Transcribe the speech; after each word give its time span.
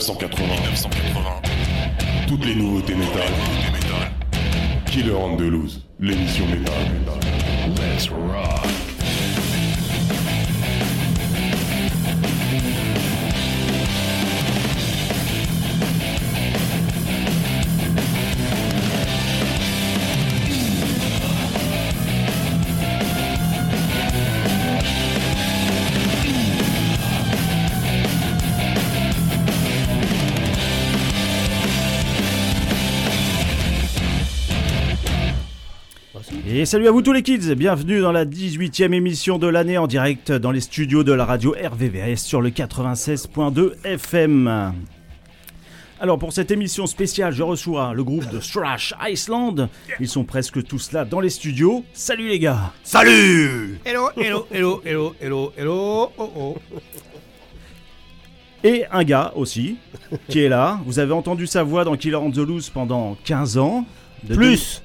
1980. 0.00 0.46
1980. 0.46 1.42
Toutes 2.26 2.46
les 2.46 2.54
nouveautés 2.54 2.94
métal. 2.94 3.28
Killer 4.86 5.12
Loose, 5.50 5.82
l'émission 6.00 6.46
métal. 6.46 6.74
Let's 7.76 8.08
rock. 8.08 8.89
Et 36.60 36.66
salut 36.66 36.88
à 36.88 36.90
vous 36.90 37.00
tous 37.00 37.14
les 37.14 37.22
kids, 37.22 37.54
bienvenue 37.54 38.02
dans 38.02 38.12
la 38.12 38.26
18e 38.26 38.92
émission 38.92 39.38
de 39.38 39.46
l'année 39.46 39.78
en 39.78 39.86
direct 39.86 40.30
dans 40.30 40.50
les 40.50 40.60
studios 40.60 41.04
de 41.04 41.12
la 41.14 41.24
radio 41.24 41.52
RVVS 41.58 42.16
sur 42.16 42.42
le 42.42 42.50
96.2 42.50 43.82
FM. 43.82 44.74
Alors 46.00 46.18
pour 46.18 46.34
cette 46.34 46.50
émission 46.50 46.86
spéciale, 46.86 47.32
je 47.32 47.42
reçois 47.42 47.94
le 47.94 48.04
groupe 48.04 48.28
de 48.28 48.38
Thrash 48.40 48.92
Iceland. 49.00 49.70
Ils 50.00 50.08
sont 50.08 50.24
presque 50.24 50.62
tous 50.62 50.92
là 50.92 51.06
dans 51.06 51.20
les 51.20 51.30
studios. 51.30 51.82
Salut 51.94 52.28
les 52.28 52.38
gars 52.38 52.74
Salut 52.82 53.80
Hello, 53.86 54.10
hello, 54.18 54.46
hello, 54.50 54.82
hello, 54.84 55.14
hello, 55.18 55.52
hello, 55.56 56.12
oh 56.18 56.30
oh. 56.36 56.56
Et 58.64 58.84
un 58.92 59.04
gars 59.04 59.32
aussi, 59.34 59.78
qui 60.28 60.40
est 60.40 60.50
là. 60.50 60.78
Vous 60.84 60.98
avez 60.98 61.14
entendu 61.14 61.46
sa 61.46 61.62
voix 61.62 61.84
dans 61.84 61.96
Killer 61.96 62.16
on 62.16 62.30
the 62.30 62.36
Loose 62.36 62.68
pendant 62.68 63.16
15 63.24 63.56
ans. 63.56 63.86
De 64.24 64.34
Plus 64.34 64.82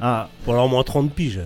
Ah, 0.00 0.28
Pour 0.44 0.54
alors 0.54 0.68
moins 0.68 0.82
30 0.84 1.12
piges. 1.12 1.40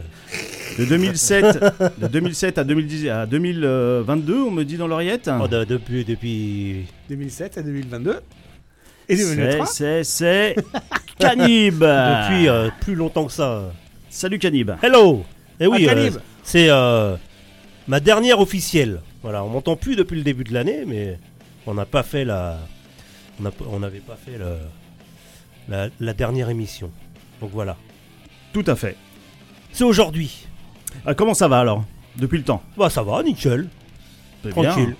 de 0.78 0.84
2007, 0.84 1.58
de 1.98 2.06
2007 2.06 2.58
à, 2.58 2.64
2010, 2.64 3.08
à 3.08 3.26
2022, 3.26 4.34
on 4.42 4.50
me 4.50 4.64
dit 4.64 4.76
dans 4.76 4.86
l'oreillette. 4.86 5.30
Oh, 5.40 5.48
de- 5.48 5.64
depuis, 5.64 6.04
depuis... 6.04 6.86
2007 7.08 7.58
à 7.58 7.62
2022. 7.62 8.20
Et 9.08 9.16
C'est, 9.16 9.36
2023. 9.36 9.66
c'est, 9.66 10.04
c'est 10.04 10.56
Canib 11.18 11.74
Depuis 11.80 12.48
euh, 12.48 12.68
plus 12.80 12.94
longtemps 12.94 13.26
que 13.26 13.32
ça. 13.32 13.72
Salut 14.10 14.38
Canib 14.38 14.70
Hello 14.82 15.24
Eh 15.60 15.66
oui, 15.66 15.86
Ah, 15.88 15.92
euh, 15.94 16.10
c'est 16.42 16.68
euh, 16.70 17.16
ma 17.88 18.00
dernière 18.00 18.38
officielle. 18.40 19.00
Voilà, 19.22 19.44
on 19.44 19.48
m'entend 19.48 19.76
plus 19.76 19.96
depuis 19.96 20.16
le 20.16 20.22
début 20.22 20.44
de 20.44 20.52
l'année, 20.52 20.84
mais 20.86 21.18
on 21.66 21.74
n'a 21.74 21.86
pas 21.86 22.02
fait 22.02 22.24
la... 22.24 22.58
On 23.40 23.44
n'a- 23.44 23.50
on 23.70 23.78
n'avait 23.80 24.00
pas 24.00 24.16
fait 24.16 24.36
le- 24.38 24.58
la, 25.68 25.88
la 26.00 26.12
dernière 26.12 26.48
émission. 26.50 26.90
Donc 27.40 27.50
voilà. 27.52 27.76
Tout 28.52 28.64
à 28.66 28.74
fait. 28.76 28.96
C'est 29.72 29.84
aujourd'hui. 29.84 30.46
Ah, 31.06 31.14
comment 31.14 31.34
ça 31.34 31.48
va 31.48 31.60
alors 31.60 31.84
Depuis 32.16 32.38
le 32.38 32.44
temps? 32.44 32.62
Bah 32.76 32.90
ça 32.90 33.02
va, 33.02 33.22
nickel. 33.22 33.68
C'est 34.42 34.52
bien. 34.54 34.70
Tranquille. 34.70 34.96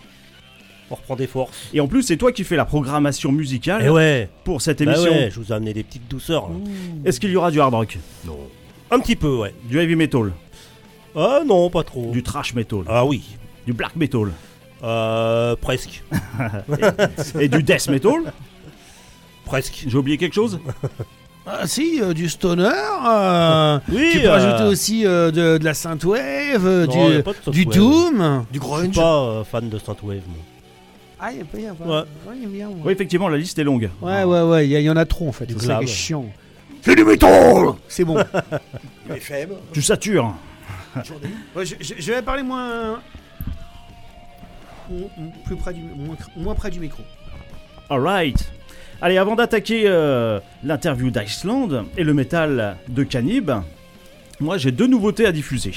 On 0.91 0.94
reprend 0.94 1.17
des 1.17 1.27
forces. 1.27 1.69
Et 1.72 1.81
en 1.81 1.86
plus, 1.89 2.03
c'est 2.03 2.17
toi 2.17 2.33
qui 2.33 2.44
fais 2.44 2.56
la 2.56 2.64
programmation 2.67 3.33
musicale 3.33 3.83
Eh 3.84 3.89
ouais, 3.89 4.28
pour 4.44 4.61
cette 4.61 4.83
bah 4.83 4.92
émission. 4.92 5.11
ouais, 5.11 5.31
je 5.31 5.41
vous 5.41 5.50
ai 5.53 5.55
amené 5.55 5.72
des 5.72 5.83
petites 5.84 6.09
douceurs. 6.09 6.48
là. 6.48 6.55
Est-ce 7.05 7.19
qu'il 7.20 7.31
y 7.31 7.36
aura 7.36 7.50
du 7.50 7.61
hard 7.61 7.75
rock? 7.75 7.98
Un 8.91 9.00
petit 9.00 9.17
peu, 9.17 9.36
ouais. 9.36 9.55
Du 9.64 9.78
heavy 9.78 9.97
metal? 9.97 10.33
Ah 11.16 11.41
non, 11.47 11.70
pas 11.70 11.83
trop. 11.83 12.11
Du 12.11 12.22
trash 12.22 12.55
metal? 12.55 12.81
Ah 12.89 13.05
oui, 13.06 13.22
Du 13.66 13.72
black 13.72 13.97
metal? 13.97 14.33
Euh, 14.83 15.55
presque. 15.56 16.03
Et 17.41 17.49
du 17.49 17.62
death 17.62 17.88
metal? 17.88 18.32
Presque. 19.44 19.84
J'ai 19.87 19.97
oublié 19.97 20.16
quelque 20.19 20.34
chose? 20.34 20.59
Ah 21.47 21.66
si, 21.66 22.00
euh, 22.00 22.12
du 22.14 22.28
stoner. 22.28 22.70
euh, 23.04 23.78
Oui, 23.91 24.10
tu 24.12 24.20
peux 24.20 24.26
euh, 24.26 24.30
rajouter 24.32 24.62
aussi 24.64 25.04
euh, 25.06 25.30
de, 25.32 25.58
de 25.58 25.64
la 25.64 25.75
synthwave, 25.75 26.66
euh, 26.66 26.86
Non, 26.86 27.22
du, 27.48 27.64
du 27.64 27.64
doom, 27.66 28.44
du 28.50 28.58
Je 28.58 28.60
grunge. 28.60 28.82
suis 28.92 29.00
pas 29.00 29.19
euh, 29.22 29.44
fan 29.44 29.69
de 29.69 29.78
Synthwave. 29.78 30.22
moi. 30.28 30.36
Ah, 31.19 31.32
il 31.32 31.38
y 31.38 31.41
a 31.41 31.44
pas. 31.75 31.84
Ouais. 31.84 31.91
Ouais, 32.28 32.34
il 32.36 32.42
y 32.42 32.47
a 32.47 32.48
bien, 32.48 32.66
moi. 32.69 32.78
Oui, 32.84 32.92
effectivement, 32.92 33.28
la 33.28 33.38
liste 33.38 33.58
est 33.58 33.64
longue. 33.64 33.91
Ouais, 34.00 34.22
ouais, 34.25 34.42
ouais, 34.42 34.69
il 34.69 34.81
y, 34.81 34.91
en 34.91 34.97
a 34.97 35.04
trop 35.04 35.28
en 35.28 35.32
fait. 35.32 35.47
Du 35.47 35.54
C'est 35.54 35.66
ça 35.66 35.75
qui 35.78 35.82
est 35.82 35.86
glab. 35.86 35.88
chiant. 35.88 36.26
C'est 36.81 36.94
du 36.97 37.04
métal 37.04 37.72
C'est 37.88 38.04
bon. 38.04 38.16
Il 39.08 39.16
est 39.16 39.20
faible. 39.20 39.54
Tu 39.72 39.82
satures 39.82 40.34
Ouais, 41.56 41.64
je, 41.64 41.75
je- 41.81 41.94
je 41.98 42.12
vais 42.12 42.22
parler 42.22 42.42
moins. 42.42 43.00
Plus 45.47 45.56
près 45.56 45.72
du, 45.72 45.81
moins, 45.81 46.16
moins 46.36 46.54
près 46.54 46.70
du 46.70 46.81
micro. 46.81 47.02
Alright. 47.88 48.52
Allez, 49.04 49.18
avant 49.18 49.34
d'attaquer 49.34 49.82
euh, 49.86 50.38
l'interview 50.62 51.10
d'Iceland 51.10 51.86
et 51.98 52.04
le 52.04 52.14
métal 52.14 52.76
de 52.88 53.02
Canib, 53.02 53.50
moi 54.38 54.58
j'ai 54.58 54.70
deux 54.70 54.86
nouveautés 54.86 55.26
à 55.26 55.32
diffuser. 55.32 55.72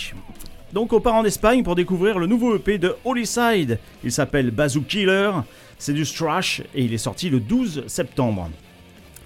Donc 0.73 0.93
on 0.93 1.01
part 1.01 1.15
en 1.15 1.25
Espagne 1.25 1.63
pour 1.63 1.73
découvrir 1.73 2.19
le 2.19 2.27
nouveau 2.27 2.55
EP 2.55 2.77
de 2.77 2.95
Hollyside. 3.03 3.79
Il 4.03 4.11
s'appelle 4.11 4.51
Bazoo 4.51 4.81
Killer, 4.81 5.31
c'est 5.79 5.93
du 5.93 6.03
thrash 6.03 6.61
et 6.75 6.83
il 6.83 6.93
est 6.93 6.99
sorti 6.99 7.31
le 7.31 7.39
12 7.39 7.85
septembre. 7.87 8.47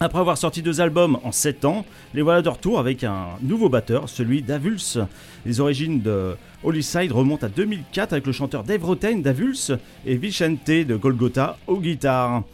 Après 0.02 0.20
avoir 0.20 0.38
sorti 0.38 0.62
deux 0.62 0.80
albums 0.80 1.18
en 1.22 1.30
7 1.30 1.66
ans, 1.66 1.84
les 2.14 2.22
voilà 2.22 2.40
de 2.40 2.48
retour 2.48 2.78
avec 2.78 3.04
un 3.04 3.26
nouveau 3.42 3.68
batteur, 3.68 4.08
celui 4.08 4.40
d'Avulse. 4.40 4.98
Les 5.44 5.60
origines 5.60 6.00
de 6.00 6.36
Hollyside 6.64 7.12
remontent 7.12 7.44
à 7.46 7.50
2004 7.50 8.14
avec 8.14 8.26
le 8.26 8.32
chanteur 8.32 8.64
Dave 8.64 8.82
Rotain 8.82 9.18
d'Avulse 9.18 9.72
et 10.06 10.16
Vicente 10.16 10.70
de 10.70 10.96
Golgotha 10.96 11.58
aux 11.66 11.80
guitares. 11.80 12.44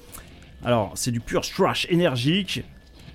Alors, 0.65 0.93
c'est 0.95 1.11
du 1.11 1.21
pur 1.21 1.43
thrash 1.43 1.87
énergique, 1.91 2.63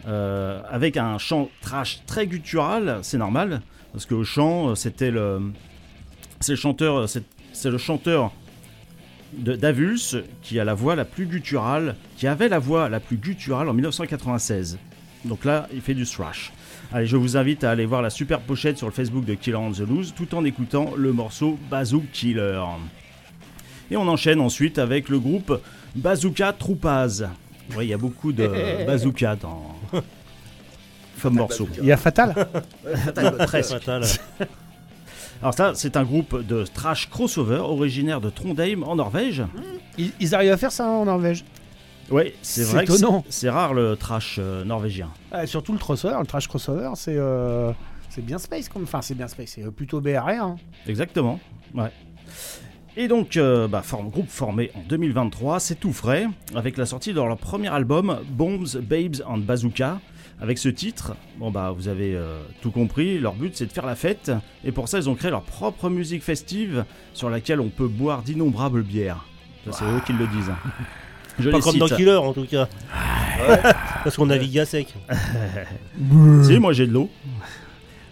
euh, 0.07 0.62
avec 0.69 0.97
un 0.97 1.18
chant 1.18 1.50
trash 1.62 2.02
très 2.06 2.28
guttural, 2.28 3.00
c'est 3.03 3.18
normal, 3.18 3.62
parce 3.91 4.06
que 4.06 4.16
le 4.16 4.24
chant, 4.24 4.69
euh, 4.69 4.75
c'était 4.75 5.12
le. 5.12 5.52
C'est 6.40 6.53
le 6.53 6.57
chanteur, 6.57 7.07
c'est 7.07 7.24
c'est 7.53 7.69
le 7.69 7.78
qui 10.41 10.59
a 10.59 10.63
la 10.63 10.74
voix 10.74 10.96
la 10.96 11.06
plus 11.06 11.25
gutturale, 11.25 11.96
qui 12.18 12.28
avait 12.28 12.50
la 12.50 12.59
voix 12.59 12.90
la 12.90 13.00
plus 13.00 13.18
gutturale 13.18 13.69
en 13.69 13.73
1996. 13.73 14.79
Donc 15.25 15.46
là, 15.46 15.68
il 15.73 15.81
fait 15.81 15.94
du 15.94 16.06
thrash. 16.06 16.52
Allez, 16.91 17.06
je 17.06 17.16
vous 17.16 17.38
invite 17.38 17.63
à 17.63 17.72
aller 17.72 17.85
voir 17.85 18.02
la 18.02 18.09
super 18.09 18.40
pochette 18.41 18.78
sur 18.78 18.88
le 18.88 18.94
Facebook 18.94 19.23
de 19.25 19.35
Killer 19.35 19.58
on 19.58 19.72
the 19.72 19.79
Loose, 19.79 20.13
tout 20.16 20.34
en 20.35 20.44
écoutant 20.44 20.94
le 20.97 21.13
morceau 21.13 21.58
Bazoo 21.69 22.03
Killer. 22.12 22.62
Et 23.91 23.97
on 23.97 24.08
enchaîne 24.08 24.41
ensuite 24.41 24.79
avec 24.79 25.09
le 25.09 25.19
groupe 25.19 25.62
Bazooka 25.96 26.53
Troupaz. 26.53 27.24
Oui, 27.75 27.85
il 27.85 27.90
y 27.90 27.94
a 27.94 27.97
beaucoup 27.97 28.31
de 28.34 28.47
bazooka 28.88 29.35
dans 29.35 29.75
comme 31.22 31.35
morceau. 31.35 31.68
Il 31.79 31.85
y 31.85 31.91
a 31.91 31.97
Fatal 31.97 32.34
Presque. 33.47 33.74
Fatal. 33.74 34.03
Alors 35.41 35.53
ça, 35.53 35.74
c'est 35.75 35.96
un 35.97 36.03
groupe 36.03 36.46
de 36.46 36.66
trash 36.66 37.09
crossover 37.09 37.57
originaire 37.57 38.22
de 38.22 38.29
Trondheim 38.29 38.84
en 38.84 38.96
Norvège. 38.96 39.44
ils, 39.97 40.12
ils 40.19 40.35
arrivent 40.35 40.52
à 40.52 40.57
faire 40.57 40.72
ça 40.72 40.85
en 40.88 41.06
Norvège. 41.06 41.44
Oui, 42.09 42.34
c'est 42.41 42.63
vrai 42.63 42.85
que 42.85 42.91
étonnant. 42.94 43.23
c'est- 43.29 43.50
rare 43.50 43.73
le 43.73 43.96
trash 43.96 44.38
euh, 44.40 44.63
norvégien. 44.66 45.09
Surtout 45.46 45.72
le 45.73 45.79
crossover, 45.79 46.16
le 46.19 46.25
trash 46.25 46.47
crossover, 46.47 46.90
c'est 46.96 47.16
euh, 47.16 47.72
c'est 48.09 48.23
bien 48.25 48.38
space 48.38 48.68
comme. 48.68 48.84
Enfin, 48.84 49.02
c'est 49.02 49.16
bien 49.16 49.28
space, 49.28 49.52
c'est 49.56 49.72
plutôt 49.72 50.02
BRR. 50.02 50.28
Hein. 50.28 50.56
Exactement. 50.88 51.40
Ouais. 51.73 51.91
Et 52.97 53.07
donc, 53.07 53.38
euh, 53.38 53.68
bah, 53.68 53.81
forme- 53.81 54.09
groupe 54.09 54.29
formé 54.29 54.69
en 54.75 54.81
2023, 54.88 55.59
c'est 55.59 55.75
tout 55.79 55.94
frais, 55.94 56.28
avec 56.56 56.78
la 56.78 56.85
sortie 56.85 57.12
de 57.12 57.16
leur 57.16 57.38
premier 57.38 57.69
album, 57.69 58.19
Bombs, 58.29 58.68
Babes 58.81 59.22
and 59.28 59.40
Bazooka. 59.40 60.00
Avec 60.41 60.57
ce 60.57 60.69
titre, 60.69 61.13
bon 61.38 61.52
bah 61.52 61.72
vous 61.72 61.88
avez 61.88 62.16
euh, 62.16 62.41
tout 62.64 62.72
compris, 62.72 63.20
leur 63.20 63.34
but 63.35 63.55
c'est 63.55 63.67
de 63.67 63.72
faire 63.72 63.85
la 63.85 63.93
fête, 63.93 64.32
et 64.66 64.72
pour 64.72 64.88
ça 64.88 64.97
ils 64.97 65.08
ont 65.08 65.14
créé 65.14 65.29
leur 65.29 65.43
propre 65.43 65.88
musique 65.88 66.23
festive 66.23 66.84
sur 67.14 67.29
laquelle 67.29 67.59
on 67.59 67.70
peut 67.70 67.88
boire 67.88 68.23
d'innombrables 68.23 68.82
bières. 68.82 69.23
Ça, 69.66 69.72
C'est 69.73 69.85
eux 69.85 70.02
qui 70.03 70.14
le 70.14 70.26
disent. 70.26 70.52
Je 71.37 71.52
Pas 71.52 71.59
comme 71.59 71.78
dans. 71.78 71.85
Killer 71.85 72.16
en 72.16 72.34
tout 72.34 72.46
cas. 72.47 72.67
Parce 74.03 74.16
qu'on 74.16 74.26
navigue 74.26 74.58
à 74.58 74.66
sec. 74.66 74.91
Si, 76.44 76.58
moi 76.59 76.73
j'ai 76.73 76.87
de 76.87 76.94
l'eau. 76.94 77.08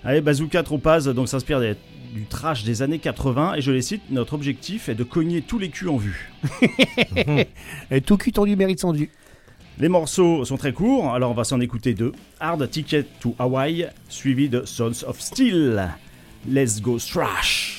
Allez, 0.03 0.21
Bazooka 0.21 0.61
Tropaz 0.61 1.07
donc 1.07 1.27
s'inspire 1.29 1.59
des- 1.59 1.75
du 2.13 2.25
trash 2.25 2.63
des 2.63 2.81
années 2.81 2.99
80 2.99 3.55
et 3.55 3.61
je 3.61 3.71
les 3.71 3.81
cite, 3.81 4.01
notre 4.09 4.33
objectif 4.33 4.89
est 4.89 4.95
de 4.95 5.03
cogner 5.03 5.41
tous 5.41 5.59
les 5.59 5.69
culs 5.69 5.89
en 5.89 5.97
vue. 5.97 6.31
Et 7.91 8.01
tout 8.01 8.17
cul 8.17 8.31
tendu 8.31 8.55
mérite 8.55 8.79
son 8.79 8.93
dû. 8.93 9.09
Les 9.79 9.89
morceaux 9.89 10.43
sont 10.43 10.57
très 10.57 10.73
courts, 10.73 11.13
alors 11.13 11.31
on 11.31 11.35
va 11.35 11.45
s'en 11.45 11.61
écouter 11.61 11.93
deux. 11.93 12.11
Hard 12.39 12.69
Ticket 12.69 13.05
to 13.21 13.35
Hawaii, 13.39 13.85
suivi 14.09 14.49
de 14.49 14.65
Sons 14.65 15.05
of 15.07 15.21
Steel. 15.21 15.89
Let's 16.47 16.81
go 16.81 16.97
thrash. 16.99 17.78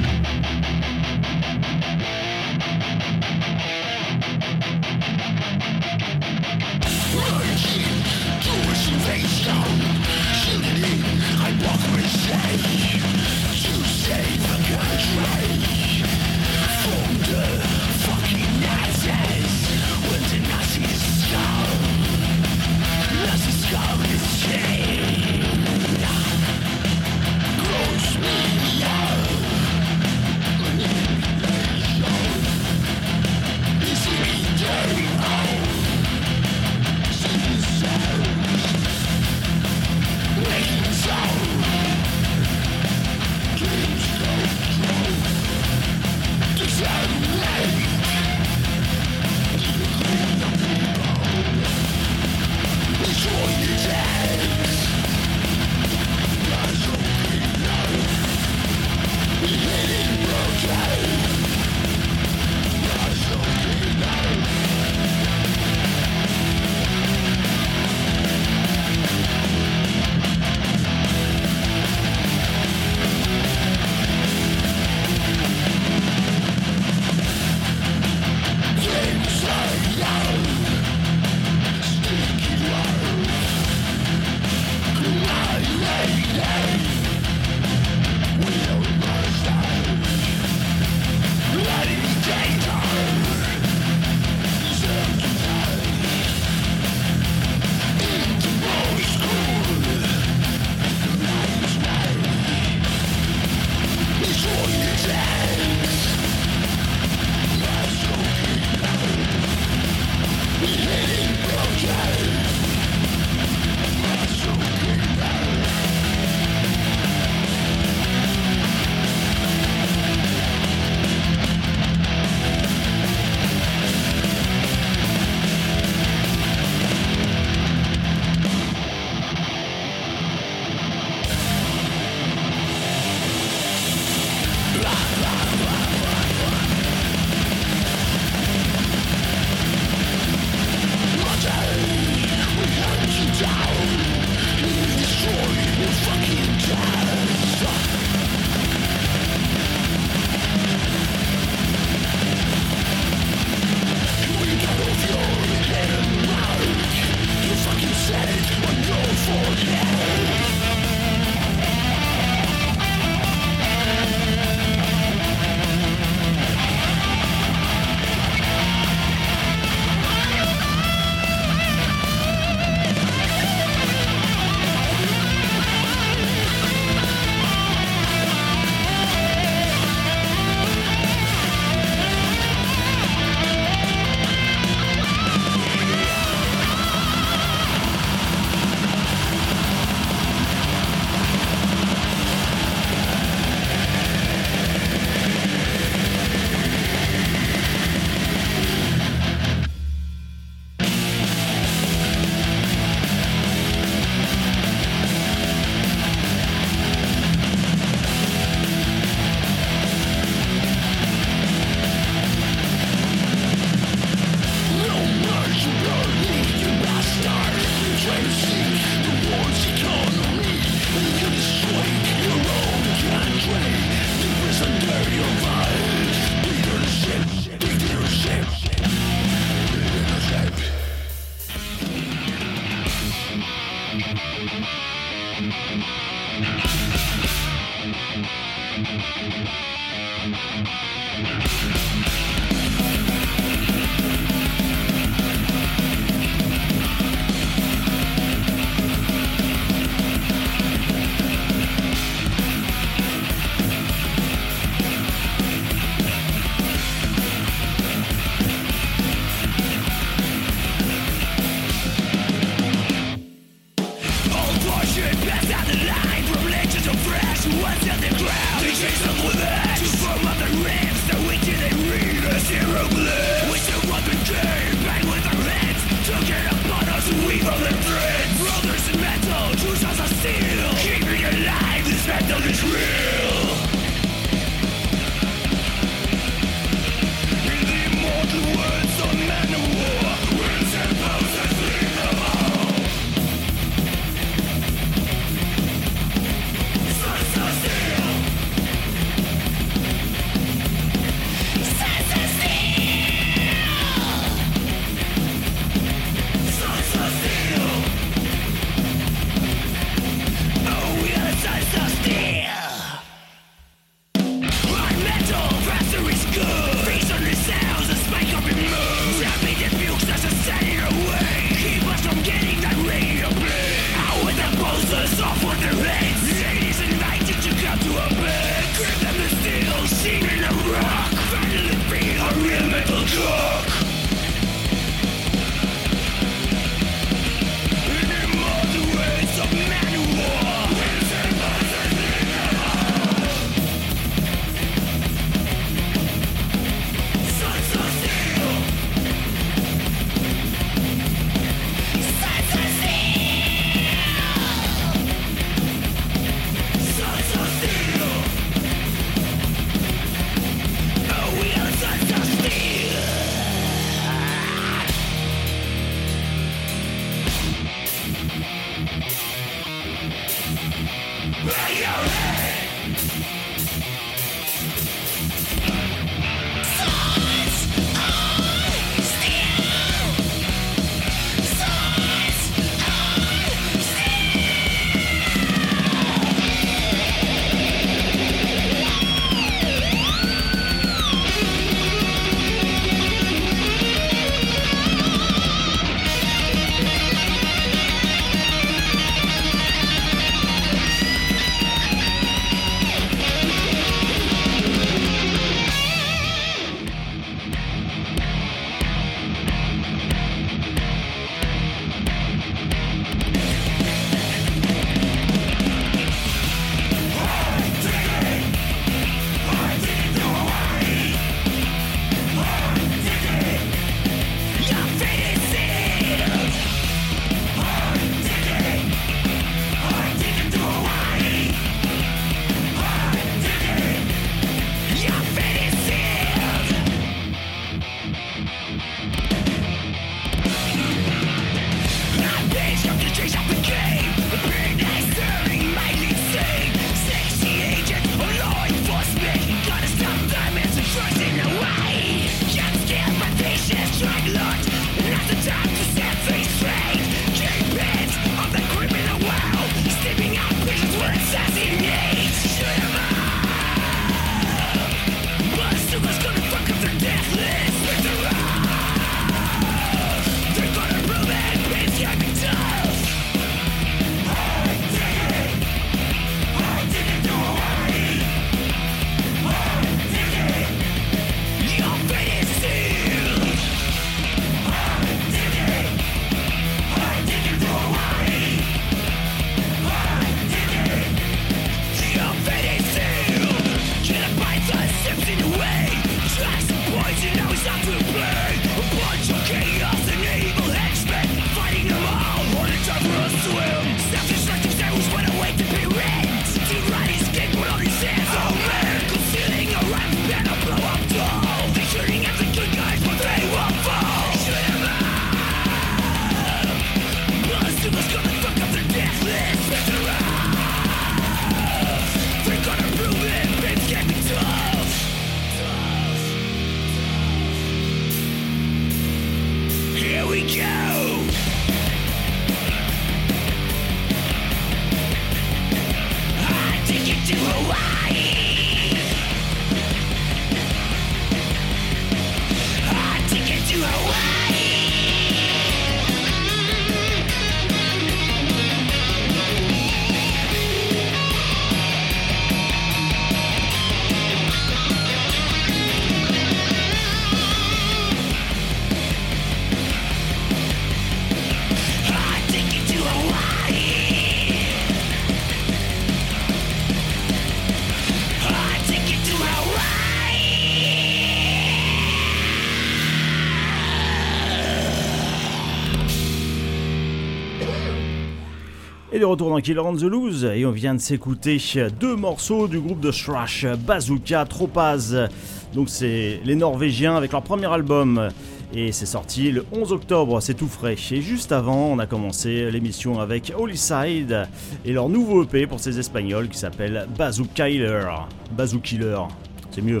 De 579.22 579.26
retour 579.26 579.50
dans 579.50 579.60
Killer 579.60 579.78
on 579.78 579.94
the 579.94 580.02
Loose 580.02 580.44
et 580.44 580.66
on 580.66 580.72
vient 580.72 580.96
de 580.96 581.00
s'écouter 581.00 581.62
deux 582.00 582.16
morceaux 582.16 582.66
du 582.66 582.80
groupe 582.80 582.98
de 582.98 583.12
thrash 583.12 583.64
Bazooka 583.86 584.44
Tropaz. 584.46 585.28
Donc 585.74 585.90
c'est 585.90 586.40
les 586.44 586.56
Norvégiens 586.56 587.14
avec 587.14 587.30
leur 587.30 587.42
premier 587.42 587.72
album 587.72 588.30
et 588.74 588.90
c'est 588.90 589.06
sorti 589.06 589.52
le 589.52 589.64
11 589.70 589.92
octobre, 589.92 590.40
c'est 590.40 590.54
tout 590.54 590.66
frais. 590.66 590.96
Et 591.12 591.20
juste 591.20 591.52
avant, 591.52 591.92
on 591.92 592.00
a 592.00 592.06
commencé 592.06 592.68
l'émission 592.72 593.20
avec 593.20 593.52
Holyside 593.56 594.48
et 594.84 594.92
leur 594.92 595.08
nouveau 595.08 595.44
EP 595.44 595.68
pour 595.68 595.78
ces 595.78 596.00
Espagnols 596.00 596.48
qui 596.48 596.58
s'appelle 596.58 597.06
Bazookiller. 597.16 598.02
Bazookiller, 598.50 599.22
c'est 599.70 599.82
mieux. 599.82 600.00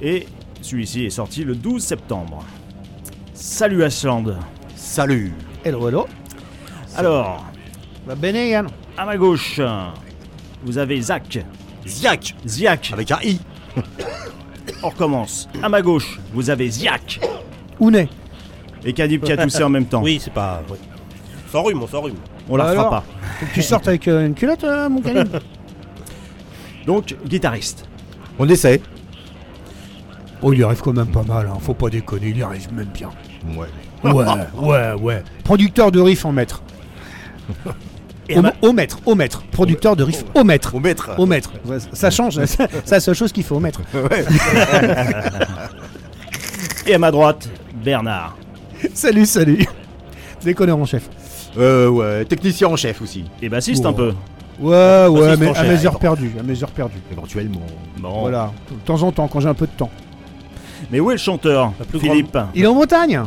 Et 0.00 0.24
celui-ci 0.62 1.06
est 1.06 1.10
sorti 1.10 1.42
le 1.42 1.56
12 1.56 1.82
septembre. 1.82 2.44
Salut 3.34 3.82
Ashland. 3.82 4.36
Salut 4.76 5.32
Hello, 5.64 5.88
hello. 5.88 6.06
Alors, 6.96 7.44
Va 8.06 8.14
bene, 8.14 8.48
Yann. 8.48 8.68
à 8.96 9.04
ma 9.04 9.16
gauche, 9.16 9.60
vous 10.64 10.78
avez 10.78 11.00
Zach. 11.00 11.38
Ziak 11.86 12.34
Ziak. 12.46 12.90
Avec 12.92 13.10
un 13.10 13.18
I 13.22 13.40
On 14.82 14.88
recommence. 14.88 15.48
À 15.62 15.68
ma 15.68 15.82
gauche, 15.82 16.18
vous 16.32 16.50
avez 16.50 16.68
Ziak. 16.68 17.20
Ounet. 17.80 18.08
Et 18.84 18.92
Kadib 18.92 19.22
qui 19.24 19.32
a 19.32 19.36
toussé 19.36 19.62
en 19.62 19.68
même 19.68 19.86
temps. 19.86 20.02
Oui, 20.02 20.20
c'est 20.22 20.32
pas. 20.32 20.62
oui. 20.70 20.76
Sans 21.50 21.62
rhume, 21.62 21.82
on 21.82 21.86
s'en 21.86 22.00
rhume. 22.02 22.16
On 22.48 22.56
la 22.56 22.64
Bah 22.64 22.72
fera 22.74 22.90
pas. 22.90 23.04
Faut 23.40 23.46
que 23.46 23.52
tu 23.54 23.62
sortes 23.62 23.88
avec 23.88 24.06
euh, 24.08 24.26
une 24.26 24.34
culotte, 24.34 24.62
euh, 24.64 24.88
mon 24.88 25.00
canine. 25.00 25.28
Donc, 26.86 27.16
guitariste. 27.26 27.88
On 28.38 28.48
essaie. 28.48 28.80
Oh, 30.42 30.52
il 30.52 30.60
y 30.60 30.62
arrive 30.62 30.80
quand 30.80 30.92
même 30.92 31.10
pas 31.10 31.22
mal, 31.24 31.48
hein. 31.52 31.58
faut 31.60 31.74
pas 31.74 31.88
déconner, 31.88 32.28
il 32.28 32.38
y 32.38 32.42
arrive 32.42 32.72
même 32.72 32.86
bien. 32.94 33.10
Ouais. 33.56 33.66
Ouais, 34.04 34.24
ouais, 34.60 34.92
ouais. 35.00 35.24
Producteur 35.42 35.90
de 35.90 35.98
riff 36.00 36.24
en 36.24 36.32
maître. 36.32 36.62
Et 38.28 38.38
Au, 38.38 38.42
ma- 38.42 38.52
au 38.62 38.72
maître, 38.72 38.98
au 39.06 39.14
maître. 39.14 39.42
Producteur 39.52 39.94
de 39.96 40.02
riff 40.02 40.24
au 40.34 40.42
maître. 40.44 40.74
Au 40.74 40.80
maître. 40.80 41.10
Au 41.18 41.26
maître. 41.26 41.52
Ouais, 41.64 41.78
Ça 41.92 42.10
change, 42.10 42.40
c'est 42.46 42.90
la 42.90 43.00
seule 43.00 43.14
chose 43.14 43.32
qu'il 43.32 43.44
faut 43.44 43.56
au 43.56 43.60
maître. 43.60 43.80
Ouais. 43.94 44.24
Et 46.86 46.94
à 46.94 46.98
ma 46.98 47.10
droite, 47.10 47.48
Bernard. 47.84 48.36
Salut, 48.94 49.26
salut. 49.26 49.66
Déconneur 50.44 50.78
en 50.78 50.84
chef. 50.84 51.08
Euh, 51.58 51.88
ouais. 51.88 52.24
Technicien 52.24 52.68
en 52.68 52.76
chef 52.76 53.02
aussi. 53.02 53.24
Et 53.42 53.48
bassiste 53.48 53.84
un 53.86 53.92
peu. 53.92 54.12
Ouais, 54.60 55.06
ouais, 55.08 55.36
mais 55.36 55.54
à 55.56 55.64
mes 55.64 55.84
heures 55.84 55.98
perdues, 55.98 56.32
à 56.38 56.42
mes 56.42 56.62
heures 56.62 56.70
perdues. 56.70 57.00
Éventuellement. 57.12 57.60
Bon. 57.98 58.20
Voilà, 58.20 58.52
de 58.70 58.76
temps 58.86 59.02
en 59.02 59.12
temps, 59.12 59.28
quand 59.28 59.40
j'ai 59.40 59.48
un 59.48 59.54
peu 59.54 59.66
de 59.66 59.72
temps. 59.72 59.90
Mais 60.90 61.00
où 61.00 61.10
est 61.10 61.14
le 61.14 61.18
chanteur 61.18 61.72
Philippe? 61.98 62.38
Il 62.54 62.64
est 62.64 62.66
en 62.66 62.74
Bretagne 62.74 63.22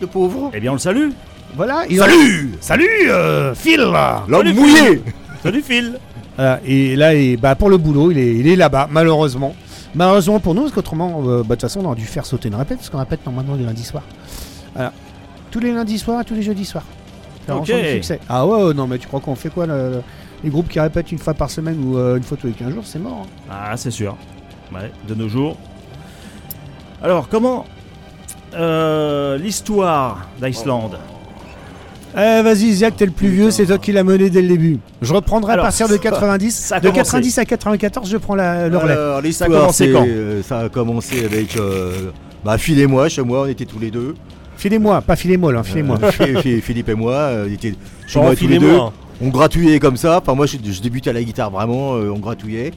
Le 0.00 0.06
pauvre. 0.06 0.50
Eh 0.54 0.60
bien, 0.60 0.70
on 0.70 0.74
le 0.74 0.78
salue. 0.80 1.10
Voilà, 1.56 1.84
Salut 1.96 2.52
Salut, 2.60 2.88
euh, 3.10 3.54
Phil 3.54 3.80
L'homme 4.28 4.52
mouillé 4.54 5.02
Salut 5.42 5.62
Phil 5.62 5.98
Voilà, 6.36 6.60
Et 6.64 6.96
là, 6.96 7.14
il- 7.14 7.36
bah, 7.36 7.54
pour 7.54 7.68
le 7.70 7.76
boulot, 7.76 8.10
il 8.10 8.18
est, 8.18 8.34
il 8.36 8.46
est 8.48 8.56
là-bas, 8.56 8.88
malheureusement. 8.90 9.54
Malheureusement 9.94 10.38
pour 10.38 10.54
nous, 10.54 10.62
parce 10.62 10.72
qu'autrement, 10.74 11.22
euh, 11.26 11.38
bah, 11.38 11.42
de 11.42 11.60
toute 11.60 11.62
façon, 11.62 11.80
on 11.80 11.86
aurait 11.86 11.96
dû 11.96 12.04
faire 12.06 12.24
sauter 12.24 12.48
une 12.48 12.54
répète, 12.54 12.78
parce 12.78 12.88
qu'on 12.90 12.98
répète 12.98 13.24
normalement 13.26 13.54
les 13.56 13.64
lundis 13.64 13.84
soirs. 13.84 14.04
Voilà. 14.74 14.92
Tous 15.50 15.58
les 15.60 15.72
lundis 15.72 15.98
soirs, 15.98 16.24
tous 16.24 16.34
les 16.34 16.42
jeudis 16.42 16.64
soirs. 16.64 16.84
Ça 17.46 17.54
Ok. 17.56 17.60
renforce 17.60 17.82
le 17.82 17.92
succès. 17.94 18.20
Ah 18.28 18.46
ouais, 18.46 18.72
non, 18.74 18.86
mais 18.86 18.98
tu 18.98 19.08
crois 19.08 19.20
qu'on 19.20 19.34
fait 19.34 19.50
quoi 19.50 19.66
le- 19.66 20.02
Les 20.44 20.50
groupes 20.50 20.68
qui 20.68 20.78
répètent 20.80 21.10
une 21.12 21.18
fois 21.18 21.34
par 21.34 21.50
semaine 21.50 21.82
ou 21.84 21.98
euh, 21.98 22.16
une 22.16 22.22
fois 22.22 22.36
tous 22.40 22.46
les 22.46 22.52
15 22.54 22.72
jours, 22.72 22.84
c'est 22.86 22.98
mort. 23.00 23.26
hein. 23.26 23.50
Ah, 23.50 23.76
c'est 23.76 23.90
sûr. 23.90 24.16
Ouais, 24.72 24.90
de 25.08 25.14
nos 25.14 25.28
jours. 25.28 25.56
Alors, 27.02 27.28
comment 27.28 27.66
euh, 28.54 29.36
l'histoire 29.38 30.28
d'Islande 30.40 30.98
Eh, 32.16 32.42
vas-y, 32.42 32.72
Ziak, 32.72 32.96
t'es 32.96 33.06
le 33.06 33.12
plus 33.12 33.28
vieux, 33.28 33.50
c'est 33.52 33.66
toi 33.66 33.78
qui 33.78 33.92
l'as 33.92 34.02
mené 34.02 34.30
dès 34.30 34.42
le 34.42 34.48
début. 34.48 34.78
Je 35.00 35.12
reprendrai 35.14 35.52
Alors, 35.52 35.64
à 35.64 35.68
partir 35.68 35.88
de 35.88 35.96
90. 35.96 36.50
ça 36.56 36.76
a 36.76 36.80
de 36.80 36.88
commencé. 36.88 37.02
90 37.04 37.38
à 37.38 37.44
94, 37.44 38.10
je 38.10 38.16
prends 38.16 38.34
la, 38.34 38.68
le 38.68 38.76
relais. 38.76 38.92
Alors, 38.94 39.22
Ça 39.32 39.44
a 39.44 39.48
commencé 39.48 39.86
c'est- 39.86 39.92
quand 39.92 40.04
euh, 40.08 40.42
Ça 40.42 40.58
a 40.60 40.68
commencé 40.68 41.24
avec. 41.24 41.56
euh, 41.56 42.10
bah, 42.44 42.58
Phil 42.58 42.80
et 42.80 42.86
moi, 42.88 43.08
chez 43.08 43.22
moi, 43.22 43.42
on 43.42 43.46
était 43.46 43.64
tous 43.64 43.78
les 43.78 43.90
deux. 43.92 44.14
Filez-moi, 44.56 45.00
pas 45.02 45.14
filez-moi, 45.16 45.52
là, 45.52 45.62
filez-moi. 45.62 45.98
Euh, 46.02 46.10
Phil- 46.10 46.38
Phil- 46.38 46.60
Philippe 46.62 46.88
et 46.88 46.94
moi, 46.94 47.12
euh, 47.14 47.46
on 47.48 47.52
était 47.52 47.74
chez 48.06 48.18
Oh, 48.18 48.22
moi 48.22 48.34
tous 48.34 48.46
les 48.48 48.58
deux. 48.58 48.66
filez-moi. 48.66 48.92
On 49.22 49.28
gratouillait 49.28 49.78
comme 49.78 49.96
ça. 49.96 50.18
Enfin, 50.20 50.34
moi, 50.34 50.46
je, 50.46 50.56
je 50.64 50.80
débutais 50.82 51.10
à 51.10 51.12
la 51.12 51.22
guitare 51.22 51.50
vraiment. 51.50 51.94
euh, 51.94 52.10
on 52.10 52.18
gratouillait. 52.18 52.72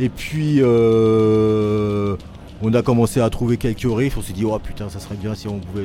Et 0.00 0.08
puis, 0.08 0.60
euh, 0.60 2.16
on 2.62 2.72
a 2.74 2.82
commencé 2.82 3.20
à 3.20 3.28
trouver 3.30 3.56
quelques 3.56 3.86
riffs. 3.86 4.16
On 4.18 4.22
s'est 4.22 4.32
dit, 4.32 4.44
oh 4.44 4.58
putain, 4.58 4.88
ça 4.88 4.98
serait 4.98 5.16
bien 5.20 5.34
si 5.34 5.46
on 5.48 5.58
pouvait 5.58 5.84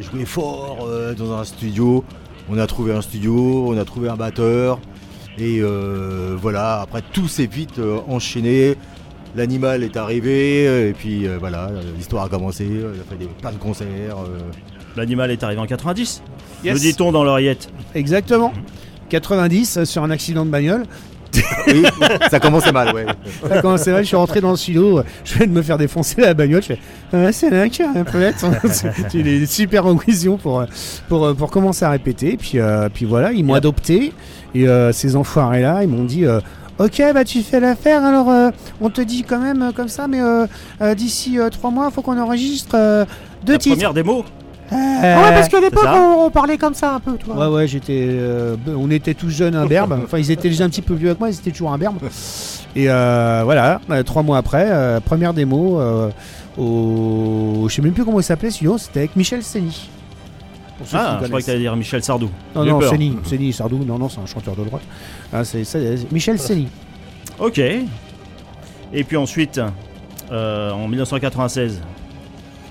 jouer 0.00 0.24
fort 0.24 0.86
euh, 0.86 1.14
dans 1.14 1.32
un 1.32 1.44
studio. 1.44 2.04
On 2.48 2.58
a 2.58 2.66
trouvé 2.66 2.92
un 2.92 3.02
studio, 3.02 3.66
on 3.68 3.76
a 3.78 3.84
trouvé 3.84 4.08
un 4.08 4.16
batteur. 4.16 4.80
Et 5.38 5.60
euh, 5.60 6.36
voilà, 6.40 6.80
après 6.82 7.02
tout 7.12 7.28
s'est 7.28 7.46
vite 7.46 7.78
euh, 7.78 7.98
enchaîné. 8.08 8.76
L'animal 9.34 9.82
est 9.82 9.96
arrivé, 9.96 10.88
et 10.88 10.92
puis 10.92 11.26
euh, 11.26 11.38
voilà, 11.40 11.70
l'histoire 11.96 12.24
a 12.24 12.28
commencé. 12.28 12.68
On 12.84 12.90
a 12.90 13.04
fait 13.08 13.16
des, 13.16 13.26
plein 13.40 13.52
de 13.52 13.56
concerts. 13.56 14.18
euh. 14.18 14.38
L'animal 14.94 15.30
est 15.30 15.42
arrivé 15.42 15.58
en 15.60 15.66
90. 15.66 16.22
Yes. 16.64 16.74
Le 16.74 16.80
dit-on 16.80 17.12
dans 17.12 17.24
l'oreillette. 17.24 17.70
Exactement. 17.94 18.52
90 19.08 19.76
euh, 19.78 19.84
sur 19.86 20.02
un 20.04 20.10
accident 20.10 20.44
de 20.44 20.50
bagnole. 20.50 20.84
Oui, 21.68 21.84
ça 22.30 22.40
commençait 22.40 22.72
mal, 22.72 22.94
ouais. 22.94 23.06
Quand 23.62 23.76
c'est 23.78 23.90
vrai, 23.92 24.02
je 24.02 24.08
suis 24.08 24.16
rentré 24.16 24.40
dans 24.40 24.50
le 24.50 24.56
studio, 24.56 24.98
euh, 24.98 25.02
je 25.24 25.34
viens 25.38 25.46
de 25.46 25.52
me 25.52 25.62
faire 25.62 25.78
défoncer 25.78 26.20
la 26.20 26.34
bagnole. 26.34 26.62
Je 26.62 26.68
fais 26.68 26.78
ah, 27.12 27.32
c'est 27.32 27.50
là 27.50 27.68
qu'il 27.68 27.84
un 27.84 28.04
peu 28.04 28.20
J'ai 29.12 29.22
des 29.22 29.46
super 29.46 29.86
inquisitions 29.86 30.36
pour, 30.36 30.64
pour, 31.08 31.34
pour 31.34 31.50
commencer 31.50 31.84
à 31.84 31.90
répéter. 31.90 32.36
Puis, 32.36 32.58
euh, 32.58 32.88
puis 32.92 33.04
voilà, 33.04 33.32
ils 33.32 33.44
m'ont 33.44 33.54
Yep. 33.54 33.58
adopté. 33.58 34.12
Et 34.54 34.68
euh, 34.68 34.92
ces 34.92 35.16
enfoirés-là, 35.16 35.82
ils 35.82 35.88
m'ont 35.88 36.04
dit 36.04 36.24
euh, 36.26 36.40
Ok, 36.78 37.02
bah 37.14 37.24
tu 37.24 37.42
fais 37.42 37.60
l'affaire. 37.60 38.04
Alors, 38.04 38.30
euh, 38.30 38.50
on 38.80 38.90
te 38.90 39.00
dit 39.00 39.22
quand 39.22 39.38
même 39.38 39.62
euh, 39.62 39.72
comme 39.72 39.88
ça, 39.88 40.08
mais 40.08 40.20
euh, 40.20 40.46
euh, 40.80 40.94
d'ici 40.94 41.38
euh, 41.38 41.48
trois 41.48 41.70
mois, 41.70 41.88
il 41.90 41.94
faut 41.94 42.02
qu'on 42.02 42.18
enregistre 42.18 42.74
euh, 42.74 43.04
deux 43.44 43.54
La 43.54 43.58
titres. 43.58 43.76
première 43.76 43.94
démo. 43.94 44.24
Euh, 44.72 45.14
Ah 45.16 45.22
ouais, 45.28 45.34
parce 45.34 45.48
qu'à 45.48 45.60
l'époque, 45.60 45.84
on, 45.86 46.24
on 46.26 46.30
parlait 46.30 46.56
comme 46.58 46.74
ça 46.74 46.94
un 46.94 47.00
peu, 47.00 47.16
tu 47.18 47.26
vois. 47.26 47.48
Ouais, 47.48 47.54
ouais, 47.56 47.66
j'étais. 47.68 48.06
euh, 48.08 48.56
on 48.66 48.90
était 48.90 49.14
tous 49.14 49.30
jeunes, 49.30 49.54
un 49.54 49.66
berbe. 49.66 49.98
Enfin, 50.04 50.18
ils 50.18 50.30
étaient 50.30 50.48
déjà 50.48 50.64
un 50.64 50.68
petit 50.70 50.82
peu 50.82 50.94
vieux 50.94 51.08
avec 51.08 51.20
moi, 51.20 51.28
ils 51.28 51.34
étaient 51.34 51.50
toujours 51.50 51.72
un 51.72 51.78
berbe. 51.78 51.96
Et 52.74 52.88
euh, 52.88 53.42
voilà, 53.44 53.80
euh, 53.90 54.02
trois 54.02 54.22
mois 54.22 54.38
après, 54.38 54.66
euh, 54.70 55.00
première 55.00 55.34
démo 55.34 55.78
euh, 55.80 56.10
au. 56.56 57.66
Je 57.68 57.74
sais 57.74 57.82
même 57.82 57.92
plus 57.92 58.04
comment 58.04 58.20
il 58.20 58.24
s'appelait, 58.24 58.50
celui 58.50 58.70
c'était 58.78 59.00
avec 59.00 59.16
Michel 59.16 59.42
Seni. 59.42 59.88
Ah, 60.80 60.84
je 60.84 60.86
crois 60.96 61.16
connaissent. 61.28 61.40
que 61.44 61.46
t'allais 61.46 61.58
dire 61.60 61.76
Michel 61.76 62.02
Sardou. 62.02 62.30
Non, 62.56 62.64
non. 62.64 62.80
Seni, 62.80 63.16
Seni, 63.24 63.52
Sardou, 63.52 63.84
non, 63.84 63.98
non, 63.98 64.08
c'est 64.08 64.20
un 64.20 64.26
chanteur 64.26 64.56
de 64.56 64.64
droite. 64.64 64.82
Ah, 65.32 65.44
c'est 65.44 65.64
c'est- 65.64 66.10
Michel 66.10 66.38
Seni. 66.38 66.68
Ok. 67.38 67.58
Et 67.58 69.04
puis 69.04 69.16
ensuite, 69.16 69.60
euh, 70.30 70.70
en 70.72 70.88
1996, 70.88 71.80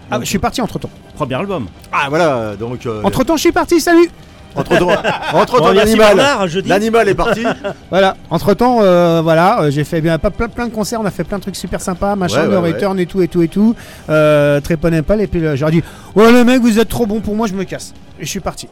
Ah, 0.09 0.19
je 0.19 0.25
suis 0.25 0.39
parti 0.39 0.61
entre 0.61 0.77
temps. 0.77 0.89
Premier 1.15 1.36
album. 1.36 1.67
Ah 1.91 2.08
voilà, 2.10 2.56
donc 2.60 2.86
euh, 2.86 3.02
Entre 3.04 3.24
temps, 3.24 3.36
je 3.36 3.41
suis 3.41 3.52
parti, 3.52 3.80
salut 3.80 4.10
entre 4.54 4.78
temps, 4.78 4.89
entre 5.34 5.60
Bon, 5.60 5.67
temps, 5.67 5.74
merci 5.74 5.95
l'animal, 5.95 6.15
Bernard, 6.17 6.47
l'animal 6.65 7.08
est 7.08 7.15
parti. 7.15 7.41
Voilà, 7.89 8.17
entre 8.30 8.54
temps, 8.54 8.80
voilà, 9.21 9.62
euh, 9.62 9.71
j'ai 9.71 9.86
fait 9.86 10.02
bien 10.02 10.17
pas 10.19 10.30
plein, 10.30 10.50
plein 10.50 10.67
de 10.67 10.74
concerts, 10.74 11.00
on 11.00 11.06
a 11.06 11.12
fait 11.12 11.24
plein 11.24 11.38
de 11.38 11.43
trucs 11.43 11.56
super 11.56 11.80
sympas, 11.80 12.17
machin, 12.17 12.41
Ouais, 12.41 12.47
le 12.50 12.60
ouais, 12.60 12.74
return 12.74 13.00
et 13.00 13.06
tout 13.06 13.21
et 13.21 13.30
tout 13.30 13.41
et 13.43 13.47
tout. 13.47 13.76
Euh, 14.10 14.60
très 14.60 14.78
Impal, 14.93 15.21
et 15.21 15.28
puis 15.28 15.45
euh, 15.45 15.56
j'aurais 15.56 15.71
dit, 15.71 15.84
ouais, 16.15 16.34
les 16.34 16.43
mecs, 16.43 16.62
vous 16.62 16.80
êtes 16.80 16.89
trop 16.89 17.06
bons 17.06 17.21
pour 17.21 17.34
moi, 17.34 17.47
je 17.47 17.54
me 17.54 17.63
casse. 17.63 17.93
Et 18.19 18.26
je 18.26 18.30
suis 18.30 18.41
parti. 18.41 18.67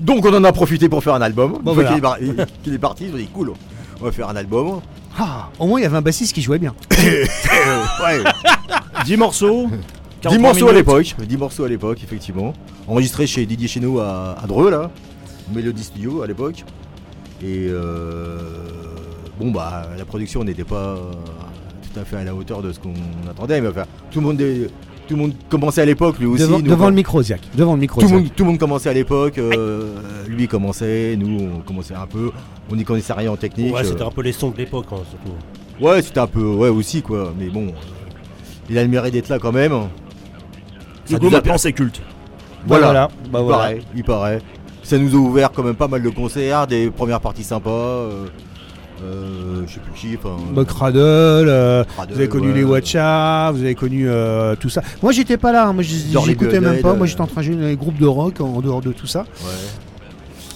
Donc 0.00 0.26
on 0.26 0.34
en 0.34 0.44
a 0.44 0.52
profité 0.52 0.90
pour 0.90 1.02
faire 1.02 1.14
un 1.14 1.22
album. 1.22 1.52
Une 1.52 1.62
Bon, 1.62 1.72
fois 1.72 1.82
voilà. 1.84 1.88
qu'il 1.88 1.96
est, 1.96 2.00
bar- 2.02 2.18
qu'il 2.62 2.74
est 2.74 2.78
parti, 2.78 3.04
ils 3.08 3.14
ont 3.14 3.16
dit 3.16 3.28
cool, 3.28 3.52
on 4.02 4.04
va 4.04 4.12
faire 4.12 4.28
un 4.28 4.36
album. 4.36 4.80
Ah, 5.18 5.48
au 5.58 5.66
moins, 5.66 5.80
il 5.80 5.84
y 5.84 5.86
avait 5.86 5.96
un 5.96 6.02
bassiste 6.02 6.34
qui 6.34 6.42
jouait 6.42 6.58
bien. 6.58 6.74
ouais, 6.98 8.22
10 9.06 9.16
morceaux. 9.16 9.68
10 10.30 10.36
43 10.36 10.38
morceaux 10.40 10.68
à 10.68 10.72
l'époque, 10.72 11.14
10 11.18 11.36
morceaux 11.36 11.64
à 11.64 11.68
l'époque, 11.68 12.00
effectivement. 12.02 12.52
Enregistré 12.88 13.26
chez 13.26 13.46
Didier 13.46 13.68
Chéneau 13.68 13.98
à, 14.00 14.36
à 14.42 14.46
Dreux, 14.46 14.70
là, 14.70 14.90
Melody 15.54 15.82
Studio 15.84 16.22
à 16.22 16.26
l'époque. 16.26 16.64
Et 17.42 17.66
euh, 17.68 18.38
bon, 19.38 19.50
bah, 19.50 19.88
la 19.96 20.04
production 20.04 20.42
n'était 20.44 20.64
pas 20.64 20.96
tout 21.92 22.00
à 22.00 22.04
fait 22.04 22.16
à 22.16 22.24
la 22.24 22.34
hauteur 22.34 22.62
de 22.62 22.72
ce 22.72 22.78
qu'on 22.80 22.94
attendait, 23.30 23.60
mais 23.60 23.68
enfin, 23.68 23.84
tout 24.10 24.20
le 24.20 24.26
monde, 24.26 24.40
est- 24.40 24.70
tout 25.06 25.14
le 25.14 25.22
monde 25.22 25.32
commençait 25.48 25.82
à 25.82 25.84
l'époque, 25.84 26.18
lui 26.18 26.26
aussi. 26.26 26.42
devant 26.42 26.58
nous, 26.58 26.66
devant 26.66 26.88
le 26.88 26.94
micro, 26.94 27.22
Ziak. 27.22 27.40
Devant 27.54 27.74
le 27.74 27.80
micro. 27.80 28.00
Tout 28.00 28.06
le, 28.06 28.08
Ziak. 28.08 28.20
monde, 28.22 28.30
tout 28.34 28.44
le 28.44 28.50
monde 28.50 28.58
commençait 28.58 28.88
à 28.88 28.92
l'époque, 28.94 29.38
euh, 29.38 29.92
lui 30.28 30.48
commençait, 30.48 31.16
nous 31.16 31.40
on 31.56 31.60
commençait 31.60 31.94
un 31.94 32.06
peu, 32.06 32.30
on 32.70 32.76
n'y 32.76 32.84
connaissait 32.84 33.12
rien 33.12 33.30
en 33.30 33.36
technique. 33.36 33.72
Ouais, 33.74 33.80
euh, 33.82 33.84
c'était 33.84 34.02
un 34.02 34.10
peu 34.10 34.22
les 34.22 34.32
sons 34.32 34.50
de 34.50 34.56
l'époque, 34.56 34.86
hein, 34.92 34.96
surtout. 35.08 35.84
Ouais, 35.84 36.00
c'était 36.02 36.20
un 36.20 36.26
peu, 36.26 36.42
ouais 36.42 36.70
aussi 36.70 37.02
quoi, 37.02 37.32
mais 37.38 37.48
bon, 37.48 37.66
euh, 37.68 37.70
il 38.70 38.78
a 38.78 38.82
le 38.82 38.88
mérite 38.88 39.12
d'être 39.12 39.28
là 39.28 39.38
quand 39.38 39.52
même. 39.52 39.72
Du 41.08 41.14
nous 41.20 41.28
a 41.28 41.30
maintenant, 41.30 41.58
c'est 41.58 41.72
culte. 41.72 42.00
Voilà, 42.66 42.86
Voilà. 42.86 43.08
Bah, 43.30 43.38
il 43.40 43.44
voilà. 43.44 43.58
paraît, 43.58 43.78
il 43.94 44.04
paraît. 44.04 44.38
Ça 44.82 44.98
nous 44.98 45.14
a 45.14 45.18
ouvert 45.18 45.50
quand 45.52 45.62
même 45.62 45.74
pas 45.74 45.88
mal 45.88 46.02
de 46.02 46.08
concerts, 46.10 46.66
des 46.66 46.90
premières 46.90 47.20
parties 47.20 47.44
sympas. 47.44 47.70
Euh, 47.70 48.26
euh, 49.04 49.62
je 49.66 49.74
sais 49.74 49.80
plus 49.80 49.92
qui, 49.92 50.16
enfin. 50.16 50.36
Bah, 50.54 50.64
Cradle, 50.64 50.96
euh, 50.98 51.84
Cradle, 51.84 52.12
vous 52.14 52.18
avez 52.18 52.28
connu 52.28 52.48
ouais. 52.48 52.54
les 52.54 52.64
Watcha, 52.64 53.50
vous 53.52 53.60
avez 53.62 53.74
connu 53.74 54.08
euh, 54.08 54.54
tout 54.56 54.68
ça. 54.70 54.82
Moi, 55.02 55.12
j'étais 55.12 55.36
pas 55.36 55.52
là, 55.52 55.66
hein, 55.66 55.72
moi, 55.72 55.82
j'écoutais 55.82 56.60
même 56.60 56.80
pas. 56.80 56.94
Moi, 56.94 57.06
j'étais 57.06 57.20
en 57.20 57.26
train 57.26 57.40
de 57.42 57.46
jouer 57.46 57.56
dans 57.56 57.66
les 57.66 57.76
groupes 57.76 57.98
de 57.98 58.06
rock 58.06 58.40
en 58.40 58.60
dehors 58.60 58.80
de 58.80 58.92
tout 58.92 59.06
ça. 59.06 59.24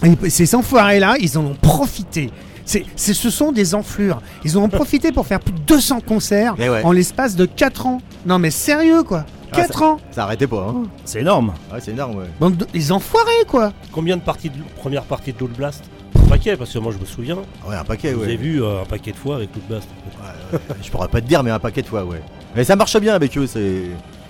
Ouais. 0.03 0.17
Et 0.25 0.31
ces 0.31 0.55
enfoirés-là, 0.55 1.17
ils 1.21 1.37
en 1.37 1.45
ont 1.45 1.57
profité. 1.61 2.31
C'est, 2.65 2.85
c'est- 2.97 3.15
ce 3.15 3.31
sont 3.31 3.53
des 3.53 3.75
enflures. 3.75 4.23
Ils 4.45 4.57
en 4.57 4.63
ont 4.63 4.69
profité 4.69 5.13
pour 5.13 5.27
faire 5.27 5.41
plus 5.41 5.53
de 5.53 5.59
200 5.67 6.01
concerts 6.01 6.55
Eh 6.59 6.69
ouais. 6.71 6.83
en 6.85 6.93
l'espace 6.93 7.35
de 7.37 7.45
4 7.45 7.87
ans. 7.87 8.01
Non 8.27 8.39
mais 8.39 8.51
sérieux 8.51 9.03
quoi. 9.03 9.25
Ah, 9.53 9.57
4 9.57 9.83
ans 9.83 9.97
Ça 10.11 10.25
arrêtait 10.25 10.47
pas, 10.47 10.67
hein. 10.69 10.83
C'est 11.05 11.21
énorme. 11.21 11.53
Ouais, 11.73 11.79
c'est 11.81 11.91
énorme, 11.93 12.17
ouais. 12.17 12.27
Bande 12.41 12.57
de- 12.57 12.67
Les 12.75 12.93
enfoirés 12.93 13.45
quoi 13.49 13.73
Combien 13.93 14.17
de 14.17 14.23
parties 14.23 14.51
de 14.51 14.57
première 14.77 15.03
partie 15.05 15.33
de 15.33 15.39
Loot 15.39 15.53
Blast? 15.57 15.85
Un 16.17 16.29
paquet, 16.29 16.57
parce 16.57 16.73
que 16.73 16.79
moi 16.79 16.93
je 16.93 16.99
me 16.99 17.05
souviens. 17.05 17.37
Ouais, 17.69 17.75
un 17.77 17.85
paquet, 17.85 18.13
vous 18.13 18.23
ouais. 18.25 18.33
ai 18.33 18.37
vu 18.37 18.63
euh, 18.63 18.83
un 18.83 18.85
paquet 18.85 19.13
de 19.13 19.17
fois 19.17 19.37
avec 19.37 19.51
Loot 19.55 19.67
Blast. 19.69 19.89
Ouais, 20.21 20.59
ouais, 20.59 20.77
Je 20.83 20.91
pourrais 20.91 21.09
pas 21.09 21.21
te 21.21 21.27
dire, 21.27 21.43
mais 21.43 21.51
un 21.51 21.59
paquet 21.59 21.83
de 21.83 21.87
fois, 21.89 22.05
ouais. 22.05 22.23
Mais 22.55 22.65
ça 22.65 22.77
marche 22.77 22.97
bien 22.99 23.15
avec 23.15 23.37
eux, 23.39 23.47
c'est. 23.47 23.83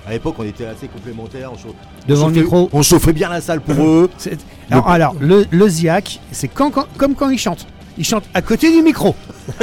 À 0.07 0.13
l'époque, 0.13 0.35
on 0.39 0.45
était 0.45 0.65
assez 0.65 0.89
complémentaires. 0.89 1.51
On 1.53 1.57
chauff- 1.57 1.75
Devant 2.09 2.25
on 2.27 2.29
le 2.29 2.35
chauffait- 2.35 2.41
micro. 2.43 2.71
On 2.73 2.83
chauffait 2.83 3.13
bien 3.13 3.29
la 3.29 3.41
salle 3.43 3.61
pour 3.61 3.83
eux. 3.85 4.11
C'est- 4.17 4.39
Alors, 4.71 4.89
alors, 4.89 5.15
le, 5.21 5.45
le 5.51 5.69
Ziac, 5.69 6.21
c'est 6.33 6.49
quand, 6.49 6.71
quand- 6.71 6.87
comme 6.97 7.15
quand 7.15 7.29
il 7.29 7.39
chante. 7.39 7.67
Il 8.01 8.05
chante 8.07 8.25
à 8.33 8.41
côté 8.41 8.75
du 8.75 8.81
micro. 8.83 9.15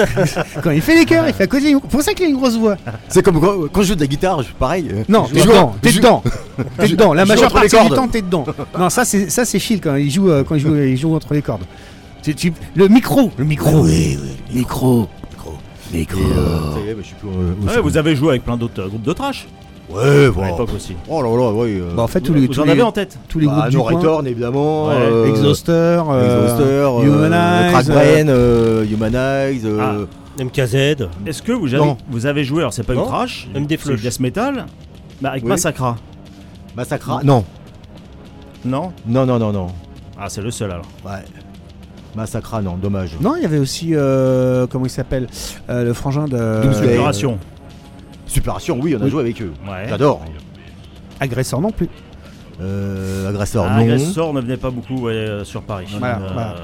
quand 0.63 0.69
il 0.69 0.79
fait 0.81 0.93
les 0.95 1.05
chœurs, 1.05 1.27
il 1.27 1.33
fait 1.33 1.45
à 1.45 1.47
côté 1.47 1.69
du 1.69 1.73
micro. 1.73 1.87
C'est 1.89 1.97
pour 1.97 2.03
ça 2.05 2.13
qu'il 2.13 2.27
a 2.27 2.29
une 2.29 2.35
grosse 2.37 2.55
voix. 2.55 2.75
C'est 3.09 3.23
comme 3.23 3.41
quand, 3.41 3.67
quand 3.73 3.81
je 3.81 3.87
joue 3.87 3.95
de 3.95 4.01
la 4.01 4.05
guitare, 4.07 4.43
je- 4.43 4.51
pareil. 4.53 4.87
euh, 4.93 5.03
Non, 5.09 5.23
t'es 5.23 5.41
dedans, 5.41 5.75
t'es 5.81 5.91
dedans. 5.91 6.23
T'es 6.77 6.87
dedans. 6.89 7.13
La 7.15 7.25
majeure 7.25 7.51
partie 7.51 7.75
du 7.81 7.89
temps, 7.89 8.07
t'es 8.07 8.21
dedans. 8.21 8.45
Non, 8.79 8.89
ça 8.91 9.05
c'est 9.05 9.31
ça 9.31 9.43
c'est 9.43 9.57
Phil 9.57 9.81
quand 9.81 9.95
il 9.95 10.11
joue 10.11 10.29
euh, 10.29 10.43
quand 10.43 10.53
il 10.55 10.61
joue, 10.61 10.75
il 10.75 10.95
joue 10.97 11.15
entre 11.15 11.33
les 11.33 11.41
cordes. 11.41 11.63
Tu- 12.21 12.35
tu- 12.35 12.53
le 12.75 12.87
micro, 12.87 13.31
le 13.37 13.43
micro. 13.45 13.71
Oui, 13.81 14.19
oui, 14.21 14.59
micro. 14.59 15.09
Est, 15.95 16.05
bah, 16.13 17.01
je 17.01 17.05
suis 17.07 17.15
plus. 17.15 17.29
euh, 17.29 17.53
Ouais, 17.65 17.71
c'est- 17.73 17.79
vous 17.81 17.97
avez 17.97 18.15
joué 18.15 18.29
avec 18.29 18.43
plein 18.43 18.57
d'autres 18.57 18.81
euh, 18.83 18.87
groupes 18.87 19.01
de 19.03 19.13
trash 19.13 19.47
Ouais, 19.89 20.25
à 20.25 20.29
voilà. 20.29 20.51
l'époque 20.51 20.69
aussi. 20.75 20.95
Oh 21.07 21.21
là 21.21 21.29
là, 21.29 21.51
ouais. 21.51 21.77
euh, 21.79 21.93
Bah, 21.95 22.03
en 22.03 22.07
fait, 22.07 22.19
tous 22.21 22.33
les, 22.33 22.41
vous 22.41 22.47
tous 22.53 22.59
en 22.59 22.65
les, 22.65 22.71
avez 22.71 22.81
en 22.81 22.91
tête 22.91 23.17
tous 23.29 23.39
les 23.39 23.47
bah, 23.47 23.53
groupes 23.53 23.69
du 23.69 23.77
No 23.77 23.83
coin. 23.83 23.93
Return, 23.95 24.27
évidemment. 24.27 24.87
Ouais, 24.87 24.95
euh, 24.97 25.27
Exhauster, 25.29 25.71
euh, 25.71 26.43
Exhauster, 26.45 26.63
euh, 26.63 27.03
Humanize, 27.05 27.71
Crackbrain, 27.71 28.27
euh, 28.27 28.85
Humanize. 28.85 29.65
euh, 29.65 30.05
MKZ. 30.39 31.07
Est-ce 31.25 31.41
que 31.41 31.53
vous 31.53 31.73
avez, 31.73 31.83
Non. 31.85 31.97
vous 32.09 32.25
avez 32.25 32.43
joué, 32.43 32.59
alors 32.59 32.73
c'est 32.73 32.83
pas 32.83 32.93
Non. 32.95 33.03
une 33.03 33.07
trash, 33.07 33.47
Même 33.53 33.65
des 33.65 33.77
c'est 33.77 33.95
death 33.95 34.19
metal, 34.19 34.65
bah 35.21 35.29
avec 35.31 35.43
Oui. 35.43 35.49
Massacra, 35.49 35.95
Massacra. 36.75 37.21
Non, 37.23 37.43
non 38.65 38.91
non, 39.07 39.25
non, 39.25 39.39
non, 39.39 39.51
non. 39.53 39.67
Ah, 40.19 40.27
c'est 40.29 40.41
le 40.41 40.51
seul 40.51 40.71
alors. 40.71 40.85
Ouais. 41.05 41.23
Massacra, 42.15 42.61
non, 42.61 42.75
dommage. 42.75 43.15
Non, 43.21 43.35
il 43.35 43.43
y 43.43 43.45
avait 43.45 43.57
aussi 43.59 43.91
euh, 43.93 44.67
comment 44.67 44.85
il 44.85 44.89
s'appelle 44.91 45.27
Euh, 45.69 45.83
le 45.85 45.93
frangin 45.93 46.25
de 46.25 46.61
Doomsday. 46.63 46.97
Supération. 48.27 48.75
Superation, 48.75 48.79
oui, 48.81 48.95
on 48.95 49.01
a 49.01 49.05
Oui. 49.05 49.09
joué 49.11 49.21
avec 49.21 49.41
eux. 49.41 49.53
Ouais. 49.67 49.85
J'adore. 49.89 50.23
agresseur 51.19 51.61
non 51.61 51.71
plus. 51.71 51.89
Euh, 52.61 53.29
agresseur, 53.29 53.65
Ah, 53.67 53.75
non. 53.77 53.81
Agressor 53.83 54.33
ne 54.33 54.41
venait 54.41 54.57
pas 54.57 54.69
beaucoup 54.71 55.01
ouais, 55.05 55.13
euh, 55.13 55.43
sur 55.43 55.61
Paris. 55.61 55.87
Voilà, 55.99 56.15
Euh, 56.17 56.29
voilà. 56.33 56.55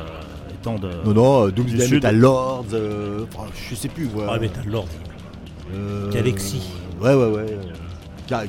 Étant 0.54 0.76
de. 0.76 0.89
Non, 1.06 1.13
non, 1.13 1.47
euh, 1.47 1.52
Doomsday. 1.52 1.88
Metal 1.89 2.17
Lords, 2.17 2.65
euh, 2.73 3.26
oh, 3.38 3.41
je 3.69 3.76
sais 3.76 3.89
plus. 3.89 4.06
Ouais. 4.08 4.26
Ah, 4.30 4.38
mais 4.39 4.49
t'as 4.49 4.63
Lord. 4.69 4.88
Euh, 5.73 6.12
Galaxy. 6.12 6.62
Ouais, 7.02 7.13
ouais, 7.13 7.28
ouais. 7.28 7.45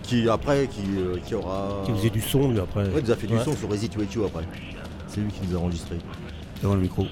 Qui, 0.02 0.28
après, 0.28 0.68
qui, 0.68 0.82
qui 1.26 1.34
aura. 1.34 1.82
Qui 1.84 1.92
faisait 1.92 2.10
du 2.10 2.20
son 2.22 2.50
lui 2.50 2.60
après. 2.60 2.84
Ouais, 2.84 2.90
il 2.98 3.04
nous 3.04 3.10
a 3.10 3.16
fait 3.16 3.26
du 3.26 3.38
son 3.38 3.54
sur 3.54 3.68
Resident 3.68 4.00
Evil 4.00 4.24
après. 4.26 4.44
C'est 5.08 5.20
lui 5.20 5.30
qui 5.30 5.40
nous 5.46 5.56
a 5.56 5.60
enregistré. 5.60 5.96
Devant 6.62 6.74
le 6.76 6.80
micro. 6.80 7.06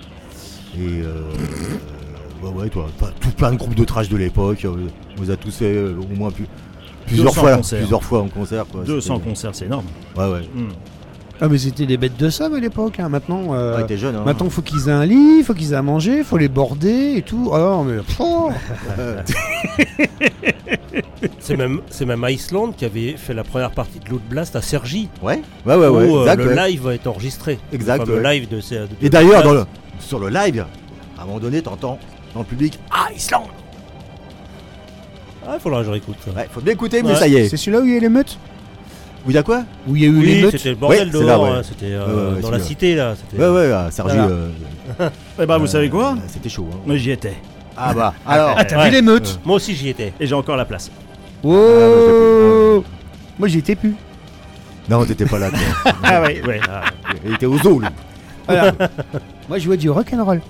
Et 0.78 1.02
euh, 2.44 2.48
ouais, 2.50 2.62
ouais, 2.64 2.68
toi, 2.68 2.86
tout 3.20 3.30
plein 3.30 3.52
de 3.52 3.56
groupes 3.56 3.74
de 3.74 3.84
trash 3.84 4.08
de 4.08 4.16
l'époque. 4.16 4.64
euh, 4.64 4.74
On 5.18 5.22
les 5.22 5.30
a 5.30 5.36
tous 5.36 5.54
fait 5.56 5.74
euh, 5.74 5.94
au 6.00 6.14
moins 6.16 6.30
plus, 6.30 6.46
plusieurs 7.06 7.28
200 7.30 7.40
fois, 7.40 7.56
concerts. 7.56 7.78
plusieurs 7.80 8.02
fois 8.04 8.20
en 8.22 8.28
concert. 8.28 8.64
Quoi. 8.70 8.82
200 8.84 9.14
C'était- 9.16 9.28
concerts, 9.28 9.50
c'est 9.54 9.64
énorme. 9.66 9.86
Ouais, 10.16 10.26
ouais. 10.30 10.40
Hmm. 10.54 10.68
Ah 11.44 11.48
mais 11.48 11.58
c'était 11.58 11.86
des 11.86 11.96
bêtes 11.96 12.16
de 12.18 12.30
somme 12.30 12.54
à 12.54 12.60
l'époque. 12.60 13.00
hein. 13.00 13.08
Maintenant, 13.08 13.52
euh, 13.52 13.82
Ouais, 13.84 13.96
jeune, 13.96 14.14
hein. 14.14 14.22
maintenant 14.24 14.48
faut 14.48 14.62
qu'ils 14.62 14.88
aient 14.88 14.92
un 14.92 15.04
lit, 15.04 15.42
faut 15.42 15.54
qu'ils 15.54 15.72
aient 15.72 15.76
à 15.76 15.82
manger, 15.82 16.22
faut 16.22 16.36
les 16.38 16.46
border 16.48 17.14
et 17.16 17.22
tout. 17.22 17.50
Ah 17.52 17.58
non 17.58 17.82
mais 17.84 17.96
oh. 18.20 18.50
C'est 21.38 21.56
même, 21.56 21.80
c'est 21.90 22.04
même 22.04 22.24
Iceland 22.28 22.72
qui 22.72 22.84
avait 22.84 23.16
fait 23.16 23.34
la 23.34 23.42
première 23.44 23.70
partie 23.72 23.98
de 23.98 24.08
Loot 24.08 24.22
Blast 24.28 24.54
à 24.56 24.62
Sergi. 24.62 25.08
Ouais, 25.22 25.42
ouais, 25.66 25.74
ouais, 25.74 25.88
ouais. 25.88 26.08
où 26.08 26.18
euh, 26.18 26.34
le 26.36 26.46
ouais. 26.54 26.68
live 26.70 26.82
va 26.82 26.94
être 26.94 27.06
enregistré. 27.06 27.58
Exact, 27.72 28.06
Le 28.06 28.22
live 28.22 28.48
de, 28.48 28.60
Et 29.00 29.08
d'ailleurs, 29.10 29.66
sur 29.98 30.18
le 30.18 30.28
live, 30.28 30.64
à 31.18 31.22
un 31.22 31.26
moment 31.26 31.40
donné, 31.40 31.62
t'entends 31.62 31.98
dans 32.34 32.40
le 32.40 32.46
public 32.46 32.78
Ah, 32.90 33.08
Islande 33.14 33.48
Ah, 35.46 35.52
il 35.54 35.60
faudra 35.60 35.80
que 35.80 35.86
je 35.86 35.90
réécoute 35.90 36.16
ça. 36.24 36.30
Ouais, 36.32 36.48
faut 36.50 36.60
bien 36.60 36.72
écouter, 36.72 37.02
mais 37.02 37.10
Ouais. 37.10 37.16
ça 37.16 37.28
y 37.28 37.36
est. 37.36 37.48
C'est 37.48 37.56
celui-là 37.56 37.80
où 37.80 37.84
il 37.84 37.90
y 37.90 37.94
a 37.94 37.96
eu 37.96 38.00
l'émeute 38.00 38.38
Vous 39.24 39.32
y 39.32 39.38
a 39.38 39.42
quoi 39.42 39.64
Où 39.88 39.96
il 39.96 40.02
y 40.02 40.04
a 40.04 40.08
eu 40.08 40.18
Oui, 40.18 40.26
l'émeute 40.26 40.52
c'était 40.52 40.70
le 40.70 40.74
bordel 40.76 40.98
Ouais, 41.08 41.12
c'est 41.12 41.18
là, 41.18 41.24
dehors, 41.34 41.42
ouais. 41.44 41.50
hein, 41.50 41.62
c'était 41.62 41.86
euh, 41.92 42.06
Ouais, 42.06 42.12
ouais, 42.12 42.34
ouais, 42.36 42.40
dans 42.42 42.50
la 42.50 42.58
celui-là. 42.58 42.64
cité 42.64 42.94
là. 42.94 43.14
c'était- 43.16 43.42
Ouais, 43.42 43.48
ouais, 43.50 43.72
à 43.72 43.90
Sergi. 43.90 44.16
Voilà. 44.16 44.30
euh, 44.30 44.48
Eh 45.40 45.46
bah, 45.46 45.58
vous 45.58 45.64
euh, 45.64 45.68
savez 45.68 45.88
quoi? 45.90 46.16
C'était 46.28 46.48
chaud. 46.48 46.66
Hein. 46.72 46.76
Moi, 46.86 46.96
j'y 46.96 47.10
étais. 47.10 47.34
Ah 47.76 47.94
bah, 47.94 48.14
alors. 48.26 48.54
Ah 48.58 48.64
t'as 48.64 48.78
Ouais. 48.78 48.88
vu 48.90 48.96
l'émeute 48.96 49.40
Moi 49.44 49.56
aussi 49.56 49.74
j'y 49.74 49.88
étais. 49.88 50.12
Et 50.20 50.26
j'ai 50.26 50.34
encore 50.34 50.56
la 50.56 50.64
place. 50.66 50.90
Wow 51.42 52.84
Moi 53.38 53.48
j'y 53.48 53.58
étais 53.58 53.74
plus. 53.74 53.94
Non, 54.90 55.04
t'étais 55.06 55.24
pas 55.24 55.38
là. 55.38 55.48
toi. 55.50 55.92
Ah 56.02 56.20
ouais, 56.22 56.42
ouais. 56.46 56.60
ah. 56.68 56.82
Il 57.24 57.32
était 57.34 57.46
au 57.46 57.56
zoo, 57.58 57.80
lui. 57.80 57.88
Voilà. 58.46 58.72
Moi 59.48 59.58
je 59.58 59.64
jouais 59.64 59.76
du 59.78 59.88
rock'n'roll. 59.88 60.40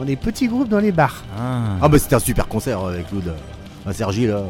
Dans 0.00 0.06
des 0.06 0.16
petits 0.16 0.48
groupes 0.48 0.68
dans 0.68 0.78
les 0.80 0.92
bars. 0.92 1.22
Ah. 1.38 1.76
Ah 1.82 1.88
bah, 1.88 1.98
c'était 1.98 2.16
un 2.16 2.20
super 2.20 2.48
concert 2.48 2.80
avec 2.80 3.06
Claude. 3.08 3.34
À 3.86 3.92
Sergi, 3.92 4.26
là. 4.26 4.40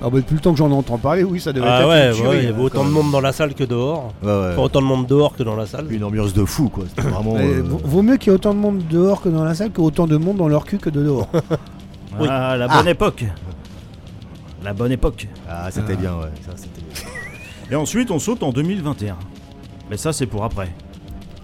Ah 0.00 0.08
bah 0.08 0.18
depuis 0.18 0.34
le 0.36 0.40
temps 0.40 0.52
que 0.52 0.58
j'en 0.58 0.70
entends 0.70 0.96
parler, 0.98 1.24
oui 1.24 1.40
ça 1.40 1.52
devait 1.52 1.66
Ah 1.68 1.80
être 1.80 1.88
ouais, 1.88 2.08
ouais, 2.10 2.12
tuerie, 2.14 2.38
il 2.38 2.44
y 2.44 2.46
hein. 2.46 2.50
avait 2.54 2.62
autant 2.62 2.84
de 2.84 2.90
monde 2.90 3.10
dans 3.10 3.20
la 3.20 3.32
salle 3.32 3.52
que 3.54 3.64
dehors. 3.64 4.14
Ouais, 4.22 4.28
ouais. 4.30 4.48
Enfin, 4.52 4.62
autant 4.62 4.80
de 4.80 4.86
monde 4.86 5.06
dehors 5.08 5.34
que 5.34 5.42
dans 5.42 5.56
la 5.56 5.66
salle. 5.66 5.90
Une 5.92 6.04
ambiance 6.04 6.32
de 6.32 6.44
fou, 6.44 6.68
quoi. 6.68 6.84
C'était 6.88 7.02
vraiment. 7.08 7.34
Mais 7.34 7.44
euh, 7.54 7.62
vaut- 7.62 7.80
Vaut 7.82 8.02
mieux 8.02 8.16
qu'il 8.16 8.28
y 8.30 8.32
ait 8.32 8.36
autant 8.36 8.54
de 8.54 8.60
monde 8.60 8.80
dehors 8.88 9.20
que 9.20 9.28
dans 9.28 9.42
la 9.42 9.56
salle 9.56 9.72
que 9.72 9.80
autant 9.80 10.06
de 10.06 10.16
monde 10.16 10.36
dans 10.36 10.46
leur 10.46 10.64
cul 10.64 10.78
que 10.78 10.90
de 10.90 11.02
dehors. 11.02 11.28
Oui. 12.20 12.26
Ah, 12.30 12.56
la 12.56 12.66
bonne 12.68 12.88
époque. 12.88 13.24
La 14.64 14.72
bonne 14.72 14.90
époque. 14.92 15.28
Ah, 15.48 15.68
c'était 15.70 15.94
bien, 15.94 16.14
ouais. 16.14 16.30
Ça, 16.46 16.52
c'était 16.56 16.80
bien. 16.80 17.08
Et 17.70 17.76
ensuite, 17.76 18.10
on 18.10 18.18
saute 18.18 18.42
en 18.42 18.50
2021. 18.50 19.16
Mais 19.90 19.96
ça, 19.96 20.12
c'est 20.12 20.26
pour 20.26 20.42
après. 20.42 20.68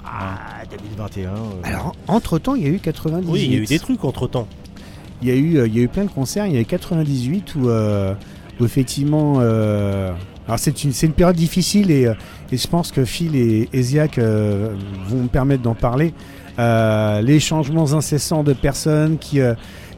Ah, 0.06 0.62
2021. 0.70 1.30
euh, 1.30 1.34
Alors 1.62 1.94
entre 2.08 2.38
temps 2.38 2.54
il 2.54 2.62
y 2.62 2.66
a 2.66 2.68
eu 2.70 2.78
98. 2.78 3.30
Oui, 3.30 3.42
il 3.44 3.52
y 3.52 3.56
a 3.56 3.58
eu 3.60 3.66
des 3.66 3.78
trucs 3.78 4.04
entre 4.04 4.26
temps. 4.26 4.46
Il 5.22 5.28
y 5.28 5.30
a 5.30 5.34
eu, 5.34 5.56
euh, 5.58 5.66
il 5.66 5.76
y 5.76 5.80
a 5.80 5.82
eu 5.82 5.88
plein 5.88 6.04
de 6.04 6.10
concerts. 6.10 6.46
Il 6.46 6.54
y 6.54 6.56
a 6.56 6.60
eu 6.60 6.64
98 6.64 7.54
où, 7.56 7.68
euh, 7.68 8.14
où 8.60 8.64
effectivement. 8.64 9.34
euh, 9.38 10.12
alors 10.46 10.58
c'est 10.58 10.84
une, 10.84 10.92
période 11.12 11.36
difficile 11.36 11.90
et, 11.90 12.12
et 12.52 12.56
je 12.58 12.68
pense 12.68 12.92
que 12.92 13.06
Phil 13.06 13.34
et 13.34 13.70
Esiac 13.72 14.18
euh, 14.18 14.74
vont 15.08 15.22
me 15.22 15.28
permettre 15.28 15.62
d'en 15.62 15.74
parler. 15.74 16.12
Les 16.58 17.40
changements 17.40 17.94
incessants 17.94 18.44
de 18.44 18.52
personnes 18.52 19.16
qui, 19.18 19.40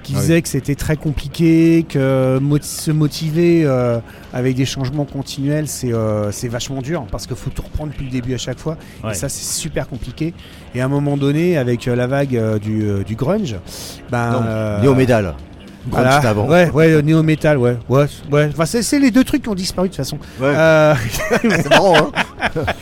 qui 0.07 0.13
Ah 0.15 0.19
oui. 0.19 0.23
disaient 0.23 0.43
que 0.43 0.49
c'était 0.49 0.77
très 0.77 0.97
compliqué, 0.97 1.85
que 1.89 2.39
se 2.63 2.93
motiver 2.93 3.65
euh, 3.65 3.99
avec 4.33 4.55
des 4.55 4.65
changements 4.65 5.05
continuels, 5.05 5.67
c'est 5.67 5.93
euh, 5.93 6.31
vachement 6.45 6.81
dur 6.81 7.07
parce 7.11 7.27
qu'il 7.27 7.35
faut 7.35 7.51
tout 7.51 7.63
reprendre 7.63 7.91
depuis 7.91 8.05
le 8.05 8.13
début 8.13 8.33
à 8.35 8.39
chaque 8.39 8.59
fois. 8.59 8.77
Ouais. 9.03 9.11
Et 9.11 9.15
ça, 9.15 9.29
c'est 9.29 9.45
super 9.45 9.89
compliqué. 9.89 10.33
Et 10.77 10.81
à 10.81 10.85
un 10.85 10.89
moment 10.89 11.17
donné, 11.17 11.57
avec 11.59 11.89
euh, 11.89 11.97
la 11.97 12.07
vague 12.07 12.59
du, 12.61 13.05
du 13.05 13.17
grunge, 13.17 13.57
ben, 14.11 14.45
euh, 14.47 14.81
Néo 14.81 14.95
Médal. 14.95 15.35
Grunge 15.89 16.03
voilà. 16.05 16.17
avant. 16.29 16.49
Ouais, 16.49 16.71
ouais, 16.71 17.03
néo 17.03 17.23
metal, 17.23 17.59
ouais, 17.59 17.77
ouais, 17.89 18.07
ouais. 18.33 18.49
Enfin, 18.53 18.67
c'est 18.67 18.83
c'est 18.83 18.99
les 18.99 19.11
deux 19.11 19.25
trucs 19.25 19.43
qui 19.43 19.49
ont 19.49 19.55
disparu 19.55 19.89
de 19.89 19.93
toute 19.95 19.99
façon. 19.99 20.17
Ouais. 20.41 20.53
Euh, 20.55 20.95
C'est 21.43 21.71
marrant, 21.71 21.97
hein. 21.97 22.11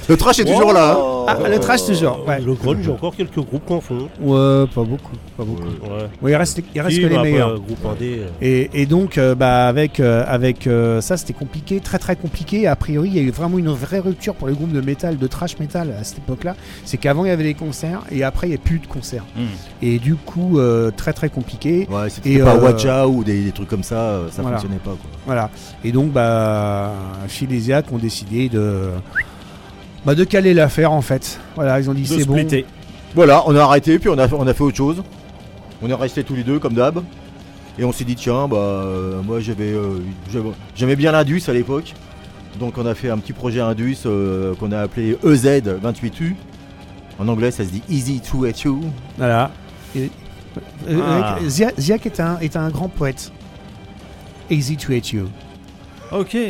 Le 0.09 0.17
trash 0.17 0.39
est 0.39 0.45
toujours 0.45 0.73
là. 0.73 0.97
hein. 0.99 1.25
Ah, 1.27 1.49
le 1.49 1.59
trash, 1.59 1.85
toujours, 1.87 2.25
ouais. 2.27 2.41
Le 2.41 2.55
grunge, 2.55 2.89
encore 2.89 3.15
quelques 3.17 3.35
groupes 3.41 3.65
qu'on 3.67 3.81
font. 3.81 4.09
ouais, 4.21 4.67
pas 4.75 4.83
beaucoup, 4.85 5.13
pas 5.37 5.45
beaucoup. 5.45 5.63
Ouais. 5.63 6.09
Ouais, 6.23 6.33
il 6.33 6.37
reste, 6.37 6.61
il 6.75 6.81
reste 6.81 6.97
Si, 6.97 7.03
que 7.03 7.07
les 7.07 7.19
meilleurs. 7.19 7.51
euh, 7.51 7.59
groupe 7.59 7.85
indé. 7.91 8.21
euh, 8.21 8.29
Et, 8.43 8.71
et 8.75 8.87
donc, 8.87 9.17
euh, 9.19 9.35
bah, 9.35 9.67
avec, 9.69 10.01
euh, 10.01 10.25
avec 10.27 10.67
euh, 10.67 11.01
ça, 11.01 11.17
c'était 11.17 11.33
compliqué, 11.33 11.81
très 11.81 11.99
très 11.99 12.17
compliqué. 12.17 12.67
A 12.67 12.77
priori, 12.77 13.09
il 13.11 13.17
y 13.17 13.21
a 13.21 13.23
eu 13.23 13.31
vraiment 13.31 13.59
une 13.59 13.71
vraie 13.71 14.01
rupture 14.01 14.35
pour 14.35 14.49
les 14.49 14.55
groupes 14.55 14.73
de 14.73 14.81
métal, 14.81 15.17
de 15.19 15.27
trash 15.27 15.59
metal 15.59 15.95
à 15.99 16.05
cette 16.05 16.19
époque-là. 16.19 16.57
C'est 16.85 16.97
qu'avant, 16.99 17.25
il 17.25 17.29
y 17.29 17.33
avait 17.33 17.45
des 17.45 17.55
concerts 17.55 18.01
et 18.11 18.23
après, 18.25 18.47
il 18.49 18.51
n'y 18.51 18.57
a 18.57 18.59
plus 18.59 18.79
de 18.81 18.87
concerts. 18.87 19.25
Hmm. 19.37 19.45
Et 19.83 19.99
du 19.99 20.15
coup, 20.17 20.59
euh, 20.59 20.91
très 20.95 21.13
très 21.13 21.29
compliqué. 21.31 21.87
Ouais, 21.91 22.07
Et, 22.07 22.11
c'était 22.11 22.39
pas 22.41 22.55
euh, 22.57 22.59
Ou 23.07 23.25
des, 23.25 23.43
des 23.45 23.53
trucs 23.53 23.69
comme 23.69 23.83
ça, 23.83 23.97
euh, 23.97 24.29
ça 24.31 24.43
Voilà. 24.43 24.57
fonctionnait 24.59 24.81
pas, 24.83 24.91
quoi. 24.91 25.11
Voilà. 25.27 25.51
Et 25.85 25.93
donc, 25.93 26.13
bah, 26.13 26.93
Phil 27.29 27.53
et 27.53 27.59
Ziac 27.61 27.91
ont 27.93 27.99
décidé 27.99 28.49
de, 28.49 28.91
bah, 30.07 30.15
de 30.15 30.25
caler 30.25 30.55
l'affaire 30.55 30.93
en 30.93 31.03
fait. 31.03 31.39
Voilà, 31.55 31.81
ils 31.81 31.89
ont 31.91 31.95
dit 31.95 32.07
c'est 32.07 32.25
bon. 32.25 32.35
splitter. 32.35 32.65
Voilà, 33.15 33.43
on 33.47 33.55
a 33.57 33.63
arrêté, 33.63 33.99
puis 33.99 34.09
on 34.09 34.19
a, 34.19 34.33
on 34.33 34.47
a 34.47 34.55
fait 34.55 34.63
autre 34.65 34.77
chose. 34.77 35.03
On 35.83 35.89
est 35.91 35.95
restés 35.95 36.25
tous 36.25 36.35
les 36.35 36.45
deux, 36.45 36.59
comme 36.59 36.75
d'hab. 36.75 37.03
Et 37.79 37.85
on 37.85 37.93
s'est 37.93 38.05
dit, 38.05 38.15
tiens, 38.15 38.47
bah, 38.49 38.57
euh, 38.57 39.21
moi 39.23 39.41
j'avais, 39.41 39.73
euh, 39.73 39.99
j'avais- 40.33 40.51
j'aimais 40.77 40.97
bien 40.97 41.11
l'Indus 41.13 41.43
à 41.49 41.53
l'époque. 41.53 41.93
Donc 42.61 42.79
on 42.79 42.87
a 42.87 42.95
fait 42.95 43.11
un 43.11 43.19
petit 43.19 43.33
projet 43.33 43.61
Indus 43.61 43.99
euh, 44.07 44.55
qu'on 44.55 44.71
a 44.71 44.79
appelé 44.81 45.19
E 45.25 45.35
EZ28U. 45.35 46.35
En 47.19 47.27
anglais, 47.29 47.51
ça 47.51 47.65
se 47.65 47.71
dit 47.71 47.83
Easy 47.89 48.21
to 48.21 48.45
Hate 48.45 48.61
You. 48.63 48.81
Voilà. 49.19 49.51
Et- 49.97 50.11
Ah. 50.89 51.37
euh, 51.43 51.49
Zia- 51.49 51.73
Ziac 51.79 52.07
est 52.07 52.21
un, 52.21 52.39
est 52.41 52.57
un 52.57 52.69
grand 52.71 52.89
poète. 52.89 53.33
Easy 54.51 54.77
to 54.77 54.93
hate 54.93 55.11
you. 55.13 55.29
Ok. 56.13 56.37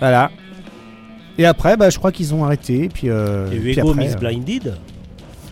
Voilà. 0.00 0.30
Et 1.36 1.46
après, 1.46 1.76
bah, 1.76 1.90
je 1.90 1.98
crois 1.98 2.12
qu'ils 2.12 2.34
ont 2.34 2.44
arrêté. 2.44 2.84
Et 2.84 2.88
puis, 2.88 3.08
euh, 3.08 3.46
Il 3.50 3.54
y 3.54 3.56
a 3.56 3.60
eu 3.60 3.72
puis 3.72 3.80
après, 3.80 3.94
Miss 4.04 4.14
euh, 4.14 4.18
Blinded. 4.18 4.76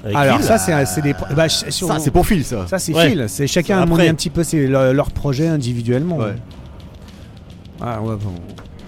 avec 0.05 0.17
Alors, 0.17 0.37
Phil. 0.39 0.47
ça, 0.47 0.59
c'est 0.59 0.87
c'est 0.87 1.01
des. 1.03 1.13
bah, 1.35 1.49
ch- 1.49 1.71
Ça, 1.71 1.99
c'est 1.99 2.11
pour 2.11 2.27
Phil, 2.27 2.45
ça. 2.45 2.67
ça, 2.67 2.79
c'est 2.79 2.93
Ouais. 2.95 3.09
Phil. 3.11 3.25
C'est 3.29 3.47
chacun 3.47 3.79
a 3.79 3.87
mené 3.87 3.95
après. 3.95 4.09
un 4.09 4.15
petit 4.15 4.31
peu 4.31 4.45
ses- 4.45 4.67
leur, 4.67 4.93
leur 4.93 5.11
projet 5.11 5.49
individuellement. 5.49 6.17
Ouais. 6.19 6.35
Ah, 7.81 8.01
ouais, 8.01 8.15
bon. 8.17 8.35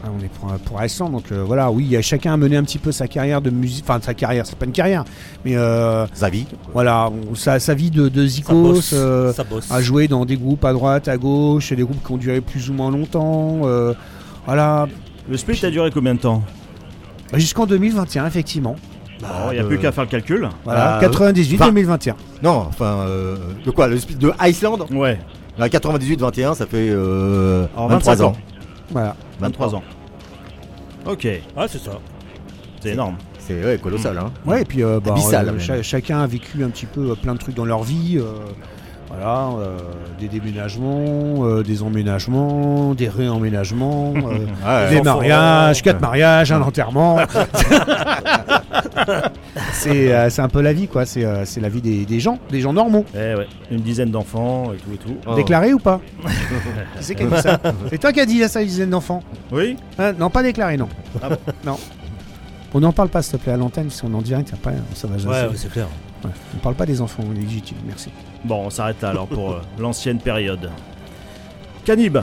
Ah, 0.08 0.12
on 0.18 0.24
est 0.24 0.28
pour, 0.28 0.48
pour 0.64 0.82
Iceland, 0.82 1.10
donc 1.10 1.24
euh, 1.32 1.42
voilà, 1.44 1.70
oui, 1.70 1.84
il 1.84 1.90
y 1.92 1.96
a 1.96 2.02
chacun 2.02 2.32
a 2.32 2.36
mené 2.36 2.56
un 2.56 2.62
petit 2.62 2.78
peu 2.78 2.92
sa 2.92 3.06
carrière 3.08 3.40
de 3.42 3.50
musique, 3.50 3.84
enfin 3.88 4.00
sa 4.02 4.14
carrière, 4.14 4.46
c'est 4.46 4.56
pas 4.56 4.64
une 4.64 4.72
carrière, 4.72 5.04
mais 5.44 5.56
euh, 5.56 6.06
Zavi. 6.16 6.46
voilà, 6.72 7.10
on- 7.30 7.34
sa, 7.34 7.58
sa 7.60 7.74
vie 7.74 7.90
de, 7.90 8.08
de 8.08 8.22
ça 8.22 8.28
Zikos, 8.28 8.54
bosse. 8.74 8.90
euh, 8.94 9.32
ça 9.32 9.44
bosse. 9.44 9.70
à 9.70 9.80
jouer 9.82 10.08
dans 10.08 10.24
des 10.24 10.36
groupes 10.36 10.64
à 10.64 10.72
droite, 10.72 11.08
à 11.08 11.16
gauche, 11.16 11.72
des 11.72 11.82
groupes 11.82 12.02
qui 12.04 12.12
ont 12.12 12.16
duré 12.16 12.40
plus 12.40 12.70
ou 12.70 12.72
moins 12.74 12.90
longtemps, 12.90 13.60
euh, 13.64 13.92
voilà, 14.46 14.86
Le 15.28 15.36
split 15.36 15.60
a 15.64 15.70
duré 15.70 15.90
combien 15.90 16.14
de 16.14 16.20
temps 16.20 16.42
jusqu'en 17.34 17.66
2021, 17.66 18.26
effectivement. 18.26 18.76
Il 19.20 19.52
n'y 19.54 19.58
a 19.58 19.62
euh, 19.64 19.66
plus 19.66 19.78
qu'à 19.78 19.90
faire 19.92 20.04
le 20.04 20.10
calcul. 20.10 20.48
Voilà, 20.64 20.96
Ah, 20.96 21.00
98, 21.00 21.56
vingt. 21.56 21.66
2021. 21.66 22.14
Non, 22.42 22.64
enfin, 22.68 23.00
euh, 23.08 23.36
de 23.66 23.70
quoi 23.72 23.88
Le 23.88 23.98
split 23.98 24.14
de 24.14 24.32
Iceland 24.42 24.78
Ouais, 24.92 25.18
La 25.58 25.68
98-21, 25.68 26.54
ça 26.54 26.66
fait 26.66 26.88
euh, 26.88 27.66
Alors, 27.76 27.88
23 27.88 28.14
25 28.14 28.24
ans. 28.24 28.28
ans. 28.30 28.36
Voilà. 28.92 29.16
23 29.40 29.74
ans. 29.74 29.82
Ok, 31.08 31.26
Ah, 31.56 31.66
c'est 31.68 31.78
ça. 31.78 31.92
c'est 32.80 32.90
énorme. 32.90 33.16
C'est 33.38 33.64
ouais, 33.64 33.78
colossal, 33.78 34.18
hein. 34.18 34.30
Ouais, 34.44 34.62
et 34.62 34.64
puis 34.64 34.82
euh, 34.84 35.00
bah, 35.02 35.12
Abyssal, 35.12 35.48
euh, 35.48 35.58
cha- 35.58 35.82
chacun 35.82 36.20
a 36.20 36.26
vécu 36.26 36.62
un 36.62 36.68
petit 36.68 36.84
peu 36.86 37.10
euh, 37.10 37.14
plein 37.14 37.32
de 37.34 37.38
trucs 37.38 37.54
dans 37.54 37.64
leur 37.64 37.82
vie. 37.82 38.18
euh, 38.18 38.24
voilà, 39.08 39.48
euh, 39.58 39.78
des 40.20 40.28
déménagements, 40.28 41.46
euh, 41.46 41.62
des 41.62 41.82
emménagements, 41.82 42.92
des 42.92 43.08
réemménagements, 43.08 44.12
euh, 44.16 44.20
Ouais. 44.66 44.90
des 44.90 44.98
enfants, 45.00 45.14
mariages, 45.20 45.80
quatre 45.82 46.00
mariages, 46.02 46.52
un 46.52 46.60
enterrement. 46.60 47.16
c'est 49.78 50.12
euh, 50.12 50.30
c'est 50.30 50.42
un 50.42 50.48
peu 50.48 50.60
la 50.60 50.72
vie, 50.72 50.88
quoi. 50.88 51.06
C'est 51.06 51.24
euh, 51.24 51.44
la 51.60 51.68
vie 51.68 51.80
des, 51.80 52.04
des 52.04 52.20
gens, 52.20 52.38
des 52.50 52.60
gens 52.60 52.72
normaux. 52.72 53.04
Eh 53.14 53.34
ouais, 53.34 53.46
une 53.70 53.80
dizaine 53.80 54.10
d'enfants 54.10 54.72
et 54.72 54.76
tout 54.76 54.92
et 54.94 54.96
tout. 54.98 55.16
Oh. 55.26 55.34
Déclaré 55.34 55.72
ou 55.72 55.78
pas 55.78 56.00
Qui 56.98 57.04
c'est 57.04 57.14
qui 57.14 57.22
a 57.22 57.26
dit 57.26 57.40
ça 57.42 57.60
C'est 57.90 57.98
toi 57.98 58.12
qui 58.12 58.20
as 58.20 58.26
dit 58.26 58.42
ça, 58.48 58.60
une 58.60 58.68
dizaine 58.68 58.90
d'enfants 58.90 59.22
Oui 59.52 59.76
Hein, 59.98 60.12
Non, 60.12 60.30
pas 60.30 60.42
déclaré, 60.42 60.76
non. 60.76 60.88
Ah 61.22 61.28
bon 61.30 61.36
non. 61.64 61.78
On 62.74 62.80
n'en 62.80 62.92
parle 62.92 63.08
pas, 63.08 63.22
s'il 63.22 63.38
te 63.38 63.42
plaît, 63.44 63.52
à 63.52 63.56
l'antenne, 63.56 63.88
si 63.90 64.04
on 64.04 64.12
en 64.12 64.20
direct, 64.20 64.52
après, 64.52 64.74
ça 64.94 65.06
va 65.08 65.14
Ouais, 65.14 65.20
jaser. 65.20 65.46
ouais, 65.48 65.52
c'est 65.56 65.70
clair. 65.72 65.86
Ouais. 66.24 66.30
On 66.54 66.58
parle 66.58 66.74
pas 66.74 66.84
des 66.86 67.00
enfants 67.00 67.22
légitimes, 67.34 67.78
merci. 67.86 68.10
Bon, 68.44 68.66
on 68.66 68.70
s'arrête 68.70 69.00
là 69.00 69.10
alors 69.10 69.26
pour 69.26 69.52
euh, 69.52 69.60
l'ancienne 69.78 70.18
période. 70.18 70.70
Canib, 71.84 72.18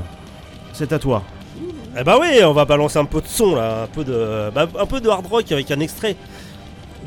c'est 0.73 0.91
à 0.93 0.99
toi. 0.99 1.23
Eh 1.97 2.03
bah 2.03 2.17
oui, 2.19 2.27
on 2.43 2.51
va 2.51 2.65
balancer 2.65 2.99
un 2.99 3.05
peu 3.05 3.21
de 3.21 3.27
son 3.27 3.55
là, 3.55 3.83
un 3.83 3.87
peu 3.87 4.03
de, 4.03 4.51
bah, 4.53 4.67
un 4.79 4.85
peu 4.85 4.99
de 4.99 5.07
hard 5.09 5.25
rock 5.27 5.49
avec 5.51 5.71
un 5.71 5.79
extrait 5.79 6.15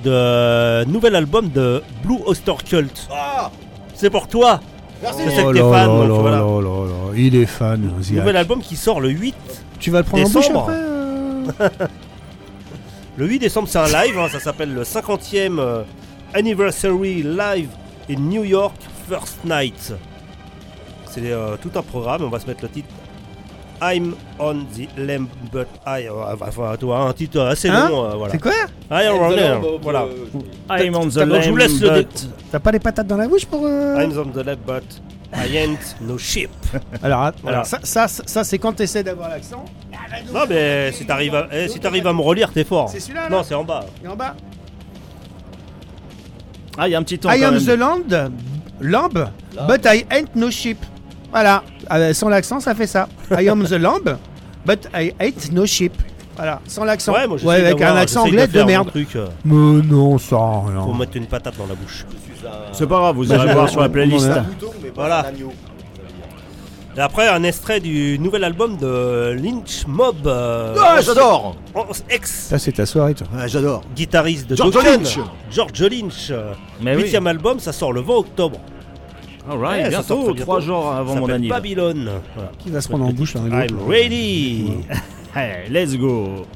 de 0.03 0.85
nouvel 0.85 1.15
album 1.15 1.49
de 1.51 1.83
Blue 2.03 2.19
Oyster 2.27 2.55
Cult. 2.65 3.09
C'est 3.95 4.11
pour 4.11 4.29
toi. 4.29 4.61
Merci. 5.03 5.23
Je 5.27 5.31
sais 5.31 5.45
que 5.45 5.53
t'es 5.53 5.61
fan, 5.61 5.87
donc 5.87 6.21
voilà. 6.21 6.39
là, 6.39 6.61
là, 6.61 6.87
là, 6.87 7.13
Il 7.17 7.37
est 7.37 7.47
fan, 7.47 7.91
Ziak. 8.01 8.19
Nouvel 8.19 8.37
album 8.37 8.61
qui 8.61 8.77
sort 8.77 9.01
le 9.01 9.11
8 9.11 9.35
Tu 9.79 9.91
vas 9.91 9.99
le 9.99 10.05
prendre 10.05 10.27
en 10.27 10.31
bouche 10.31 10.49
Décembre. 10.49 10.61
après 10.63 10.75
euh 10.75 11.69
Le 13.17 13.27
8 13.27 13.41
décembre, 13.41 13.67
c'est 13.69 13.79
un 13.79 13.87
live, 13.87 14.17
hein, 14.17 14.29
ça 14.31 14.39
s'appelle 14.39 14.73
le 14.73 14.85
50e 14.85 15.59
euh, 15.59 15.83
Anniversary 16.35 17.25
Live 17.25 17.69
in 18.09 18.21
New 18.21 18.45
York 18.45 18.77
First 19.09 19.45
Night. 19.45 19.93
C'est 21.07 21.33
euh, 21.33 21.57
tout 21.61 21.73
un 21.75 21.83
programme, 21.83 22.23
on 22.23 22.29
va 22.29 22.39
se 22.39 22.47
mettre 22.47 22.63
le 22.63 22.69
titre 22.69 22.89
I'm 23.81 24.15
on 24.39 24.65
the 24.75 24.89
lamb 24.99 25.27
but 25.53 25.69
I. 25.87 26.07
euh, 26.09 26.35
enfin, 26.41 26.75
tu 26.79 26.87
vois, 26.87 27.01
un 27.01 27.13
titre 27.13 27.41
assez 27.41 27.69
Hein 27.69 27.89
long, 27.89 28.05
euh, 28.05 28.15
voilà. 28.17 28.33
C'est 28.33 28.41
quoi 28.43 28.53
I 28.91 29.07
am 29.07 29.15
on 29.21 29.31
there, 29.31 29.59
voilà. 29.83 30.07
I'm 30.71 30.95
on 30.97 31.07
the 31.09 31.19
Donc, 31.27 31.43
je 31.43 31.51
vous 31.51 31.57
laisse 31.57 31.81
lamb, 31.81 31.95
le 31.95 32.03
but- 32.03 32.29
T'as 32.51 32.59
pas 32.59 32.73
les 32.73 32.81
patates 32.81 33.07
dans 33.07 33.17
la 33.17 33.29
bouche 33.29 33.47
pour. 33.47 33.65
euh 33.67 34.01
I'm 34.03 34.13
on 34.19 34.25
the 34.31 34.45
lamb 34.45 34.59
but 34.67 34.85
I 35.33 35.57
ain't 35.59 35.97
no 36.01 36.17
ship. 36.19 36.51
Alors, 37.03 37.31
Voilà. 37.43 37.59
alors, 37.59 37.67
ça, 37.67 37.79
ça, 37.83 38.09
ça, 38.09 38.23
ça, 38.27 38.45
c'est 38.45 38.59
quand 38.59 38.73
t'essaies 38.73 39.03
d'avoir 39.05 39.29
l'accent. 39.29 39.65
Non, 40.33 40.41
mais 40.49 40.91
si 40.93 41.05
t'arrives 41.07 41.35
à, 41.35 41.49
eh, 41.53 41.69
si 41.69 41.79
t'arrives 41.79 42.07
à 42.07 42.13
me 42.15 42.21
relire, 42.23 42.51
t'es 42.51 42.65
fort. 42.65 42.89
C'est 42.89 42.99
celui-là 42.99 43.25
là 43.25 43.37
Non, 43.37 43.43
c'est 43.43 43.55
en 43.55 43.63
bas. 43.65 43.85
Et 44.03 44.09
en 44.09 44.17
bas 44.17 44.35
Ah, 46.79 46.89
il 46.89 46.93
y 46.93 46.95
a 46.95 46.99
un 46.99 47.03
petit 47.03 47.19
temps 47.19 47.31
I 47.31 47.41
quand 47.41 47.49
am 47.49 47.55
même. 47.55 47.65
the 47.65 47.79
land, 47.79 48.31
lamb, 48.81 49.31
but 49.69 49.85
I 49.85 50.07
ain't 50.11 50.35
no 50.35 50.51
ship. 50.51 50.79
Voilà, 51.31 51.63
Euh, 51.91 52.13
sans 52.13 52.29
l'accent, 52.29 52.61
ça 52.61 52.75
fait 52.75 52.87
ça. 52.87 53.09
I 53.31 53.49
am 53.49 53.65
the 53.65 53.73
lamb, 53.73 54.17
but 54.67 54.89
I 54.95 55.13
ain't 55.21 55.53
no 55.53 55.65
ship. 55.67 55.93
Voilà, 56.37 56.61
sans 56.69 56.85
l'accent. 56.85 57.13
Ouais, 57.15 57.27
moi 57.27 57.37
j'essaie 57.37 57.51
avec 57.67 57.75
un 57.75 57.79
d'avoir- 57.79 57.97
accent 58.03 58.25
j'essaie 58.27 58.35
anglais 58.37 58.47
de, 58.47 58.53
faire 58.53 58.63
mon 58.65 58.69
merde. 58.69 58.89
Truc, 58.91 59.17
euh, 59.17 59.27
Mais 59.45 59.55
non, 59.83 60.19
ça 60.19 60.37
rien. 60.37 60.83
faut 60.85 60.95
mettre 60.95 61.17
une 61.17 61.27
patate 61.27 61.57
dans 61.59 61.67
la 61.67 61.75
bouche. 61.75 62.07
C'est 62.73 62.87
pas 62.87 62.99
grave, 62.99 63.17
vous 63.17 63.27
Bah, 63.27 63.35
irez 63.35 63.49
je- 63.49 63.53
voir 63.55 63.69
sur 63.69 63.81
la 63.81 63.89
playlist. 63.89 64.27
on 64.29 64.31
en 64.33 64.37
a- 64.37 64.45
Voilà. 64.95 65.27
Et 66.97 67.01
après, 67.01 67.29
un 67.29 67.43
extrait 67.45 67.79
du 67.79 68.19
nouvel 68.19 68.43
album 68.43 68.77
de 68.77 69.33
Lynch 69.41 69.87
Mob. 69.87 70.27
euh, 70.27 70.75
Ah, 70.81 71.01
j'adore 71.01 71.55
Ex 72.11 72.47
Ça, 72.51 72.59
c'est 72.59 72.73
ta 72.73 72.87
soirée, 72.87 73.15
toi. 73.15 73.27
Ouais, 73.37 73.49
j'adore 73.49 73.83
guitariste 73.95 74.49
de 74.51 74.57
George 74.57 74.73
Dokken. 74.73 75.03
Lynch. 75.03 75.19
George 75.51 75.81
Lynch. 75.83 76.29
euh, 76.31 76.53
Mais 76.81 76.97
oui. 76.97 77.03
Huitième 77.03 77.27
album, 77.29 77.61
ça 77.61 77.73
sort 77.73 77.93
le 77.93 78.01
20 78.01 78.15
octobre. 78.15 78.59
Alright, 79.49 79.85
Ouais, 79.87 79.91
ça 79.91 80.03
sort 80.03 80.25
bientôt, 80.25 80.35
trois 80.43 80.61
jours 80.61 80.91
avant 80.93 81.15
Ça 81.15 81.21
mon 81.21 81.29
anniversaire. 81.29 81.63
Babylone. 81.63 82.11
Voilà. 82.35 82.51
Qui 82.59 82.71
va 82.71 82.81
se 82.81 82.89
prendre 82.89 83.05
en 83.07 83.13
bouche 83.13 83.35
là 83.35 83.41
un 83.43 83.49
I'm 83.51 83.77
autre 83.77 83.87
ready. 83.89 84.73
Hey, 85.35 85.69
let's 85.71 85.95
go. 85.97 86.47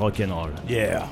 Rock'n'roll. 0.00 0.50
Yeah. 0.68 1.04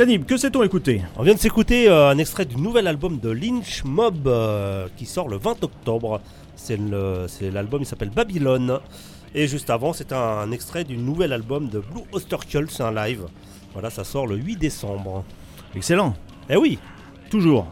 Canib, 0.00 0.24
que 0.24 0.38
s'est-on 0.38 0.62
écouté 0.62 1.02
On 1.18 1.22
vient 1.22 1.34
de 1.34 1.38
s'écouter 1.38 1.86
euh, 1.86 2.08
un 2.08 2.16
extrait 2.16 2.46
du 2.46 2.56
nouvel 2.56 2.86
album 2.86 3.18
de 3.18 3.28
Lynch 3.28 3.84
Mob 3.84 4.26
euh, 4.28 4.88
qui 4.96 5.04
sort 5.04 5.28
le 5.28 5.36
20 5.36 5.62
octobre. 5.62 6.22
C'est 6.56 6.78
c'est 7.28 7.50
l'album, 7.50 7.82
il 7.82 7.84
s'appelle 7.84 8.08
Babylone. 8.08 8.78
Et 9.34 9.46
juste 9.46 9.68
avant, 9.68 9.92
c'était 9.92 10.14
un 10.14 10.52
extrait 10.52 10.84
du 10.84 10.96
nouvel 10.96 11.34
album 11.34 11.68
de 11.68 11.80
Blue 11.80 12.00
Osterkull, 12.12 12.70
c'est 12.70 12.82
un 12.82 12.92
live. 12.94 13.26
Voilà, 13.74 13.90
ça 13.90 14.02
sort 14.04 14.26
le 14.26 14.36
8 14.36 14.56
décembre. 14.56 15.22
Excellent. 15.76 16.14
Eh 16.48 16.56
oui, 16.56 16.78
Toujours. 17.28 17.66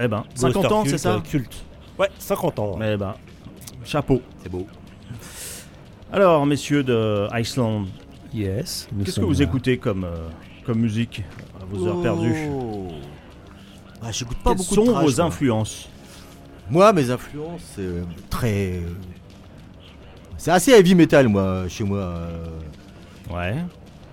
Eh 0.00 0.06
ben, 0.06 0.20
Blue 0.20 0.52
50 0.52 0.70
ans, 0.70 0.84
c'est 0.86 0.96
ça? 0.96 1.14
euh, 1.14 1.20
Culte. 1.22 1.64
Ouais, 1.98 2.08
50 2.20 2.56
ans. 2.60 2.78
ouais. 2.78 2.92
Eh 2.94 2.96
ben, 2.96 3.16
chapeau. 3.84 4.22
C'est 4.44 4.48
beau. 4.48 4.64
Alors, 6.12 6.46
messieurs 6.46 6.84
de 6.84 7.26
Iceland, 7.36 7.86
Yes. 8.32 8.88
qu'est-ce 9.04 9.18
que 9.18 9.24
vous 9.24 9.32
là. 9.32 9.42
écoutez 9.42 9.76
comme, 9.78 10.04
euh, 10.04 10.28
comme 10.64 10.78
musique? 10.78 11.24
À 11.64 11.76
vos 11.76 11.86
heures 11.86 12.02
perdues 12.02 12.48
Oh. 12.52 12.88
Ah, 14.02 14.12
J'écoute 14.12 14.36
pas 14.44 14.50
Quelles 14.50 14.58
beaucoup 14.58 14.74
sont 14.74 14.84
de 14.84 14.90
trash, 14.90 15.04
vos 15.06 15.16
moi. 15.16 15.26
influences 15.26 15.88
Moi, 16.70 16.92
mes 16.92 17.10
influences, 17.10 17.62
c'est 17.74 17.80
euh, 17.82 18.02
très. 18.30 18.80
C'est 20.36 20.50
assez 20.50 20.72
heavy 20.72 20.94
metal, 20.94 21.28
moi, 21.28 21.64
chez 21.68 21.84
moi. 21.84 21.98
euh, 21.98 22.46
Ouais. 23.32 23.54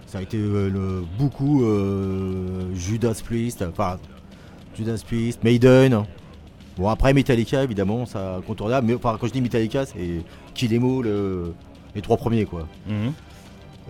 Ça 0.07 0.19
a 0.19 0.21
été 0.21 0.37
euh, 0.37 0.69
le- 0.69 1.03
beaucoup 1.17 1.63
euh, 1.63 2.73
Judas 2.75 3.15
Priest, 3.23 3.63
enfin 3.67 3.97
Judas 4.77 5.01
Priest, 5.05 5.43
Maiden. 5.43 6.03
Bon 6.77 6.87
après 6.89 7.13
Metallica 7.13 7.63
évidemment, 7.63 8.05
ça 8.05 8.35
incontournable. 8.37 8.87
Mais 8.87 8.93
enfin 8.95 9.17
quand 9.19 9.27
je 9.27 9.33
dis 9.33 9.41
Metallica, 9.41 9.85
c'est 9.85 10.21
Kill 10.53 10.73
Em 10.73 10.83
All, 10.83 11.05
euh, 11.07 11.45
les 11.95 12.01
trois 12.01 12.17
premiers 12.17 12.45
quoi. 12.45 12.67
Mhm. 12.87 13.11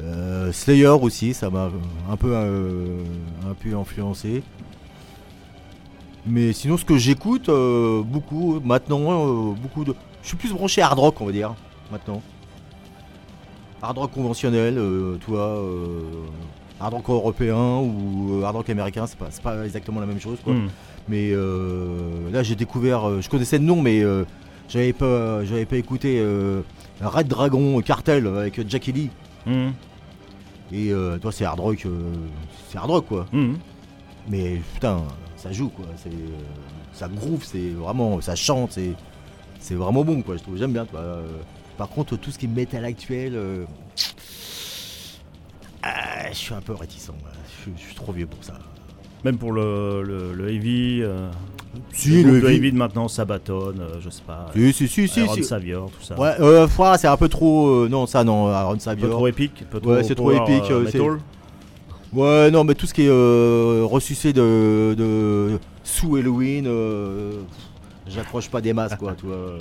Euh, 0.03 0.51
Slayer 0.51 0.87
aussi, 0.87 1.33
ça 1.33 1.49
m'a 1.49 1.69
un 2.09 2.17
peu 2.17 2.31
euh, 2.33 3.03
un 3.49 3.53
peu 3.53 3.75
influencé. 3.75 4.43
Mais 6.25 6.53
sinon 6.53 6.77
ce 6.77 6.85
que 6.85 6.97
j'écoute 6.97 7.49
euh, 7.49 8.03
beaucoup 8.03 8.59
maintenant, 8.63 9.53
beaucoup 9.53 9.83
de, 9.83 9.95
je 10.21 10.27
suis 10.29 10.37
plus 10.37 10.53
branché 10.53 10.81
hard 10.81 10.99
rock 10.99 11.19
on 11.19 11.25
va 11.25 11.31
dire 11.31 11.55
maintenant. 11.91 12.21
Hard 13.81 13.97
rock 13.97 14.11
conventionnel, 14.11 14.75
toi, 15.25 15.39
euh, 15.39 16.01
hard 16.79 16.93
rock 16.93 17.09
européen 17.09 17.77
ou 17.79 18.43
hard 18.45 18.55
rock 18.55 18.69
américain, 18.69 19.07
c'est 19.07 19.17
pas, 19.17 19.29
pas 19.41 19.65
exactement 19.65 19.99
la 19.99 20.05
même 20.05 20.19
chose 20.19 20.37
quoi. 20.43 20.53
Mhm. 20.53 20.69
Mais 21.09 21.31
là 22.31 22.43
j'ai 22.43 22.55
découvert, 22.55 23.21
je 23.21 23.29
connaissais 23.29 23.57
le 23.57 23.65
nom 23.65 23.81
mais 23.81 24.03
j'avais 24.69 24.93
pas, 24.93 25.43
j'avais 25.43 25.65
pas 25.65 25.77
écouté 25.77 26.23
Red 27.01 27.27
Dragon 27.27 27.81
Cartel 27.81 28.27
avec 28.27 28.69
Jackie 28.69 28.91
Lee. 28.91 29.09
Mhm. 29.47 29.73
Et 30.73 30.91
euh, 30.91 31.17
toi, 31.17 31.31
c'est 31.31 31.45
hard 31.45 31.59
rock, 31.59 31.85
euh, 31.85 32.13
c'est 32.69 32.77
hard 32.77 32.89
rock 32.89 33.05
quoi. 33.07 33.25
Mhm. 33.33 33.57
Mais 34.29 34.61
putain, 34.73 35.01
ça 35.37 35.51
joue 35.51 35.69
quoi. 35.69 35.85
C'est, 35.97 36.09
euh, 36.09 36.37
ça 36.93 37.07
groove, 37.07 37.43
c'est 37.43 37.69
vraiment, 37.71 38.21
ça 38.21 38.35
chante, 38.35 38.71
c'est, 38.73 38.93
c'est 39.59 39.75
vraiment 39.75 40.03
bon 40.03 40.21
quoi. 40.21 40.37
Je 40.37 40.43
trouve, 40.43 40.57
j'aime 40.57 40.73
bien. 40.73 40.85
toi. 40.85 40.99
Euh, 40.99 41.27
par 41.77 41.89
contre, 41.89 42.15
tout 42.17 42.31
ce 42.31 42.37
qui 42.37 42.45
est 42.45 42.49
métal 42.49 42.85
actuel, 42.85 43.35
ah, 45.83 46.29
je 46.31 46.37
suis 46.37 46.53
un 46.53 46.61
peu 46.61 46.73
réticent. 46.73 47.11
Je, 47.57 47.61
suis- 47.63 47.73
je 47.77 47.81
suis 47.81 47.95
trop 47.95 48.11
vieux 48.13 48.27
pour 48.27 48.43
ça. 48.43 48.53
Même 49.23 49.37
pour 49.37 49.51
le, 49.51 50.03
le, 50.03 50.33
le 50.33 50.49
heavy. 50.53 51.01
Si, 51.93 52.23
le 52.23 52.31
groupes 52.31 52.43
de 52.43 52.47
heavy- 52.47 52.55
heavy 52.57 52.71
de 52.73 52.77
maintenant, 52.77 53.07
Sabaton, 53.07 53.73
euh, 53.79 53.99
je 54.01 54.09
sais 54.09 54.21
pas. 54.25 54.47
Si, 54.53 54.73
si, 54.73 54.87
si, 54.87 55.07
si. 55.07 55.43
Savior, 55.43 55.89
tout 55.89 56.03
ça. 56.05 56.19
Ouais, 56.19 56.33
euh, 56.39 56.67
c'est 56.97 57.07
un 57.07 57.17
peu 57.17 57.29
trop. 57.29 57.67
euh, 57.67 57.87
non, 57.89 58.05
ça 58.07 58.23
non, 58.23 58.47
Aaron 58.47 58.71
Un 58.71 58.75
peu 58.75 58.79
Savior. 58.79 59.09
trop 59.11 59.27
épique, 59.27 59.63
un 59.63 59.79
peu 59.79 59.87
Ouais, 59.89 60.03
c'est 60.03 60.15
trop 60.15 60.31
power, 60.31 60.41
épique, 60.43 60.69
euh, 60.71 60.81
euh, 60.83 60.87
c'est- 60.91 60.99
metal. 60.99 61.17
Ouais, 62.13 62.51
non, 62.51 62.65
mais 62.65 62.75
tout 62.75 62.85
ce 62.87 62.93
qui 62.93 63.03
est 63.03 63.09
euh, 63.09 63.85
ressucé 63.89 64.33
de, 64.33 64.95
de 64.97 65.57
sous 65.83 66.17
Halloween, 66.17 66.65
euh, 66.67 67.31
j'accroche 68.07 68.49
pas 68.49 68.59
des 68.59 68.73
masses, 68.73 68.95
quoi, 68.95 69.13
tu 69.17 69.25
vois. 69.27 69.35
euh, 69.35 69.59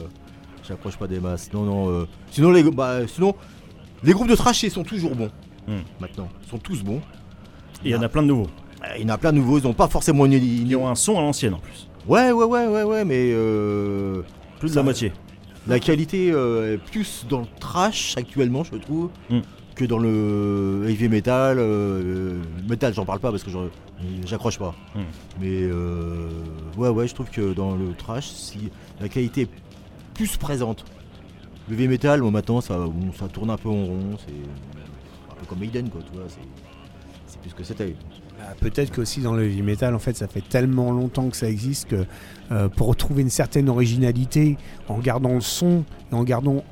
J'accroche 0.67 0.97
pas 0.97 1.07
des 1.07 1.21
masses. 1.21 1.49
Non, 1.53 1.63
non. 1.63 1.91
euh, 1.91 2.07
sinon, 2.31 2.51
les, 2.51 2.63
bah, 2.65 3.07
sinon, 3.07 3.35
les 4.03 4.13
groupes 4.13 4.29
de 4.29 4.35
trash, 4.35 4.63
ils 4.65 4.71
sont 4.71 4.83
toujours 4.85 5.15
bons. 5.15 5.31
Hmm. 5.69 5.79
Maintenant, 6.01 6.29
ils 6.45 6.49
sont 6.51 6.59
tous 6.59 6.83
bons. 6.83 7.01
Et 7.85 7.89
il 7.89 7.91
y 7.91 7.95
en 7.97 8.03
a 8.03 8.09
plein 8.09 8.23
de 8.23 8.29
nouveaux. 8.29 8.49
Euh, 8.83 8.87
Il 8.99 9.03
y 9.03 9.05
en 9.05 9.15
a 9.15 9.19
plein 9.19 9.33
de 9.33 9.39
nouveaux, 9.39 9.59
ils 9.59 9.67
ont 9.67 9.73
pas 9.73 9.89
forcément 9.89 10.27
une. 10.27 10.33
une- 10.35 10.69
Ils 10.69 10.77
ont 10.77 10.89
un 10.89 10.95
son 10.95 11.19
à 11.19 11.23
l'ancienne 11.23 11.55
en 11.55 11.59
plus. 11.59 11.89
Ouais, 12.09 12.33
ouais, 12.33 12.45
ouais, 12.45 12.67
ouais, 12.67 12.83
ouais, 12.83 13.05
mais 13.05 13.31
euh, 13.33 14.23
Plus 14.59 14.71
de 14.71 14.77
la 14.77 14.83
moitié. 14.83 15.13
la 15.67 15.79
qualité 15.79 16.31
euh, 16.33 16.75
est 16.75 16.79
plus 16.79 17.27
dans 17.29 17.41
le 17.41 17.47
trash 17.61 18.15
actuellement, 18.17 18.65
je 18.65 18.77
trouve, 18.77 19.11
Hmm. 19.29 19.41
que 19.75 19.85
dans 19.85 19.99
le 19.99 20.85
heavy 20.89 21.09
metal. 21.09 21.59
euh, 21.59 22.41
metal, 22.69 22.95
j'en 22.95 23.05
parle 23.05 23.21
pas 23.21 23.31
parce 23.31 23.43
que 23.45 23.51
j'accroche 24.27 24.59
pas. 24.59 24.75
Hmm. 24.95 25.01
Mais 25.41 25.63
euh, 25.63 26.29
ouais, 26.77 26.89
ouais, 26.89 27.07
je 27.07 27.15
trouve 27.15 27.31
que 27.31 27.53
dans 27.53 27.77
le 27.77 27.93
trash, 27.95 28.29
si 28.29 28.71
la 29.01 29.09
qualité 29.09 29.43
est 29.43 29.49
plus 30.15 30.37
présente. 30.37 30.85
Le 31.69 31.75
heavy 31.75 31.87
metal, 31.89 32.21
bon, 32.21 32.31
maintenant, 32.31 32.61
ça, 32.61 32.77
bon, 32.79 33.13
ça 33.19 33.29
tourne 33.29 33.51
un 33.51 33.57
peu 33.59 33.69
en 33.69 33.85
rond. 33.85 34.17
C'est 34.27 34.33
un 35.31 35.35
peu 35.35 35.47
comme 35.47 35.59
Maiden, 35.61 35.89
quoi, 35.91 36.01
tu 36.03 36.13
vois. 36.19 36.29
c'est- 36.29 36.39
C'est 37.27 37.41
plus 37.41 37.51
ce 37.51 37.55
que 37.55 37.63
c'était. 37.63 37.95
Bah, 38.41 38.55
Peut-être 38.61 38.91
qu'aussi 38.95 39.21
dans 39.21 39.35
le 39.35 39.45
heavy 39.45 39.63
metal, 39.63 39.95
en 39.95 39.99
fait, 39.99 40.17
ça 40.17 40.27
fait 40.29 40.43
tellement 40.49 40.93
longtemps 40.93 41.29
que 41.29 41.37
ça 41.37 41.49
existe 41.49 41.89
que 41.89 42.05
euh, 42.53 42.69
pour 42.69 42.89
retrouver 42.89 43.23
une 43.23 43.31
certaine 43.31 43.69
originalité, 43.69 44.57
en 44.89 44.99
gardant 44.99 45.35
le 45.35 45.41
son 45.41 45.85
et 46.11 46.15
en 46.15 46.25
gardant 46.25 46.65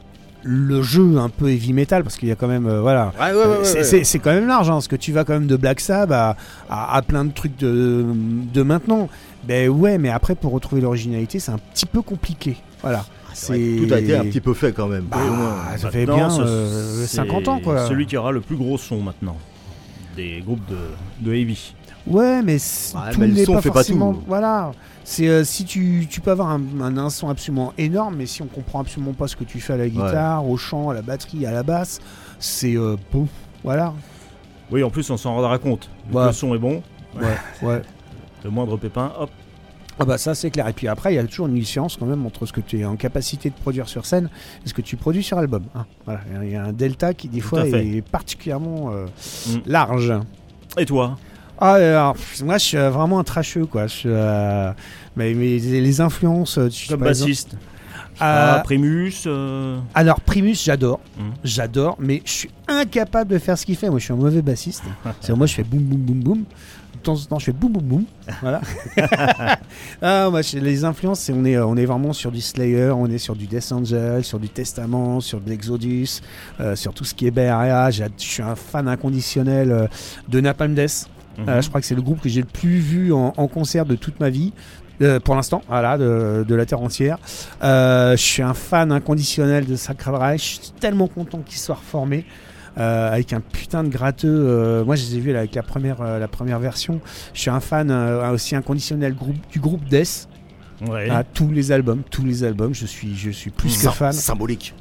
le 0.44 0.82
jeu 0.82 1.18
un 1.18 1.28
peu 1.28 1.50
heavy 1.50 1.72
metal, 1.72 2.02
parce 2.04 2.16
qu'il 2.16 2.28
y 2.28 2.32
a 2.32 2.36
quand 2.36 2.46
même, 2.48 2.66
euh, 2.66 2.80
voilà, 2.80 3.12
Ouais, 3.34 3.84
Euh, 3.96 4.04
c'est- 4.04 4.18
quand 4.20 4.30
même 4.32 4.46
large, 4.46 4.68
hein, 4.70 4.74
parce 4.74 4.88
que 4.88 4.96
tu 4.96 5.12
vas 5.12 5.24
quand 5.24 5.32
même 5.34 5.46
de 5.48 5.56
Black 5.56 5.80
Sabbath 5.80 6.10
à, 6.12 6.36
à- 6.70 6.96
à 6.96 7.02
plein 7.02 7.24
de 7.24 7.32
trucs 7.32 7.56
de, 7.58 8.04
de 8.52 8.62
maintenant. 8.62 9.08
Ben 9.46 9.68
ouais, 9.68 9.98
mais 9.98 10.10
après 10.10 10.34
pour 10.36 10.52
retrouver 10.52 10.80
l'originalité, 10.80 11.38
c'est 11.40 11.50
un 11.52 11.58
petit 11.58 11.86
peu 11.86 12.02
compliqué. 12.02 12.56
Voilà. 12.82 13.04
Tout 13.86 13.94
a 13.94 13.98
été 14.00 14.16
un 14.16 14.24
petit 14.30 14.40
peu 14.40 14.54
fait 14.54 14.72
quand 14.72 14.86
même. 14.88 15.04
Bah, 15.04 15.18
ça 15.76 15.90
fait 15.90 16.06
bien 16.16 16.30
ce- 16.30 16.40
euh, 16.42 17.00
c'est 17.06 17.16
50 17.16 17.48
ans 17.48 17.60
quoi. 17.60 17.86
Celui 17.88 18.06
qui 18.06 18.16
aura 18.16 18.32
le 18.32 18.40
plus 18.40 18.56
gros 18.56 18.78
son 18.78 19.00
maintenant. 19.00 19.36
Des 20.18 20.40
groupes 20.44 20.68
de, 20.68 20.76
de 21.20 21.32
heavy. 21.32 21.74
Ouais, 22.04 22.42
mais 22.42 22.54
Ouais, 22.54 23.12
tout 23.12 23.20
mais 23.20 23.26
le 23.28 23.44
son 23.44 23.52
pas 23.52 23.62
fait 23.62 23.70
pas 23.70 23.84
tout. 23.84 24.22
Voilà. 24.26 24.72
C'est 25.04 25.28
euh, 25.28 25.44
si 25.44 25.64
tu, 25.64 26.08
tu 26.10 26.20
peux 26.20 26.32
avoir 26.32 26.48
un, 26.48 26.60
un, 26.80 26.98
un 26.98 27.08
son 27.08 27.28
absolument 27.28 27.72
énorme, 27.78 28.16
mais 28.16 28.26
si 28.26 28.42
on 28.42 28.46
comprend 28.46 28.80
absolument 28.80 29.12
pas 29.12 29.28
ce 29.28 29.36
que 29.36 29.44
tu 29.44 29.60
fais 29.60 29.74
à 29.74 29.76
la 29.76 29.88
guitare, 29.88 30.44
au 30.44 30.56
chant, 30.56 30.90
à 30.90 30.94
la 30.94 31.02
batterie, 31.02 31.46
à 31.46 31.52
la 31.52 31.62
basse, 31.62 32.00
c'est 32.40 32.76
euh, 32.76 32.96
pouf. 33.12 33.28
Voilà. 33.62 33.94
Oui, 34.72 34.82
en 34.82 34.90
plus, 34.90 35.08
on 35.10 35.16
s'en 35.16 35.34
rendra 35.36 35.56
compte. 35.58 35.88
Ouais. 36.12 36.26
Le 36.26 36.32
son 36.32 36.52
est 36.52 36.58
bon. 36.58 36.82
Ouais. 37.62 37.80
Le 38.44 38.50
moindre 38.50 38.76
pépin, 38.76 39.12
hop. 39.20 39.30
Ah 40.01 40.05
bah 40.05 40.18
ça 40.18 40.34
c'est 40.34 40.51
clair. 40.51 40.68
Et 40.68 40.72
puis 40.72 40.86
après, 40.88 41.12
il 41.12 41.16
y 41.16 41.18
a 41.18 41.24
toujours 41.24 41.46
une 41.49 41.55
différence 41.55 41.96
quand 41.96 42.07
même 42.07 42.24
entre 42.26 42.46
ce 42.46 42.53
que 42.53 42.61
tu 42.61 42.78
es 42.80 42.84
en 42.84 42.96
capacité 42.96 43.51
de 43.51 43.55
produire 43.55 43.88
sur 43.88 44.07
scène 44.07 44.28
et 44.64 44.68
ce 44.68 44.74
que 44.74 44.82
tu 44.82 44.96
produis 44.96 45.22
sur 45.22 45.38
album. 45.38 45.64
hein. 45.74 45.86
Voilà. 46.05 46.20
Il 46.42 46.51
y 46.51 46.57
a 46.57 46.64
un 46.64 46.72
delta 46.72 47.14
qui 47.14 47.28
des 47.28 47.40
Tout 47.40 47.49
fois 47.49 47.66
est 47.66 48.03
particulièrement 48.03 48.92
euh, 48.92 49.07
Mm. 49.49 49.59
large. 49.66 50.12
Et 50.78 50.84
toi? 50.86 51.18
Ah, 51.61 51.72
alors, 51.74 52.16
moi 52.44 52.59
je 52.59 52.64
suis 52.64 52.76
euh, 52.76 52.90
vraiment 52.90 53.18
un 53.18 53.24
trasheux 53.24 53.66
quoi. 53.66 53.86
Je 53.88 53.92
suis, 53.94 54.09
euh, 54.09 54.70
mais, 55.16 55.34
mais 55.34 55.59
les 55.59 56.01
influences, 56.01 56.59
tu 56.70 56.88
Comme 56.88 57.01
bassiste 57.01 57.57
Ah, 58.20 58.61
Primus 58.64 59.12
euh, 59.26 59.78
Alors 59.94 60.20
Primus, 60.20 60.55
j'adore, 60.64 61.01
Mhm. 61.18 61.32
j'adore, 61.44 61.96
mais 62.01 62.22
je 62.24 62.30
suis 62.30 62.51
incapable 62.68 63.30
de 63.32 63.38
faire 63.38 63.57
ce 63.59 63.64
qu'il 63.66 63.76
fait. 63.76 63.88
Moi, 63.90 63.99
je 63.99 64.05
suis 64.05 64.12
un 64.12 64.16
mauvais 64.16 64.42
bassiste. 64.42 64.84
Moi, 65.36 65.46
je 65.46 65.55
fais 65.55 65.62
boum 65.64 65.80
boum 65.82 65.99
boum 66.01 66.20
boum. 66.20 66.44
De 66.99 67.03
temps 67.05 67.14
en 67.14 67.24
temps, 67.24 67.38
je 67.38 67.46
fais 67.46 67.53
boum 67.53 67.72
boum 67.72 67.82
boum. 67.82 68.05
Voilà. 68.42 68.61
ah, 70.03 70.30
je- 70.42 70.59
les 70.59 70.84
influences, 70.84 71.30
on 71.34 71.44
est, 71.44 71.57
euh, 71.57 71.66
on 71.66 71.76
est 71.76 71.86
vraiment 71.86 72.12
sur 72.12 72.30
du 72.32 72.40
Slayer, 72.40 72.90
on 72.90 73.07
est 73.07 73.18
sur 73.18 73.34
du 73.36 73.46
Death 73.46 73.72
Angel, 73.72 74.24
sur 74.24 74.38
du 74.38 74.49
Testament, 74.49 75.20
sur 75.20 75.40
de 75.40 75.49
l'Exodus, 75.49 76.20
euh, 76.61 76.76
sur 76.76 76.92
tout 76.94 77.05
ce 77.05 77.14
qui 77.14 77.26
est 77.26 77.30
BRA. 77.30 77.90
Je 77.90 78.05
suis 78.16 78.42
un 78.42 78.57
fan 78.57 78.88
inconditionnel 78.88 79.70
euh, 79.72 79.86
de 80.28 80.40
Napalm 80.40 80.74
Death. 80.74 81.07
mhm. 81.38 81.49
Euh, 81.49 81.62
je 81.62 81.68
crois 81.68 81.80
que 81.80 81.86
c'est 81.86 81.94
le 81.94 82.03
groupe 82.03 82.20
que 82.20 82.28
j'ai 82.28 82.40
le 82.40 82.46
plus 82.46 82.78
vu 82.78 83.12
en, 83.12 83.32
en 83.36 83.49
concert 83.49 83.86
de 83.86 83.94
toute 83.94 84.18
ma 84.20 84.28
vie. 84.30 84.53
euh, 85.01 85.20
pour 85.20 85.36
l'instant, 85.36 85.62
voilà, 85.68 85.96
de, 85.96 86.44
de 86.46 86.55
la 86.55 86.66
terre 86.66 86.80
entière. 86.82 87.18
Euh, 87.62 88.16
je 88.16 88.22
suis 88.22 88.42
un 88.42 88.55
fan 88.55 88.90
inconditionnel 88.92 89.64
de 89.66 89.76
Sacred 89.76 90.14
Reich. 90.16 90.40
Je 90.59 90.62
suis 90.64 90.72
tellement 90.80 91.07
content 91.09 91.38
qu'il 91.46 91.59
soit 91.59 91.76
reformé. 91.76 92.24
Euh, 92.78 93.12
avec 93.12 93.32
un 93.32 93.40
putain 93.40 93.84
de 93.84 93.88
gratteux. 93.88 94.28
euh, 94.28 94.84
moi, 94.84 94.96
je 94.96 95.02
les 95.06 95.16
ai 95.16 95.20
vus 95.20 95.32
là, 95.32 95.40
avec 95.40 95.54
la 95.54 95.62
première, 95.62 96.00
euh, 96.00 96.18
la 96.18 96.28
première 96.28 96.58
version. 96.58 97.00
Je 97.34 97.40
suis 97.40 97.50
un 97.50 97.60
fan 97.60 97.90
euh, 97.90 98.30
aussi 98.32 98.54
inconditionnel 98.56 99.14
groupe, 99.14 99.36
du 99.50 99.60
groupe 99.60 99.84
Death. 99.84 100.28
Ouais. 100.88 101.10
À 101.10 101.24
tous 101.24 101.50
les 101.50 101.72
albums, 101.72 102.02
tous 102.08 102.24
les 102.24 102.44
albums. 102.44 102.72
Je 102.74 102.86
suis, 102.86 103.16
je 103.16 103.30
suis 103.30 103.50
plus 103.50 103.82
que 103.82 103.90
fan. 103.90 104.12
Symbolique. 104.12 104.74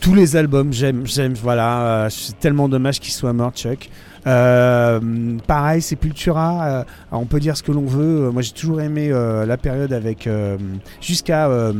Tous 0.00 0.14
les 0.14 0.36
albums, 0.36 0.72
j'aime, 0.72 1.06
j'aime. 1.06 1.34
Voilà, 1.34 1.80
euh, 1.82 2.08
c'est 2.10 2.38
tellement 2.38 2.68
dommage 2.68 3.00
qu'il 3.00 3.12
soit 3.12 3.32
mort, 3.32 3.52
Chuck. 3.54 3.90
Euh, 4.26 5.38
pareil, 5.46 5.82
Sepultura. 5.82 6.64
euh, 6.66 6.84
on 7.12 7.26
peut 7.26 7.40
dire 7.40 7.56
ce 7.56 7.62
que 7.62 7.72
l'on 7.72 7.84
veut. 7.86 8.30
Moi, 8.30 8.40
j'ai 8.42 8.52
toujours 8.52 8.80
aimé 8.80 9.08
euh, 9.10 9.44
la 9.46 9.56
période 9.58 9.92
avec 9.92 10.26
euh, 10.26 10.56
jusqu'à 11.00 11.48
euh, 11.48 11.72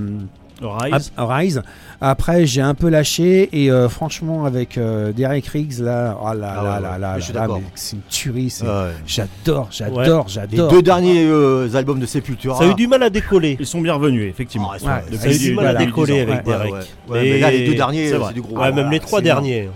Rise. 0.62 1.12
Ap- 1.16 1.28
Rise. 1.30 1.62
Après, 2.00 2.46
j'ai 2.46 2.60
un 2.60 2.74
peu 2.74 2.88
lâché 2.88 3.48
et 3.52 3.70
euh, 3.70 3.88
franchement, 3.88 4.44
avec 4.44 4.78
euh, 4.78 5.12
Derek 5.12 5.46
Riggs, 5.46 5.78
là, 5.80 6.16
oh 6.22 6.26
là 6.32 6.32
Ah 6.32 6.62
là 6.64 6.74
ouais, 6.76 6.80
là 6.82 6.92
ouais. 6.92 6.98
là, 6.98 7.18
Je 7.18 7.24
suis 7.24 7.32
là, 7.32 7.46
c'est 7.74 7.96
une 7.96 8.02
tuerie. 8.08 8.50
c'est- 8.50 8.64
Ouais. 8.64 8.90
J'adore, 9.06 9.68
j'adore, 9.70 10.26
Les 10.26 10.32
j'adore. 10.32 10.70
deux 10.70 10.82
derniers 10.82 11.24
euh, 11.26 11.74
albums 11.74 11.98
de 11.98 12.06
Sepultura. 12.06 12.56
Ça 12.58 12.64
a 12.64 12.68
eu 12.68 12.74
du 12.74 12.86
mal 12.86 13.02
à 13.02 13.10
décoller. 13.10 13.56
Ils 13.58 13.66
sont 13.66 13.80
bien 13.80 13.94
revenus, 13.94 14.28
effectivement. 14.30 14.70
Ah, 14.74 14.78
Ça 14.78 15.28
a 15.28 15.32
eu 15.32 15.38
du 15.38 15.54
mal 15.54 15.66
à 15.68 15.74
décoller 15.84 16.20
avec 16.20 16.46
Ouais, 16.46 16.52
Derek. 16.52 16.72
ouais. 16.72 16.78
Ouais, 17.08 17.22
mais 17.22 17.38
là, 17.38 17.50
les 17.50 17.66
deux 17.66 17.74
derniers, 17.74 18.10
c'est 18.10 18.32
du 18.34 18.42
gros. 18.42 18.58
Ouais, 18.58 18.72
même 18.72 18.90
les 18.90 19.00
trois 19.00 19.20
derniers. 19.20 19.68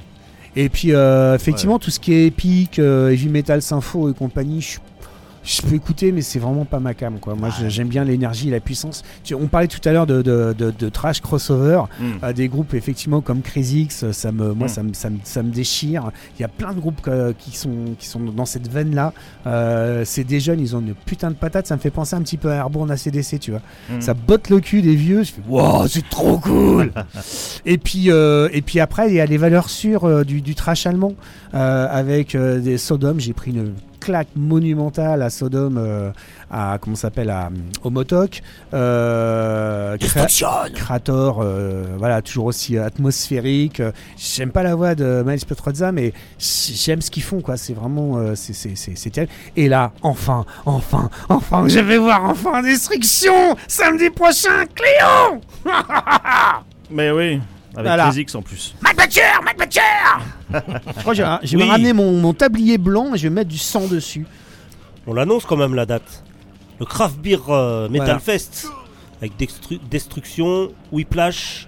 Et 0.56 0.68
puis, 0.68 0.92
euh, 0.92 1.34
effectivement, 1.36 1.78
tout 1.78 1.90
ce 1.90 2.00
qui 2.00 2.12
est 2.14 2.26
épique, 2.26 2.78
euh, 2.78 3.10
heavy 3.10 3.28
metal, 3.28 3.62
sympho 3.62 4.10
et 4.10 4.14
compagnie, 4.14 4.60
je, 4.60 4.78
je 5.50 5.62
peux 5.62 5.74
écouter, 5.74 6.12
mais 6.12 6.20
c'est 6.20 6.38
vraiment 6.38 6.64
pas 6.66 6.78
ma 6.78 6.92
cam. 6.92 7.18
Quoi. 7.18 7.34
Moi, 7.34 7.48
j'aime 7.68 7.88
bien 7.88 8.04
l'énergie 8.04 8.50
la 8.50 8.60
puissance. 8.60 9.02
Tu- 9.24 9.34
on 9.34 9.46
parlait 9.46 9.66
tout 9.66 9.80
à 9.88 9.92
l'heure 9.92 10.06
de, 10.06 10.20
de, 10.20 10.52
de- 10.56 10.70
de 10.70 10.88
trash 10.90 11.20
crossover. 11.22 11.82
Mm. 11.98 12.04
Euh, 12.22 12.32
des 12.34 12.48
groupes, 12.48 12.74
effectivement, 12.74 13.22
comme 13.22 13.40
Crazy 13.40 13.82
X, 13.84 14.10
ça 14.12 14.30
me, 14.30 14.52
moi, 14.52 14.66
Mm. 14.66 14.70
ça, 14.70 14.82
me, 14.82 14.92
ça, 14.92 15.08
me, 15.10 15.16
ça 15.24 15.42
me 15.42 15.50
déchire. 15.50 16.10
Il 16.38 16.42
y 16.42 16.44
a 16.44 16.48
plein 16.48 16.74
de 16.74 16.80
groupes 16.80 17.00
euh, 17.08 17.32
qui, 17.38 17.56
sont, 17.56 17.94
qui 17.98 18.06
sont 18.06 18.20
dans 18.20 18.44
cette 18.44 18.68
veine-là. 18.70 19.12
Euh, 19.46 20.02
c'est 20.04 20.24
des 20.24 20.38
jeunes, 20.40 20.60
ils 20.60 20.76
ont 20.76 20.80
une 20.80 20.94
putain 20.94 21.30
de 21.30 21.36
patate. 21.36 21.66
Ça 21.66 21.76
me 21.76 21.80
fait 21.80 21.90
penser 21.90 22.14
un 22.14 22.20
petit 22.22 22.36
peu 22.36 22.50
à 22.50 22.56
Airborne 22.56 22.90
ACDC, 22.90 23.38
tu 23.40 23.52
vois. 23.52 23.62
Mm. 23.90 24.00
Ça 24.00 24.12
botte 24.14 24.50
le 24.50 24.60
cul 24.60 24.82
des 24.82 24.96
vieux. 24.96 25.22
Je 25.22 25.32
fais 25.32 25.42
wow, 25.48 25.86
c'est 25.88 26.08
trop 26.10 26.38
cool. 26.38 26.92
et 27.64 27.78
puis 27.78 28.10
euh, 28.10 28.48
et 28.52 28.60
puis 28.62 28.80
après 28.80 29.08
il 29.08 29.14
y 29.14 29.20
a 29.20 29.26
les 29.26 29.36
valeurs 29.38 29.70
sûres 29.70 30.04
euh, 30.04 30.24
du, 30.24 30.40
du 30.42 30.54
trash 30.54 30.86
allemand 30.86 31.14
euh, 31.54 31.86
avec 31.90 32.34
euh, 32.34 32.60
des 32.60 32.76
Sodom. 32.78 33.14
J'ai 33.18 33.32
pris 33.32 33.50
une 33.52 33.72
claque 34.00 34.28
monumentale 34.36 35.22
à 35.22 35.30
Sodom, 35.30 35.76
euh, 35.76 36.10
à 36.50 36.78
comment 36.80 36.96
ça 36.96 37.02
s'appelle 37.02 37.30
à 37.30 37.50
au 37.84 37.90
Motok. 37.90 38.40
Euh, 38.74 39.96
Cra- 39.98 40.72
Krator, 40.72 41.40
euh, 41.42 41.84
voilà 41.98 42.22
toujours 42.22 42.46
aussi 42.46 42.78
atmosphérique. 42.78 43.80
Euh, 43.80 43.92
J'aime 44.16 44.50
pas 44.50 44.62
la 44.62 44.74
voix 44.74 44.94
de 44.94 45.22
Miles 45.26 45.44
Petrozza, 45.46 45.92
mais 45.92 46.12
j'aime 46.38 47.00
ce 47.02 47.10
qu'ils 47.10 47.22
font 47.22 47.40
quoi. 47.40 47.56
C'est 47.56 47.74
vraiment 47.74 48.18
euh, 48.18 48.34
c'est 48.34 49.10
terrible. 49.10 49.32
Et 49.56 49.68
là 49.68 49.92
enfin 50.02 50.44
enfin 50.66 51.10
enfin 51.28 51.66
je 51.68 51.80
vais 51.80 51.98
voir 51.98 52.24
enfin 52.24 52.62
Destruction 52.62 53.56
samedi 53.66 54.10
prochain 54.10 54.64
Cléon. 54.74 55.40
Mais 56.90 57.10
oui, 57.10 57.40
avec 57.78 57.86
Voilà. 57.88 58.10
les 58.10 58.20
X 58.20 58.34
en 58.34 58.42
plus. 58.42 58.74
Mac 58.82 58.96
Butcher, 58.96 59.20
Mac 59.44 59.56
Butcher 59.58 59.80
Je 60.52 61.00
crois 61.00 61.12
que 61.12 61.18
je 61.18 61.22
vais- 61.22 61.28
je 61.44 61.56
vais 61.56 61.62
Oui. 61.64 61.68
ramener 61.70 61.92
mon, 61.92 62.12
mon 62.12 62.34
tablier 62.34 62.76
blanc 62.76 63.14
et 63.14 63.18
je 63.18 63.24
vais 63.28 63.34
mettre 63.34 63.50
du 63.50 63.58
sang 63.58 63.86
dessus. 63.86 64.26
On 65.06 65.14
l'annonce 65.14 65.44
quand 65.46 65.56
même 65.56 65.74
la 65.74 65.86
date. 65.86 66.24
Le 66.80 66.86
Craft 66.86 67.18
Beer 67.18 67.38
euh, 67.48 67.88
Metal 67.88 68.06
Voilà. 68.06 68.18
Fest. 68.20 68.66
Avec 69.20 69.32
Destruction, 69.90 70.70
Whiplash, 70.92 71.66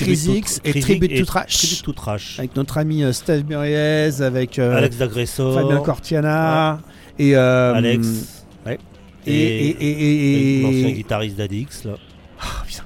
X 0.00 0.60
et 0.64 0.80
Tribute 0.80 1.18
to 1.18 1.24
Trash. 1.24 1.56
Tribute 1.58 1.82
to 1.82 1.92
Trash. 1.92 2.38
Avec 2.38 2.54
notre 2.56 2.76
ami 2.78 3.02
euh, 3.02 3.12
Steve 3.12 3.44
Muriez, 3.48 4.20
avec 4.22 4.58
euh, 4.58 4.76
Alex 4.76 4.96
D'Agressor. 4.98 5.54
Fabien 5.54 5.80
Cortiana 5.80 6.80
et 7.18 7.34
euh, 7.36 7.74
Alex. 7.74 8.44
ouais. 8.66 8.78
Et, 9.26 9.32
et, 9.34 9.68
et, 9.68 9.90
et- 9.90 10.58
et 10.58 10.62
l'ancien 10.62 10.88
et- 10.88 10.92
guitariste 10.92 11.36
d'Adix 11.36 11.84
là. 11.84 11.92
Ah, 12.40 12.62
putain. 12.66 12.82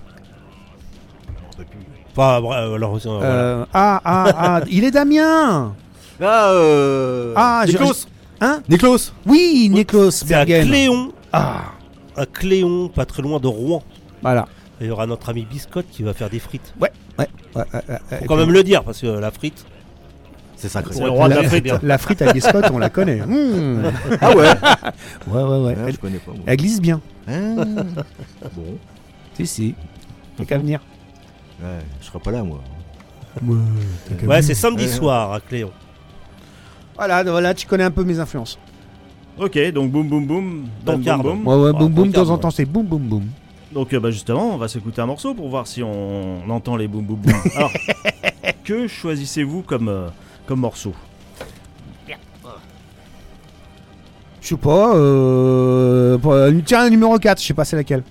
Enfin, 2.16 2.40
bref, 2.40 2.58
alors, 2.74 2.94
euh, 2.94 2.98
voilà. 3.04 3.26
Euh, 3.26 3.64
ah 3.74 4.00
ah 4.04 4.24
ah 4.38 4.60
il 4.70 4.84
est 4.84 4.90
Damien 4.92 5.74
Ah, 6.20 6.50
euh. 6.52 7.32
Ah, 7.36 7.62
je- 7.66 7.72
Niklos 7.72 8.06
Hein 8.40 8.60
Niklos 8.68 9.12
Oui, 9.26 9.68
Nikos 9.72 10.10
C'est 10.10 10.32
à. 10.34 10.44
Cléon, 10.44 11.12
Ah 11.32 11.62
à 12.16 12.26
Cléon, 12.26 12.88
pas 12.88 13.04
très 13.06 13.22
loin 13.22 13.40
de 13.40 13.48
Rouen. 13.48 13.82
voilà. 14.22 14.46
Et 14.80 14.84
il 14.84 14.88
y 14.88 14.90
aura 14.90 15.06
notre 15.06 15.28
ami 15.30 15.44
Biscotte 15.48 15.86
qui 15.90 16.02
va 16.02 16.14
faire 16.14 16.28
des 16.30 16.38
frites. 16.40 16.74
Ouais, 16.80 16.90
ouais, 17.18 17.26
ouais, 17.56 17.62
ouais, 17.74 18.18
Faut 18.20 18.24
quand 18.26 18.36
même 18.36 18.50
le 18.52 18.62
dire 18.64 18.82
parce 18.84 19.00
que 19.00 19.06
la 19.06 19.30
frite. 19.30 19.64
C'est 20.56 20.68
sacré. 20.68 20.94
C'est 20.94 21.02
le 21.04 21.10
roi 21.10 21.28
de 21.28 21.34
la, 21.34 21.42
la 21.42 21.48
frite. 21.48 21.64
bien. 21.64 21.80
la 21.82 21.98
frite 21.98 22.22
à 22.22 22.32
biscotte, 22.32 22.66
on 22.72 22.78
la 22.78 22.90
connaît. 22.90 23.20
Mmh. 23.26 23.82
Ah 24.20 24.30
ouais 24.36 24.46
Ouais, 25.28 25.42
ouais, 25.42 25.58
ouais. 25.64 25.74
Ah, 25.78 25.84
Elle, 25.88 25.94
Je 25.94 25.98
connais 25.98 26.18
pas. 26.18 26.30
moi. 26.32 26.40
elle 26.46 26.56
glisse 26.56 26.80
bien. 26.80 27.00
Hein 27.28 27.56
bon. 28.54 28.78
Si, 29.34 29.46
si. 29.46 29.74
T'as 30.36 30.44
qu'à 30.44 30.58
venir. 30.58 30.80
Ouais, 31.62 31.78
je 32.00 32.06
serai 32.06 32.18
pas 32.18 32.30
là, 32.30 32.42
moi. 32.42 32.60
Ouais, 34.26 34.42
c'est 34.42 34.54
samedi 34.54 34.84
Ouais. 34.84 34.90
soir 34.90 35.32
à 35.32 35.40
Cléon. 35.40 35.70
Voilà, 36.96 37.22
voilà, 37.24 37.54
tu 37.54 37.66
connais 37.66 37.84
un 37.84 37.90
peu 37.90 38.04
mes 38.04 38.18
influences. 38.20 38.58
Ok, 39.38 39.58
donc 39.72 39.90
boum 39.90 40.08
boum 40.08 40.26
boum. 40.26 40.66
Donc, 40.84 41.00
boum, 41.00 41.22
boum. 41.22 41.46
Ouais, 41.46 41.54
ouais, 41.56 41.72
boum 41.72 41.92
boum, 41.92 42.08
de 42.08 42.12
temps 42.12 42.30
en 42.30 42.38
temps, 42.38 42.50
c'est 42.52 42.64
boum 42.64 42.86
boum 42.86 43.02
boum. 43.02 43.24
Donc 43.72 43.92
euh, 43.92 43.98
bah, 43.98 44.12
justement, 44.12 44.54
on 44.54 44.56
va 44.56 44.68
s'écouter 44.68 45.00
un 45.00 45.06
morceau 45.06 45.34
pour 45.34 45.48
voir 45.48 45.66
si 45.66 45.82
on 45.82 46.48
entend 46.48 46.76
les 46.76 46.86
boum 46.86 47.04
boum 47.04 47.16
boum. 47.16 47.34
Alors, 47.56 47.72
que 48.62 48.86
choisissez-vous 48.86 49.62
comme, 49.62 49.88
euh, 49.88 50.08
comme 50.46 50.60
morceau? 50.60 50.94
Je 54.40 54.48
sais 54.50 54.56
pas, 54.56 54.94
euh. 54.94 56.18
euh, 56.22 56.60
Tiens, 56.66 56.90
numéro 56.90 57.18
4, 57.18 57.40
je 57.40 57.46
sais 57.46 57.54
pas 57.54 57.64
c'est 57.64 57.76
laquelle. 57.76 58.02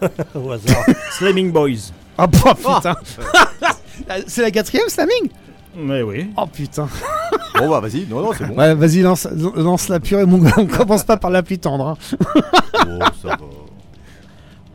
Au 0.34 0.50
hasard. 0.50 0.84
Slamming 1.12 1.52
Boys. 1.52 1.92
Ah, 2.18 2.26
oh, 2.44 2.54
putain 2.54 2.96
C'est 4.26 4.42
la 4.42 4.50
quatrième, 4.50 4.88
Slamming 4.88 5.28
Mais 5.76 6.02
oui. 6.02 6.30
Oh 6.36 6.46
putain. 6.46 6.88
Bon, 7.58 7.68
bah, 7.70 7.80
vas-y. 7.80 8.06
Non, 8.06 8.20
non, 8.22 8.32
c'est 8.36 8.46
bon. 8.46 8.54
Ouais, 8.56 8.74
vas-y, 8.74 9.02
lance, 9.02 9.26
lance 9.56 9.88
la 9.88 10.00
purée, 10.00 10.26
mon 10.26 10.38
gars. 10.38 10.52
On 10.56 10.66
commence 10.66 11.04
pas 11.04 11.16
par 11.16 11.30
la 11.30 11.42
plus 11.42 11.58
tendre. 11.58 11.86
hein. 11.88 11.96
Bon, 12.86 12.98
ça 13.22 13.28
va. 13.28 13.38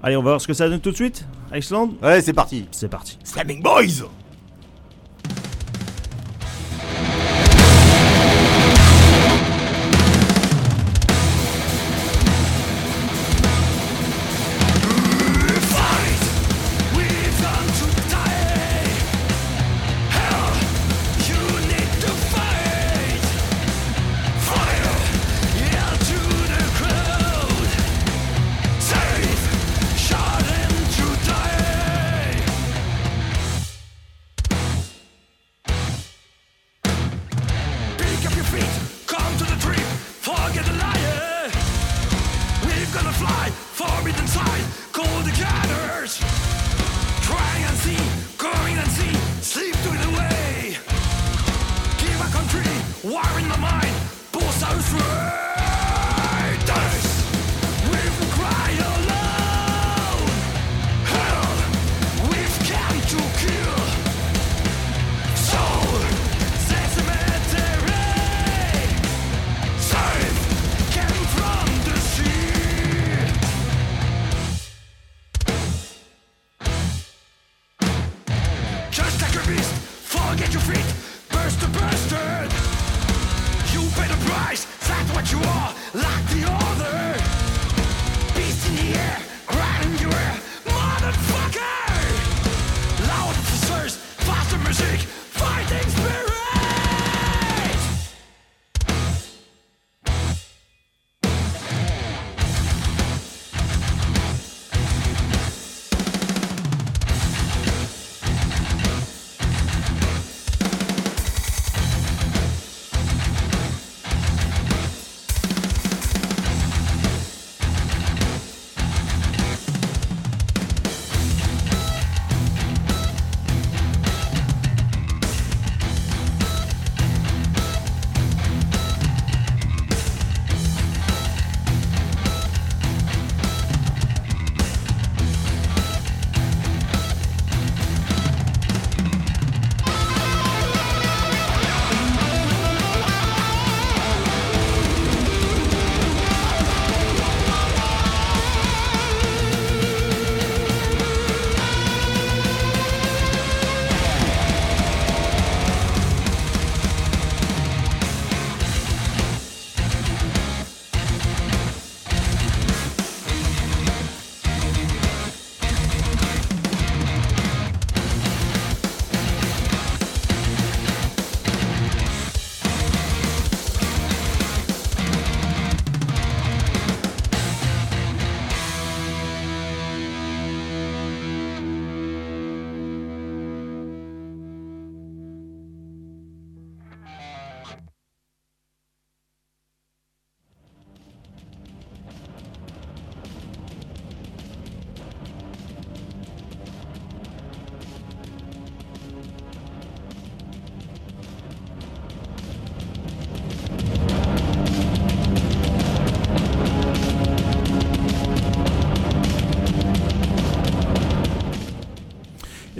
Allez, 0.04 0.16
on 0.18 0.22
va 0.24 0.32
voir 0.32 0.42
ce 0.42 0.48
que 0.48 0.54
ça 0.54 0.68
donne 0.70 0.80
tout 0.82 0.92
de 0.92 0.96
suite. 0.96 1.26
Iceland, 1.54 1.92
Allez, 2.02 2.22
c'est 2.22 2.34
parti. 2.34 2.68
c'est 2.72 2.90
parti. 2.90 3.18
Slamming 3.24 3.62
Boys 3.62 4.06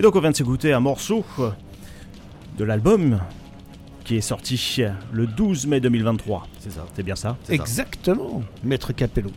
donc 0.04 0.18
on 0.18 0.20
vient 0.20 0.32
de 0.32 0.36
s'écouter 0.36 0.74
un 0.74 0.82
morceau 0.82 1.24
de 2.58 2.64
l'album 2.66 3.22
qui 4.04 4.18
est 4.18 4.22
sorti 4.22 4.82
le 5.14 5.26
12 5.26 5.66
mai 5.68 5.80
2023. 5.80 6.46
C'est 6.60 6.74
ça. 6.74 6.86
C'est 6.94 7.04
bien 7.04 7.16
ça? 7.16 7.38
Exactement, 7.48 8.44
Maître 8.66 8.92
Capello. 8.92 9.32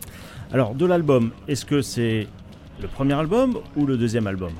Alors 0.51 0.75
de 0.75 0.85
l'album, 0.85 1.31
est-ce 1.47 1.63
que 1.63 1.81
c'est 1.81 2.27
le 2.81 2.87
premier 2.89 3.13
album 3.13 3.59
ou 3.77 3.85
le 3.85 3.95
deuxième 3.95 4.27
album? 4.27 4.51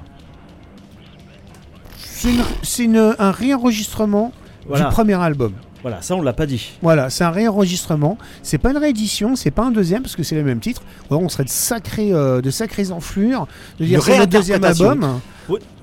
C'est 2.64 2.88
un 2.95 3.32
réenregistrement 3.32 4.32
Voilà. 4.66 4.86
du 4.86 4.91
premier 4.91 5.16
album. 5.16 5.51
Voilà, 5.82 6.01
ça 6.01 6.16
on 6.16 6.22
l'a 6.22 6.32
pas 6.34 6.45
dit. 6.45 6.72
Voilà, 6.82 7.10
c'est 7.10 7.26
un 7.26 7.32
réenregistrement. 7.32 8.18
C'est 8.43 8.58
pas 8.60 8.72
une 8.72 8.78
réédition, 8.78 9.36
c'est 9.36 9.51
pas 9.51 9.66
un 9.66 9.72
deuxième 9.72 10.03
parce 10.03 10.16
que 10.16 10.24
c'est 10.24 10.36
le 10.36 10.43
même 10.43 10.62
titre. 10.62 10.84
Ouais, 11.12 11.18
on 11.18 11.28
serait 11.28 11.43
de 11.43 11.49
sacrés, 11.49 12.14
euh, 12.14 12.39
de 12.39 12.49
sacrées 12.49 12.91
enflures 12.91 13.45
de 13.78 13.86
dire 13.86 14.01
c'est 14.01 14.18
le 14.18 14.26
deuxième 14.26 14.64
album. 14.64 15.20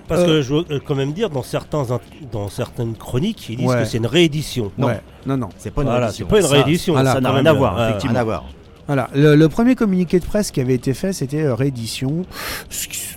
Parce 0.08 0.20
Euh, 0.20 0.26
que 0.26 0.42
je 0.42 0.54
veux 0.54 0.64
euh, 0.70 0.80
quand 0.84 0.94
même 0.94 1.12
dire, 1.12 1.30
dans, 1.30 1.42
certains, 1.42 1.82
int- 1.84 2.00
dans 2.30 2.48
certaines 2.48 2.94
chroniques, 2.94 3.48
ils 3.48 3.56
disent 3.56 3.66
Ouais. 3.68 3.78
que 3.80 3.84
c'est 3.86 3.98
une 3.98 4.06
réédition. 4.06 4.70
Non. 4.76 4.88
Ouais, 4.88 5.00
non, 5.26 5.36
non. 5.36 5.48
C'est 5.56 5.70
pas 5.70 5.80
une 5.82 5.88
Voilà, 5.88 6.06
réédition. 6.06 6.26
c'est 6.26 6.30
pas 6.30 6.40
une 6.40 6.46
Ça- 6.46 6.52
réédition. 6.52 6.92
voilà, 6.94 7.12
ça 7.14 7.20
n'a 7.20 7.28
quand 7.30 7.34
rien 7.36 7.46
à 7.46 7.52
voir, 7.54 7.78
euh, 7.78 7.88
effectivement. 7.88 8.12
Rien 8.12 8.20
à 8.20 8.24
voir. 8.24 8.44
Voilà, 8.86 9.08
le, 9.14 9.34
le 9.34 9.48
premier 9.48 9.74
communiqué 9.76 10.20
de 10.20 10.24
presse 10.24 10.50
qui 10.50 10.60
avait 10.60 10.74
été 10.74 10.92
fait, 10.94 11.12
c'était 11.12 11.42
euh, 11.42 11.54
réédition. 11.54 12.24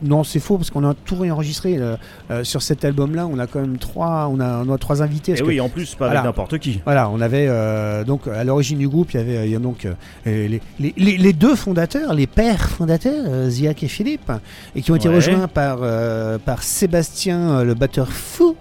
Non, 0.02 0.24
c'est 0.24 0.40
faux 0.40 0.58
parce 0.58 0.70
qu'on 0.70 0.88
a 0.90 0.94
tout 0.94 1.16
réenregistré 1.16 1.78
euh, 1.78 2.44
sur 2.44 2.62
cet 2.62 2.86
album-là. 2.86 3.28
On 3.28 3.38
a 3.40 3.48
quand 3.48 3.60
même 3.60 3.78
trois, 3.78 4.30
on 4.32 4.40
a, 4.40 4.64
on 4.66 4.74
a 4.74 4.78
trois 4.78 5.02
invités. 5.02 5.34
Et 5.34 5.36
que- 5.36 5.44
oui, 5.44 5.60
en 5.60 5.70
plus, 5.70 5.96
pas 5.96 6.06
Voilà. 6.06 6.20
avec 6.22 6.30
n'importe 6.30 6.58
qui. 6.60 6.80
Voilà, 6.86 7.10
on 7.10 7.20
avait 7.20 7.48
euh, 7.50 8.04
donc 8.04 8.28
à 8.28 8.44
l'origine 8.44 8.78
du 8.78 8.88
groupe, 8.88 9.14
il 9.14 9.18
y 9.18 9.20
avait 9.20 9.46
il 9.46 9.52
y 9.52 9.56
a 9.56 9.60
donc 9.60 9.88
les, 10.26 10.48
les- 10.48 10.62
les- 10.98 11.18
les 11.18 11.34
deux 11.34 11.56
fondateurs, 11.56 12.14
les 12.14 12.28
pères 12.28 12.70
fondateurs, 12.70 13.50
Ziak 13.50 13.84
et 13.84 13.88
Philippe, 13.88 14.32
et 14.76 14.82
qui 14.82 14.92
ont 14.92 14.96
été 14.96 15.10
Ouais. 15.10 15.16
rejoints 15.16 15.48
par, 15.48 15.80
par 16.46 16.64
Sébastien, 16.64 17.64
le 17.64 17.74
batteur 17.74 18.10
fou. 18.10 18.56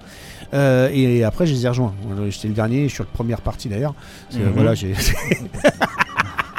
Euh, 0.54 0.88
et 0.92 1.24
après, 1.24 1.44
je 1.46 1.52
les 1.52 1.66
ai 1.66 1.68
rejoints. 1.68 1.92
J'étais 2.30 2.48
le 2.48 2.54
dernier, 2.54 2.82
je 2.84 2.88
suis 2.88 2.94
sur 2.96 3.04
la 3.04 3.10
première 3.10 3.40
partie 3.40 3.68
d'ailleurs. 3.68 3.94
Que, 4.32 4.38
Mhm. 4.38 4.52
Voilà, 4.54 4.74
j'ai. 4.74 4.94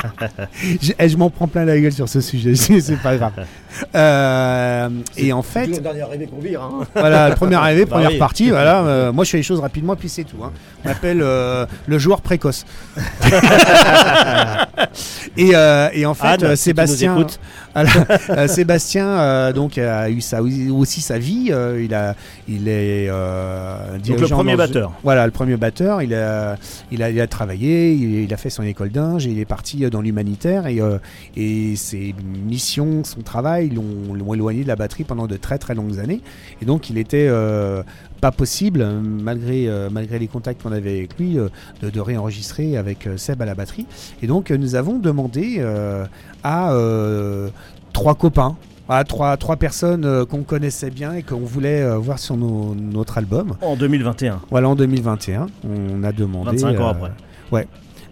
J'ai- 0.82 0.96
eh, 1.00 1.10
je 1.10 1.18
m'en 1.18 1.30
prends 1.30 1.48
plein 1.48 1.66
la 1.66 1.80
gueule 1.80 1.92
sur 1.92 2.08
ce 2.10 2.22
sujet, 2.22 2.56
c'est 2.80 3.02
pas 3.02 3.16
grave. 3.18 3.34
Euh, 3.96 4.90
et 5.18 5.34
en 5.34 5.42
fait, 5.44 5.68
le 5.68 5.78
dernier 5.80 6.02
arrivé 6.02 6.28
qu'on 6.28 6.40
vire. 6.40 6.62
Hein. 6.62 6.86
voilà, 6.96 7.32
première 7.36 7.62
arrivée, 7.62 7.86
Bah 7.86 7.92
première 7.96 8.12
oui. 8.12 8.18
partie. 8.18 8.50
Voilà, 8.50 8.82
euh, 8.84 9.12
moi 9.12 9.24
je 9.24 9.32
fais 9.32 9.38
les 9.38 9.44
choses 9.44 9.60
rapidement, 9.60 9.96
puis 9.96 10.10
c'est 10.10 10.24
tout. 10.24 10.38
Hein. 10.44 10.52
On 10.84 10.88
m'appelle 10.90 11.22
euh, 11.22 11.66
le 11.88 12.00
joueur 12.00 12.22
précoce. 12.22 12.66
et, 15.38 15.52
euh, 15.56 15.90
et 15.94 16.06
en 16.06 16.14
fait, 16.14 16.28
Anne, 16.28 16.44
euh, 16.44 16.56
si 16.56 16.74
alors, 17.78 18.06
euh, 18.32 18.48
Sébastien 18.48 19.08
euh, 19.08 19.54
donc 19.54 19.78
a 19.78 20.10
eu 20.10 20.22
ça 20.22 20.42
aussi 20.42 21.02
sa 21.02 21.18
vie. 21.18 21.50
euh, 21.52 21.84
il 21.84 21.94
a, 21.94 22.16
il 22.48 22.68
est 22.68 23.08
euh, 23.10 23.98
Donc 24.00 24.20
le 24.20 24.28
premier 24.28 24.56
batteur. 24.56 24.92
Voilà, 25.04 25.26
le 25.26 25.32
premier 25.32 25.58
batteur. 25.58 26.02
Il 26.02 26.14
a, 26.14 26.58
il 26.92 27.04
a, 27.04 27.10
il 27.10 27.22
a 27.22 27.28
travaillé, 27.28 27.94
il, 27.94 28.24
il 28.24 28.34
a 28.34 28.38
fait 28.38 28.50
son 28.50 28.64
école 28.64 28.90
d'Inge, 28.90 29.26
il 29.26 29.40
est 29.40 29.46
parti 29.46 29.86
euh, 29.86 29.90
dans 29.90 30.02
l'humanitaire 30.02 30.68
et, 30.68 30.82
euh, 30.82 30.98
et 31.36 31.76
ses 31.76 32.14
missions, 32.46 33.04
son 33.04 33.22
travail 33.22 33.70
l'ont 33.70 34.34
éloigné 34.34 34.64
de 34.64 34.68
la 34.68 34.76
batterie 34.76 35.04
pendant 35.04 35.28
de 35.28 35.38
très 35.38 35.58
très 35.58 35.76
longues 35.76 36.00
années. 36.00 36.22
Et 36.62 36.66
donc 36.66 36.90
il 36.90 36.98
était 36.98 37.28
euh, 37.30 37.84
pas 38.20 38.32
possible, 38.32 38.82
euh, 38.82 39.00
malgré, 39.02 39.68
euh, 39.68 39.90
malgré 39.92 40.20
les 40.20 40.28
contacts 40.28 40.62
qu'on 40.64 40.72
avait 40.72 40.98
avec 40.98 41.18
lui, 41.18 41.38
euh, 41.40 41.50
de, 41.82 41.90
de 41.90 42.00
réenregistrer 42.00 42.78
avec 42.78 43.08
Seb 43.18 43.42
à 43.42 43.46
la 43.46 43.56
batterie. 43.56 43.86
Et 44.22 44.28
donc 44.28 44.52
nous 44.52 44.76
avons 44.76 45.00
demandé 45.00 45.64
à 46.44 46.72
trois 47.94 48.16
copains. 48.16 48.56
À 48.90 49.04
trois, 49.04 49.36
trois 49.36 49.58
personnes 49.58 50.26
qu'on 50.28 50.44
connaissait 50.44 50.90
bien 50.92 51.12
et 51.14 51.22
qu'on 51.22 51.40
voulait 51.42 51.86
voir 51.98 52.20
sur 52.20 52.38
nos- 52.38 52.74
notre 52.74 53.18
album. 53.18 53.56
En 53.62 53.76
2021. 53.76 54.40
Voilà, 54.50 54.70
en 54.70 54.76
2021, 54.76 55.48
on 55.70 56.04
a 56.06 56.14
demandé. 56.14 56.52
25 56.52 56.80
ans 56.80 56.88
après. 56.88 57.12
Ouais. 57.52 57.68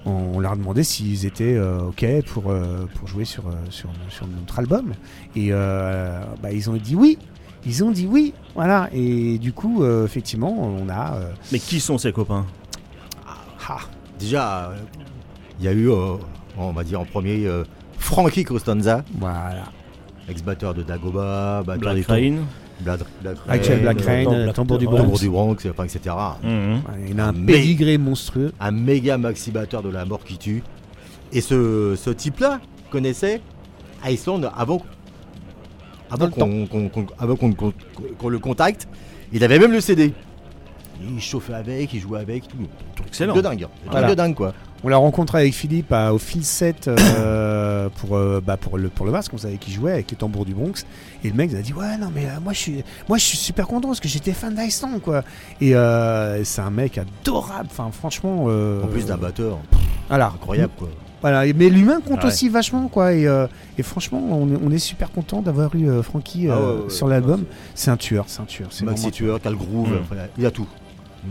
On, 0.06 0.40
leur 0.42 0.52
a 0.52 0.56
demandé 0.58 0.84
s'ils 0.84 1.26
étaient 1.26 1.56
euh, 1.56 1.80
OK 1.88 2.06
pour, 2.34 2.52
euh, 2.52 2.86
pour 2.94 3.08
jouer 3.08 3.24
sur, 3.26 3.44
sur, 3.70 3.90
sur 4.10 4.28
notre 4.28 4.60
album. 4.60 4.92
Et 5.36 5.48
euh, 5.52 6.20
bah, 6.44 6.52
ils 6.52 6.70
ont 6.70 6.74
dit 6.76 6.94
oui. 6.96 7.18
Ils 7.66 7.84
ont 7.84 7.92
dit 7.92 8.08
oui. 8.10 8.34
Voilà. 8.54 8.90
Et 8.94 9.38
du 9.38 9.52
coup, 9.54 9.84
euh, 9.84 10.06
effectivement, 10.06 10.56
on 10.58 10.88
a. 10.90 11.16
euh, 11.16 11.32
Mais 11.52 11.60
qui 11.60 11.80
sont 11.80 11.98
ces 11.98 12.12
copains? 12.12 12.46
Ah, 13.68 13.80
Déjà, 14.20 14.70
euh, 14.70 14.76
il 15.60 15.66
y 15.66 15.68
a 15.68 15.72
eu, 15.74 15.90
euh, 15.90 16.16
on 16.58 16.72
va 16.72 16.84
dire 16.84 17.02
en 17.02 17.06
premier, 17.06 17.46
euh, 17.48 17.64
Frankie 17.98 18.44
Costanza, 18.44 19.04
voilà. 19.20 19.64
ex-batteur 20.30 20.74
de 20.74 20.84
Dagoba, 20.84 21.64
batteur 21.66 21.80
Black 21.94 21.96
des 21.96 22.02
Rain 22.04 22.36
Black, 22.82 23.00
euh, 23.26 23.34
Rain, 24.06 24.26
Black- 24.44 24.54
tambour 24.54 24.78
du. 24.78 24.86
Bronx. 24.86 24.98
Tambour 25.02 25.20
du 25.20 25.30
Bronx, 25.30 25.56
enfin, 25.70 25.84
etc. 25.86 26.16
Mhm. 26.44 26.74
Ouais, 26.76 26.82
Il 27.10 27.20
a 27.20 27.28
un 27.28 27.32
Mais- 27.32 27.54
pédigré 27.54 27.98
monstrueux. 27.98 28.52
Un 28.60 28.72
méga 28.72 29.18
maxi 29.18 29.52
batteur 29.52 29.82
de 29.82 29.90
la 29.90 30.06
mort 30.06 30.24
qui 30.24 30.38
tue. 30.38 30.62
Et 31.34 31.42
ce, 31.42 31.96
ce 31.98 32.10
type-là 32.12 32.60
connaissait 32.92 33.42
Iceland 34.06 34.42
avant, 34.58 34.82
avant 36.10 36.30
qu'on 36.30 38.30
le 38.30 38.40
contacte. 38.40 38.88
Il 39.34 39.44
avait 39.44 39.60
même 39.60 39.72
le 39.72 39.82
CD. 39.82 40.14
Il 41.02 41.22
chauffait 41.22 41.54
avec, 41.54 41.94
il 41.94 42.00
jouait 42.00 42.20
avec, 42.20 42.48
tout. 42.48 42.58
Excellent. 43.06 43.36
De 43.36 43.42
dingue. 43.42 43.68
Voilà. 43.90 44.10
de 44.10 44.16
dingue, 44.16 44.34
quoi. 44.34 44.54
On 44.84 44.88
l'a 44.88 44.98
rencontré 44.98 45.40
avec 45.40 45.54
Philippe 45.54 45.92
à- 45.92 46.14
au 46.14 46.20
fil 46.20 46.46
7 46.46 46.88
euh, 46.88 47.90
pour, 47.96 48.16
euh, 48.16 48.40
bah, 48.40 48.56
pour, 48.56 48.78
le, 48.78 48.90
pour 48.90 49.06
le 49.06 49.12
masque, 49.12 49.34
on 49.34 49.38
savait 49.38 49.58
qu'il 49.58 49.74
jouait 49.74 49.94
avec 49.94 50.12
les 50.12 50.18
tambours 50.18 50.46
du 50.46 50.54
Bronx. 50.54 50.86
Et 51.24 51.30
le 51.30 51.34
mec 51.34 51.50
il 51.52 51.58
a 51.58 51.62
dit 51.62 51.74
Ouais, 51.74 51.98
non, 51.98 52.12
mais 52.14 52.26
euh, 52.26 52.40
moi, 52.42 52.54
je 52.54 52.60
suis, 52.60 52.84
moi 53.10 53.18
je 53.18 53.26
suis 53.26 53.38
super 53.38 53.68
content 53.68 53.90
parce 53.90 54.00
que 54.00 54.08
j'étais 54.08 54.32
fan 54.32 54.56
d'Iceland, 54.56 55.00
quoi. 55.00 55.24
Et 55.60 55.72
c'est 56.44 56.62
un 56.62 56.72
mec 56.72 56.98
adorable, 56.98 57.68
enfin, 57.72 57.90
franchement. 57.92 58.46
En 58.46 58.88
plus 58.88 59.06
d'un 59.06 59.18
batteur. 59.18 59.58
Voilà. 60.08 60.28
Incroyable, 60.28 60.74
quoi. 60.78 60.90
Voilà, 61.28 61.52
mais 61.56 61.70
l'humain 61.70 62.02
compte 62.02 62.20
Ah 62.22 62.26
ouais. 62.26 62.32
aussi 62.32 62.50
vachement, 62.50 62.88
quoi. 62.88 63.12
Et, 63.14 63.26
euh, 63.28 63.48
et 63.80 63.82
franchement, 63.82 64.22
on, 64.30 64.48
est- 64.54 64.60
on 64.64 64.70
est 64.70 64.78
super 64.78 65.10
content 65.12 65.42
d'avoir 65.42 65.74
eu 65.76 65.90
euh, 65.90 66.04
Francky 66.04 66.48
Ah 66.48 66.54
euh, 66.54 66.78
ouais, 66.78 66.84
ouais, 66.84 66.90
sur 66.92 67.08
l'album. 67.08 67.46
C'est 67.74 67.90
un 67.90 67.98
tueur, 67.98 68.26
c'est 68.28 68.42
un 68.42 68.46
tueur. 68.46 68.68
c'est 68.70 68.86
Maxi 68.86 69.10
tueur. 69.10 69.40
tueur, 69.40 69.42
Cal 69.42 69.56
Groove, 69.56 69.90
Mm. 69.90 70.16
il 70.38 70.46
a 70.46 70.52
tout. 70.52 70.68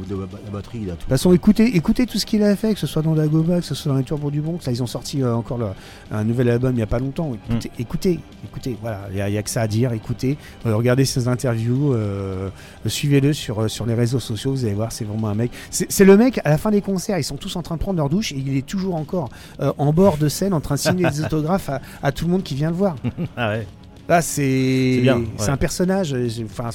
De 0.08 0.14
la, 0.16 0.22
la 0.44 0.50
batterie, 0.50 0.80
il 0.82 0.88
a 0.90 0.92
tout. 0.92 0.96
De 0.96 1.00
toute 1.02 1.08
façon, 1.08 1.32
écoutez, 1.32 1.76
écoutez 1.76 2.04
tout 2.06 2.18
ce 2.18 2.26
qu'il 2.26 2.42
a 2.42 2.56
fait, 2.56 2.74
que 2.74 2.80
ce 2.80 2.86
soit 2.86 3.02
dans 3.02 3.14
Dagoba, 3.14 3.60
que 3.60 3.64
ce 3.66 3.76
soit 3.76 3.92
dans 3.92 3.98
les 3.98 4.02
Tours 4.04 4.30
du 4.32 4.40
Bronx. 4.40 4.58
Là, 4.66 4.72
ils 4.72 4.82
ont 4.82 4.88
sorti 4.88 5.22
euh, 5.22 5.34
encore 5.36 5.56
le- 5.58 5.68
un 6.10 6.24
nouvel 6.24 6.48
album 6.50 6.72
il 6.72 6.76
n'y 6.76 6.82
a 6.82 6.86
pas 6.88 6.98
longtemps. 6.98 7.32
Écoutez, 7.48 7.70
écoutez, 7.78 8.20
écoutez, 8.44 8.76
voilà, 8.80 9.02
il 9.12 9.24
n'y 9.32 9.38
a, 9.38 9.42
que 9.42 9.50
ça 9.50 9.60
à 9.62 9.68
dire. 9.68 9.92
Écoutez, 9.92 10.36
euh, 10.66 10.74
regardez 10.74 11.04
ses 11.04 11.28
interviews, 11.28 11.92
euh, 11.94 12.50
suivez-le 12.86 13.32
sur, 13.32 13.70
sur 13.70 13.86
les 13.86 13.94
réseaux 13.94 14.18
sociaux. 14.18 14.50
Vous 14.52 14.64
allez 14.64 14.74
voir, 14.74 14.90
c'est 14.90 15.04
vraiment 15.04 15.28
un 15.28 15.34
mec. 15.34 15.52
C'est 15.70 16.04
le 16.04 16.16
mec, 16.16 16.40
à 16.44 16.50
la 16.50 16.58
fin 16.58 16.72
des 16.72 16.80
concerts, 16.80 17.18
ils 17.18 17.24
sont 17.24 17.36
tous 17.36 17.54
en 17.54 17.62
train 17.62 17.76
de 17.76 17.80
prendre 17.80 17.98
leur 17.98 18.08
douche 18.08 18.32
et 18.32 18.36
il 18.44 18.56
est 18.56 18.66
toujours 18.66 18.96
encore 18.96 19.28
euh, 19.60 19.72
en 19.78 19.92
bord 19.92 20.16
de 20.16 20.28
scène 20.28 20.54
en 20.54 20.60
train 20.60 20.74
de 20.74 20.80
signer 20.80 21.08
des 21.08 21.20
autographes 21.24 21.68
à, 21.68 21.80
à 22.02 22.10
tout 22.10 22.24
le 22.24 22.32
monde 22.32 22.42
qui 22.42 22.54
vient 22.56 22.70
le 22.70 22.76
voir. 22.76 22.96
Ah 23.36 23.50
ouais. 23.50 23.66
Là, 24.08 24.20
c'est 24.22 24.98
bien, 25.02 25.22
c'est 25.38 25.44
ouais. 25.44 25.50
un 25.50 25.56
personnage. 25.56 26.16
Enfin, 26.44 26.70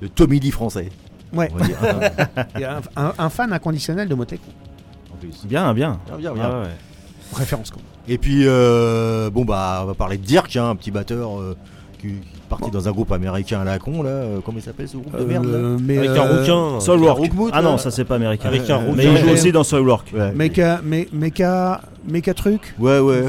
Le 0.00 0.08
Tommy 0.08 0.40
Lee 0.40 0.50
français. 0.50 0.90
Ouais, 1.34 1.50
On 1.52 1.56
va 1.56 1.66
dire. 1.66 1.76
il 2.56 2.60
y 2.60 2.64
a 2.64 2.76
un, 2.78 2.80
un- 2.96 3.14
un 3.18 3.28
fan 3.30 3.52
inconditionnel 3.52 4.08
de 4.08 4.14
en 4.14 5.16
plus. 5.18 5.44
Bien, 5.44 5.72
bien. 5.74 5.98
Bien, 6.06 6.16
bien, 6.18 6.32
bien. 6.34 6.50
Ah 6.52 6.60
ouais. 6.62 6.68
Référence, 7.34 7.70
quoi. 7.70 7.80
Et 8.08 8.18
puis, 8.18 8.42
euh, 8.46 9.30
bon, 9.30 9.44
bah, 9.44 9.80
on 9.82 9.86
va 9.86 9.94
parler 9.94 10.18
de 10.18 10.24
Dirk, 10.24 10.54
hein, 10.56 10.70
un 10.70 10.76
petit 10.76 10.90
batteur 10.90 11.38
euh, 11.40 11.56
qui, 12.00 12.16
parti 12.58 12.70
dans 12.70 12.86
un 12.88 12.92
groupe 12.92 13.10
américain 13.12 13.60
à 13.60 13.64
la 13.64 13.78
con, 13.78 14.02
là. 14.02 14.10
euh, 14.10 14.38
comment 14.44 14.58
il 14.58 14.62
s'appelle 14.62 14.86
ce 14.88 14.96
groupe 14.98 15.18
de 15.18 15.24
merde 15.24 15.46
là 15.46 15.56
Euh, 15.58 15.78
mais, 15.82 15.96
Avec 15.98 16.10
un 16.10 16.14
euh, 16.26 16.38
rouquin. 16.40 16.80
Soulwork. 16.80 17.18
Rookmout, 17.18 17.50
Ah 17.52 17.62
là. 17.62 17.70
non, 17.70 17.78
ça 17.78 17.90
c'est 17.90 18.04
pas 18.04 18.16
américain. 18.16 18.48
Avec 18.48 18.68
un 18.68 18.78
Mais 18.94 19.04
il 19.04 19.08
rouquin. 19.10 19.22
joue 19.26 19.30
aussi 19.32 19.52
dans 19.52 19.64
Soulwork. 19.64 20.12
Ouais, 20.14 20.32
Mecha, 20.34 20.80
me- 20.84 21.06
Mecha, 21.12 21.80
Mecha 22.06 22.34
truc. 22.34 22.74
ouais, 22.78 22.98
ouais. 22.98 23.24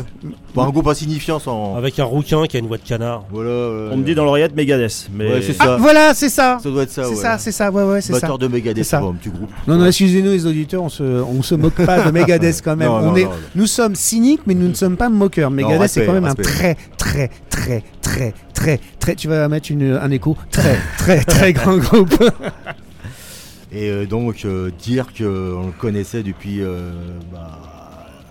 Bon, 0.56 0.64
un 0.64 0.70
groupe 0.70 0.88
insignifiant 0.88 1.40
sans. 1.40 1.76
Avec 1.78 1.98
un 2.00 2.04
rouquin 2.04 2.46
qui 2.48 2.58
a 2.58 2.60
une 2.60 2.68
voix 2.68 2.78
de 2.78 2.84
canard. 2.84 3.24
Voilà. 3.32 3.50
euh, 3.50 3.90
On 3.94 3.98
me 3.98 4.04
dit 4.04 4.14
dans 4.16 4.26
l'oreillette 4.26 4.56
Megadeth. 4.56 5.10
Mais 5.14 5.26
Ouais, 5.28 5.42
c'est 5.42 5.56
Ah, 5.60 5.66
ça. 5.66 5.78
voilà, 5.78 6.14
c'est 6.14 6.30
ça. 6.30 6.58
Ça 6.62 6.70
doit 6.70 6.84
être 6.84 6.92
ça, 6.92 7.04
C'est 7.06 7.10
ouais. 7.10 7.16
ça, 7.16 7.38
c'est 7.38 7.52
ça, 7.52 7.72
ouais, 7.72 7.84
ouais, 7.84 8.02
c'est 8.02 8.14
ça. 8.14 8.20
Batteur 8.22 8.38
de 8.38 8.48
Megadeth, 8.48 8.84
C'est 8.84 8.90
ça. 8.92 9.00
c'est 9.02 9.08
un 9.08 9.14
petit 9.14 9.30
groupe. 9.30 9.50
Non, 9.68 9.78
non, 9.78 9.86
excusez-nous 9.86 10.32
les 10.32 10.46
auditeurs, 10.46 10.84
on 10.84 10.90
se, 10.90 11.04
on 11.04 11.42
se 11.42 11.56
moque 11.56 11.74
pas 11.86 12.02
de 12.04 12.12
Megadeth 12.18 12.62
quand 12.64 12.76
même. 12.76 12.88
Non, 12.90 12.96
on 12.98 13.02
non, 13.12 13.16
est, 13.16 13.24
non, 13.24 13.30
non. 13.30 13.36
nous 13.56 13.68
sommes 13.68 13.96
cyniques, 13.96 14.42
mais 14.46 14.54
nous 14.54 14.68
ne 14.68 14.74
sommes 14.74 14.98
pas 14.98 15.10
moqueurs. 15.10 15.50
Megadeth, 15.52 15.80
respect, 15.80 16.02
c'est 16.02 16.06
quand 16.08 16.14
même 16.14 16.26
respect. 16.26 16.42
un 16.42 16.44
très, 16.44 16.78
très, 16.98 17.30
très, 17.50 17.84
très, 18.02 18.34
très, 18.54 18.80
très. 19.04 19.16
Tu 19.16 19.28
vas 19.28 19.48
mettre 19.50 19.70
une, 19.72 19.94
un 20.02 20.12
écho. 20.12 20.38
Très, 20.52 20.78
très, 20.98 21.24
très 21.24 21.54
grand 21.58 21.78
groupe. 21.78 22.14
Et 23.72 23.90
euh, 23.90 24.06
donc, 24.06 24.46
euh, 24.46 24.70
Dirk, 24.80 25.20
euh, 25.22 25.56
on 25.56 25.68
le 25.68 25.72
connaissait 25.74 26.22
depuis. 26.24 26.62
euh, 26.62 26.92
bah, 27.32 27.60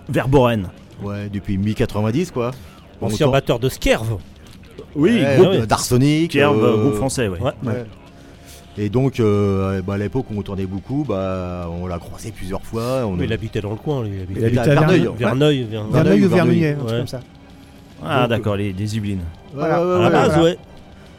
Verboren. 0.09 0.69
ouais, 1.01 1.29
depuis 1.31 1.57
mi-90, 1.57 2.31
quoi. 2.31 2.51
Ancien 3.01 3.27
batteur 3.29 3.59
de 3.59 3.67
Skerv. 3.69 4.17
Oui, 4.95 5.21
Ouais, 5.21 5.37
groupe 5.37 5.65
d'Arsenic. 5.67 6.35
euh, 6.35 6.77
groupe 6.81 6.95
français, 6.95 7.27
ouais. 7.27 7.39
Ouais. 7.41 7.51
Ouais. 7.63 7.85
Et 8.77 8.89
donc, 8.89 9.19
euh, 9.19 9.81
bah, 9.81 9.95
à 9.95 9.97
l'époque 9.97 10.25
où 10.31 10.39
on 10.39 10.41
tournait 10.41 10.65
beaucoup, 10.65 11.05
bah, 11.07 11.69
on 11.71 11.87
l'a 11.87 11.99
croisé 11.99 12.31
plusieurs 12.31 12.61
fois. 12.63 13.05
On 13.05 13.11
Mais 13.15 13.25
il 13.25 13.33
habitait 13.33 13.61
dans 13.61 13.69
le 13.71 13.75
coin, 13.75 14.03
lui. 14.03 14.11
Il 14.29 14.37
Il 14.37 14.45
habitait 14.45 14.59
à 14.61 14.63
Verneuil. 14.75 15.09
Verneuil. 15.17 15.17
Verneuil. 15.17 15.63
Verneuil. 15.63 15.91
Verneuil 15.91 16.25
ou 16.25 16.29
Verneuil, 16.29 16.75
comme 16.87 17.07
ça. 17.07 17.19
Ah 18.05 18.27
d'accord, 18.27 18.55
les, 18.55 18.73
les 18.73 18.95
Yvelines. 18.95 19.21
Voilà. 19.53 19.85
ouais, 19.85 19.93
À 19.95 19.97
la 19.99 20.05
ouais, 20.05 20.11
base, 20.11 20.27
voilà. 20.29 20.43
ouais. 20.43 20.57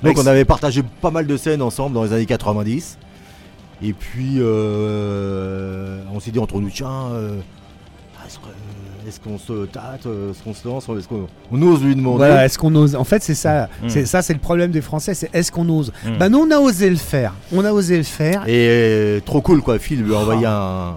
Donc 0.02 0.18
on 0.18 0.26
avait 0.26 0.44
partagé 0.44 0.82
pas 1.00 1.10
mal 1.10 1.26
de 1.26 1.36
scènes 1.36 1.62
ensemble 1.62 1.94
dans 1.94 2.04
les 2.04 2.12
années 2.12 2.26
90. 2.26 2.98
Et 3.82 3.92
puis 3.92 4.34
euh, 4.38 5.98
on 6.14 6.20
s'est 6.20 6.30
dit 6.30 6.38
entre 6.38 6.60
nous, 6.60 6.70
tiens, 6.70 7.08
euh, 7.12 7.36
est-ce 8.26 8.38
que- 8.38 9.08
est-ce 9.08 9.20
qu'on 9.20 9.38
se 9.38 9.66
tâte, 9.66 10.06
euh, 10.06 10.30
est-ce 10.30 10.42
qu'on 10.42 10.54
se 10.54 10.66
lance, 10.66 10.88
est-ce 10.88 11.08
qu'on 11.08 11.26
on 11.52 11.62
ose 11.62 11.82
lui 11.82 11.94
demander 11.94 12.18
Voilà, 12.18 12.44
est-ce 12.46 12.58
qu'on 12.58 12.74
ose 12.74 12.94
En 12.96 13.04
fait, 13.04 13.22
c'est 13.22 13.34
ça. 13.34 13.68
Mm. 13.82 13.88
C'est 13.88 14.06
ça, 14.06 14.22
c'est 14.22 14.32
le 14.32 14.38
problème 14.38 14.70
des 14.70 14.80
Français. 14.80 15.14
C'est 15.14 15.34
est-ce 15.34 15.52
qu'on 15.52 15.68
ose 15.68 15.92
Mm. 16.04 16.18
Bah 16.18 16.28
nous, 16.28 16.38
on 16.38 16.50
a 16.50 16.58
osé 16.58 16.88
le 16.88 16.96
faire. 16.96 17.34
On 17.52 17.64
a 17.64 17.72
osé 17.72 17.96
le 17.96 18.02
faire. 18.04 18.44
Et 18.46 19.20
trop 19.26 19.40
cool 19.42 19.60
quoi, 19.62 19.78
Phil 19.78 20.02
lui 20.02 20.14
a 20.14 20.18
envoyé 20.18 20.46
un, 20.46 20.96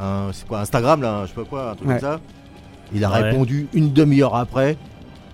un 0.00 0.28
c'est 0.32 0.46
quoi 0.46 0.60
Instagram 0.60 1.02
là, 1.02 1.22
je 1.24 1.28
sais 1.28 1.34
pas 1.34 1.44
quoi, 1.44 1.70
un 1.70 1.74
truc 1.74 1.88
Ouais. 1.88 1.98
comme 2.00 2.10
ça. 2.12 2.20
Il 2.94 3.04
a 3.04 3.10
Ouais. 3.10 3.20
répondu 3.30 3.68
une 3.74 3.92
demi-heure 3.92 4.34
après, 4.34 4.76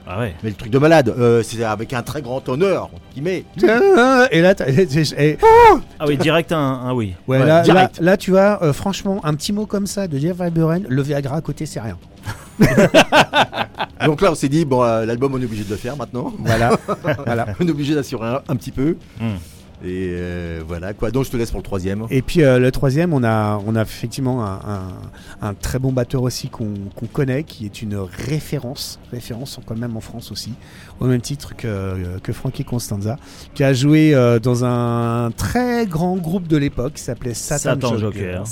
Ah 0.06 0.20
ouais. 0.20 0.34
mais 0.42 0.50
le 0.50 0.54
truc 0.56 0.70
de 0.70 0.78
malade, 0.78 1.12
euh, 1.18 1.42
c'est 1.42 1.64
avec 1.64 1.92
un 1.92 2.02
très 2.02 2.22
grand 2.22 2.48
honneur 2.48 2.90
qui 3.12 3.20
met. 3.22 3.44
Et 4.30 4.40
là, 4.40 4.54
t'as- 4.54 4.68
et- 4.68 5.38
Ah 5.98 6.04
oui, 6.06 6.16
direct 6.16 6.52
un, 6.52 6.58
un 6.58 6.92
oui. 6.94 7.14
ouais, 7.26 7.38
Ouais, 7.38 7.44
là, 7.46 7.56
là, 7.58 7.62
direct. 7.62 7.98
là, 8.00 8.16
tu 8.16 8.30
vois, 8.30 8.62
euh, 8.62 8.72
franchement, 8.72 9.20
un 9.24 9.34
petit 9.34 9.52
mot 9.52 9.66
comme 9.66 9.86
ça 9.86 10.06
de 10.06 10.16
Jeff 10.18 10.40
Viberen, 10.40 10.84
le 10.88 11.02
Viagra 11.02 11.36
à 11.36 11.40
côté, 11.40 11.66
c'est 11.66 11.80
rien. 11.80 11.98
Donc 14.04 14.20
là 14.20 14.32
on 14.32 14.34
s'est 14.34 14.48
dit 14.48 14.64
bon 14.64 14.82
euh, 14.82 15.04
l'album 15.04 15.34
on 15.34 15.40
est 15.40 15.44
obligé 15.44 15.64
de 15.64 15.70
le 15.70 15.76
faire 15.76 15.96
maintenant. 15.96 16.32
Voilà, 16.40 16.70
voilà. 17.26 17.46
on 17.60 17.66
est 17.66 17.70
obligé 17.70 17.94
d'assurer 17.94 18.26
un, 18.28 18.40
un 18.48 18.56
petit 18.56 18.70
peu. 18.72 18.96
Hmm. 19.20 19.36
Et 19.84 20.08
euh, 20.12 20.62
voilà 20.66 20.94
quoi. 20.94 21.10
Donc 21.10 21.26
je 21.26 21.30
te 21.30 21.36
laisse 21.36 21.50
pour 21.50 21.60
le 21.60 21.64
troisième. 21.64 22.06
Et 22.10 22.22
puis 22.22 22.42
euh, 22.42 22.58
le 22.58 22.70
troisième, 22.72 23.12
on 23.12 23.22
a, 23.22 23.60
on 23.66 23.76
a 23.76 23.82
effectivement 23.82 24.44
un, 24.44 24.54
un- 24.66 25.48
un 25.48 25.54
très 25.54 25.78
bon 25.78 25.92
batteur 25.92 26.22
aussi 26.22 26.48
qu'on 26.48 26.72
qu'on 26.94 27.06
connaît, 27.06 27.44
qui 27.44 27.66
est 27.66 27.82
une 27.82 27.96
référence, 27.96 28.98
référence 29.12 29.58
quand 29.66 29.76
même 29.76 29.94
en 29.96 30.00
France 30.00 30.32
aussi, 30.32 30.54
au 30.98 31.06
même 31.06 31.20
titre 31.20 31.54
que, 31.54 32.18
que 32.22 32.32
Frankie 32.32 32.64
Constanza, 32.64 33.18
qui 33.54 33.64
a 33.64 33.74
joué 33.74 34.14
euh, 34.14 34.38
dans 34.38 34.64
un 34.64 35.30
très 35.36 35.86
grand 35.86 36.16
groupe 36.16 36.48
de 36.48 36.56
l'époque 36.56 36.94
qui 36.94 37.02
s'appelait 37.02 37.34
Satan, 37.34 37.58
Satan 37.74 37.98
Jokers, 37.98 38.00
Joker. 38.22 38.44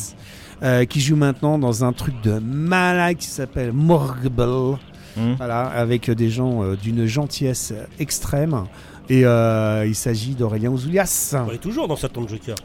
euh, 0.63 0.85
qui 0.85 1.01
joue 1.01 1.17
maintenant 1.17 1.59
dans 1.59 1.85
un 1.85 1.93
truc 1.95 2.15
de 2.23 2.39
malade 2.39 3.17
qui 3.17 3.29
s'appelle 3.29 3.73
Morgable. 3.73 4.77
Hmm. 5.17 5.35
Voilà, 5.37 5.67
avec 5.67 6.11
des 6.11 6.29
gens 6.29 6.65
euh, 6.65 6.75
d'une 6.77 7.07
gentillesse 7.07 7.73
extrême. 8.01 8.65
Et 9.11 9.25
euh, 9.25 9.85
il 9.87 9.95
s'agit 9.95 10.35
d'Aurélien 10.35 10.71
Ouzoulias. 10.71 11.35
On 11.47 11.53
est 11.53 11.59
toujours 11.59 11.89
dans 11.89 11.97
Satan 11.97 12.27
Joker. 12.27 12.57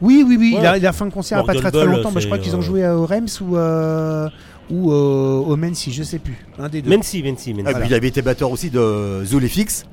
Oui, 0.00 0.24
oui, 0.26 0.36
oui, 0.38 0.54
Ouais. 0.54 0.60
il, 0.60 0.66
a, 0.66 0.78
il 0.78 0.86
a 0.86 0.92
fait 0.92 1.04
un 1.04 1.10
concert 1.10 1.40
il 1.40 1.46
pas 1.60 1.70
très 1.70 1.84
longtemps. 1.86 2.12
Mais 2.14 2.20
je 2.20 2.26
crois 2.26 2.38
qu'ils 2.38 2.54
ont 2.54 2.60
euh, 2.60 2.62
joué 2.62 2.88
au 2.88 3.04
Rems 3.06 3.26
ou, 3.40 3.56
euh, 3.56 4.28
ou 4.70 4.92
euh, 4.92 5.38
au 5.38 5.56
Mency, 5.56 5.92
je 5.92 6.02
sais 6.02 6.18
plus. 6.18 6.36
Un 6.58 6.68
des 6.68 6.82
deux. 6.82 6.90
Mency, 6.96 7.22
Mency, 7.22 7.52
Mency. 7.54 7.70
Et 7.70 7.74
puis 7.74 7.88
il 7.88 7.94
avait 7.94 8.08
été 8.08 8.22
batteur 8.22 8.50
aussi 8.50 8.70
de 8.70 9.24
Zulifix. 9.24 9.84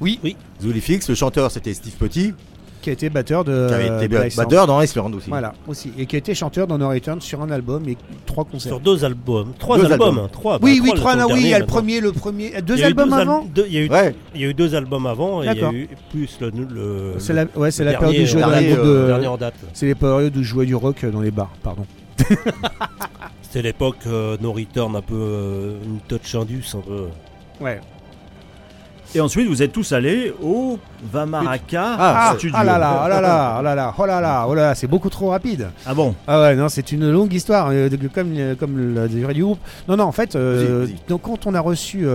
Oui. 0.00 0.20
Oui. 0.22 0.36
Zulifix, 0.60 1.08
le 1.08 1.14
chanteur 1.14 1.50
c'était 1.50 1.74
Steve 1.74 1.94
Petit, 1.94 2.34
Qui 2.82 2.90
a 2.90 2.92
été 2.94 3.08
batteur 3.10 3.44
de. 3.44 3.68
qui 3.68 3.74
avait 3.74 3.86
été 3.86 4.08
de 4.08 4.26
Iceland. 4.26 4.42
batteur 4.44 4.66
dans 4.66 4.80
Iceland 4.82 5.12
aussi. 5.12 5.30
Voilà, 5.30 5.54
aussi. 5.68 5.92
Et 5.96 6.04
qui 6.06 6.16
a 6.16 6.18
été 6.18 6.34
chanteur 6.34 6.66
dans 6.66 6.76
No 6.78 6.88
Return 6.88 7.20
sur 7.20 7.40
un 7.40 7.50
album 7.50 7.88
et 7.88 7.96
trois 8.26 8.44
concerts. 8.44 8.72
Sur 8.72 8.80
deux 8.80 9.04
albums. 9.04 9.52
Trois 9.58 9.78
Deux 9.78 9.90
albums. 9.92 10.08
albums. 10.18 10.28
Trois. 10.32 10.58
bah, 10.58 10.64
oui, 10.64 10.80
oui, 10.82 10.90
le 10.92 10.98
trois, 10.98 11.14
oui, 11.28 11.40
il 11.42 11.48
y 11.48 11.54
a 11.54 11.60
le 11.60 11.66
premier, 11.66 12.00
le 12.00 12.10
premier. 12.12 12.56
euh, 12.56 12.60
Deux 12.60 12.76
Il 12.76 12.84
albums 12.84 13.12
avant 13.12 13.44
deux- 13.44 13.66
Il 13.68 13.74
y, 13.74 13.78
a 13.78 13.80
eu- 13.82 13.88
Ouais. 13.88 14.14
il 14.34 14.40
y 14.40 14.44
a 14.44 14.48
eu 14.48 14.54
deux 14.54 14.74
albums 14.74 15.06
avant 15.06 15.42
et 15.42 15.46
il 15.46 15.46
y 15.46 15.50
a 15.50 15.54
D'accord. 15.54 15.72
eu 15.72 15.88
plus 16.10 16.38
le. 16.40 16.50
le 16.50 17.14
C'est 17.18 17.32
la, 17.32 17.44
ouais, 17.56 17.70
c'est 17.70 17.84
la 17.84 17.92
dernier, 17.92 18.06
période 18.06 18.24
du 18.24 18.30
jeu 18.30 18.40
euh, 18.42 19.06
dernier 19.06 19.26
en 19.28 19.36
date. 19.36 19.54
C'est 19.72 19.86
les 19.86 19.94
périodes 19.94 20.36
où 20.36 20.42
je 20.42 20.48
jouais 20.48 20.66
du 20.66 20.74
rock 20.74 21.04
dans 21.06 21.20
les 21.20 21.30
bars, 21.30 21.52
pardon. 21.62 21.86
C'était 23.42 23.62
l'époque 23.62 23.98
euh, 24.06 24.36
No 24.40 24.52
Return, 24.52 24.96
un 24.96 25.02
peu 25.02 25.14
euh, 25.14 25.72
une 25.84 26.00
touch 26.08 26.34
indus, 26.34 26.64
un 26.74 26.80
peu. 26.80 27.04
Ouais. 27.64 27.80
Et 29.14 29.20
ensuite, 29.20 29.46
vous 29.46 29.62
êtes 29.62 29.72
tous 29.72 29.92
allés 29.92 30.32
au 30.42 30.78
Vamaraka 31.12 31.96
Ah, 31.98 32.32
Studio. 32.38 32.56
Ah 32.58 32.64
là 32.64 32.78
là, 32.78 33.02
oh 33.04 33.08
là 33.08 33.20
là, 33.20 33.56
oh 33.58 33.62
là 33.62 33.74
là, 33.74 33.94
oh 33.98 34.06
là 34.06 34.20
là, 34.20 34.46
oh 34.48 34.54
là 34.54 34.62
là, 34.68 34.74
c'est 34.74 34.86
beaucoup 34.86 35.10
trop 35.10 35.28
rapide. 35.30 35.68
Ah 35.86 35.92
bon 35.92 36.14
Ah 36.26 36.40
ouais, 36.40 36.56
non, 36.56 36.68
c'est 36.70 36.92
une 36.92 37.10
longue 37.10 37.32
histoire, 37.34 37.68
euh, 37.70 37.90
de- 37.90 38.08
comme, 38.08 38.32
euh, 38.36 38.54
comme 38.54 38.94
le 38.94 39.08
durée 39.08 39.34
du 39.34 39.42
groupe. 39.42 39.58
Non, 39.86 39.96
non, 39.96 40.04
en 40.04 40.12
fait, 40.12 40.34
euh, 40.34 40.86
donc 41.08 41.22
quand 41.22 41.46
on 41.46 41.54
a 41.54 41.60
reçu, 41.60 42.06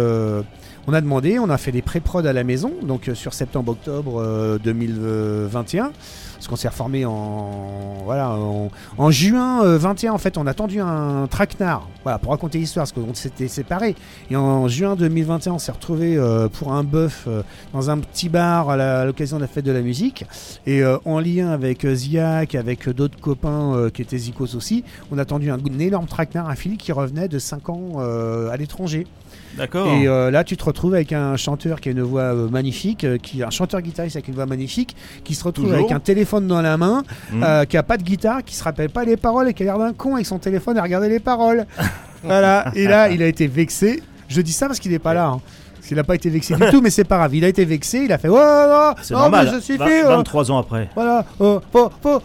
on 0.88 0.94
a 0.94 1.02
demandé, 1.02 1.38
on 1.38 1.50
a 1.50 1.58
fait 1.58 1.72
des 1.72 1.82
pré-prod 1.82 2.26
à 2.26 2.34
la 2.34 2.44
maison, 2.44 2.72
donc 2.82 3.10
euh, 3.10 3.16
sur 3.16 3.34
septembre-octobre 3.34 4.22
euh, 4.22 4.58
2021, 4.58 5.92
parce 6.36 6.48
qu'on 6.48 6.56
s'est 6.56 6.70
reformé 6.70 7.06
en, 7.06 8.04
voilà, 8.06 8.38
en, 8.98 9.12
juin 9.12 9.64
euh, 9.66 9.78
21, 9.78 10.14
en 10.14 10.18
fait, 10.18 10.38
on 10.38 10.48
a 10.48 10.54
tendu 10.54 10.80
un 10.80 11.28
traquenard, 11.28 11.88
voilà, 12.04 12.20
pour 12.20 12.32
raconter 12.32 12.58
l'histoire, 12.60 12.86
parce 12.86 12.94
qu'on 12.94 13.14
s'était 13.14 13.50
séparés. 13.50 13.96
Et 14.32 14.36
en 14.38 14.68
juin 14.68 14.96
2021, 14.96 15.54
on 15.54 15.60
s'est 15.60 15.72
retrouvé 15.72 16.16
euh, 16.16 16.48
pour 16.48 16.72
un 16.72 16.84
bœuf 16.84 17.26
euh, 17.28 17.44
dans 17.74 17.90
un 17.90 17.98
petit 17.98 18.30
bar 18.30 18.70
à 18.70 19.06
l'occasion 19.06 19.38
de 19.38 19.42
la 19.42 19.48
fête 19.48 19.66
de 19.66 19.72
la 19.72 19.82
musique. 19.82 20.26
Et 20.66 20.84
euh, 20.84 20.98
en 21.06 21.20
lien 21.20 21.50
avec 21.50 21.84
euh, 21.86 21.96
Ziak, 21.96 22.56
avec 22.56 22.88
euh, 22.88 22.94
d'autres 22.94 23.20
copains 23.20 23.76
euh, 23.76 23.90
qui 23.90 24.02
étaient 24.02 24.18
Zikos 24.18 24.56
aussi, 24.56 24.84
on 25.12 25.18
a 25.18 25.26
tendu 25.26 25.52
un, 25.52 25.58
énorme 25.80 26.06
traquenard, 26.06 26.50
un 26.50 26.56
Philippe 26.56 26.80
qui 26.80 26.92
revenait 26.92 27.28
de 27.28 27.40
5 27.40 27.70
ans 27.70 27.92
euh, 27.98 28.50
à 28.52 28.58
l'étranger. 28.58 29.06
D'accord. 29.56 29.88
Et 29.94 30.08
euh, 30.08 30.30
là, 30.32 30.44
tu 30.44 30.58
te 30.58 30.64
retrouves 30.64 30.94
avec 30.96 31.14
un 31.14 31.36
chanteur 31.38 31.80
qui 31.82 31.90
a 31.90 31.92
une 31.92 32.02
voix 32.02 32.22
euh, 32.34 32.50
magnifique, 32.50 33.04
euh, 33.04 33.18
qui 33.18 33.44
un 33.44 33.50
chanteur 33.50 33.82
guitariste 33.82 34.16
avec 34.16 34.28
une 34.28 34.36
voix 34.36 34.46
magnifique, 34.46 34.96
qui 35.24 35.36
se 35.36 35.44
retrouve 35.44 35.66
Toujours 35.66 35.80
avec 35.80 35.92
un 35.92 36.00
téléphone 36.00 36.48
dans 36.48 36.62
la 36.62 36.78
main, 36.78 37.04
euh, 37.34 37.66
qui 37.66 37.78
a 37.78 37.84
pas 37.84 37.98
de 37.98 38.04
guitare, 38.04 38.44
qui 38.44 38.56
se 38.56 38.64
rappelle 38.64 38.90
pas 38.90 39.04
les 39.06 39.18
paroles 39.18 39.48
et 39.50 39.54
qui 39.54 39.64
a 39.64 39.66
l'air 39.68 39.80
d'un 39.80 39.94
con 39.94 40.16
avec 40.16 40.26
son 40.26 40.40
téléphone 40.40 40.78
à 40.78 40.84
regarder 40.84 41.10
les 41.10 41.20
paroles. 41.20 41.66
voilà. 42.24 42.72
Et 42.76 42.86
là, 42.88 43.10
il 43.10 43.22
a 43.24 43.28
été 43.28 43.48
vexé. 43.48 44.02
Je 44.28 44.42
dis 44.42 44.52
ça 44.52 44.68
parce 44.68 44.80
qu'il 44.80 44.92
n'est 44.92 45.00
pas 45.00 45.14
là. 45.14 45.28
hein. 45.28 45.42
Qu'il 45.88 45.96
n'a 45.98 46.04
pas 46.04 46.16
été 46.16 46.30
vexé 46.30 46.54
du 46.56 46.62
tout, 46.70 46.82
mais 46.82 46.90
c'est 46.90 47.04
pas 47.06 47.18
grave. 47.18 47.34
Il 47.36 47.46
a 47.46 47.48
été 47.48 47.64
vexé, 47.66 48.00
il 48.06 48.12
a 48.12 48.18
fait 48.18 48.28
Oh, 48.30 48.36
oh, 48.38 48.92
C'est 49.02 49.14
oh, 49.16 49.20
normal. 49.20 49.46
mais 49.46 49.52
ça 49.54 49.62
suffit, 49.62 49.78
Vingt- 49.78 50.04
oh. 50.06 50.10
23 50.10 50.52
ans 50.52 50.58
après. 50.60 50.90
Voilà, 50.96 51.26
faut- 51.38 51.62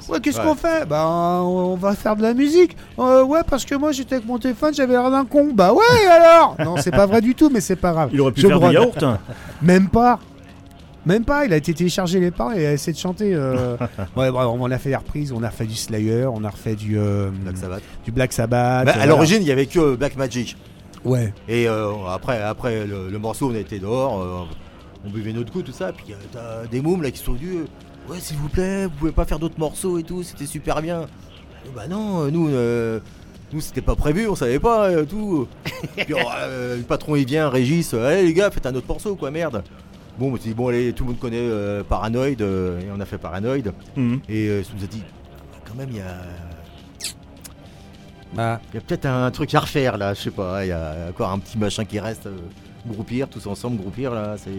ouais, 0.08 0.20
qu'est-ce 0.20 0.38
Ouais. 0.38 0.44
qu'on 0.44 0.54
fait? 0.54 0.84
Bah, 0.88 1.06
on 1.42 1.76
va 1.76 1.94
faire 1.94 2.16
de 2.16 2.22
la 2.22 2.34
musique. 2.34 2.76
Euh, 2.98 3.22
ouais, 3.24 3.40
parce 3.48 3.64
que 3.64 3.74
moi 3.74 3.92
j'étais 3.92 4.16
avec 4.16 4.26
mon 4.26 4.38
téléphone, 4.38 4.74
j'avais 4.74 4.92
l'air 4.94 5.10
d'un 5.10 5.24
con. 5.24 5.50
Bah 5.54 5.72
ouais, 5.72 6.06
alors 6.10 6.56
Non, 6.64 6.76
c'est 6.78 6.90
pas 6.90 7.06
vrai 7.06 7.20
du 7.20 7.34
tout, 7.34 7.50
mais 7.52 7.60
c'est 7.60 7.76
pas 7.76 7.92
grave. 7.92 8.10
Il 8.12 8.20
aurait 8.20 8.32
pu 8.32 8.40
Je 8.40 8.48
faire 8.48 8.58
du 8.60 8.72
yaourt. 8.74 9.04
Même 9.62 9.88
pas. 9.88 10.18
Même 11.04 11.24
pas, 11.24 11.44
il 11.46 11.52
a 11.52 11.56
été 11.56 11.74
téléchargé 11.74 12.20
les 12.20 12.30
paroles 12.30 12.58
et 12.58 12.66
a 12.66 12.72
essayé 12.74 12.92
de 12.92 12.98
chanter. 12.98 13.32
euh. 13.34 13.76
ouais, 14.16 14.30
bon, 14.30 14.56
on 14.60 14.70
a 14.70 14.78
fait 14.78 14.90
des 14.90 14.96
reprises, 14.96 15.32
on 15.32 15.42
a 15.42 15.48
refait 15.48 15.64
du 15.66 15.74
Slayer, 15.74 16.26
on 16.32 16.44
a 16.44 16.48
refait 16.50 16.76
du, 16.76 16.96
euh, 16.96 17.30
Black 17.42 17.56
Sabbath. 17.56 17.82
du 18.04 18.12
Black 18.12 18.32
Sabbath. 18.32 18.86
Bah, 18.86 18.94
à 19.00 19.06
l'origine, 19.06 19.38
il 19.40 19.48
y 19.48 19.52
avait 19.52 19.66
que 19.66 19.96
Black 19.96 20.16
Magic. 20.16 20.56
Ouais. 21.04 21.32
Et 21.48 21.68
euh, 21.68 21.92
après, 22.08 22.40
après 22.42 22.86
le, 22.86 23.08
le 23.10 23.18
morceau, 23.18 23.50
on 23.50 23.54
était 23.54 23.78
dehors, 23.78 24.20
euh, 24.20 24.40
on 25.06 25.10
buvait 25.10 25.32
notre 25.32 25.52
coup, 25.52 25.62
tout 25.62 25.72
ça. 25.72 25.92
Puis 25.92 26.12
euh, 26.12 26.16
t'as 26.32 26.66
des 26.68 26.80
mômes 26.80 27.02
là 27.02 27.10
qui 27.10 27.18
sont 27.18 27.32
venus. 27.32 27.64
ouais, 28.08 28.20
s'il 28.20 28.36
vous 28.36 28.48
plaît, 28.48 28.84
vous 28.86 28.90
pouvez 28.98 29.12
pas 29.12 29.24
faire 29.24 29.38
d'autres 29.38 29.58
morceaux 29.58 29.98
et 29.98 30.02
tout, 30.04 30.22
c'était 30.22 30.46
super 30.46 30.80
bien. 30.82 31.00
Euh, 31.02 31.68
Bah 31.74 31.86
non, 31.88 32.30
nous, 32.30 32.48
euh, 32.50 33.00
nous 33.52 33.60
c'était 33.60 33.80
pas 33.82 33.96
prévu, 33.96 34.28
on 34.28 34.34
savait 34.36 34.58
pas 34.60 34.90
euh, 34.90 35.04
tout. 35.04 35.48
Puis 35.96 36.14
euh, 36.14 36.76
le 36.76 36.82
patron 36.82 37.16
il 37.16 37.26
vient, 37.26 37.48
Régis, 37.48 37.94
allez 37.94 38.24
les 38.24 38.34
gars, 38.34 38.50
faites 38.50 38.66
un 38.66 38.74
autre 38.74 38.86
morceau 38.88 39.16
quoi, 39.16 39.30
merde. 39.30 39.62
Bon, 40.18 40.30
on 40.30 40.36
s'est 40.36 40.48
dit, 40.50 40.54
bon, 40.54 40.68
allez, 40.68 40.92
tout 40.92 41.04
le 41.04 41.10
monde 41.10 41.18
connaît 41.18 41.48
Paranoid, 41.88 42.26
et 42.40 42.86
on 42.94 43.00
a 43.00 43.04
fait 43.06 43.16
Paranoid. 43.16 43.72
Mhm. 43.96 44.20
Et 44.28 44.62
ça 44.62 44.70
nous 44.76 44.84
a 44.84 44.86
dit, 44.86 45.02
quand 45.66 45.74
même, 45.74 45.88
il 45.90 45.96
y 45.96 46.00
a. 46.00 46.14
Bah, 48.34 48.60
Il 48.72 48.76
y 48.76 48.78
a 48.78 48.80
peut-être 48.80 49.06
un 49.06 49.30
truc 49.30 49.54
à 49.54 49.60
refaire 49.60 49.98
là, 49.98 50.14
je 50.14 50.22
sais 50.22 50.30
pas, 50.30 50.64
il 50.64 50.68
y 50.68 50.72
a 50.72 50.94
encore 51.10 51.30
un 51.30 51.38
petit 51.38 51.58
machin 51.58 51.84
qui 51.84 52.00
reste. 52.00 52.26
euh, 52.26 52.36
groupir, 52.86 53.28
tous 53.28 53.46
ensemble, 53.46 53.76
groupir 53.76 54.12
là, 54.12 54.34
c'est. 54.36 54.50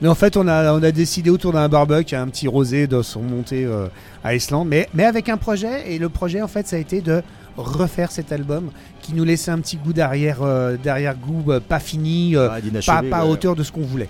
Mais 0.00 0.08
en 0.08 0.14
fait, 0.14 0.36
on 0.36 0.48
a, 0.48 0.72
on 0.72 0.82
a 0.82 0.90
décidé 0.90 1.30
autour 1.30 1.52
d'un 1.52 1.68
barbecue, 1.68 2.16
un 2.16 2.26
petit 2.26 2.48
rosé 2.48 2.88
de 2.88 3.02
se 3.02 3.16
remonter 3.18 3.64
euh, 3.64 3.86
à 4.24 4.34
Islande, 4.34 4.66
mais, 4.68 4.88
mais 4.94 5.04
avec 5.04 5.28
un 5.28 5.36
projet. 5.36 5.92
Et 5.92 5.98
le 5.98 6.08
projet, 6.08 6.42
en 6.42 6.48
fait, 6.48 6.66
ça 6.66 6.74
a 6.76 6.78
été 6.80 7.00
de 7.00 7.22
refaire 7.56 8.10
cet 8.10 8.32
album 8.32 8.70
qui 9.00 9.14
nous 9.14 9.24
laissait 9.24 9.52
un 9.52 9.58
petit 9.58 9.76
goût 9.76 9.92
d'arrière, 9.92 10.38
euh, 10.42 10.76
d'arrière-goût 10.76 11.52
euh, 11.52 11.60
pas 11.60 11.78
fini, 11.78 12.34
euh, 12.36 12.48
Ah, 12.88 13.02
pas, 13.08 13.18
à 13.18 13.26
hauteur 13.26 13.54
de 13.54 13.62
ce 13.62 13.70
qu'on 13.70 13.82
voulait. 13.82 14.08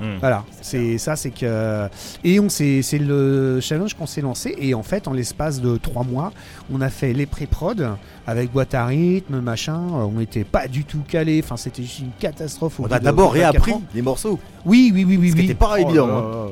Hmm. 0.00 0.18
Voilà, 0.20 0.44
c'est 0.62 0.98
ça, 0.98 1.16
c'est 1.16 1.30
que 1.30 1.88
et 2.24 2.40
on 2.40 2.48
c'est 2.48 2.82
le 2.98 3.60
challenge 3.60 3.94
qu'on 3.94 4.06
s'est 4.06 4.20
lancé 4.20 4.54
et 4.58 4.74
en 4.74 4.82
fait, 4.82 5.08
en 5.08 5.12
l'espace 5.12 5.60
de 5.60 5.76
trois 5.76 6.04
mois, 6.04 6.32
on 6.72 6.80
a 6.80 6.88
fait 6.88 7.12
les 7.12 7.26
pré-prod 7.26 7.90
avec 8.26 8.52
boîte 8.52 8.74
à 8.74 8.86
rythme, 8.86 9.40
machin. 9.40 9.80
euh, 9.94 10.04
On 10.04 10.18
n'était 10.18 10.44
pas 10.44 10.66
du 10.68 10.84
tout 10.84 11.02
calé. 11.06 11.40
Enfin, 11.42 11.56
c'était 11.56 11.82
juste 11.82 12.00
une 12.00 12.10
catastrophe. 12.18 12.80
au 12.80 12.84
On 12.84 12.92
a 12.92 12.98
d'abord 12.98 13.32
24 13.32 13.52
réappris 13.52 13.74
les 13.94 14.02
morceaux. 14.02 14.38
Oui, 14.64 14.90
oui, 14.92 15.04
oui, 15.04 15.16
oui, 15.16 15.32
qui 15.32 15.46
oui. 15.48 15.54
pas 15.54 15.80
évident, 15.80 16.06
là 16.08 16.14
hein. 16.14 16.48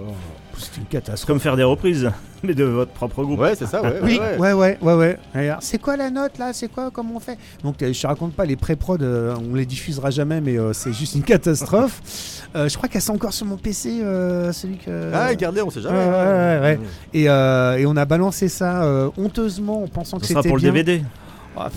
C'était 0.58 0.78
une 0.80 0.86
catastrophe. 0.86 1.26
Comme 1.26 1.40
faire 1.40 1.56
des 1.56 1.62
reprises, 1.62 2.10
mais 2.42 2.54
de 2.54 2.64
votre 2.64 2.92
propre 2.92 3.22
groupe. 3.24 3.40
Ouais, 3.40 3.54
c'est 3.54 3.66
ça, 3.66 3.82
ouais. 3.82 3.98
Oui, 4.02 4.18
ouais, 4.18 4.36
ouais, 4.38 4.52
ouais, 4.52 4.78
ouais, 4.80 4.94
ouais. 4.94 5.18
Alors, 5.34 5.58
C'est 5.60 5.78
quoi 5.78 5.96
la 5.96 6.10
note 6.10 6.38
là? 6.38 6.52
C'est 6.52 6.68
quoi 6.68 6.90
Comment 6.92 7.16
on 7.16 7.20
fait? 7.20 7.38
Donc, 7.62 7.82
euh, 7.82 7.92
je 7.92 8.00
te 8.00 8.06
raconte 8.06 8.34
pas 8.34 8.44
les 8.44 8.56
pré-prod, 8.56 9.02
euh, 9.02 9.34
on 9.50 9.54
les 9.54 9.66
diffusera 9.66 10.10
jamais, 10.10 10.40
mais 10.40 10.58
euh, 10.58 10.72
c'est 10.72 10.92
juste 10.92 11.14
une 11.14 11.22
catastrophe. 11.24 12.00
Euh, 12.56 12.68
je 12.68 12.76
crois 12.76 12.88
qu'elles 12.88 13.02
sont 13.02 13.14
encore 13.14 13.32
sur 13.32 13.46
mon 13.46 13.56
PC, 13.56 14.00
euh, 14.02 14.52
celui 14.52 14.76
que. 14.76 15.10
Ah, 15.12 15.28
regardez, 15.28 15.62
on 15.62 15.70
sait 15.70 15.80
jamais. 15.80 15.98
Ouais, 15.98 16.04
ouais, 16.04 16.60
ouais, 16.60 16.80
Et, 17.12 17.28
euh, 17.28 17.76
et 17.78 17.86
on 17.86 17.96
a 17.96 18.04
balancé 18.04 18.48
ça 18.48 18.84
euh, 18.84 19.10
honteusement 19.16 19.82
en 19.82 19.88
pensant 19.88 20.18
que 20.18 20.26
Ce 20.26 20.32
sera 20.32 20.42
c'était 20.42 20.48
pour 20.50 20.58
le. 20.58 20.62
DVD. 20.62 21.02
Ah, 21.56 21.68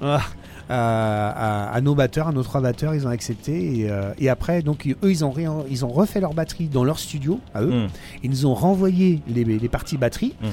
à, 0.68 1.80
nos 1.82 1.94
batteurs, 1.94 2.28
à 2.28 2.32
nos 2.32 2.42
trois 2.42 2.60
batteurs, 2.60 2.94
ils 2.94 3.06
ont 3.06 3.10
accepté. 3.10 3.80
Et, 3.80 3.90
euh, 3.90 4.12
et 4.18 4.28
après, 4.28 4.62
donc 4.62 4.86
eux, 5.02 5.10
ils 5.10 5.24
ont, 5.24 5.30
ré- 5.30 5.46
ils 5.70 5.84
ont 5.84 5.88
refait 5.88 6.20
leur 6.20 6.34
batterie 6.34 6.68
dans 6.68 6.84
leur 6.84 6.98
studio 6.98 7.40
à 7.54 7.62
eux. 7.62 7.84
Mm. 7.84 7.88
Ils 8.24 8.30
nous 8.30 8.46
ont 8.46 8.54
renvoyé 8.54 9.22
les, 9.28 9.44
les 9.44 9.68
parties 9.68 9.96
batterie. 9.96 10.34
Mm. 10.40 10.46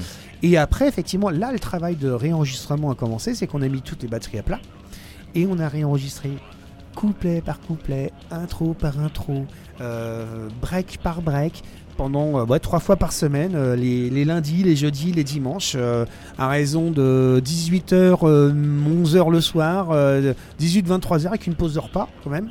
Et 0.44 0.56
après, 0.58 0.86
effectivement, 0.88 1.30
là, 1.30 1.52
le 1.52 1.58
travail 1.58 1.96
de 1.96 2.10
réenregistrement 2.10 2.90
a 2.90 2.94
commencé. 2.94 3.34
C'est 3.34 3.46
qu'on 3.46 3.62
a 3.62 3.68
mis 3.68 3.82
toutes 3.82 4.02
les 4.02 4.08
batteries 4.08 4.38
à 4.38 4.42
plat. 4.42 4.60
Et 5.34 5.46
on 5.46 5.58
a 5.58 5.68
réenregistré 5.68 6.30
couplet 6.94 7.40
par 7.40 7.58
couplet, 7.60 8.12
intro 8.30 8.72
par 8.72 9.00
intro, 9.00 9.46
euh, 9.80 10.48
break 10.60 10.98
par 11.02 11.22
break. 11.22 11.62
Pendant 11.96 12.40
euh, 12.40 12.44
ouais, 12.44 12.58
trois 12.58 12.80
fois 12.80 12.96
par 12.96 13.12
semaine, 13.12 13.52
euh, 13.54 13.76
les, 13.76 14.10
les 14.10 14.24
lundis, 14.24 14.64
les 14.64 14.74
jeudis, 14.74 15.12
les 15.12 15.22
dimanches, 15.22 15.74
euh, 15.76 16.04
à 16.38 16.48
raison 16.48 16.90
de 16.90 17.40
18h, 17.44 18.18
11h 18.24 19.30
le 19.30 19.40
soir, 19.40 19.88
18-23h 20.60 21.26
avec 21.28 21.46
une 21.46 21.54
pause 21.54 21.74
de 21.74 21.78
repas 21.80 22.08
quand 22.24 22.30
même. 22.30 22.48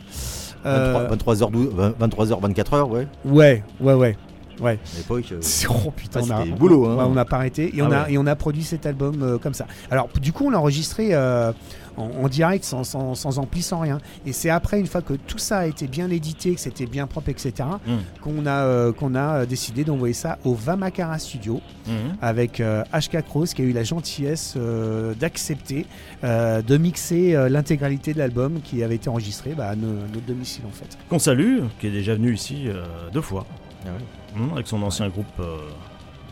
Euh, 0.66 1.10
23h, 1.14 1.52
23h, 2.00 2.54
24h, 2.54 2.90
ouais. 2.90 3.08
ouais, 3.26 3.64
ouais, 3.82 3.94
ouais. 3.94 4.18
Ouais. 4.62 4.74
À 4.94 4.98
l'époque. 4.98 5.26
euh, 5.32 5.42
Oh 5.68 5.92
putain, 5.92 6.22
Ah, 6.30 6.44
on 6.48 6.54
a, 6.54 6.56
boulot, 6.56 6.86
hein. 6.86 6.96
ouais, 6.96 7.04
on 7.06 7.14
n'a 7.16 7.26
pas 7.26 7.38
arrêté 7.38 7.76
et 7.76 7.82
Ah 7.82 7.86
on 7.88 7.92
a 7.92 8.04
ouais. 8.04 8.14
et 8.14 8.18
on 8.20 8.28
a 8.28 8.36
produit 8.36 8.64
cet 8.64 8.86
album 8.86 9.22
euh, 9.24 9.38
comme 9.40 9.56
ça. 9.56 9.66
Alors 9.90 10.08
du 10.22 10.32
coup, 10.32 10.46
on 10.46 10.50
l'a 10.52 10.60
enregistré 10.60 11.10
euh, 11.12 11.52
en, 11.98 12.10
en 12.24 12.28
direct, 12.28 12.64
sans, 12.64 12.84
sans, 12.84 13.16
sans 13.16 13.40
ampli, 13.40 13.62
sans 13.62 13.80
rien. 13.80 14.00
Et 14.26 14.34
c'est 14.34 14.50
après, 14.50 14.80
une 14.80 14.88
fois 14.88 15.02
que 15.02 15.14
tout 15.14 15.38
ça 15.38 15.60
a 15.60 15.66
été 15.68 15.88
bien 15.88 16.10
édité, 16.10 16.56
que 16.56 16.60
c'était 16.62 16.86
bien 16.86 17.08
propre, 17.08 17.30
etc., 17.30 17.54
Mm. 17.86 17.92
qu'on 18.22 18.46
a 18.46 18.52
euh, 18.64 18.92
qu'on 18.94 19.16
a 19.16 19.40
euh, 19.42 19.46
décidé 19.46 19.84
d'envoyer 19.84 20.14
ça 20.14 20.38
au 20.44 20.54
Vamakara 20.54 21.20
Studio 21.20 21.62
Mhm. 21.88 21.94
avec 22.22 22.60
euh, 22.60 22.84
HK 22.94 23.22
Cross 23.24 23.54
qui 23.54 23.62
a 23.62 23.66
eu 23.66 23.74
la 23.74 23.84
gentillesse 23.84 24.54
euh, 24.58 25.14
d'accepter 25.16 25.86
euh, 26.24 26.62
de 26.62 26.78
mixer 26.78 27.36
euh, 27.36 27.50
l'intégralité 27.50 28.14
de 28.14 28.20
l'album 28.20 28.62
qui 28.64 28.84
avait 28.84 28.96
été 28.96 29.10
enregistré 29.10 29.54
bah, 29.54 29.70
à, 29.70 29.76
no- 29.76 29.88
à 29.88 30.08
notre 30.14 30.26
domicile 30.26 30.64
en 30.68 30.72
fait. 30.72 30.98
Qu'on 31.10 31.20
salue, 31.20 31.60
qui 31.80 31.88
est 31.88 31.92
déjà 31.92 32.16
venu 32.16 32.34
ici 32.34 32.68
euh, 32.68 32.84
deux 33.12 33.22
fois, 33.22 33.46
Ah, 33.86 33.90
ouais. 33.90 34.42
Mhm, 34.42 34.54
avec 34.54 34.68
son 34.68 34.82
ancien 34.82 35.10
groupe 35.10 35.26
euh, 35.40 35.58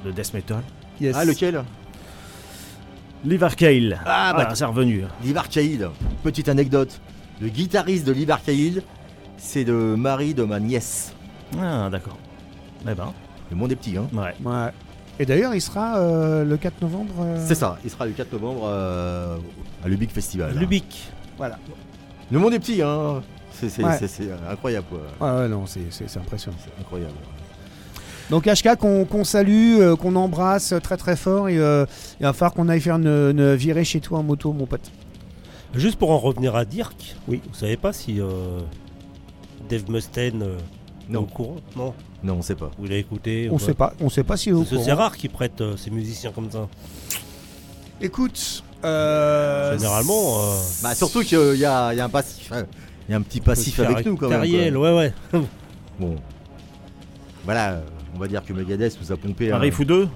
de 0.06 0.12
death 0.12 0.34
metal. 0.34 0.62
Yes. 1.00 1.16
Ah, 1.18 1.26
lequel? 1.26 1.64
Liv 3.24 3.44
Arcale. 3.44 4.00
Ah, 4.06 4.34
bah, 4.36 4.50
c'est 4.56 4.66
revenu. 4.66 5.04
Liv 5.24 5.38
Arcaïd. 5.38 5.88
Petite 6.24 6.50
anecdote. 6.50 7.00
Le 7.42 7.50
guitariste 7.50 8.06
de 8.06 8.12
Liv 8.12 8.30
Arcaïd, 8.32 8.84
c'est 9.38 9.64
le 9.64 9.96
mari 9.96 10.34
de 10.34 10.44
ma 10.44 10.60
nièce. 10.60 11.14
Ah, 11.60 11.90
d'accord. 11.92 12.18
Eh 12.90 12.94
ben, 12.96 13.14
Le 13.50 13.56
monde 13.56 13.72
est 13.72 13.76
petit, 13.76 13.96
hein. 13.98 14.08
ouais. 14.14 14.34
Ouais. 14.44 14.70
Et 15.20 15.26
d'ailleurs, 15.26 15.54
il 15.54 15.62
sera 15.62 15.98
euh, 15.98 16.44
le 16.44 16.58
4 16.58 16.82
novembre. 16.82 17.14
euh, 17.20 17.44
C'est 17.46 17.56
ça, 17.56 17.78
il 17.84 17.90
sera 17.92 18.06
le 18.06 18.12
4 18.14 18.32
novembre 18.34 18.62
euh, 18.66 19.38
à 19.84 19.88
Lubic 19.88 20.12
Festival. 20.12 20.58
Lubic. 20.58 21.12
Voilà. 21.38 21.60
Le 22.32 22.40
monde 22.40 22.54
est 22.54 22.60
petit, 22.60 22.82
hein. 22.82 23.22
C'est 23.52 23.84
Ouais. 23.84 24.00
incroyable, 24.50 24.88
quoi. 24.90 25.00
Ouais, 25.30 25.42
ouais, 25.42 25.48
non, 25.48 25.66
c'est 25.68 25.82
impressionnant. 26.18 26.58
C'est 26.64 26.80
incroyable. 26.82 27.14
Donc 28.30 28.46
HK 28.46 28.76
qu'on 28.78 29.06
qu'on 29.06 29.24
salue, 29.24 29.80
euh, 29.80 29.96
qu'on 29.96 30.16
embrasse 30.16 30.74
très 30.82 30.96
très 30.98 31.16
fort 31.16 31.50
et 31.50 31.58
euh, 31.58 31.86
il 32.20 32.24
va 32.24 32.34
falloir 32.34 32.54
qu'on 32.54 32.70
aille 32.70 32.80
faire 32.82 32.96
une, 32.96 33.08
une 33.08 33.56
virée 33.56 33.84
chez 33.84 34.00
toi 34.00 34.20
en 34.20 34.24
moto, 34.24 34.54
mon 34.54 34.66
pote. 34.66 34.90
Juste 35.74 35.98
pour 35.98 36.12
en 36.12 36.18
revenir 36.20 36.56
à 36.56 36.64
Dirk, 36.66 37.16
Oui. 37.28 37.42
vous 37.48 37.56
savez 37.58 37.78
pas 37.78 37.94
si 37.94 38.20
euh, 38.22 38.60
Dave 39.70 39.90
Mustaine 39.90 40.42
euh, 40.44 40.58
est 41.10 41.14
Non. 41.14 41.22
au 41.22 41.26
courant? 41.26 41.56
Non, 41.76 41.94
Non, 42.24 42.36
on 42.36 42.42
sait 42.42 42.56
pas. 42.56 42.72
vous 42.78 42.84
l'avez 42.86 43.00
écouté 43.00 43.50
On 43.52 43.58
sait 43.60 43.74
pas, 43.74 43.94
on 44.02 44.10
sait 44.10 44.24
pas 44.24 44.36
si 44.38 44.50
il 44.50 44.52
est 44.52 44.56
au 44.56 44.60
Parce 44.60 44.70
que 44.70 44.76
courant. 44.76 44.86
c'est 44.86 44.94
rare 44.94 45.16
qu'ils 45.18 45.30
prêtent 45.30 45.62
euh, 45.62 45.78
ces 45.78 45.90
musiciens 45.90 46.32
comme 46.32 46.52
ça. 46.52 46.68
Écoute, 48.02 48.64
euh, 48.84 49.78
Généralement, 49.78 50.40
euh, 50.42 50.56
Bah, 50.84 50.96
surtout 50.96 51.22
qu'il 51.22 51.38
y 51.58 51.66
a, 51.66 51.94
il 51.94 51.98
y 51.98 52.00
a 52.02 52.06
un 52.06 52.10
passif. 52.10 52.52
hein. 52.52 52.66
Il 53.08 53.12
y 53.12 53.14
a 53.14 53.18
un 53.18 53.22
petit 53.22 53.42
passif 53.42 53.80
avec 53.80 54.06
nous, 54.06 54.16
quand 54.18 54.30
même. 54.30 54.42
Quoi. 54.74 54.80
ouais, 54.94 55.12
ouais. 55.34 55.42
Bon. 56.00 56.16
Voilà, 57.46 57.72
euh, 57.74 57.82
on 58.16 58.20
va 58.20 58.28
dire 58.28 58.44
que 58.44 58.54
Megadeth 58.54 58.98
nous 59.02 59.12
a 59.12 59.18
pompé. 59.18 59.52
Un 59.52 59.58
riff 59.60 59.80
ou 59.80 59.86
deux 59.86 60.08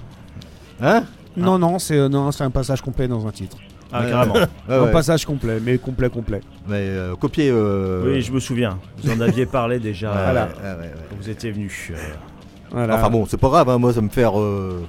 Hein? 0.81 1.03
Non 1.37 1.57
non, 1.57 1.79
c'est 1.79 1.97
euh, 1.97 2.09
non, 2.09 2.31
c'est 2.31 2.43
un 2.43 2.49
passage 2.51 2.81
complet 2.81 3.07
dans 3.07 3.25
un 3.27 3.31
titre. 3.31 3.57
Ah, 3.91 4.01
Ouais, 4.03 4.09
carrément. 4.09 4.33
Ouais, 4.35 4.47
un 4.75 4.83
ouais. 4.83 4.91
passage 4.91 5.25
complet, 5.25 5.59
mais 5.61 5.77
complet 5.77 6.09
complet. 6.09 6.41
Mais 6.67 6.75
euh, 6.79 7.15
copier. 7.15 7.49
euh, 7.51 8.03
Oui, 8.13 8.21
je 8.21 8.31
me 8.31 8.39
souviens. 8.39 8.77
Vous 8.97 9.11
en 9.11 9.19
aviez 9.21 9.45
parlé 9.45 9.79
déjà. 9.79 10.11
Voilà. 10.11 10.49
quand 11.09 11.15
Vous 11.17 11.29
étiez 11.29 11.51
venu. 11.51 11.71
euh, 11.91 11.95
Voilà. 12.71 12.95
Enfin 12.95 13.09
bon, 13.09 13.25
c'est 13.25 13.37
pas 13.37 13.49
grave, 13.49 13.69
hein, 13.69 13.77
moi 13.77 13.93
ça 13.93 14.01
me 14.01 14.09
faire 14.09 14.39
euh, 14.39 14.85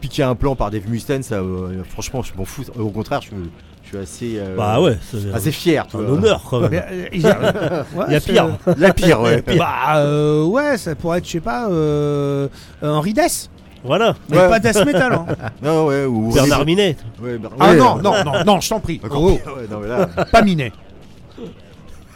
piquer 0.00 0.22
un 0.22 0.34
plan 0.34 0.56
par 0.56 0.70
Dave 0.70 0.88
Mustaine, 0.88 1.22
ça, 1.22 1.36
euh, 1.36 1.82
franchement, 1.84 2.22
je 2.22 2.32
m'en 2.36 2.44
fous. 2.44 2.64
Au 2.78 2.88
contraire, 2.90 3.20
je, 3.22 3.30
je 3.92 3.96
suis 3.96 3.98
assez, 3.98 4.38
euh, 4.38 4.56
Bah 4.56 4.80
ouais, 4.80 4.96
c'est 5.10 5.32
assez 5.34 5.50
fier. 5.52 5.86
tu 5.88 5.96
un 5.96 6.00
honneur 6.00 6.42
quand 6.48 6.60
même. 6.60 6.72
Euh, 6.74 7.06
il 7.12 7.20
y 7.22 7.26
a, 7.26 7.38
ouais, 7.94 8.04
Il 8.08 8.12
y 8.12 8.16
a 8.16 8.20
c'est- 8.20 8.32
pire. 8.32 8.48
La 8.76 8.92
pire, 8.94 9.20
ouais. 9.20 9.42
Bah 9.58 9.96
euh, 9.96 10.44
ouais, 10.44 10.76
ça 10.78 10.94
pourrait 10.94 11.18
être, 11.18 11.26
je 11.26 11.32
sais 11.32 11.40
pas, 11.40 11.68
euh, 11.68 12.48
Henri 12.82 13.12
Dess, 13.14 13.50
Voilà. 13.84 14.14
mais 14.28 14.38
Ouais. 14.38 14.48
pas 14.48 14.60
death 14.60 14.84
metal. 14.86 15.12
Hein. 15.12 15.26
Non, 15.62 15.86
ouais, 15.86 16.04
ou 16.04 16.32
Bernard 16.32 16.64
Minet. 16.64 16.96
Ouais, 17.20 17.36
Ber- 17.38 17.50
Ah 17.58 17.70
ouais, 17.70 17.76
non, 17.76 17.98
euh, 17.98 18.02
non, 18.02 18.24
non, 18.24 18.44
non, 18.46 18.60
je 18.60 18.68
t'en 18.68 18.80
prie. 18.80 19.00
Oh, 19.10 19.38
pire, 19.42 19.56
ouais, 19.56 19.66
non, 19.70 19.80
mais 19.80 19.88
là, 19.88 20.06
pas 20.32 20.42
Minet. 20.42 20.72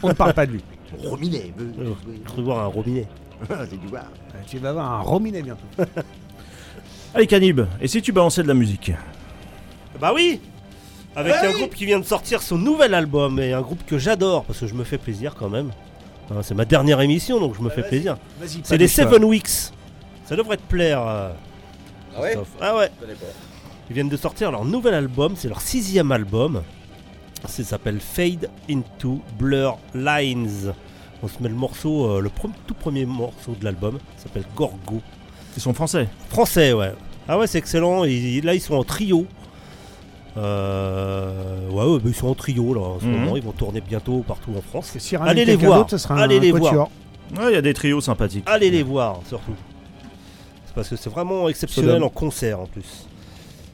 On 0.03 0.09
ne 0.09 0.13
parle 0.13 0.33
pas 0.33 0.45
de 0.45 0.51
lui. 0.53 0.63
Rominet, 1.03 1.51
euh, 1.59 1.63
Euh, 1.81 1.93
Je 2.27 2.31
peux 2.33 2.41
voir 2.41 2.59
un 2.63 2.67
robinet. 2.67 3.07
c'est 3.49 3.79
du 3.79 3.87
voir. 3.87 4.03
Tu 4.47 4.59
vas 4.59 4.69
avoir 4.69 4.91
un 4.93 4.99
Rominet 5.01 5.41
bientôt. 5.41 5.65
Allez, 7.13 7.27
Canib, 7.27 7.61
et 7.81 7.87
si 7.87 8.01
tu 8.01 8.11
balançais 8.11 8.43
de 8.43 8.47
la 8.47 8.53
musique? 8.53 8.91
Bah 9.99 10.11
oui 10.13 10.39
Avec 11.15 11.33
un 11.35 11.51
groupe 11.51 11.73
qui 11.75 11.85
vient 11.85 11.99
de 11.99 12.05
sortir 12.05 12.41
son 12.41 12.57
nouvel 12.57 12.93
album 12.93 13.39
et 13.39 13.53
un 13.53 13.61
groupe 13.61 13.85
que 13.85 13.97
j'adore 13.97 14.43
parce 14.45 14.59
que 14.59 14.67
je 14.67 14.73
me 14.73 14.83
fais 14.83 14.97
plaisir 14.97 15.35
quand 15.35 15.49
même. 15.49 15.71
Hein, 16.31 16.41
c'est 16.41 16.55
ma 16.55 16.65
dernière 16.65 16.99
émission 17.01 17.39
donc 17.39 17.55
je 17.55 17.61
me 17.61 17.69
fais 17.69 17.83
plaisir. 17.83 18.17
Vas-y. 18.39 18.61
C'est 18.63 18.77
les 18.77 18.87
Seven 18.87 19.23
Weeks. 19.23 19.71
Ça 20.25 20.35
devrait 20.35 20.57
te 20.57 20.63
plaire. 20.63 21.01
euh, 21.07 21.31
Ah 22.15 22.21
ouais 22.21 22.27
Christophe. 22.29 22.47
Ah 22.61 22.75
ouais. 22.77 22.89
Ils 23.89 23.93
viennent 23.93 24.09
de 24.09 24.17
sortir 24.17 24.51
leur 24.51 24.65
nouvel 24.65 24.93
album, 24.95 25.33
c'est 25.37 25.47
leur 25.47 25.61
sixième 25.61 26.11
album. 26.11 26.63
Ça 27.47 27.63
s'appelle 27.63 27.99
Fade 27.99 28.49
into 28.69 29.21
Blur 29.37 29.77
Lines. 29.93 30.73
On 31.21 31.27
se 31.27 31.41
met 31.41 31.49
le 31.49 31.55
morceau, 31.55 32.05
euh, 32.09 32.19
le 32.19 32.29
pre- 32.29 32.49
tout 32.67 32.73
premier 32.73 33.05
morceau 33.05 33.55
de 33.59 33.63
l'album, 33.63 33.99
ça 34.17 34.23
s'appelle 34.23 34.45
Gorgo. 34.55 35.01
Ils 35.55 35.61
sont 35.61 35.73
français. 35.73 36.07
Français, 36.29 36.73
ouais. 36.73 36.93
Ah 37.27 37.37
ouais, 37.37 37.45
c'est 37.47 37.59
excellent. 37.59 38.03
Ils- 38.03 38.43
là, 38.43 38.53
ils 38.55 38.59
sont 38.61 38.73
en 38.75 38.83
trio. 38.83 39.25
Euh, 40.37 41.69
ouais, 41.69 41.83
ouais, 41.85 41.99
bah, 41.99 42.05
ils 42.07 42.15
sont 42.15 42.27
en 42.27 42.35
trio 42.35 42.73
là 42.73 42.81
en 42.81 42.99
ce 42.99 43.05
Mhm. 43.05 43.11
moment. 43.11 43.37
Ils 43.37 43.43
vont 43.43 43.51
tourner 43.51 43.81
bientôt 43.81 44.23
partout 44.27 44.51
en 44.57 44.61
France. 44.61 44.93
Si 44.97 45.15
Allez 45.15 45.45
les 45.45 45.55
voir. 45.55 45.89
ce 45.89 45.97
sera 45.97 46.15
Allez 46.17 46.37
un 46.37 46.41
les. 46.41 46.51
Ouais, 46.51 46.89
il 47.49 47.53
y 47.53 47.57
a 47.57 47.61
des 47.61 47.73
trios 47.73 48.01
sympathiques. 48.01 48.43
Allez 48.45 48.69
les 48.69 48.83
voir, 48.83 49.21
surtout. 49.27 49.55
C'est 50.65 50.75
parce 50.75 50.89
que 50.89 50.95
c'est 50.95 51.09
vraiment 51.09 51.49
exceptionnel 51.49 52.03
en 52.03 52.09
concert 52.09 52.59
en 52.59 52.65
plus. 52.67 53.07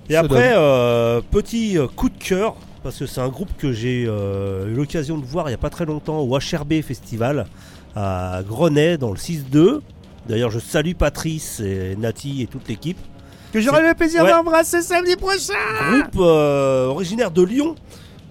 Et 0.09 0.16
après, 0.16 0.53
euh, 0.55 1.22
petit 1.22 1.78
euh, 1.78 1.88
coup 1.88 2.09
de 2.09 2.18
cœur, 2.18 2.55
parce 2.84 2.97
que 2.97 3.05
c'est 3.05 3.22
un 3.22 3.30
groupe 3.30 3.49
que 3.57 3.72
j'ai 3.72 4.05
euh, 4.07 4.68
eu 4.68 4.74
l'occasion 4.74 5.18
de 5.18 5.26
voir 5.26 5.45
il 5.47 5.51
n'y 5.51 5.55
a 5.55 5.59
pas 5.59 5.70
très 5.70 5.86
longtemps 5.86 6.20
au 6.20 6.38
HRB 6.38 6.82
Festival 6.82 7.45
à 7.95 8.41
Grenay 8.47 8.97
dans 8.97 9.12
le 9.12 9.18
6-2. 9.18 9.82
D'ailleurs, 10.28 10.49
je 10.51 10.59
salue 10.59 10.93
Patrice 10.93 11.59
et 11.59 11.95
Nati 11.97 12.41
et 12.41 12.47
toute 12.47 12.68
l'équipe. 12.70 12.97
Que 13.52 13.60
j'aurai 13.60 13.88
le 13.88 13.93
plaisir 13.93 14.24
Ouais. 14.24 14.32
d'embrasser 14.32 14.82
samedi 14.82 15.16
prochain. 15.16 15.54
Groupe 15.91 16.16
euh, 16.20 16.88
originaire 16.88 17.32
de 17.32 17.41
Lyon, 17.43 17.76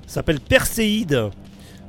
s'appelle 0.07 0.41
Perséide. 0.41 1.31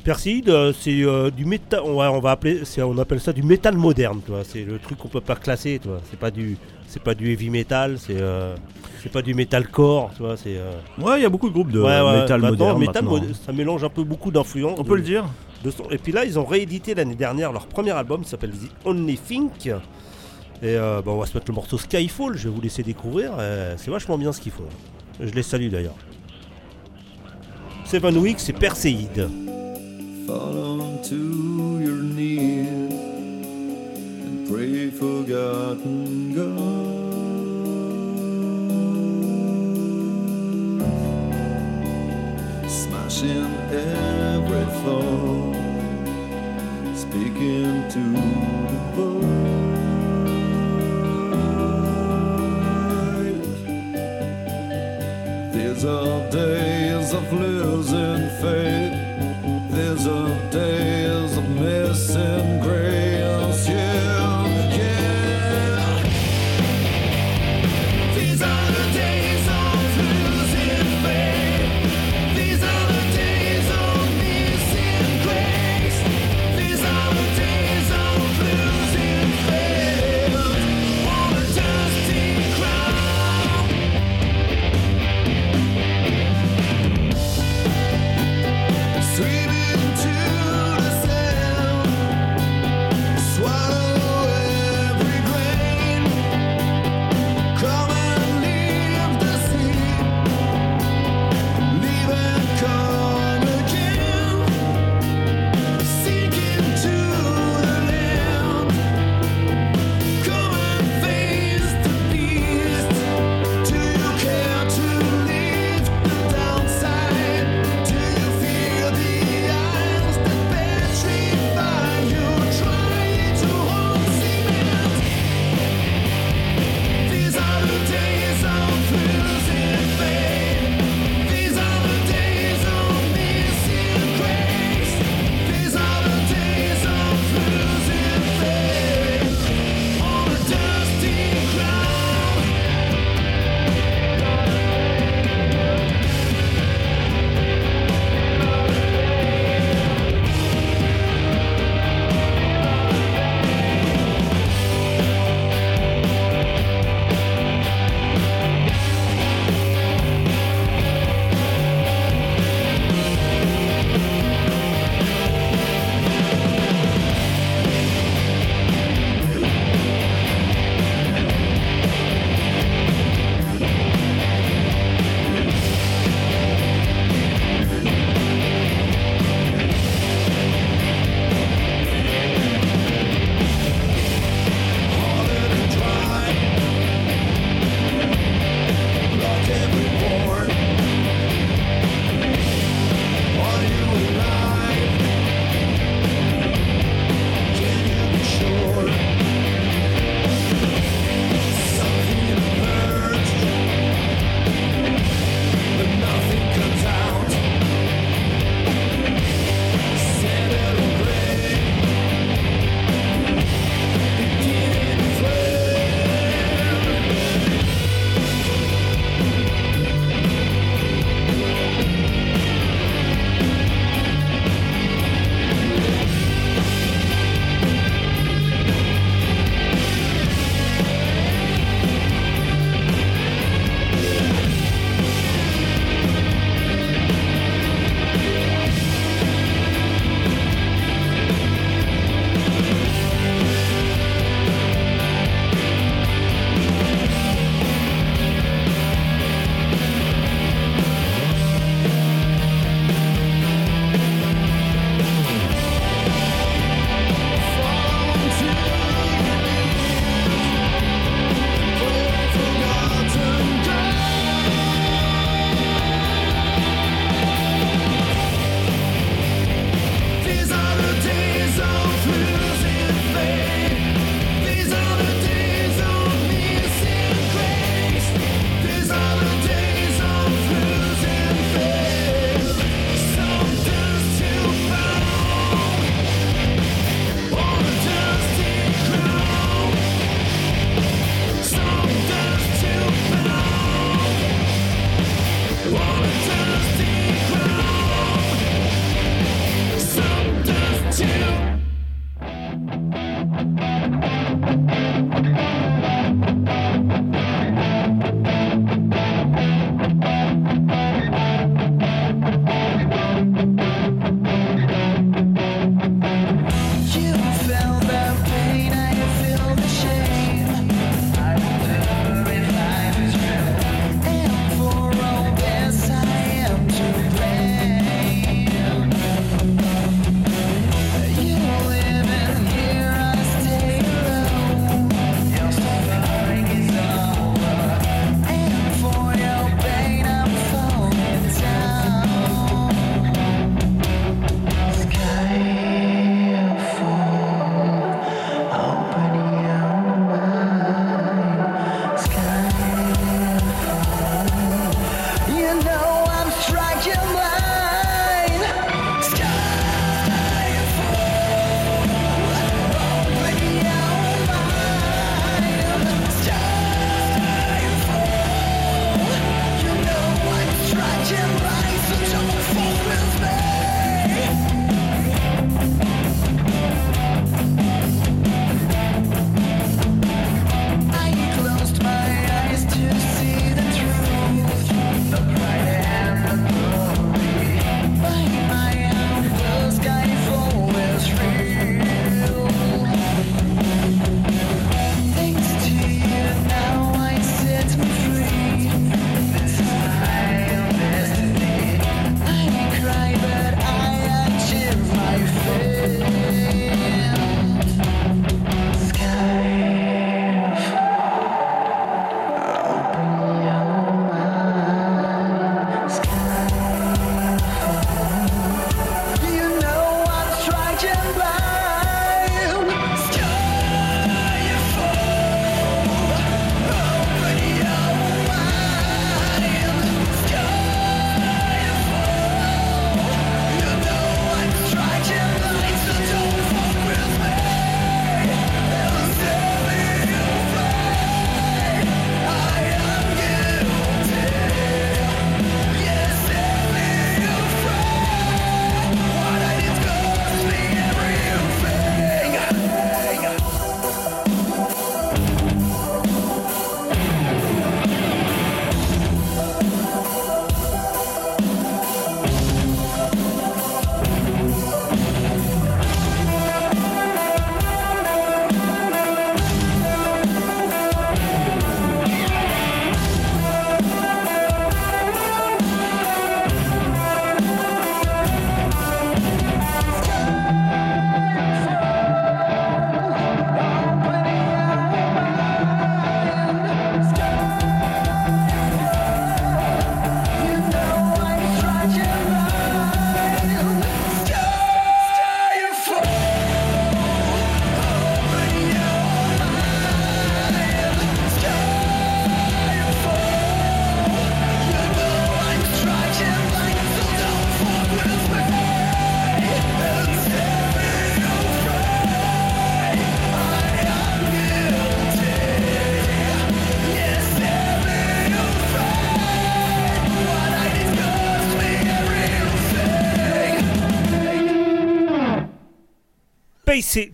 Perséide, 0.04 0.50
euh, 0.50 0.74
c'est 0.78 1.04
euh, 1.04 1.30
du 1.30 1.46
métal. 1.46 1.82
Ouais, 1.84 2.08
on 2.08 2.20
va 2.20 2.32
appeler, 2.32 2.62
c'est- 2.66 2.82
on 2.82 2.98
appelle 2.98 3.20
ça 3.22 3.32
du 3.32 3.44
métal 3.44 3.76
moderne, 3.78 4.20
tu 4.26 4.32
vois. 4.32 4.42
C'est 4.44 4.64
le 4.64 4.80
truc 4.80 4.98
qu'on 4.98 5.08
peut 5.08 5.22
pas 5.22 5.36
classer, 5.36 5.80
tu 5.82 5.88
vois. 5.90 6.00
C'est 6.10 6.20
pas 6.20 6.32
du, 6.32 6.58
c'est 6.88 7.02
pas 7.02 7.14
du 7.14 7.32
heavy 7.32 7.50
metal, 7.52 7.98
c'est, 8.00 8.20
euh, 8.20 8.56
c'est 9.04 9.12
pas 9.12 9.22
du 9.22 9.34
metalcore, 9.36 10.10
tu 10.18 10.24
vois. 10.24 10.36
C'est. 10.38 10.58
euh, 10.58 10.72
Ouais, 11.00 11.20
il 11.20 11.24
y 11.24 11.26
a 11.26 11.30
beaucoup 11.30 11.48
de 11.50 11.54
groupes 11.54 11.72
de 11.72 11.80
ouais, 11.82 12.02
ouais, 12.02 12.22
métal 12.22 12.42
maintenant, 12.42 12.74
moderne. 12.80 12.86
maintenant. 12.86 13.12
mod- 13.12 13.36
ça 13.46 13.54
mélange 13.54 13.84
un 13.84 13.90
peu 13.90 14.04
beaucoup 14.04 14.32
d'influences. 14.32 14.80
On 14.80 14.84
de- 14.84 14.88
peut 14.90 14.96
le 14.96 15.04
dire 15.04 15.26
de 15.64 15.70
son- 15.70 15.88
Et 15.92 16.00
puis 16.00 16.12
là, 16.12 16.26
ils 16.26 16.40
ont 16.40 16.46
réédité 16.46 16.96
l'année 16.96 17.14
dernière 17.16 17.52
leur 17.54 17.68
premier 17.68 17.92
album, 17.92 18.24
qui 18.24 18.30
s'appelle 18.30 18.52
The 18.52 18.72
Only 18.86 19.18
Think. 19.20 19.70
Et 20.64 20.76
euh, 20.78 21.02
bah, 21.04 21.12
on 21.12 21.18
va 21.20 21.26
se 21.26 21.34
mettre 21.34 21.50
le 21.50 21.56
morceau 21.56 21.78
Skyfall, 21.78 22.38
je 22.38 22.48
vais 22.48 22.54
vous 22.54 22.62
laisser 22.62 22.84
découvrir. 22.84 23.32
euh, 23.40 23.74
c'est 23.78 23.90
vachement 23.90 24.18
bien 24.18 24.32
ce 24.32 24.40
qu'ils 24.40 24.52
font. 24.52 24.64
Je 25.20 25.34
les 25.34 25.44
salue 25.44 25.70
d'ailleurs. 25.70 25.96
Seven 27.86 28.16
Weeks, 28.18 28.40
c'est 28.40 28.54
Perséide. 28.54 29.28
Fall 30.28 30.82
onto 30.82 31.16
your 31.80 31.98
knees 31.98 32.68
and 34.24 34.48
pray 34.50 34.90
forgotten 34.92 36.34
God. 36.34 37.02
Smashing 42.68 43.46
every 43.74 44.66
thought, 44.84 45.56
speaking 46.96 47.84
to 47.90 48.00
the 48.70 48.80
void. 48.96 49.31
These 55.54 55.84
are 55.84 56.30
days 56.30 57.14
of 57.14 57.34
losing 57.34 58.30
faith. 58.42 58.94
These 59.72 60.08
are 60.08 60.50
days 60.50 61.38
of 61.38 61.50
missing 61.50 62.60
grace. 62.62 63.01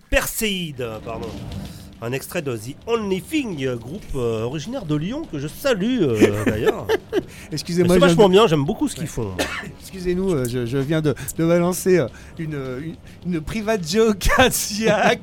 Perseid, 0.09 0.81
euh, 0.81 0.99
pardon. 1.03 1.27
Un 1.99 2.11
extrait 2.11 2.43
de 2.43 2.55
The 2.55 2.75
Only 2.85 3.21
Thing, 3.23 3.65
euh, 3.65 3.75
groupe 3.75 4.03
euh, 4.13 4.43
originaire 4.43 4.85
de 4.85 4.93
Lyon 4.95 5.23
que 5.31 5.39
je 5.39 5.47
salue 5.47 6.01
euh, 6.03 6.43
d'ailleurs. 6.45 6.85
Excusez-moi, 7.51 7.95
C'est 7.95 7.99
vachement 7.99 8.27
de- 8.27 8.33
bien, 8.33 8.45
j'aime 8.45 8.63
beaucoup 8.65 8.87
ce 8.87 8.95
qu'ils 8.95 9.07
font. 9.07 9.31
excusez-nous, 9.81 10.31
euh, 10.31 10.45
je, 10.47 10.67
je 10.67 10.77
viens 10.77 11.01
de, 11.01 11.15
de 11.39 11.45
balancer 11.47 11.97
euh, 11.97 12.07
une, 12.37 12.53
une, 13.25 13.33
une 13.33 13.41
private 13.41 13.81
joke 13.89 14.29
à 14.37 14.51
Siak. 14.51 15.21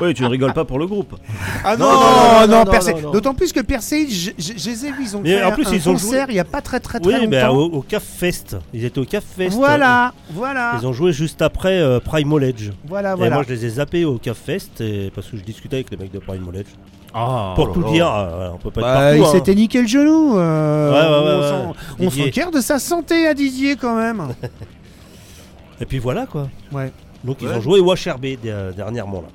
Oui, 0.00 0.14
tu 0.14 0.24
ne 0.24 0.28
rigoles 0.28 0.52
pas 0.52 0.64
pour 0.64 0.80
le 0.80 0.88
groupe. 0.88 1.14
Ah 1.64 1.76
non, 1.76 1.86
Non, 1.86 1.92
non, 1.92 2.00
non, 2.00 2.00
non, 2.02 2.46
non, 2.58 2.64
non, 2.64 2.70
Perse- 2.70 2.88
non, 2.88 3.00
non. 3.02 3.10
D'autant 3.12 3.34
plus 3.34 3.52
que 3.52 3.60
Perseid, 3.60 4.08
je, 4.10 4.30
je- 4.38 4.52
je 4.56 4.70
les 4.70 4.86
ai 4.86 4.90
vus, 4.92 5.02
ils 5.02 5.16
ont 5.16 5.20
Mais 5.22 5.36
fait 5.38 5.44
en 5.44 5.52
plus, 5.52 5.66
un 5.66 5.72
ils 5.74 5.88
ont 5.88 5.92
concert 5.92 6.24
joué- 6.26 6.32
il 6.34 6.36
y 6.36 6.40
a 6.40 6.44
pas 6.44 6.60
très 6.60 6.80
très 6.80 6.98
très 7.00 7.14
Oui, 7.20 7.26
ben, 7.26 7.46
longtemps. 7.46 7.56
au, 7.58 7.78
au 7.78 7.82
CAF 7.82 8.02
Fest. 8.02 8.56
Ils 8.74 8.84
étaient 8.84 8.98
au 8.98 9.04
CAF 9.04 9.24
Fest. 9.24 9.54
Voilà, 9.56 10.12
voilà, 10.32 10.72
Ils 10.80 10.86
ont 10.86 10.92
joué 10.92 11.12
juste 11.12 11.40
après 11.42 11.78
euh, 11.80 12.00
Primal 12.00 12.42
Edge. 12.44 12.70
voilà, 12.86 13.12
Et 13.12 13.16
voilà. 13.16 13.34
moi, 13.36 13.44
je 13.48 13.54
les 13.54 13.64
ai 13.66 13.68
zappés 13.70 14.04
au 14.04 14.18
CAF 14.18 14.36
Fest 14.38 14.80
et- 14.80 15.10
parce 15.14 15.28
que 15.28 15.36
je 15.36 15.42
discutais 15.42 15.76
avec 15.76 15.90
les 15.90 15.96
mecs 15.96 16.12
de 16.12 16.18
Primal 16.18 16.56
Edge. 16.56 16.66
Ah, 17.14 17.52
Pour 17.56 17.72
tout 17.72 17.82
là. 17.82 17.90
dire, 17.90 18.10
euh, 18.12 18.48
on 18.54 18.56
peut 18.56 18.70
pas 18.70 18.80
Bah, 18.80 19.10
être 19.10 19.16
il 19.16 19.20
partout. 19.22 19.36
hein. 19.36 19.38
s'était 19.38 19.54
niqué 19.54 19.82
le 19.82 19.86
genou. 19.86 20.38
euh, 20.38 20.90
Ouais, 20.90 20.96
ouais, 20.96 21.60
ouais, 21.68 21.74
on 21.98 22.02
ouais. 22.04 22.08
Didier. 22.08 22.32
s'en 22.32 22.40
garde 22.40 22.54
de 22.54 22.60
sa 22.62 22.78
santé 22.78 23.26
à 23.26 23.34
Didier 23.34 23.76
quand 23.76 23.94
même. 23.94 24.28
Et 25.80 25.84
puis 25.84 25.98
voilà 25.98 26.26
quoi. 26.26 26.48
Ouais. 26.72 26.90
Donc 27.24 27.38
ils 27.40 27.48
Ouais. 27.48 27.56
ont 27.56 27.60
joué 27.60 27.80
Wash 27.80 28.08
RB 28.08 28.36
der- 28.42 28.72
dernièrement 28.74 29.20
là. 29.22 29.28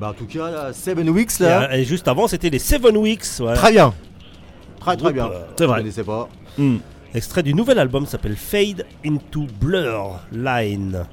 Bah 0.00 0.10
en 0.10 0.12
tout 0.12 0.26
cas 0.26 0.50
là, 0.50 0.72
Seven 0.72 1.08
Weeks 1.10 1.38
là, 1.40 1.70
euh, 1.70 1.74
Et, 1.76 1.84
juste 1.84 2.06
avant 2.08 2.28
c'était 2.28 2.50
les 2.50 2.58
Seven 2.58 2.96
Weeks. 2.96 3.24
voilà. 3.38 3.56
très 3.56 3.72
bien. 3.72 3.94
Très 4.80 4.96
très 4.96 5.12
bien. 5.12 5.26
euh, 5.26 5.40
C'est 5.56 5.64
Je 5.64 5.68
vrai. 5.68 5.78
connaissais 5.80 6.04
pas. 6.04 6.28
Hmm. 6.58 6.76
Extrait 7.14 7.42
du 7.42 7.54
nouvel 7.54 7.78
album 7.78 8.04
s'appelle 8.04 8.36
Fade 8.36 8.84
into 9.04 9.46
Blur 9.58 10.20
Line. 10.32 11.06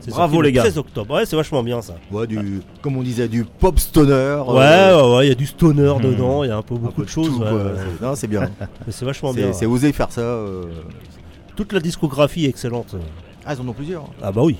C'est 0.00 0.10
Bravo, 0.10 0.34
sorti 0.34 0.36
le 0.38 0.42
les 0.44 0.52
gars. 0.52 0.60
13 0.62 0.78
octobre. 0.78 1.14
Ouais, 1.16 1.26
c'est 1.26 1.34
vachement 1.34 1.64
bien 1.64 1.82
ça. 1.82 1.96
Ouais, 2.12 2.28
du, 2.28 2.60
comme 2.80 2.96
on 2.96 3.02
disait, 3.02 3.26
du 3.26 3.42
pop 3.44 3.76
stoner. 3.80 4.12
Ouais, 4.46 4.54
euh, 4.62 5.10
ouais, 5.10 5.16
ouais, 5.16 5.26
il 5.26 5.28
y 5.30 5.32
a 5.32 5.34
du 5.34 5.46
stoner 5.46 5.94
dedans, 6.00 6.44
il 6.44 6.48
y 6.48 6.52
a 6.52 6.56
un 6.58 6.62
peu 6.62 6.74
un 6.74 6.78
beaucoup 6.78 7.00
peu 7.00 7.04
de 7.06 7.08
choses. 7.10 7.26
tout, 7.28 7.42
ouais, 7.42 7.50
ouais. 7.50 7.72
Non, 8.00 8.14
c'est 8.14 8.28
bien. 8.28 8.48
C'est 8.88 9.04
vachement 9.04 9.32
bien. 9.32 9.52
c'est 9.52 9.66
osé 9.66 9.92
faire 9.92 10.12
ça. 10.12 10.20
euh. 10.20 10.66
Toute 11.56 11.72
la 11.72 11.80
discographie 11.80 12.44
est 12.46 12.50
excellente. 12.50 12.94
Ah, 13.44 13.54
ils 13.54 13.60
en 13.60 13.66
ont 13.66 13.72
plusieurs. 13.72 14.04
Ah 14.22 14.30
bah 14.30 14.42
oui, 14.44 14.56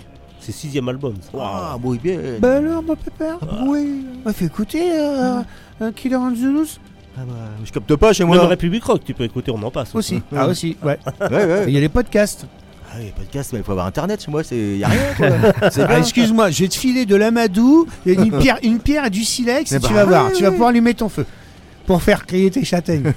c'est 0.52 0.58
sixième 0.58 0.88
album. 0.88 1.14
ça. 1.20 1.38
Ah, 1.38 1.76
bon, 1.78 1.94
bien. 1.94 2.18
Bah 2.40 2.56
alors, 2.56 2.82
mon 2.82 2.96
pépère 2.96 3.38
Oui. 3.66 4.04
On 4.24 4.32
fait 4.32 4.46
écouter 4.46 4.90
euh, 4.92 5.40
un 5.80 5.92
Killer 5.92 6.16
on 6.16 6.32
the 6.32 6.38
Loose 6.42 6.80
Ah 7.16 7.20
bah, 7.26 7.34
je 7.64 7.70
capte 7.70 7.94
pas 7.96 8.12
chez 8.14 8.24
Même 8.24 8.34
moi. 8.34 8.46
République 8.46 8.84
Rock, 8.84 9.02
tu 9.04 9.12
peux 9.12 9.24
écouter, 9.24 9.50
on 9.54 9.62
en 9.62 9.70
passe. 9.70 9.94
Aussi. 9.94 10.22
Ah, 10.34 10.46
aussi, 10.46 10.76
ouais. 10.82 10.98
Ouais, 11.20 11.44
ouais. 11.44 11.64
Il 11.66 11.74
y 11.74 11.76
a 11.76 11.80
les 11.80 11.88
podcasts. 11.90 12.46
Ah 12.90 12.94
oui, 12.98 13.12
podcast, 13.14 13.50
mais 13.52 13.58
il 13.58 13.64
faut 13.64 13.72
avoir 13.72 13.86
internet 13.86 14.24
chez 14.24 14.30
moi, 14.30 14.42
c'est 14.42 14.56
y 14.78 14.82
a 14.84 14.88
rien 14.88 15.00
Ah, 15.60 15.98
excuse-moi, 15.98 16.50
je 16.50 16.62
vais 16.62 16.68
te 16.68 16.74
filer 16.76 17.04
de 17.04 17.16
l'amadou, 17.16 17.86
et 18.06 18.14
une 18.14 18.38
pierre, 18.38 18.58
une 18.62 18.78
pierre 18.80 19.04
et 19.04 19.10
du 19.10 19.24
silex, 19.24 19.70
et 19.72 19.76
Eh 19.76 19.80
tu 19.80 19.92
bah, 19.92 20.00
vas 20.00 20.04
voir. 20.06 20.26
ouais, 20.28 20.32
Tu 20.32 20.42
vas 20.42 20.50
pouvoir 20.50 20.70
allumer 20.70 20.94
ton 20.94 21.10
feu. 21.10 21.26
Pour 21.86 22.02
faire 22.02 22.24
crier 22.24 22.50
tes 22.50 22.64
châtaignes. 22.64 23.12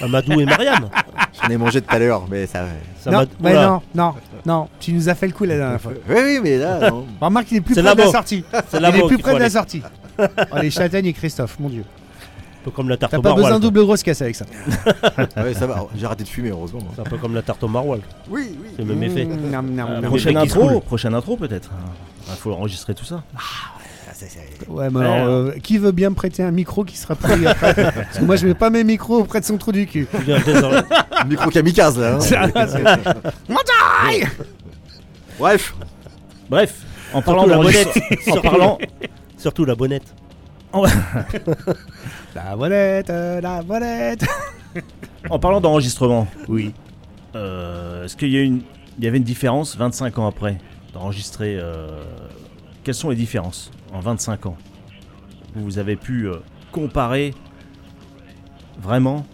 Amadou 0.00 0.40
et 0.40 0.44
Mariam. 0.44 0.88
J'en 1.48 1.54
ai 1.54 1.56
mangé 1.56 1.80
tout 1.80 1.94
à 1.94 1.98
l'heure, 1.98 2.24
mais 2.30 2.46
ça. 2.46 2.66
Ça 3.00 3.10
non, 3.10 3.24
mais 3.40 3.50
Oula, 3.52 3.66
non, 3.66 3.82
non, 3.94 4.14
non. 4.46 4.68
Tu 4.80 4.92
nous 4.92 5.08
as 5.08 5.14
fait 5.14 5.26
le 5.26 5.32
coup 5.32 5.44
la 5.44 5.56
dernière 5.56 5.80
fois. 5.80 5.92
Oui, 6.08 6.16
oui, 6.22 6.40
mais 6.42 6.58
là, 6.58 6.90
non. 6.90 7.06
Remarque, 7.20 7.50
il 7.52 7.56
est 7.58 7.60
plus 7.60 7.74
près 7.74 7.82
de 7.94 7.98
la 7.98 8.10
sortie. 8.12 8.44
C'est 8.68 8.78
Il 8.78 8.84
est 8.84 9.06
plus 9.06 9.18
près 9.18 9.34
de 9.34 9.38
la 9.40 9.50
sortie. 9.50 9.82
Oh, 10.20 10.56
les 10.60 10.70
châtaignes 10.70 11.06
et 11.06 11.12
Christophe, 11.12 11.60
mon 11.60 11.68
dieu. 11.68 11.84
Un 11.84 12.64
peu 12.64 12.70
comme 12.72 12.88
la 12.88 12.96
tarte 12.96 13.12
T'as 13.12 13.18
au 13.18 13.22
pas 13.22 13.34
besoin 13.34 13.50
maroilles. 13.50 13.60
de 13.60 13.66
double 13.68 13.84
grosse 13.86 14.02
casse 14.02 14.20
avec 14.20 14.34
ça. 14.34 14.46
ouais, 15.36 15.54
ça 15.54 15.68
va. 15.68 15.86
J'ai 15.96 16.06
arrêté 16.06 16.24
de 16.24 16.28
fumer, 16.28 16.48
heureusement. 16.50 16.80
C'est 16.96 17.02
un 17.02 17.04
peu 17.04 17.18
comme 17.18 17.36
la 17.36 17.42
tarte 17.42 17.62
au 17.62 17.68
maroilles. 17.68 18.00
Oui, 18.28 18.50
oui. 18.60 18.68
C'est 18.74 18.82
le 18.84 18.94
même 18.94 19.02
effet. 19.04 19.24
Mmh, 19.26 19.54
Ah, 19.54 19.62
mais 20.00 20.08
Prochaine 20.08 20.36
intro, 20.36 20.60
coulent. 20.66 20.80
prochaine 20.80 21.14
intro 21.14 21.36
peut-être. 21.36 21.70
Il 22.28 22.34
faut 22.34 22.52
enregistrer 22.52 22.94
tout 22.96 23.04
ça. 23.04 23.22
Ouais, 24.68 24.88
mais 24.90 25.00
alors, 25.00 25.26
euh, 25.28 25.52
qui 25.62 25.78
veut 25.78 25.92
bien 25.92 26.10
me 26.10 26.14
prêter 26.14 26.42
un 26.42 26.50
micro 26.50 26.84
qui 26.84 26.96
sera 26.96 27.14
pris 27.14 27.46
après 27.46 27.74
Parce 27.92 28.18
que 28.18 28.24
moi, 28.24 28.36
je 28.36 28.46
mets 28.46 28.54
pas 28.54 28.70
mes 28.70 28.84
micros 28.84 29.18
auprès 29.20 29.40
de 29.40 29.44
son 29.44 29.56
trou 29.58 29.72
du 29.72 29.86
cul. 29.86 30.06
Micro 31.28 31.50
kamikaze 31.50 31.98
là. 31.98 32.14
hein. 32.16 32.20
C'est- 32.20 32.36
Bref. 35.38 35.74
Bref, 36.50 36.82
en 37.12 37.22
parlant 37.22 37.46
la 37.46 37.54
d'enregistre- 37.56 37.92
bonnette. 37.94 38.28
en 38.38 38.40
parlant, 38.40 38.78
Surtout 39.36 39.64
la 39.64 39.74
bonnette. 39.74 40.14
La 42.34 42.54
volette, 42.56 43.10
euh, 43.10 43.40
la 43.40 43.62
volette. 43.62 44.24
en 45.30 45.38
parlant 45.38 45.60
d'enregistrement, 45.60 46.26
Oui. 46.46 46.72
euh, 47.34 48.04
est-ce 48.04 48.16
qu'il 48.16 48.28
y 48.30 48.36
a 48.38 48.42
une, 48.42 48.60
il 48.98 49.04
y 49.04 49.08
avait 49.08 49.16
une 49.16 49.24
différence 49.24 49.76
25 49.76 50.18
ans 50.18 50.26
après 50.26 50.58
d'enregistrer 50.92 51.56
euh, 51.58 52.02
Quelles 52.88 52.94
sont 52.94 53.10
les 53.10 53.16
différences 53.16 53.70
en 53.92 54.00
25 54.00 54.46
ans? 54.46 54.56
Vous 55.54 55.76
avez 55.76 55.94
pu 55.94 56.26
euh, 56.26 56.36
comparer 56.72 57.34
vraiment 58.80 59.26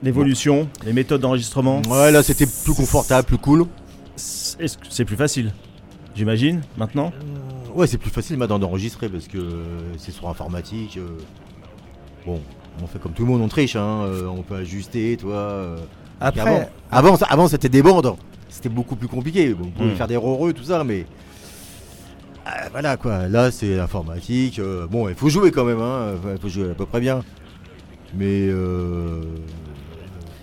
l'évolution, 0.00 0.68
les 0.84 0.92
méthodes 0.92 1.22
d'enregistrement? 1.22 1.82
Ouais, 1.88 2.12
là 2.12 2.22
c'était 2.22 2.46
plus 2.46 2.72
confortable, 2.74 3.26
plus 3.26 3.38
cool. 3.38 3.66
C'est 4.14 4.60
est-ce 4.62 4.78
que 4.78 4.86
c'est 4.90 5.04
plus 5.04 5.16
facile 5.16 5.52
J'imagine 6.14 6.62
maintenant? 6.76 7.12
Ouais, 7.74 7.88
c'est 7.88 7.98
plus 7.98 8.10
facile 8.10 8.36
maintenant 8.36 8.60
d'enregistrer 8.60 9.08
parce 9.08 9.26
que 9.26 9.38
euh, 9.38 9.64
c'est 9.98 10.12
sur 10.12 10.28
informatique. 10.28 10.98
euh, 10.98 11.18
Bon, 12.24 12.40
on 12.80 12.86
fait 12.86 13.00
comme 13.00 13.12
tout 13.12 13.22
le 13.24 13.28
monde, 13.32 13.40
on 13.42 13.48
triche, 13.48 13.74
hein. 13.74 14.02
euh, 14.04 14.26
on 14.28 14.42
peut 14.42 14.54
ajuster, 14.54 15.16
toi. 15.16 15.34
euh, 15.34 15.78
Après, 16.20 16.42
Avant, 16.42 16.68
avant, 16.92 17.16
ça- 17.16 17.26
avant, 17.28 17.48
c'était 17.48 17.68
des 17.68 17.82
bandes. 17.82 18.14
C'était 18.48 18.68
beaucoup 18.68 18.96
plus 18.96 19.08
compliqué. 19.08 19.52
Bon, 19.54 19.66
on 19.66 19.70
pouvait 19.70 19.92
Mm. 19.92 19.96
faire 19.96 20.06
des 20.08 20.16
roreux, 20.16 20.52
tout 20.52 20.64
ça, 20.64 20.84
mais. 20.84 21.04
Ah, 22.44 22.68
voilà 22.70 22.96
quoi, 22.96 23.26
là 23.28 23.50
c'est 23.50 23.78
informatique. 23.78 24.58
euh, 24.60 24.86
bon, 24.86 25.08
il 25.08 25.14
faut 25.16 25.28
jouer 25.28 25.50
quand 25.50 25.64
même, 25.64 25.80
hein. 25.80 26.14
Il 26.32 26.40
faut 26.40 26.48
jouer 26.48 26.70
à 26.70 26.74
peu 26.74 26.86
près 26.86 27.00
bien. 27.00 27.22
Mais. 28.14 28.46
euh, 28.48 29.22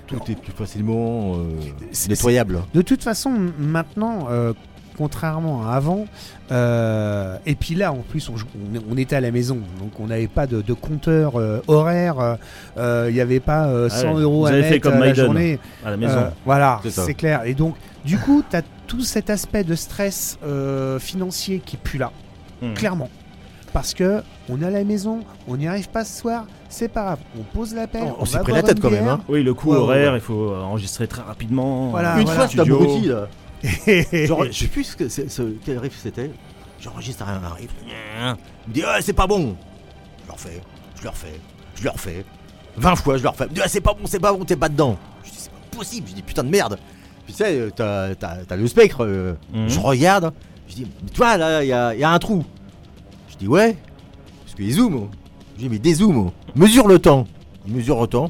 tout 0.05 0.19
est 0.29 0.35
plus 0.35 0.51
facilement 0.51 1.37
euh, 1.37 1.43
C'est- 1.91 2.09
nettoyable. 2.09 2.59
De 2.73 2.81
toute 2.81 3.01
façon, 3.01 3.31
maintenant, 3.57 4.27
euh, 4.29 4.53
contrairement 4.97 5.67
à 5.67 5.73
avant, 5.73 6.05
euh, 6.51 7.37
et 7.45 7.55
puis 7.55 7.75
là, 7.75 7.91
en 7.91 7.97
plus, 8.07 8.29
on, 8.29 8.37
jou- 8.37 8.45
on, 8.55 8.93
on 8.93 8.97
était 8.97 9.15
à 9.15 9.21
la 9.21 9.31
maison, 9.31 9.57
donc 9.79 9.99
on 9.99 10.07
n'avait 10.07 10.27
pas 10.27 10.45
de, 10.47 10.61
de 10.61 10.73
compteur 10.73 11.33
euh, 11.39 11.61
horaire, 11.67 12.19
euh, 12.19 12.35
euh, 12.77 13.07
il 13.09 13.13
n'y 13.15 13.21
avait 13.21 13.39
pas 13.39 13.65
euh, 13.67 13.89
Ah 13.91 13.95
100 13.95 14.13
ouais. 14.15 14.21
euros 14.21 14.39
Vous 14.41 14.45
à 14.45 14.49
avez 14.49 14.61
mettre 14.61 14.73
fait 14.73 14.79
comme 14.79 14.93
à 14.93 14.99
la 14.99 15.05
Maiden. 15.07 15.25
journée. 15.25 15.59
à 15.85 15.91
la 15.91 15.97
maison 15.97 16.17
Euh, 16.19 16.29
voilà, 16.45 16.79
C'est 16.89 17.13
clair. 17.15 17.41
Et 17.45 17.53
donc, 17.53 17.75
du 18.05 18.17
coup, 18.17 18.43
tu 18.49 18.55
as 18.55 18.61
tout 18.87 19.01
cet 19.01 19.29
aspect 19.29 19.63
de 19.63 19.75
stress 19.75 20.37
euh, 20.45 20.99
financier 20.99 21.59
qui 21.65 21.75
est 21.75 21.79
plus 21.79 21.97
là, 21.99 22.11
Hmm. 22.61 22.73
clairement. 22.73 23.09
Parce 23.73 23.95
que 23.95 24.21
on 24.49 24.61
est 24.61 24.65
à 24.65 24.69
la 24.69 24.83
maison, 24.83 25.21
on 25.47 25.57
n'y 25.57 25.67
arrive 25.67 25.89
pas 25.89 26.05
ce 26.05 26.19
soir, 26.21 26.45
c'est 26.69 26.87
pas 26.89 27.03
grave. 27.03 27.17
On 27.39 27.41
pose 27.41 27.73
la 27.73 27.87
paire. 27.87 28.03
On- 28.19 28.21
on 28.21 28.25
s'est 28.25 28.37
pris 28.39 28.51
la 28.53 28.61
tête 28.61 28.79
quand 28.79 28.91
même, 28.91 29.07
hein. 29.07 29.21
Oui, 29.27 29.41
le 29.41 29.53
coût 29.55 29.71
Ouais, 29.71 29.77
horaire, 29.77 30.11
ouais. 30.11 30.19
il 30.19 30.21
faut 30.21 30.53
enregistrer 30.53 31.07
très 31.07 31.23
rapidement. 31.23 31.87
Voilà, 31.89 32.17
Une 32.19 32.25
voilà. 32.25 32.41
fois, 32.41 32.47
c'est 32.47 32.57
studio. 32.59 32.75
abruti 32.83 33.07
là. 33.07 33.27
Genre, 34.27 34.45
je 34.45 34.51
sais 34.51 34.67
plus 34.67 34.83
ce 34.83 34.95
que 34.95 35.07
ce, 35.09 35.21
quel 35.65 35.77
riff 35.79 35.97
c'était. 36.01 36.31
J'enregistre 36.81 37.23
un, 37.27 37.41
un 37.43 37.53
riff. 37.53 37.69
Il 38.67 38.69
me 38.69 38.73
dit, 38.73 38.83
ah, 38.85 38.97
c'est 39.01 39.13
pas 39.13 39.27
bon. 39.27 39.55
Je 40.25 40.27
le 40.27 40.33
refais, 40.33 40.61
je 40.97 41.03
le 41.03 41.09
refais, 41.09 41.39
je 41.75 41.83
le 41.83 41.89
refais. 41.89 42.25
20 42.77 42.95
fois, 42.97 43.17
je 43.17 43.23
le 43.23 43.29
refais. 43.29 43.45
Il 43.45 43.49
me 43.51 43.55
dit, 43.55 43.61
ah, 43.63 43.67
c'est 43.67 43.81
pas 43.81 43.93
bon, 43.93 44.01
c'est 44.05 44.19
pas 44.19 44.33
bon, 44.33 44.43
t'es 44.43 44.55
pas 44.55 44.69
dedans. 44.69 44.97
Je 45.23 45.29
dis, 45.29 45.35
c'est 45.37 45.51
pas 45.51 45.77
possible. 45.77 46.07
Je 46.09 46.15
dis, 46.15 46.21
putain 46.21 46.43
de 46.43 46.49
merde. 46.49 46.77
Puis 47.25 47.33
tu 47.33 47.37
sais, 47.43 47.57
euh, 47.57 47.69
t'as, 47.73 48.15
t'as- 48.15 48.43
t'as 48.45 48.55
le 48.57 48.67
spectre. 48.67 49.05
euh, 49.05 49.33
Mhm. 49.53 49.69
Je 49.69 49.79
regarde. 49.79 50.33
Je 50.67 50.75
dis, 50.75 50.87
mais 51.03 51.09
toi, 51.11 51.37
là, 51.37 51.63
il 51.63 51.67
y 51.67 51.73
a, 51.73 51.93
il 51.93 51.99
y 51.99 52.03
a 52.03 52.09
un 52.11 52.19
trou. 52.19 52.43
Je 53.29 53.37
dis, 53.37 53.47
ouais. 53.47 53.77
Parce 54.43 54.55
qu'il 54.55 54.71
zoome. 54.73 55.09
Je 55.55 55.59
dis, 55.61 55.69
mais 55.69 55.79
dézoome. 55.79 56.31
Mesure 56.55 56.87
le 56.87 56.99
temps. 56.99 57.27
Il 57.65 57.73
mesure 57.73 58.01
le 58.01 58.07
temps. 58.07 58.29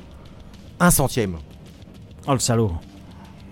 Un 0.79 0.91
centième. 0.91 1.37
Oh 2.27 2.33
le 2.33 2.39
salaud. 2.39 2.73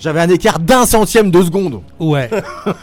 J'avais 0.01 0.19
un 0.19 0.29
écart 0.29 0.59
d'un 0.59 0.85
centième 0.85 1.29
de 1.31 1.41
seconde. 1.43 1.81
Ouais, 1.99 2.29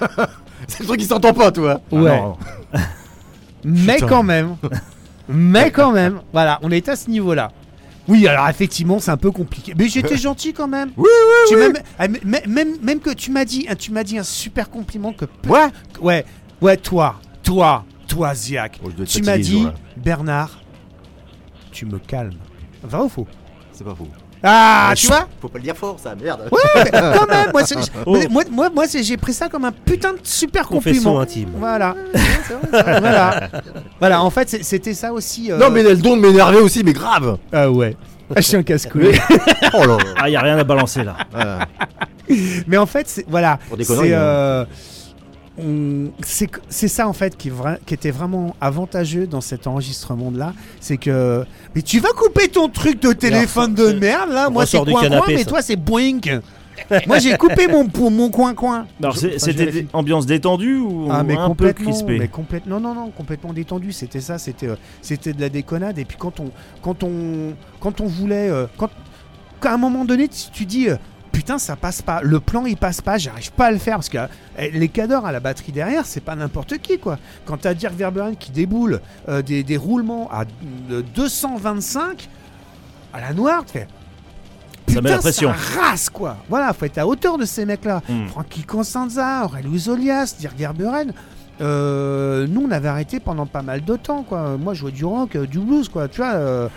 C'est 0.69 0.81
le 0.81 0.86
truc 0.86 1.01
qui 1.01 1.07
s'entend 1.07 1.35
pas, 1.35 1.51
toi. 1.51 1.81
Ah 1.93 1.95
ouais. 1.95 2.16
non. 2.20 2.36
Mais 3.65 3.99
quand 3.99 4.23
même, 4.23 4.57
mais 5.28 5.70
quand 5.73 5.90
même, 5.90 6.20
voilà, 6.32 6.59
on 6.62 6.70
est 6.70 6.89
à 6.89 6.95
ce 6.97 7.11
niveau-là. 7.11 7.51
Oui, 8.07 8.27
alors 8.28 8.49
effectivement, 8.49 9.01
c'est 9.01 9.11
un 9.11 9.16
peu 9.16 9.31
compliqué. 9.32 9.74
Mais 9.77 9.89
j'étais 9.89 10.16
gentil 10.16 10.53
quand 10.55 10.69
même. 10.69 10.90
Oui, 10.97 11.09
oui, 11.09 11.49
Tu 11.49 11.57
oui. 11.57 11.73
m'as- 11.73 11.81
ah, 11.99 12.07
même, 12.47 12.77
même 12.81 13.01
que 13.01 13.11
tu 13.11 13.31
m'as 13.32 13.45
dit, 13.45 13.66
hein, 13.69 13.74
tu 13.74 13.90
m'as 13.90 14.05
dit 14.05 14.16
un 14.16 14.23
super 14.23 14.70
compliment 14.70 15.12
que. 15.12 15.24
Ouais. 15.49 15.66
Ouais, 16.01 16.24
ouais, 16.62 16.77
toi, 16.77 17.16
toi, 17.43 17.85
toi, 18.07 18.32
Ziak. 18.35 18.81
Oh, 18.82 18.89
Tu 19.05 19.23
m'as 19.23 19.36
dit. 19.39 19.66
Bernard, 19.97 20.61
tu 21.73 21.85
me 21.85 21.99
calmes. 21.99 22.39
Vrai 22.85 23.01
ou 23.03 23.09
faux 23.09 23.27
C'est 23.73 23.85
pas 23.85 23.95
faux. 23.95 24.09
Ah, 24.43 24.93
tu 24.97 25.06
vois 25.09 25.27
Faut 25.40 25.48
pas 25.48 25.59
le 25.59 25.65
dire 25.65 25.77
fort, 25.77 25.97
ça, 26.02 26.15
merde. 26.15 26.43
Ouais, 26.52 26.59
mais 26.85 26.90
quand 26.90 27.27
même. 27.28 27.51
Moi, 27.52 27.65
c'est- 27.65 27.74
Oh. 28.06 28.16
moi, 28.31 28.44
moi, 28.51 28.70
moi, 28.74 28.86
c'est- 28.86 29.02
j'ai 29.02 29.16
pris 29.16 29.32
ça 29.32 29.48
comme 29.48 29.65
un 29.65 29.73
putain 29.73 30.12
de 30.12 30.19
super 30.23 30.66
Confession 30.69 31.15
compliment. 31.15 31.20
intime. 31.20 31.48
Voilà. 31.56 31.94
voilà. 32.70 33.48
Voilà, 33.98 34.23
en 34.23 34.31
fait, 34.31 34.48
c'est- 34.48 34.62
c'était 34.62 34.94
ça 34.94 35.12
aussi. 35.12 35.51
euh, 35.51 35.59
Non, 35.59 35.70
mais 35.70 35.81
elle 35.81 35.86
a 35.89 35.90
le 35.90 35.97
don 35.97 36.16
de 36.16 36.23
m'énerver 36.23 36.59
aussi, 36.59 36.82
mais 36.85 36.93
grave. 36.93 37.39
Ah 37.52 37.70
ouais. 37.70 37.97
Ah, 38.31 38.40
je 38.40 38.47
suis 38.47 38.56
un 38.56 38.62
casse-couille. 38.62 39.19
oh 39.74 39.78
là 39.81 39.86
là. 39.86 39.97
Ah, 40.19 40.28
y 40.28 40.36
a 40.36 40.40
rien 40.40 40.59
à 40.59 40.65
balancer 40.65 41.02
là. 41.02 41.16
Voilà. 41.32 41.59
Mais 42.66 42.77
en 42.77 42.85
fait, 42.86 43.09
c'est 43.09 43.24
voilà, 43.28 43.59
Pour 43.69 43.77
des 43.78 43.85
c'est 43.85 43.94
hein. 43.94 44.19
euh, 44.19 44.65
c'est 46.23 46.51
c'est 46.69 46.89
ça 46.89 47.09
en 47.09 47.13
fait 47.13 47.37
qui, 47.37 47.51
était 47.91 48.11
vraiment 48.11 48.55
avantageux 48.61 49.27
dans 49.27 49.41
cet 49.41 49.67
enregistrement 49.67 50.31
là, 50.31 50.53
c'est 50.81 50.99
que 50.99 51.45
mais 51.75 51.83
tu 51.83 52.01
vas 52.01 52.11
couper 52.11 52.49
ton 52.49 52.69
truc 52.69 53.03
de 53.03 53.13
téléphone 53.13 53.75
de 53.75 53.93
merde 53.93 54.31
là, 54.31 54.51
moi 54.51 54.67
c'est 54.67 54.79
coin 54.79 55.09
coin, 55.09 55.25
mais 55.27 55.39
ça. 55.39 55.45
toi 55.45 55.63
c'est 55.63 55.77
boing. 55.77 56.21
moi 57.07 57.19
j'ai 57.19 57.37
coupé 57.37 57.67
mon 57.67 57.89
mon 58.11 58.31
coin 58.31 58.55
coin. 58.55 58.87
C'était 59.37 59.87
ambiance 59.93 60.27
détendue 60.27 60.79
ou 60.79 61.09
Ah 61.11 61.25
mais 61.25 61.37
un 61.37 61.55
peu 61.55 61.73
crispée 61.73 62.19
mais 62.19 62.29
complètement, 62.29 62.79
non 62.79 62.95
non 62.95 63.07
non, 63.07 63.11
complètement 63.11 63.53
détendu. 63.53 63.93
C'était 63.93 64.21
ça, 64.21 64.39
c'était 64.39 64.69
euh, 64.69 64.77
c'était 65.03 65.33
de 65.33 65.41
la 65.41 65.49
déconnade. 65.49 65.99
Et 65.99 66.05
puis 66.05 66.17
quand 66.19 66.39
on 66.41 66.51
quand 66.83 67.03
on 67.03 67.55
quand 67.81 68.01
on 68.01 68.07
voulait, 68.07 68.49
euh, 68.49 68.67
quand 68.77 68.91
qu'à 69.61 69.75
un 69.75 69.79
moment 69.79 70.05
donné 70.05 70.29
tu, 70.29 70.51
tu 70.53 70.65
dis 70.65 70.89
euh, 70.89 70.97
putain 71.39 71.59
ça 71.59 71.77
passe 71.77 72.02
pas, 72.02 72.20
le 72.20 72.40
plan 72.40 72.66
il 72.66 72.77
passe 72.77 73.01
pas, 73.01 73.16
j'arrive 73.16 73.52
pas 73.52 73.66
à 73.66 73.70
le 73.70 73.78
faire 73.78 73.94
parce 73.94 74.09
que 74.09 74.19
euh, 74.19 74.27
les 74.59 74.89
cadors 74.89 75.24
à 75.24 75.31
la 75.31 75.39
batterie 75.39 75.70
derrière 75.70 76.05
c'est 76.05 76.19
pas 76.19 76.35
n'importe 76.35 76.78
qui 76.78 76.98
quoi. 76.98 77.16
Quand 77.44 77.59
t'as 77.59 77.74
Dirk 77.74 77.94
Verberen 77.94 78.35
qui 78.36 78.51
déboule 78.51 79.01
euh, 79.28 79.40
des, 79.40 79.62
des 79.62 79.77
roulements 79.77 80.28
à 80.32 80.47
euh, 80.90 81.01
225 81.15 82.28
à 83.12 83.20
la 83.20 83.32
noire, 83.35 83.65
tu 83.65 83.74
fais 83.74 83.86
Ça 84.89 85.01
met 85.01 85.10
la 85.10 85.19
Putain, 85.19 85.19
pression. 85.19 85.52
Ça 85.52 85.81
rase 85.81 86.10
quoi. 86.10 86.39
Voilà, 86.48 86.73
faut 86.73 86.86
être 86.86 86.98
à 86.98 87.06
hauteur 87.06 87.39
de 87.39 87.44
ces 87.44 87.65
mecs-là. 87.65 88.02
Hmm. 88.09 88.27
Frankie 88.27 88.65
Constanza, 88.65 89.44
Aurelio 89.44 89.78
Zolias, 89.78 90.35
Dirk 90.40 90.59
Gerberen. 90.59 91.12
Euh, 91.60 92.47
nous, 92.48 92.66
on 92.66 92.70
avait 92.73 92.89
arrêté 92.89 93.20
pendant 93.20 93.47
pas 93.47 93.62
mal 93.62 93.85
de 93.85 93.97
temps, 93.97 94.24
quoi. 94.24 94.56
Moi, 94.56 94.74
je 94.74 94.81
jouais 94.81 94.93
du 94.93 95.05
rock, 95.05 95.36
euh, 95.36 95.47
du 95.47 95.59
blues, 95.59 95.89
quoi. 95.89 96.09
Tu 96.09 96.19
vois, 96.19 96.35
euh, 96.35 96.69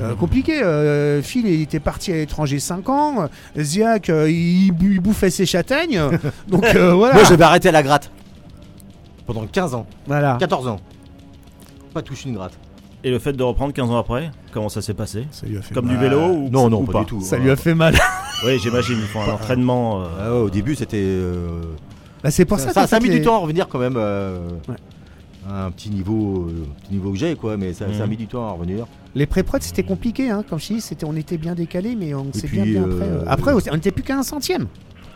euh, 0.00 0.14
compliqué. 0.14 0.62
Euh, 0.62 1.22
Phil, 1.22 1.46
il 1.46 1.62
était 1.62 1.80
parti 1.80 2.12
à 2.12 2.16
l'étranger 2.16 2.58
5 2.58 2.88
ans. 2.88 3.28
Ziak, 3.56 4.10
euh, 4.10 4.30
il, 4.30 4.70
bou- 4.72 4.90
il 4.92 5.00
bouffait 5.00 5.30
ses 5.30 5.46
châtaignes. 5.46 6.00
Donc, 6.48 6.64
euh, 6.74 6.92
voilà. 6.94 7.14
Moi, 7.14 7.24
j'avais 7.24 7.44
arrêté 7.44 7.70
la 7.70 7.82
gratte. 7.82 8.10
Pendant 9.26 9.46
15 9.46 9.74
ans. 9.74 9.86
Voilà. 10.06 10.36
14 10.40 10.68
ans. 10.68 10.80
Pas 11.92 12.02
touché 12.02 12.28
une 12.28 12.34
gratte. 12.36 12.58
Et 13.04 13.10
le 13.10 13.18
fait 13.18 13.32
de 13.32 13.42
reprendre 13.42 13.72
15 13.72 13.90
ans 13.90 13.96
après, 13.98 14.30
comment 14.52 14.68
ça 14.68 14.82
s'est 14.82 14.94
passé? 14.94 15.26
Ça 15.30 15.46
lui 15.46 15.56
a 15.58 15.62
fait 15.62 15.72
Comme 15.74 15.86
mal. 15.86 15.96
du 15.96 16.00
vélo 16.02 16.20
ou 16.30 16.48
Non, 16.50 16.68
non, 16.68 16.80
ou 16.82 16.84
pas, 16.84 17.00
du 17.00 17.06
tout. 17.06 17.20
Ça 17.20 17.36
lui 17.38 17.50
a 17.50 17.56
fait 17.56 17.74
mal. 17.74 17.94
Oui, 18.46 18.56
j'imagine, 18.62 18.98
ils 19.00 19.06
font 19.08 19.20
un 19.22 19.32
entraînement. 19.32 20.00
euh, 20.00 20.06
ah 20.20 20.30
ouais, 20.32 20.38
au 20.42 20.48
début, 20.50 20.76
c'était. 20.76 20.96
euh, 21.02 21.60
Bah, 22.22 22.30
c'est 22.30 22.44
pour 22.44 22.60
ça, 22.60 22.68
ça, 22.68 22.72
ça, 22.72 22.80
qu'en 22.82 22.84
a 22.84 22.86
fait, 22.86 23.00
mis 23.00 23.08
les- 23.08 23.18
du 23.18 23.24
temps 23.24 23.34
à 23.34 23.38
revenir 23.38 23.66
quand 23.66 23.80
même. 23.80 23.96
euh, 23.96 24.38
Ouais. 24.68 24.76
à 25.50 25.64
un 25.64 25.70
petit 25.72 25.90
niveau, 25.90 26.46
euh, 26.48 26.64
petit 26.84 26.92
niveau 26.92 27.10
que 27.10 27.18
j'ai, 27.18 27.34
quoi. 27.34 27.56
Mais 27.56 27.72
ça, 27.72 27.86
ça 27.92 28.02
a 28.02 28.04
Mhm. 28.04 28.10
mis 28.10 28.16
du 28.16 28.28
temps 28.28 28.46
à 28.46 28.52
revenir. 28.52 28.86
Les 29.18 29.26
pré-prod, 29.26 29.60
c'était 29.62 29.82
compliqué, 29.82 30.30
hein. 30.30 30.44
Comme 30.48 30.60
je 30.60 30.74
dis, 30.74 30.80
c'était, 30.80 31.04
on 31.04 31.16
était 31.16 31.38
bien 31.38 31.54
décalé, 31.54 31.96
mais 31.96 32.14
on 32.14 32.32
s'est 32.32 32.46
bien, 32.46 32.64
bien 32.64 32.82
euh, 32.84 32.86
après. 32.94 33.04
euh, 33.08 33.24
Après, 33.26 33.70
on 33.70 33.74
n'était 33.74 33.90
plus 33.90 34.04
qu'à 34.04 34.16
un 34.16 34.22
centième. 34.22 34.68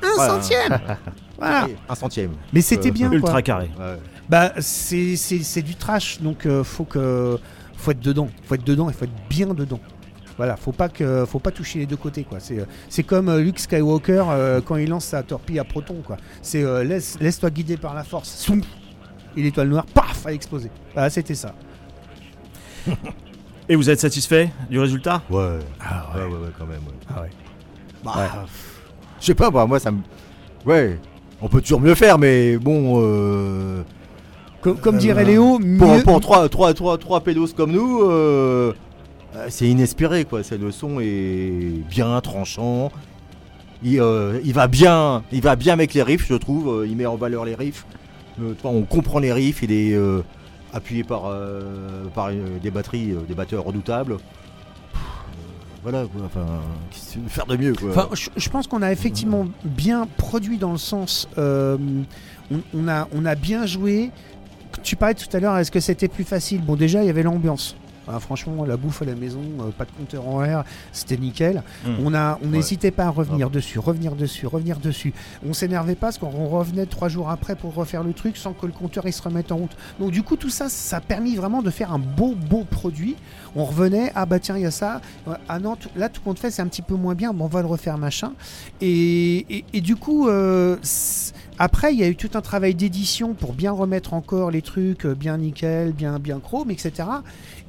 Un 0.02 0.08
Voilà. 0.16 0.34
centième 0.34 0.78
Voilà. 1.38 1.68
Un 1.88 1.94
centième. 1.94 2.32
Mais 2.52 2.60
c'était 2.62 2.88
Euh, 2.88 2.92
bien, 2.92 3.06
quoi. 3.08 3.16
ultra 3.16 3.42
carré. 3.42 3.70
Ouais. 3.78 3.96
Bah, 4.28 4.52
c'est, 4.58 5.14
c'est, 5.16 5.38
c'est 5.44 5.62
du 5.62 5.76
trash, 5.76 6.20
donc 6.20 6.46
euh, 6.46 6.64
faut 6.64 6.84
que 6.84 7.38
faut 7.76 7.90
être 7.92 8.00
dedans, 8.00 8.28
faut 8.44 8.54
être 8.56 8.64
dedans 8.66 8.90
et 8.90 8.92
faut 8.92 9.04
être 9.04 9.28
bien 9.30 9.48
dedans. 9.54 9.80
Voilà, 10.36 10.56
faut 10.56 10.72
pas 10.72 10.88
que 10.88 11.24
faut 11.26 11.38
pas 11.40 11.50
toucher 11.52 11.78
les 11.80 11.86
deux 11.86 11.96
côtés 11.96 12.24
quoi. 12.24 12.40
C'est 12.40 12.58
euh, 12.58 12.64
c'est 12.88 13.02
comme 13.04 13.28
euh, 13.28 13.40
Luke 13.40 13.58
Skywalker 13.60 14.24
euh, 14.30 14.60
quand 14.64 14.76
il 14.76 14.88
lance 14.88 15.04
sa 15.04 15.22
torpille 15.22 15.58
à 15.60 15.64
proton 15.64 15.96
quoi. 16.04 16.16
C'est 16.42 16.62
euh, 16.64 16.82
laisse 16.84 17.18
laisse-toi 17.20 17.50
guider 17.50 17.76
par 17.76 17.94
la 17.94 18.02
force. 18.02 18.30
Soum 18.36 18.62
et 19.36 19.42
l'étoile 19.42 19.68
noire, 19.68 19.84
paf, 19.86 20.26
a 20.26 20.32
explosé. 20.32 20.70
Voilà, 20.94 21.10
c'était 21.10 21.34
ça. 21.36 21.54
Et 23.72 23.76
vous 23.76 23.88
êtes 23.88 24.00
satisfait 24.00 24.50
du 24.68 24.78
résultat? 24.78 25.22
Ouais. 25.30 25.58
Ah 25.80 26.04
ouais, 26.14 26.24
ouais, 26.24 26.28
ouais, 26.28 26.48
quand 26.58 26.66
même. 26.66 26.80
ouais. 26.80 26.92
Ah 27.08 27.22
ouais. 27.22 27.30
Bah, 28.04 28.44
je 29.18 29.24
sais 29.24 29.34
pas, 29.34 29.50
bah, 29.50 29.64
moi, 29.64 29.78
ça 29.78 29.90
me. 29.90 30.00
Ouais. 30.66 30.98
On 31.40 31.48
peut 31.48 31.62
toujours 31.62 31.80
mieux 31.80 31.94
faire, 31.94 32.18
mais 32.18 32.58
bon. 32.58 33.00
euh, 33.02 33.82
Comme, 34.60 34.76
comme 34.76 34.96
Euh, 34.96 34.98
dirait 34.98 35.24
Léo, 35.24 35.58
Pour, 35.78 35.88
mieux- 35.94 36.02
pour 36.02 36.20
trois, 36.20 36.46
trois, 36.50 36.74
trois, 36.74 36.98
trois 36.98 37.20
pédos 37.22 37.48
comme 37.56 37.72
nous, 37.72 38.02
euh, 38.02 38.74
euh, 39.36 39.46
c'est 39.48 39.66
inespéré 39.68 40.26
quoi. 40.26 40.42
C'est 40.42 40.58
le 40.58 40.70
son 40.70 41.00
est 41.00 41.82
bien 41.88 42.20
tranchant. 42.20 42.92
Il, 43.82 44.02
il 44.44 44.52
va 44.52 44.66
bien, 44.68 45.22
il 45.32 45.40
va 45.40 45.56
bien 45.56 45.72
avec 45.72 45.94
les 45.94 46.02
riffs, 46.02 46.26
je 46.28 46.34
trouve. 46.34 46.84
Il 46.86 46.94
met 46.94 47.06
en 47.06 47.16
valeur 47.16 47.46
les 47.46 47.54
riffs. 47.54 47.86
On 48.64 48.82
comprend 48.82 49.18
les 49.18 49.32
riffs. 49.32 49.62
Il 49.62 49.72
est 49.72 49.96
appuyé 50.72 51.04
par, 51.04 51.26
euh, 51.26 52.06
par 52.14 52.28
euh, 52.28 52.58
des 52.62 52.70
batteries, 52.70 53.12
euh, 53.12 53.20
des 53.26 53.34
batteurs 53.34 53.64
redoutables. 53.64 54.16
Voilà 55.82 56.04
quoi. 56.04 56.22
Enfin, 56.26 56.46
faire 57.26 57.46
de 57.46 57.56
mieux 57.56 57.74
quoi? 57.74 57.90
Enfin, 57.90 58.08
je, 58.36 58.48
pense 58.48 58.68
qu'on 58.68 58.82
a 58.82 58.92
effectivement 58.92 59.46
bien 59.64 60.06
produit 60.16 60.56
dans 60.56 60.70
le 60.70 60.78
sens. 60.78 61.28
on, 61.36 62.04
on 62.72 62.88
a, 62.88 63.08
on 63.12 63.24
a 63.24 63.34
bien 63.34 63.66
joué. 63.66 64.10
Tu 64.84 64.96
parlais 64.96 65.14
tout 65.14 65.36
à 65.36 65.40
l'heure, 65.40 65.56
est-ce 65.58 65.70
que 65.70 65.80
c'était 65.80 66.08
plus 66.08 66.24
facile? 66.24 66.62
Bon, 66.62 66.76
déjà, 66.76 67.02
il 67.02 67.06
y 67.06 67.10
avait 67.10 67.24
l'ambiance. 67.24 67.76
Ah, 68.08 68.18
franchement, 68.20 68.64
la 68.64 68.76
bouffe 68.76 69.02
à 69.02 69.04
la 69.04 69.14
maison, 69.14 69.40
euh, 69.60 69.70
pas 69.70 69.84
de 69.84 69.90
compteur 69.92 70.26
en 70.26 70.42
air, 70.44 70.64
c'était 70.92 71.16
nickel. 71.16 71.62
Mm. 71.86 71.90
On 72.04 72.14
a, 72.14 72.38
on 72.42 72.46
Ouais. 72.46 72.50
n'hésitait 72.58 72.90
pas 72.90 73.04
à 73.04 73.10
revenir 73.10 73.48
dessus, 73.50 73.78
revenir 73.78 74.14
dessus, 74.16 74.46
revenir 74.46 74.78
dessus. 74.78 75.12
On 75.46 75.52
s'énervait 75.52 75.94
pas 75.94 76.08
parce 76.08 76.18
qu'on 76.18 76.46
revenait 76.48 76.86
trois 76.86 77.08
jours 77.08 77.30
après 77.30 77.54
pour 77.56 77.74
refaire 77.74 78.02
le 78.02 78.12
truc 78.12 78.36
sans 78.36 78.52
que 78.52 78.66
le 78.66 78.72
compteur 78.72 79.06
il 79.06 79.12
se 79.12 79.22
remette 79.22 79.52
en 79.52 79.56
route. 79.56 79.76
Donc 80.00 80.10
du 80.10 80.22
coup, 80.22 80.36
tout 80.36 80.50
ça, 80.50 80.68
ça 80.68 80.96
a 80.96 81.00
permis 81.00 81.36
vraiment 81.36 81.62
de 81.62 81.70
faire 81.70 81.92
un 81.92 81.98
beau, 81.98 82.34
beau 82.34 82.64
produit. 82.64 83.14
On 83.54 83.64
revenait, 83.64 84.10
ah 84.14 84.26
bah 84.26 84.38
tiens, 84.40 84.56
il 84.56 84.62
y 84.62 84.66
a 84.66 84.70
ça. 84.70 85.00
Ah 85.48 85.58
non, 85.58 85.76
tout- 85.76 85.90
là, 85.94 86.08
tout 86.08 86.22
compte 86.22 86.38
fait, 86.38 86.50
c'est 86.50 86.62
un 86.62 86.66
petit 86.66 86.82
peu 86.82 86.94
moins 86.94 87.14
bien. 87.14 87.32
Bon, 87.32 87.44
on 87.44 87.48
va 87.48 87.60
le 87.60 87.68
refaire, 87.68 87.98
machin. 87.98 88.32
Et, 88.80 89.46
et- 89.58 89.64
et 89.74 89.80
du 89.80 89.94
coup, 89.96 90.28
euh, 90.28 90.76
après, 91.58 91.92
il 91.92 92.00
y 92.00 92.02
a 92.02 92.08
eu 92.08 92.16
tout 92.16 92.30
un 92.34 92.40
travail 92.40 92.74
d'édition 92.74 93.34
pour 93.34 93.52
bien 93.52 93.70
remettre 93.72 94.14
encore 94.14 94.50
les 94.50 94.62
trucs 94.62 95.06
euh, 95.06 95.14
bien 95.14 95.36
nickel, 95.36 95.92
bien, 95.92 96.18
bien 96.18 96.40
chrome, 96.40 96.70
etc. 96.70 97.08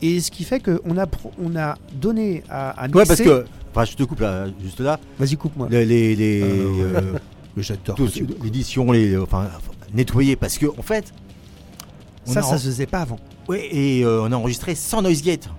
Et 0.03 0.19
ce 0.19 0.29
qui 0.31 0.43
fait 0.43 0.59
qu'on 0.59 0.97
a, 0.97 1.07
pro- 1.07 1.31
on 1.41 1.55
a 1.55 1.75
donné 1.93 2.43
à, 2.49 2.71
à 2.71 2.87
ouais, 2.89 3.05
parce 3.05 3.21
que. 3.21 3.45
Enfin, 3.71 3.85
je 3.85 3.95
te 3.95 4.03
coupe 4.03 4.19
là, 4.19 4.45
juste 4.61 4.79
là. 4.81 4.99
Vas-y, 5.17 5.35
coupe-moi. 5.37 5.67
Les, 5.71 5.85
les, 5.85 6.15
les, 6.15 6.41
Euh, 6.41 6.45
ouais. 6.69 6.83
euh, 6.95 7.17
J'adore. 7.57 7.97
l'édition, 8.43 8.91
les, 8.91 9.17
enfin, 9.17 9.47
nettoyer 9.93 10.35
parce 10.35 10.57
que 10.57 10.65
en 10.77 10.81
fait. 10.83 11.11
Ça, 12.25 12.41
ça 12.41 12.49
en- 12.55 12.57
se 12.57 12.65
faisait 12.67 12.85
pas 12.85 13.01
avant. 13.01 13.17
Ouais, 13.47 13.67
et 13.75 14.03
euh, 14.05 14.21
on 14.23 14.31
a 14.31 14.35
enregistré 14.35 14.75
sans 14.75 15.01
noise 15.01 15.21
gate, 15.21 15.49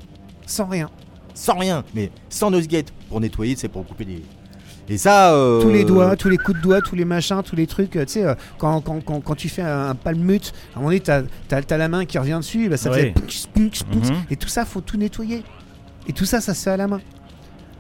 Sans 0.47 0.67
rien. 0.67 0.89
sans 1.35 1.59
rien, 1.59 1.85
mais 1.95 2.11
sans 2.31 2.51
noise 2.51 2.67
gate 2.69 2.93
pour 3.09 3.21
nettoyer, 3.21 3.55
c'est 3.57 3.69
pour 3.69 3.85
couper 3.87 4.05
des. 4.05 4.23
Et 4.89 4.99
ça. 4.99 5.33
euh, 5.35 5.61
Tous 5.63 5.71
les 5.71 5.85
doigts, 5.85 6.15
tous 6.17 6.29
les 6.29 6.37
coups 6.39 6.59
de 6.59 6.63
doigts, 6.63 6.81
tous 6.81 6.95
les 6.95 7.05
machins, 7.05 7.43
tous 7.45 7.57
les 7.57 7.67
trucs. 7.67 7.93
Tu 7.93 7.99
sais, 8.07 8.25
euh, 8.25 8.35
quand, 8.59 8.81
quand, 8.81 9.01
quand, 9.05 9.21
quand 9.21 9.35
tu 9.35 9.49
fais 9.49 9.63
un, 9.63 9.89
un 9.91 9.95
palmute, 9.95 10.53
à 10.75 10.79
un 10.79 10.81
moment 10.81 10.89
donné, 10.91 11.01
t'as 11.01 11.23
as, 11.51 11.77
la 11.79 11.89
main 11.89 12.05
qui 12.05 12.19
revient 12.19 12.39
dessus, 12.41 12.69
bah, 12.69 12.77
ça 12.77 12.91
Ouais. 12.91 13.01
fait 13.01 13.11
punks, 13.13 13.47
punks, 13.55 13.83
punks. 13.91 14.11
Mhm. 14.11 14.17
Et 14.31 14.37
tout 14.37 14.49
ça, 14.49 14.65
faut 14.65 14.81
tout 14.83 14.97
nettoyer. 14.97 15.43
Et 16.07 16.13
tout 16.13 16.27
ça, 16.27 16.41
ça 16.41 16.53
se 16.55 16.63
fait 16.63 16.71
à 16.71 16.77
la 16.77 16.87
main. 16.87 17.01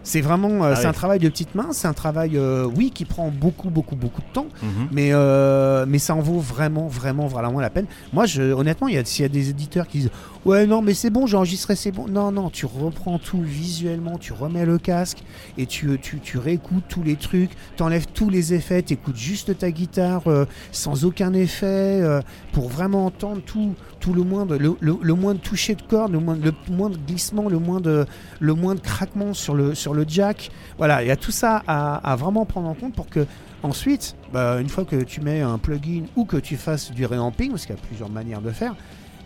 C'est 0.06 0.20
vraiment, 0.20 0.64
euh, 0.64 0.72
Ah 0.72 0.76
c'est 0.76 0.86
un 0.86 0.92
travail 0.92 1.18
de 1.18 1.28
petite 1.30 1.54
main, 1.54 1.68
c'est 1.72 1.88
un 1.88 1.94
travail, 1.94 2.36
euh, 2.36 2.68
oui, 2.76 2.90
qui 2.90 3.06
prend 3.06 3.28
beaucoup, 3.30 3.70
beaucoup, 3.70 3.96
beaucoup 3.96 4.20
de 4.20 4.26
temps, 4.34 4.48
Mhm. 4.62 4.88
mais, 4.92 5.10
euh, 5.12 5.86
mais 5.88 5.98
ça 5.98 6.14
en 6.14 6.20
vaut 6.20 6.40
vraiment, 6.40 6.88
vraiment, 6.88 7.26
vraiment 7.26 7.58
la 7.58 7.70
peine. 7.70 7.86
Moi, 8.12 8.26
je, 8.26 8.42
honnêtement, 8.52 8.88
il 8.88 8.96
y 8.96 8.98
a, 8.98 9.04
s'il 9.06 9.22
y 9.22 9.26
a 9.26 9.30
des 9.30 9.48
éditeurs 9.48 9.88
qui 9.88 9.98
disent 10.00 10.10
Ouais, 10.44 10.66
non, 10.66 10.82
mais 10.82 10.92
c'est 10.92 11.08
bon, 11.08 11.26
j'ai 11.26 11.38
enregistré, 11.38 11.74
c'est 11.74 11.90
bon. 11.90 12.06
Non, 12.06 12.30
non, 12.30 12.50
tu 12.50 12.66
reprends 12.66 13.18
tout 13.18 13.40
visuellement, 13.40 14.18
tu 14.18 14.34
remets 14.34 14.66
le 14.66 14.76
casque 14.76 15.22
et 15.56 15.64
tu, 15.64 15.98
tu, 16.02 16.20
tu 16.20 16.36
réécoutes 16.36 16.84
tous 16.86 17.02
les 17.02 17.16
trucs, 17.16 17.50
t'enlèves 17.76 18.06
tous 18.12 18.28
les 18.28 18.52
effets, 18.52 18.82
t'écoutes 18.82 19.16
juste 19.16 19.56
ta 19.56 19.70
guitare 19.70 20.28
euh, 20.28 20.44
sans 20.70 21.06
aucun 21.06 21.32
effet 21.32 21.66
euh, 22.02 22.20
pour 22.52 22.68
vraiment 22.68 23.06
entendre 23.06 23.40
tout, 23.40 23.74
tout 24.00 24.12
le 24.12 24.22
moindre, 24.22 24.58
le, 24.58 24.76
le, 24.80 24.98
le 25.00 25.14
moindre 25.14 25.40
toucher 25.40 25.76
de 25.76 25.82
corde, 25.82 26.12
le 26.12 26.20
moindre, 26.20 26.44
le 26.44 27.06
glissement, 27.06 27.48
le 27.48 27.58
moindre, 27.58 28.06
le 28.38 28.54
craquement 28.82 29.32
sur 29.32 29.54
le, 29.54 29.74
sur 29.74 29.94
le 29.94 30.04
jack. 30.06 30.50
Voilà, 30.76 31.02
il 31.02 31.08
y 31.08 31.10
a 31.10 31.16
tout 31.16 31.32
ça 31.32 31.62
à, 31.66 32.16
vraiment 32.16 32.44
prendre 32.44 32.68
en 32.68 32.74
compte 32.74 32.94
pour 32.94 33.08
que 33.08 33.26
ensuite, 33.62 34.14
bah, 34.30 34.60
une 34.60 34.68
fois 34.68 34.84
que 34.84 34.96
tu 35.04 35.22
mets 35.22 35.40
un 35.40 35.56
plugin 35.56 36.02
ou 36.16 36.26
que 36.26 36.36
tu 36.36 36.58
fasses 36.58 36.92
du 36.92 37.06
reamping, 37.06 37.50
parce 37.50 37.64
qu'il 37.64 37.74
y 37.74 37.78
a 37.78 37.82
plusieurs 37.82 38.10
manières 38.10 38.42
de 38.42 38.50
faire, 38.50 38.76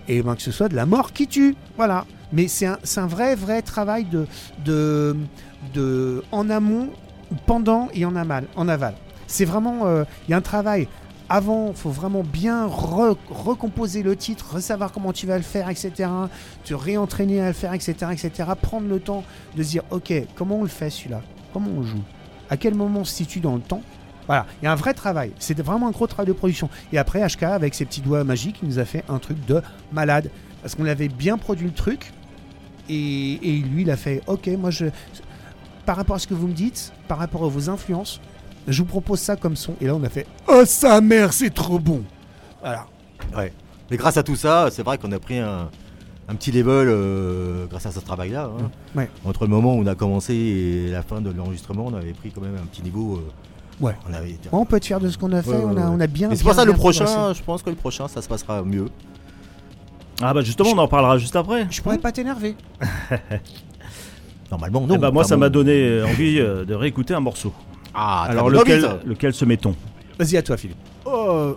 et 0.09 0.22
ben 0.22 0.35
que 0.35 0.43
ce 0.43 0.51
soit 0.51 0.68
de 0.68 0.74
la 0.74 0.86
mort 0.86 1.12
qui 1.12 1.26
tue. 1.26 1.55
Voilà. 1.76 2.06
Mais 2.32 2.48
c'est 2.48 2.66
un, 2.66 2.78
un 2.97 3.06
vrai, 3.06 3.35
vrai 3.35 3.62
travail 3.62 4.05
de, 4.05 4.26
de, 4.64 5.16
de, 5.74 6.22
en 6.32 6.51
amont, 6.51 6.89
pendant 7.47 7.89
et 7.94 8.05
en 8.05 8.16
aval. 8.16 8.47
En 8.56 8.68
aval. 8.68 8.94
C'est 9.26 9.44
vraiment, 9.44 9.86
euh, 9.86 10.05
il 10.26 10.30
y 10.32 10.35
a 10.35 10.36
un 10.39 10.43
travail. 10.43 10.89
Avant, 11.30 11.74
faut 11.74 11.90
vraiment 11.90 12.22
bien 12.22 12.66
re- 12.66 13.16
recomposer 13.28 14.02
le 14.02 14.16
titre, 14.16 14.60
savoir 14.60 14.93
comment 14.93 15.12
tu 15.12 15.26
vas 15.26 15.36
le 15.36 15.43
faire, 15.43 15.68
etc. 15.68 16.09
Te 16.64 16.72
réentraîner 16.72 17.43
à 17.43 17.48
le 17.48 17.52
faire, 17.52 17.74
etc., 17.74 17.94
etc. 18.12 18.48
Prendre 18.60 18.89
le 18.89 18.98
temps 18.98 19.24
de 19.55 19.62
dire, 19.62 19.82
ok, 19.90 20.12
comment 20.35 20.56
on 20.60 20.62
le 20.62 20.68
fait 20.68 20.89
celui-là? 20.89 21.20
Comment 21.52 21.70
on 21.76 21.82
joue? 21.82 22.01
À 22.48 22.56
quel 22.56 22.74
moment 22.74 23.05
se 23.05 23.14
situe 23.14 23.40
dans 23.40 23.56
le 23.56 23.60
temps? 23.60 23.82
Voilà, 24.28 24.46
il 24.62 24.66
y 24.66 24.68
a 24.68 24.72
un 24.72 24.76
vrai 24.76 24.94
travail. 24.94 25.32
C'est 25.40 25.59
vraiment 25.60 25.88
un 25.88 25.90
gros 25.90 26.06
travail 26.06 26.26
de 26.28 26.32
production. 26.32 26.68
Et 26.92 26.98
après, 26.98 27.26
HK, 27.26 27.42
avec 27.44 27.74
ses 27.74 27.84
petits 27.84 28.00
doigts 28.02 28.22
magiques, 28.22 28.59
il 28.62 28.68
nous 28.68 28.78
a 28.78 28.84
fait 28.84 29.02
un 29.09 29.18
truc 29.18 29.44
de 29.46 29.60
malade. 29.90 30.30
Parce 30.62 30.74
qu'on 30.76 30.84
avait 30.86 31.09
bien 31.09 31.36
produit 31.38 31.66
le 31.66 31.72
truc. 31.72 32.12
Et, 32.88 33.32
et 33.42 33.59
lui, 33.60 33.82
il 33.82 33.90
a 33.90 33.96
fait 33.96 34.22
Ok, 34.26 34.46
moi, 34.59 34.70
je. 34.70 34.86
Par 35.86 35.96
rapport 35.96 36.16
à 36.16 36.18
ce 36.18 36.26
que 36.26 36.34
vous 36.34 36.46
me 36.46 36.52
dites, 36.52 36.92
par 37.09 37.18
rapport 37.18 37.44
à 37.44 37.48
vos 37.48 37.68
influences, 37.70 38.20
Je 38.68 38.82
vous 38.82 38.86
propose 38.88 39.18
ça 39.20 39.34
comme 39.36 39.56
son. 39.56 39.74
Et 39.80 39.86
là, 39.86 39.94
on 39.94 40.05
a 40.05 40.09
fait 40.10 40.26
Oh, 40.46 40.62
sa 40.66 41.00
mère, 41.00 41.32
c'est 41.32 41.48
trop 41.55 41.78
bon. 41.78 42.02
Voilà. 42.60 42.86
Ouais. 43.34 43.50
Mais 43.90 43.96
grâce 43.96 44.18
à 44.18 44.22
tout 44.22 44.36
ça, 44.36 44.68
c'est 44.70 44.82
vrai 44.82 44.98
qu'on 44.98 45.10
a 45.12 45.18
pris 45.18 45.38
un, 45.38 45.70
un 46.28 46.34
petit 46.34 46.52
level 46.52 46.88
euh, 46.90 47.64
grâce 47.66 47.86
à 47.86 47.92
ce 47.92 48.00
travail-là. 48.00 48.50
hein. 48.60 48.70
Ouais. 48.94 49.09
Entre 49.24 49.44
le 49.44 49.48
moment 49.50 49.74
où 49.74 49.78
on 49.80 49.86
a 49.86 49.94
commencé 49.94 50.34
et 50.34 50.90
la 50.90 51.00
fin 51.02 51.22
de 51.22 51.30
l'enregistrement, 51.30 51.86
on 51.86 51.94
avait 51.94 52.12
pris 52.12 52.30
quand 52.30 52.42
même 52.42 52.56
un 52.56 52.66
petit 52.66 52.82
niveau. 52.82 53.16
euh, 53.16 53.30
Ouais. 53.80 53.94
On 54.10 54.14
avait 54.14 54.30
été- 54.30 54.48
On 54.52 54.64
peut 54.64 54.76
être 54.76 54.84
fier 54.86 54.98
de 55.00 55.09
ce 55.09 55.16
qu'on 55.18 55.32
a 55.32 55.42
fait. 55.42 55.50
Ouais, 55.50 55.62
on, 55.64 55.76
a, 55.76 55.80
ouais. 55.80 55.86
on 55.90 56.00
a 56.00 56.06
bien. 56.06 56.30
C'est 56.34 56.42
pour 56.42 56.55
ça 56.55 56.64
le 56.64 56.72
prochain, 56.72 57.05
progressé. 57.05 57.38
je 57.38 57.44
pense 57.44 57.62
que 57.62 57.70
le 57.70 57.76
prochain, 57.76 58.09
ça 58.09 58.20
se 58.22 58.28
passera 58.28 58.62
mieux. 58.62 58.86
Ah 60.20 60.34
bah 60.34 60.42
justement, 60.42 60.70
on 60.70 60.78
en 60.78 60.88
parlera 60.88 61.16
juste 61.18 61.36
après. 61.36 61.66
Je 61.70 61.80
pourrais 61.80 61.98
pas 61.98 62.10
t'énerver. 62.10 62.56
Normalement, 64.50 64.80
non. 64.86 64.94
Eh 64.96 64.98
bah 64.98 65.10
moi, 65.12 65.22
ça 65.24 65.36
m'a 65.36 65.48
donné 65.48 65.72
euh, 65.72 66.06
envie 66.06 66.40
euh, 66.40 66.64
de 66.64 66.74
réécouter 66.74 67.14
un 67.14 67.20
morceau. 67.20 67.52
Ah, 67.94 68.24
Alors 68.28 68.46
envie, 68.46 68.56
lequel, 69.05 69.34
se 69.34 69.44
met-on? 69.44 69.74
Vas-y, 70.18 70.36
à 70.36 70.42
toi, 70.42 70.56
Philippe. 70.56 70.78
Oh. 71.05 71.55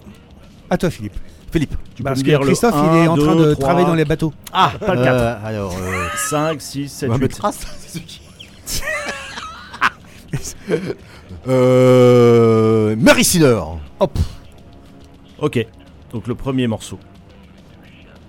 À 0.69 0.77
toi, 0.77 0.89
Philippe. 0.89 1.15
Philippe. 1.52 1.76
Tu 1.95 2.03
Parce 2.03 2.15
peux 2.15 2.19
me 2.19 2.23
que 2.26 2.30
dire 2.30 2.39
le 2.39 2.45
Christophe, 2.48 2.76
il 2.77 2.80
1, 2.99 3.03
est 3.03 3.07
en 3.07 3.18
train 3.18 3.35
2, 3.35 3.45
de 3.48 3.53
3, 3.53 3.65
travailler 3.65 3.88
dans 3.88 3.95
les 3.95 4.06
bateaux. 4.06 4.34
Ah, 4.53 4.72
pas 4.80 4.95
le 4.95 5.03
4. 5.03 5.14
Euh, 5.15 5.35
alors, 5.43 5.73
euh, 5.77 6.06
5, 6.30 6.61
6, 6.61 6.88
7, 6.89 7.10
on 7.10 7.14
va 7.14 7.18
8. 7.18 7.22
mettre 7.23 7.35
Euh, 11.47 12.95
Mary 12.97 13.23
Sinner. 13.23 13.59
Hop. 13.99 14.18
Ok, 15.39 15.65
donc 16.11 16.27
le 16.27 16.35
premier 16.35 16.68
morceau. 16.68 16.99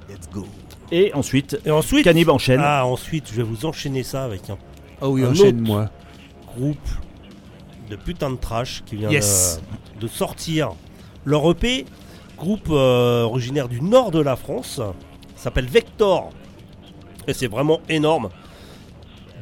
Let's 0.08 0.28
go. 0.32 0.46
Et 0.90 1.12
ensuite, 1.14 1.58
Et 1.64 1.70
ensuite, 1.70 2.04
Canib 2.04 2.28
enchaîne. 2.30 2.60
ah, 2.62 2.84
ensuite, 2.86 3.28
je 3.30 3.36
vais 3.36 3.42
vous 3.42 3.64
enchaîner 3.66 4.02
ça 4.02 4.24
avec 4.24 4.48
un 4.50 4.56
Oh 5.00 5.08
oui, 5.08 5.24
Un 5.24 5.30
enchaîne-moi. 5.30 5.90
groupe 6.56 6.88
de 7.90 7.96
putain 7.96 8.30
de 8.30 8.36
trash 8.36 8.82
qui 8.86 8.96
vient 8.96 9.10
Yes. 9.10 9.60
de, 9.96 10.02
de 10.02 10.06
sortir 10.06 10.70
leur 11.24 11.50
EP, 11.50 11.86
groupe 12.38 12.68
euh, 12.70 13.22
originaire 13.24 13.68
du 13.68 13.80
nord 13.82 14.10
de 14.10 14.20
la 14.20 14.36
France, 14.36 14.80
s'appelle 15.36 15.66
Vector. 15.66 16.30
Et 17.26 17.32
c'est 17.34 17.46
vraiment 17.48 17.80
énorme. 17.88 18.28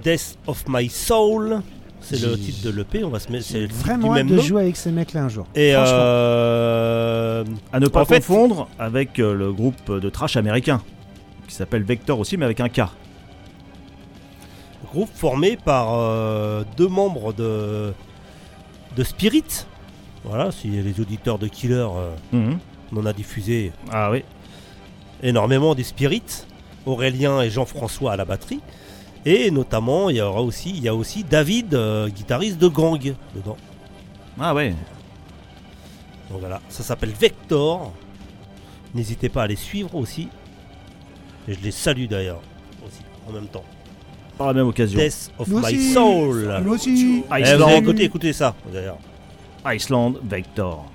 Death 0.03 0.39
of 0.47 0.65
My 0.69 0.89
Soul, 0.89 1.63
c'est 2.01 2.21
le 2.21 2.37
titre 2.39 2.65
de 2.65 2.71
l'EP, 2.71 3.05
on 3.05 3.09
va 3.11 3.21
se 3.21 3.31
mettre 3.31 3.45
c'est 3.45 3.67
Vraiment 3.67 4.09
du 4.09 4.15
même 4.15 4.27
de 4.29 4.37
nom. 4.37 4.43
jouer 4.43 4.63
avec 4.63 4.77
ces 4.77 4.91
mecs-là 4.91 5.25
un 5.25 5.29
jour. 5.29 5.47
Et 5.55 5.73
Franchement. 5.75 5.95
euh, 5.99 7.45
À 7.73 7.81
ne 7.81 7.87
pas 7.89 8.03
en 8.03 8.05
fait- 8.05 8.17
confondre 8.17 8.69
avec 8.79 9.19
euh, 9.19 9.35
le 9.35 9.53
groupe 9.53 9.91
de 9.91 10.09
trash 10.09 10.37
américain 10.37 10.83
qui 11.49 11.55
s'appelle 11.55 11.83
Vector 11.83 12.19
aussi, 12.19 12.37
mais 12.37 12.45
avec 12.45 12.61
un 12.61 12.69
K. 12.69 12.83
groupe 14.93 15.11
formé 15.15 15.57
par 15.57 15.95
euh, 15.95 16.65
deux 16.77 16.89
membres 16.89 17.33
de, 17.33 17.93
de 18.97 19.05
Spirit. 19.05 19.67
Voilà, 20.25 20.51
si 20.53 20.69
les 20.69 21.01
auditeurs 21.01 21.39
de 21.39 21.47
Killer, 21.49 21.87
euh, 21.97 22.11
Mhm. 22.33 22.59
on 22.93 22.97
en 22.99 23.07
a 23.07 23.13
diffusé 23.13 23.73
Ah 23.93 24.11
oui. 24.11 24.23
énormément 25.23 25.75
des 25.75 25.85
Spirits, 25.85 26.45
Aurélien 26.87 27.41
et 27.43 27.51
Jean-François 27.51 28.13
à 28.13 28.17
la 28.17 28.25
batterie. 28.25 28.61
Et 29.27 29.51
notamment, 29.51 30.09
il 30.09 30.17
y 30.17 30.21
aura 30.21 30.41
aussi, 30.43 30.71
il 30.71 30.83
y 30.83 30.89
a 30.89 30.95
aussi 30.95 31.25
David, 31.25 31.75
euh, 31.75 32.09
guitariste 32.09 32.59
de 32.59 32.69
Gang, 32.69 33.15
dedans. 33.35 33.57
Ah 34.39 34.55
ouais. 34.55 34.75
Donc 36.31 36.41
voilà, 36.41 36.61
ça 36.69 36.83
s'appelle 36.83 37.11
Vector. 37.11 37.93
N'hésitez 38.95 39.29
pas 39.29 39.43
à 39.43 39.47
les 39.47 39.57
suivre 39.57 39.95
aussi. 39.95 40.29
Et 41.49 41.55
je 41.55 41.61
les 41.61 41.71
salue 41.71 42.07
d'ailleurs, 42.07 42.41
aussi, 42.87 43.03
en 43.29 43.33
même 43.33 43.49
temps. 43.49 43.65
Par 44.39 44.47
la 44.49 44.55
même 44.55 44.69
occasion. 44.69 44.99
Death 44.99 45.31
of 45.39 45.49
Nous 45.49 45.59
My 45.59 45.65
aussi. 45.65 45.93
Soul. 45.93 46.61
Nous 46.65 46.73
aussi. 46.73 47.23
Eh, 47.25 47.29
vous 47.29 47.35
avez 47.35 47.43
Iceland, 47.43 47.69
écouté, 47.69 48.05
écoutez 48.05 48.33
ça, 48.33 48.55
d'ailleurs. 48.73 48.99
Iceland, 49.67 50.15
Vector. 50.23 50.87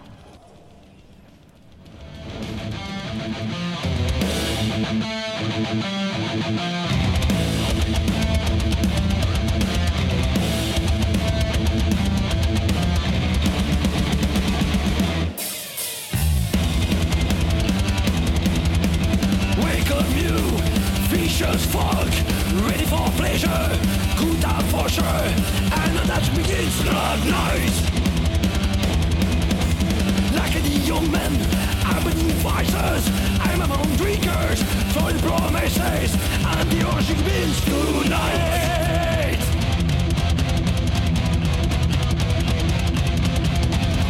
Vicious 21.36 21.66
fuck. 21.66 22.07
Ready 22.64 22.86
for 22.86 23.10
pleasure, 23.20 23.49
good 24.18 24.41
time 24.41 24.64
for 24.72 24.88
sure. 24.88 25.03
And 25.03 25.98
that 26.07 26.24
begins 26.34 26.78
the 26.84 26.94
night. 27.30 27.76
Like 30.34 30.56
a 30.56 30.62
young 30.88 31.12
man, 31.12 31.34
I'm 31.84 32.07
in 32.07 32.18
vices 32.40 33.10
I'm 33.41 33.62
among 33.62 33.95
drinkers, 33.98 34.64
for 34.94 35.12
the 35.12 35.20
promises 35.20 36.16
And 36.56 36.72
the 36.72 36.88
orgy 36.94 37.14
begins 37.16 37.60
tonight. 37.66 39.41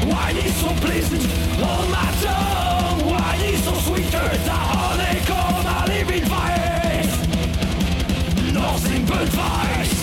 Wine 0.06 0.38
is 0.38 0.56
so 0.58 0.68
pleasant 0.86 1.26
on 1.64 1.90
my 1.90 2.12
tongue 2.22 3.10
Wine 3.10 3.42
is 3.42 3.64
so 3.64 3.74
sweeter 3.74 4.30
The 4.46 4.52
honeycomb 4.52 5.05
Nothing 8.76 9.06
but 9.06 9.28
vice. 9.30 10.00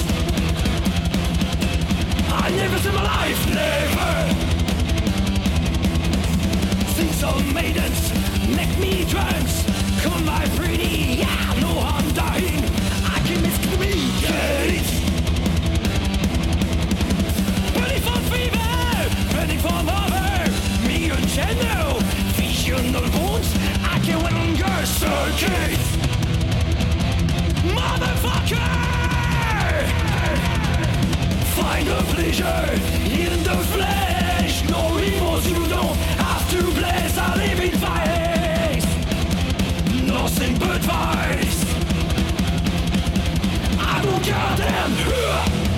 I 2.32 2.48
never 2.56 2.78
see 2.78 2.92
my 2.92 3.02
life, 3.02 3.42
never. 3.52 4.14
See 6.94 7.12
some 7.20 7.52
maidens 7.52 8.02
make 8.56 8.72
me 8.78 9.04
drunk 9.04 9.46
Come 10.00 10.24
my 10.24 10.46
pretty, 10.56 11.20
yeah, 11.20 11.54
no 11.60 11.68
I'm 11.80 12.08
dying. 12.14 12.64
I 13.14 13.20
can 13.26 13.38
miscommunicate 13.44 14.88
Ready 17.76 18.00
for 18.06 18.18
fever, 18.32 18.74
ready 19.36 19.58
for 19.58 19.76
lover 19.84 20.48
Me 20.88 21.10
and 21.10 21.28
Cheno, 21.28 21.98
visional 22.40 23.02
wounds 23.20 23.54
I 23.84 24.00
can 24.02 24.18
hunger 24.18 24.86
circuit 24.86 26.01
Motherfucker! 27.62 28.58
Find 31.54 31.88
a 31.88 32.02
pleasure 32.12 32.72
in 33.22 33.42
the 33.44 33.56
flesh. 33.72 34.68
No 34.68 34.96
remorse, 34.96 35.46
you 35.46 35.66
don't 35.68 35.96
have 36.18 36.50
to 36.50 36.62
bless. 36.78 37.16
I 37.18 37.36
live 37.36 37.60
in 37.60 37.76
vice. 37.78 38.86
Nothing 40.06 40.58
but 40.58 40.80
vice. 40.80 41.62
I 43.78 44.02
don't 44.02 44.22
care 44.24 44.34
goddamn 44.34 45.71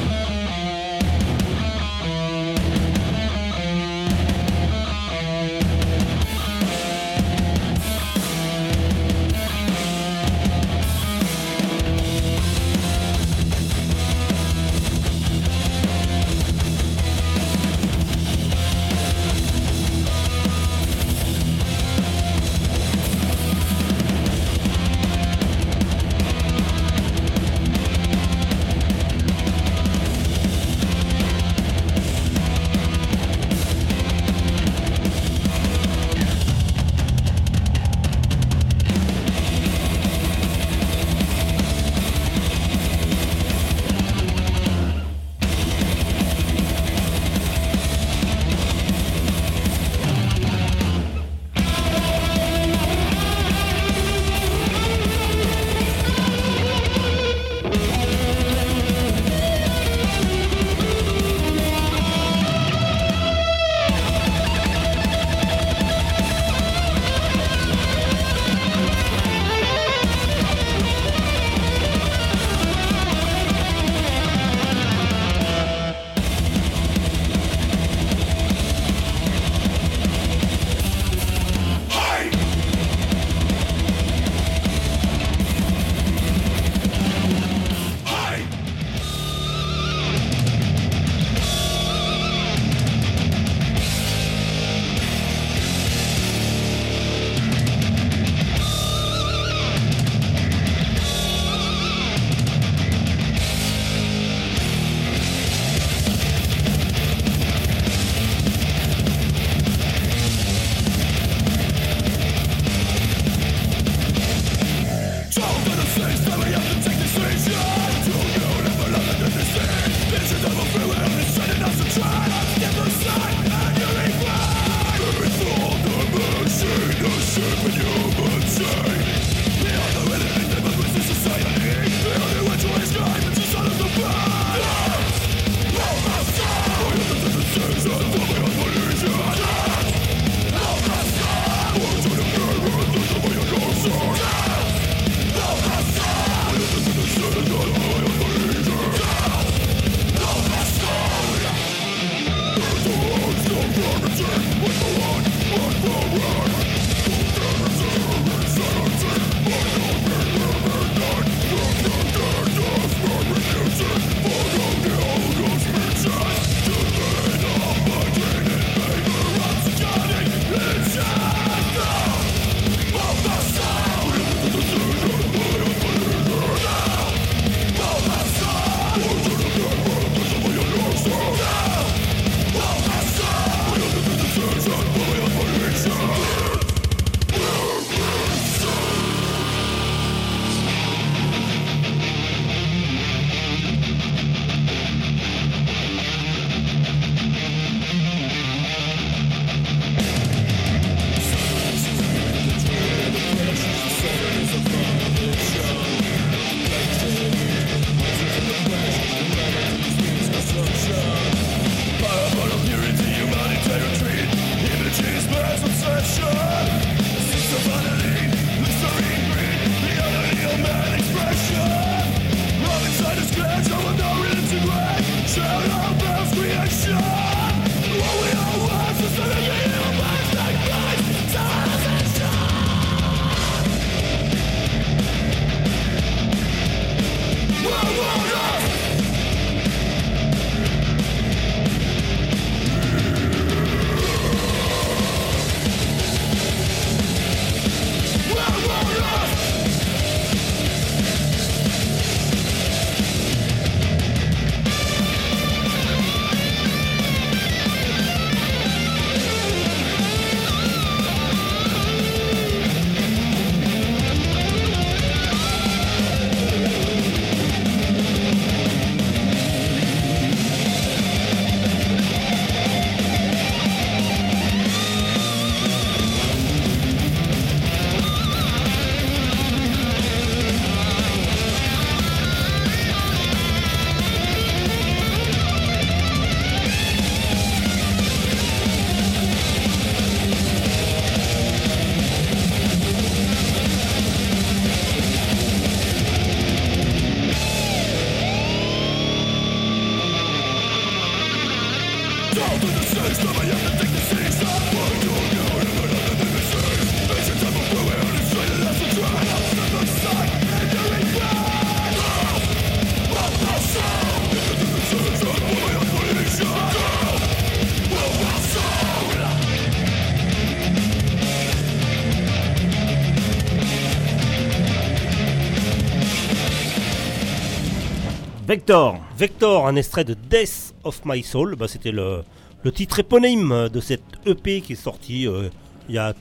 Vector. 328.59 329.01
Vector, 329.19 329.67
un 329.67 329.75
extrait 329.75 330.05
de 330.05 330.15
Death 330.15 330.75
of 330.85 331.01
My 331.05 331.23
Soul. 331.25 331.57
Bah, 331.57 331.67
C'était 331.69 331.91
le, 331.91 332.23
le 332.63 332.71
titre 332.71 333.01
éponyme 333.01 333.69
de 333.69 333.81
cette 333.81 334.05
EP 334.27 334.61
qui 334.61 334.75
est 334.75 334.77
sorti 334.77 335.27
euh, 335.27 335.49
il 335.89 335.97
y, 335.97 335.99
a, 335.99 336.15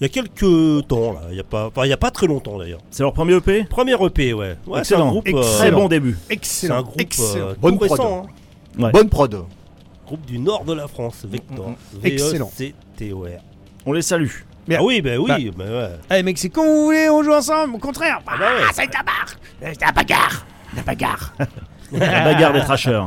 il 0.00 0.02
y 0.02 0.06
a 0.06 0.08
quelques 0.08 0.86
temps. 0.88 1.16
Il 1.28 1.34
n'y 1.34 1.40
a, 1.40 1.44
pas- 1.44 1.66
enfin, 1.66 1.84
il 1.84 1.90
y 1.90 1.92
a 1.92 1.98
pas 1.98 2.10
très 2.10 2.26
longtemps 2.26 2.56
d'ailleurs. 2.58 2.80
C'est 2.90 3.02
leur 3.02 3.12
premier 3.12 3.34
EP 3.34 3.64
Premier 3.64 4.02
EP, 4.02 4.32
ouais. 4.32 4.48
ouais 4.48 4.56
c'est 4.76 4.78
Excellent. 4.94 5.08
un 5.08 5.10
groupe, 5.10 5.28
euh, 5.28 5.42
Très 5.58 5.70
bon 5.70 5.88
début. 5.88 6.16
c'est 6.26 6.32
un 6.32 6.34
Excellent. 6.36 6.82
groupe 6.82 7.00
Excellent. 7.02 7.48
euh, 7.48 7.52
tout 7.54 7.60
Bonne 7.60 7.76
prod. 7.76 7.90
récent. 7.90 8.26
hein. 8.78 8.82
Ouais. 8.82 8.90
Bonne 8.92 9.08
prod. 9.10 9.44
Groupe 10.06 10.24
du 10.24 10.38
nord 10.38 10.64
de 10.64 10.72
la 10.72 10.88
France, 10.88 11.26
Vector. 11.28 11.72
Excellent. 12.02 12.50
V-E-C-T-O-R. 12.58 13.42
On 13.84 13.92
les 13.92 14.00
salue. 14.02 14.30
Bien. 14.66 14.78
Ah 14.80 14.84
oui, 14.84 15.02
bah 15.02 15.10
oui, 15.18 15.50
Bah. 15.50 15.64
bah 15.66 15.70
ouais. 16.10 16.18
Eh 16.18 16.22
mec, 16.22 16.38
c'est 16.38 16.48
quand 16.48 16.64
vous 16.64 16.84
voulez, 16.86 17.10
on 17.10 17.22
joue 17.22 17.32
ensemble. 17.34 17.74
Au 17.74 17.78
contraire. 17.78 18.20
Ah 18.26 18.36
bah 18.38 18.44
ouais. 18.56 18.62
Ah, 18.66 18.70
c'est 18.72 18.86
la 18.86 19.02
barre 19.02 19.34
C'est 19.60 19.80
la 19.82 19.92
bagarre 19.92 20.46
La 20.76 20.82
bagarre 20.82 21.32
La 21.92 22.24
bagarre 22.24 22.52
des 22.52 22.60
trashers. 22.60 23.04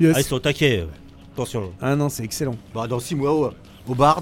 Yes. 0.00 0.12
Ah, 0.16 0.20
ils 0.20 0.24
sont 0.24 0.38
taquet. 0.38 0.82
ouais. 0.82 0.88
Attention. 1.34 1.72
Ah 1.80 1.96
non, 1.96 2.08
c'est 2.08 2.22
excellent. 2.24 2.54
Bah, 2.74 2.86
dans 2.86 3.00
6 3.00 3.14
mois, 3.16 3.32
au, 3.32 3.50
au 3.88 3.94
Bard, 3.94 4.20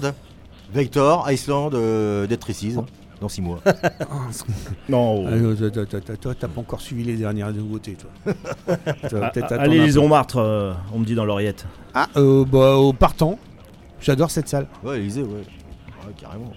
Vector, 0.73 1.29
Iceland, 1.31 1.69
euh, 1.73 2.25
Dead 2.25 2.39
Traces. 2.39 2.75
Dans 3.21 3.29
6 3.29 3.41
mois. 3.41 3.59
Non. 4.89 5.25
Ah, 5.27 5.35
non, 5.35 5.55
toi, 5.55 5.69
toi, 5.69 5.85
toi, 5.85 6.01
toi, 6.01 6.17
toi, 6.17 6.35
t'as 6.35 6.47
pas 6.47 6.59
encore 6.61 6.81
suivi 6.81 7.03
les 7.03 7.15
dernières 7.15 7.51
nouveautés, 7.51 7.95
toi. 7.95 8.09
Ah, 8.67 9.31
ah, 9.41 9.55
allez, 9.59 9.85
les. 9.87 9.93
Montmartre, 9.93 10.37
euh, 10.37 10.73
on 10.91 10.99
me 10.99 11.05
dit 11.05 11.15
dans 11.15 11.25
l'oreillette. 11.25 11.65
Ah, 11.93 12.07
euh, 12.17 12.43
bah, 12.45 12.75
au 12.75 12.91
partant. 12.93 13.37
J'adore 14.01 14.31
cette 14.31 14.49
salle. 14.49 14.67
Ouais, 14.83 14.97
Élysée, 14.97 15.21
ouais. 15.21 15.29
Ouais, 16.05 16.13
carrément. 16.19 16.51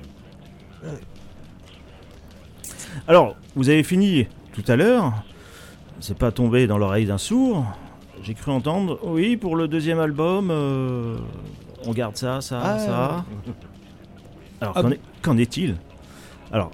Alors, 3.06 3.36
vous 3.54 3.68
avez 3.68 3.82
fini 3.82 4.26
tout 4.52 4.64
à 4.68 4.76
l'heure. 4.76 5.12
C'est 6.00 6.16
pas 6.18 6.30
tombé 6.30 6.66
dans 6.66 6.78
l'oreille 6.78 7.06
d'un 7.06 7.18
sourd. 7.18 7.64
J'ai 8.22 8.34
cru 8.34 8.50
entendre, 8.50 8.98
oui, 9.04 9.36
pour 9.36 9.56
le 9.56 9.68
deuxième 9.68 9.98
album, 9.98 10.48
euh, 10.50 11.16
on 11.86 11.92
garde 11.92 12.16
ça, 12.16 12.40
ça, 12.40 12.60
Ah, 12.62 12.78
ça. 12.78 13.24
Alors, 14.60 14.74
Ah 14.76 14.82
qu'en 15.22 15.36
est- 15.36 15.42
est-il 15.42 15.76
Alors, 16.52 16.70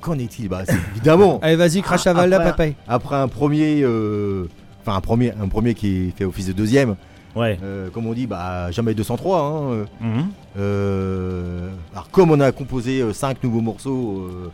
Qu'en 0.00 0.18
est-il 0.18 0.48
Bah, 0.48 0.62
c'est- 0.66 0.76
évidemment. 0.96 1.38
Allez, 1.42 1.54
vas-y, 1.56 1.80
crache 1.80 2.04
la 2.06 2.12
valda, 2.12 2.36
Après- 2.36 2.50
papaye. 2.50 2.74
Après 2.88 3.16
un 3.16 3.28
premier. 3.28 3.82
euh, 3.82 4.46
Enfin, 4.84 4.96
un 4.96 5.00
premier, 5.00 5.32
un 5.40 5.46
premier 5.46 5.74
qui 5.74 6.10
fait 6.16 6.24
office 6.24 6.48
de 6.48 6.52
deuxième. 6.52 6.96
ouais. 7.36 7.56
euh, 7.62 7.88
comme 7.90 8.06
on 8.06 8.12
dit, 8.12 8.26
bah, 8.26 8.70
jamais 8.72 8.94
203. 8.94 9.40
Hein, 9.40 9.62
euh, 9.70 9.84
Mhm. 10.00 10.26
Euh, 10.58 11.70
alors 11.92 12.10
comme 12.10 12.30
on 12.32 12.40
a 12.40 12.50
composé 12.52 13.12
5 13.14 13.42
nouveaux 13.44 13.60
morceaux, 13.60 14.28
euh, 14.28 14.50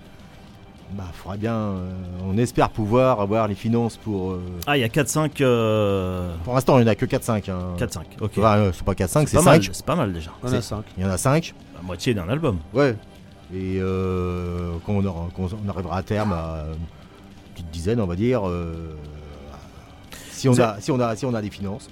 Bah, 0.93 1.05
faudrait 1.13 1.37
bien. 1.39 1.53
euh, 1.55 1.91
on 2.25 2.39
espère 2.39 2.71
pouvoir 2.71 3.21
avoir 3.21 3.47
les 3.47 3.55
finances 3.55 3.97
pour. 3.99 4.33
euh, 4.33 4.41
Ah, 4.67 4.77
il 4.77 4.81
y 4.81 4.85
a 4.85 4.89
4-5. 4.89 5.41
euh, 5.43 6.35
Pour 6.45 6.55
l'instant, 6.55 6.79
il 6.79 6.85
n'y 6.85 6.89
en 6.89 6.93
a 6.93 6.95
que 6.95 7.05
4-5. 7.05 7.51
Hein. 7.51 7.77
4-5, 7.79 8.01
ok. 8.21 8.31
Enfin, 8.39 8.57
euh, 8.57 8.71
c'est 8.73 8.85
pas 8.85 8.95
4-5, 8.95 9.27
c'est 9.27 9.37
pas 9.37 9.43
mal, 9.43 9.63
5. 9.63 9.71
c'est 9.75 9.85
pas 9.87 9.97
mal 9.97 10.13
déjà. 10.13 10.31
On 10.43 10.53
a 10.53 10.63
5. 10.63 10.85
Il 10.97 11.03
y 11.05 11.07
en 11.07 11.11
a 11.11 11.19
5. 11.19 11.55
La 11.77 11.83
moitié 11.83 12.15
d'un 12.15 12.29
album. 12.29 12.59
Ouais. 12.73 12.97
Et 13.53 13.79
euh, 13.81 14.73
quand, 14.85 14.93
on 14.95 15.05
aura- 15.05 15.29
quand 15.37 15.49
on 15.65 15.69
arrivera 15.69 15.99
à 15.99 16.03
terme 16.03 16.33
à 16.33 16.65
une 16.71 17.53
petite 17.55 17.71
dizaine, 17.71 18.01
on 18.01 18.07
va 18.07 18.17
dire, 18.17 18.47
euh, 18.49 18.95
si, 20.33 20.49
on 20.49 20.59
a, 20.59 20.81
si, 20.81 20.91
on 20.91 21.01
a, 21.01 21.17
si 21.17 21.25
on 21.27 21.35
a 21.35 21.43
des 21.43 21.51
finances, 21.51 21.89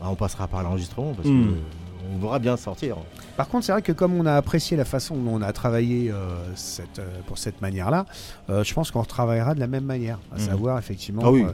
bah, 0.00 0.06
on 0.10 0.14
passera 0.14 0.46
par 0.48 0.62
l'enregistrement 0.62 1.12
parce 1.14 1.28
Hmm. 1.28 1.42
que, 1.44 1.48
euh, 1.48 2.12
on 2.14 2.18
voudra 2.18 2.38
bien 2.38 2.56
sortir. 2.56 2.96
Par 3.36 3.48
contre, 3.48 3.64
c'est 3.64 3.72
vrai 3.72 3.82
que 3.82 3.92
comme 3.92 4.14
on 4.14 4.26
a 4.26 4.34
apprécié 4.34 4.76
la 4.76 4.84
façon 4.84 5.16
dont 5.16 5.32
on 5.36 5.42
a 5.42 5.52
travaillé 5.52 6.10
euh, 6.10 6.36
cette, 6.54 6.98
euh, 6.98 7.06
pour 7.26 7.38
cette 7.38 7.60
manière-là, 7.62 8.04
euh, 8.50 8.62
je 8.62 8.74
pense 8.74 8.90
qu'on 8.90 9.00
retravaillera 9.00 9.54
de 9.54 9.60
la 9.60 9.66
même 9.66 9.84
manière. 9.84 10.18
À 10.32 10.38
Mhm. 10.38 10.40
savoir, 10.46 10.78
effectivement, 10.78 11.22
Ah 11.24 11.30
oui. 11.30 11.44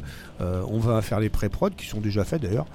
on 0.41 0.79
va 0.79 1.01
faire 1.03 1.21
les 1.21 1.29
pré-prod 1.29 1.75
qui 1.77 1.87
sont 1.87 2.01
déjà 2.01 2.25
faits 2.25 2.43
d'ailleurs. 2.43 2.67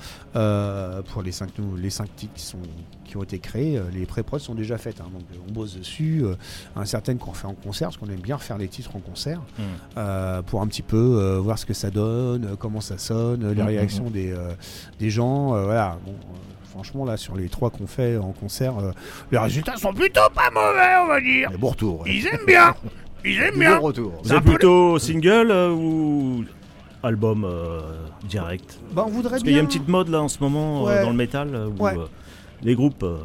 pour 1.11 1.21
les 1.21 1.31
5 1.31 1.49
les 1.77 1.89
cinq 1.89 2.15
titres 2.15 2.33
qui, 2.33 2.41
sont, 2.43 2.57
qui 3.05 3.17
ont 3.17 3.23
été 3.23 3.37
créés, 3.39 3.79
les 3.93 4.05
pré-prod 4.05 4.39
sont 4.41 4.55
déjà 4.55 4.77
faites. 4.77 4.99
hein. 5.01 5.05
donc 5.13 5.23
on 5.47 5.51
bosse 5.51 5.75
dessus. 5.77 6.23
un 6.75 6.85
certaines 6.85 7.17
qu'on 7.19 7.33
fait 7.33 7.47
en 7.47 7.53
concert, 7.53 7.89
parce 7.89 7.97
qu'on 7.97 8.07
aime 8.09 8.19
bien 8.21 8.37
refaire 8.37 8.57
les 8.57 8.67
titres 8.67 8.95
en 8.95 8.99
concert, 8.99 9.41
Mhm. 9.59 10.43
pour 10.43 10.61
un 10.61 10.67
petit 10.67 10.81
peu 10.81 11.37
voir 11.43 11.57
ce 11.59 11.65
que 11.65 11.73
ça 11.73 11.89
donne, 11.91 12.55
comment 12.57 12.81
ça 12.81 12.97
sonne, 12.97 13.47
les 13.51 13.61
Mhm, 13.61 13.67
réactions 13.67 14.09
des, 14.09 14.33
des 14.99 15.09
gens. 15.09 15.49
voilà. 15.49 15.97
Bon, 16.05 16.13
franchement, 16.73 17.05
là, 17.05 17.17
sur 17.17 17.35
les 17.35 17.49
trois 17.49 17.69
qu'on 17.69 17.87
fait 17.87 18.17
en 18.17 18.31
concert, 18.31 18.77
euh, 18.79 18.91
les 19.31 19.37
résultats 19.37 19.77
sont 19.77 19.93
plutôt 19.93 20.21
pas 20.33 20.49
mauvais, 20.51 20.95
on 21.03 21.07
va 21.07 21.21
dire. 21.21 21.49
Mais 21.51 21.57
bon 21.57 21.69
retour. 21.69 22.01
ouais. 22.01 22.11
Ils 22.15 22.27
aiment 22.27 22.45
bien. 22.47 22.75
Ils 23.23 23.37
aiment 23.41 23.59
bien. 23.59 23.77
bons 23.77 23.83
retours. 23.85 24.13
Vous 24.23 24.33
êtes 24.33 24.43
plutôt 24.43 24.97
single 24.99 25.51
euh, 25.51 25.71
ou 25.71 26.43
album 27.03 27.45
euh, 27.45 27.79
direct? 28.27 28.79
Bah, 28.91 29.03
on 29.07 29.11
voudrait 29.11 29.31
Parce 29.31 29.43
bien. 29.43 29.49
qu'il 29.51 29.55
y 29.55 29.59
a 29.59 29.61
une 29.61 29.67
petite 29.67 29.87
mode 29.87 30.09
là 30.09 30.21
en 30.21 30.27
ce 30.27 30.39
moment 30.39 30.87
euh, 30.87 30.95
Ouais. 30.97 31.03
dans 31.03 31.09
le 31.11 31.15
métal 31.15 31.49
euh, 31.53 31.67
où 31.77 31.83
Ouais. 31.83 31.95
euh, 31.97 32.05
les 32.63 32.75
groupes 32.75 33.03
euh, 33.03 33.17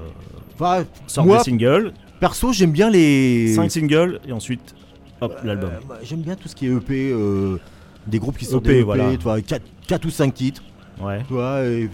Enfin, 0.54 0.84
sortent 1.06 1.26
moi, 1.28 1.38
des 1.38 1.44
singles, 1.44 1.92
perso, 2.20 2.52
j'aime 2.52 2.72
bien 2.72 2.90
les. 2.90 3.54
5 3.54 3.70
singles 3.70 4.20
et 4.26 4.32
ensuite 4.32 4.74
hop 5.20 5.36
l'album. 5.44 5.70
Euh, 5.72 5.78
bah, 5.88 5.98
j'aime 6.02 6.20
bien 6.20 6.34
tout 6.36 6.48
ce 6.48 6.54
qui 6.56 6.66
est 6.66 6.70
EP, 6.70 7.10
euh, 7.12 7.58
des 8.06 8.18
groupes 8.18 8.36
qui 8.38 8.44
sont 8.44 8.58
EP, 8.58 8.68
des 8.68 8.74
EP, 8.78 8.82
voilà. 8.82 9.10
tu 9.12 9.22
vois, 9.22 9.40
4, 9.40 10.04
ou 10.04 10.10
5 10.10 10.34
titres. 10.34 10.62
Ouais. 11.00 11.22
Tu 11.28 11.32
vois, 11.34 11.62
et 11.64 11.88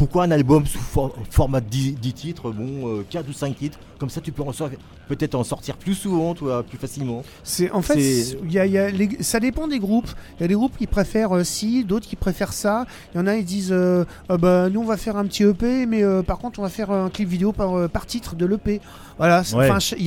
pourquoi 0.00 0.24
un 0.24 0.30
album 0.30 0.64
sous 0.66 0.78
for- 0.78 1.14
format 1.30 1.60
de 1.60 1.66
10, 1.68 1.92
10 1.92 2.12
titres 2.14 2.50
Bon, 2.52 3.04
4 3.10 3.28
ou 3.28 3.34
5 3.34 3.54
titres, 3.54 3.78
comme 3.98 4.08
ça 4.08 4.22
tu 4.22 4.32
peux 4.32 4.42
en 4.42 4.50
sortir- 4.50 4.78
peut-être 5.08 5.34
en 5.34 5.44
sortir 5.44 5.76
plus 5.76 5.94
souvent, 5.94 6.32
tu 6.34 6.44
vois, 6.44 6.62
plus 6.62 6.78
facilement. 6.78 7.22
C'est 7.44 7.70
en 7.70 7.82
fait, 7.82 8.00
C'est- 8.00 8.38
il 8.42 8.50
y 8.50 8.58
a- 8.58 8.64
il 8.64 8.72
y 8.72 8.78
a 8.78 8.90
les- 8.90 9.22
ça 9.22 9.40
dépend 9.40 9.68
des 9.68 9.78
groupes. 9.78 10.08
Il 10.38 10.42
y 10.42 10.44
a 10.44 10.48
des 10.48 10.54
groupes 10.54 10.74
qui 10.78 10.86
préfèrent 10.86 11.36
euh, 11.36 11.44
ci, 11.44 11.84
d'autres 11.84 12.08
qui 12.08 12.16
préfèrent 12.16 12.54
ça. 12.54 12.86
Il 13.14 13.18
y 13.18 13.20
en 13.20 13.26
a 13.26 13.36
ils 13.36 13.44
disent, 13.44 13.72
euh, 13.72 14.06
Ah 14.30 14.38
bah 14.38 14.70
nous 14.70 14.80
on 14.80 14.84
va 14.86 14.96
faire 14.96 15.18
un 15.18 15.26
petit 15.26 15.42
EP, 15.42 15.84
mais 15.84 16.02
euh, 16.02 16.22
par 16.22 16.38
contre 16.38 16.60
on 16.60 16.62
va 16.62 16.70
faire 16.70 16.90
un 16.90 17.10
clip 17.10 17.28
vidéo 17.28 17.52
par, 17.52 17.76
euh, 17.76 17.86
par 17.88 18.06
titre 18.06 18.36
de 18.36 18.46
l'EP. 18.46 18.80
Voilà. 19.18 19.40
Ouais, 19.54 19.68
il 19.98 20.04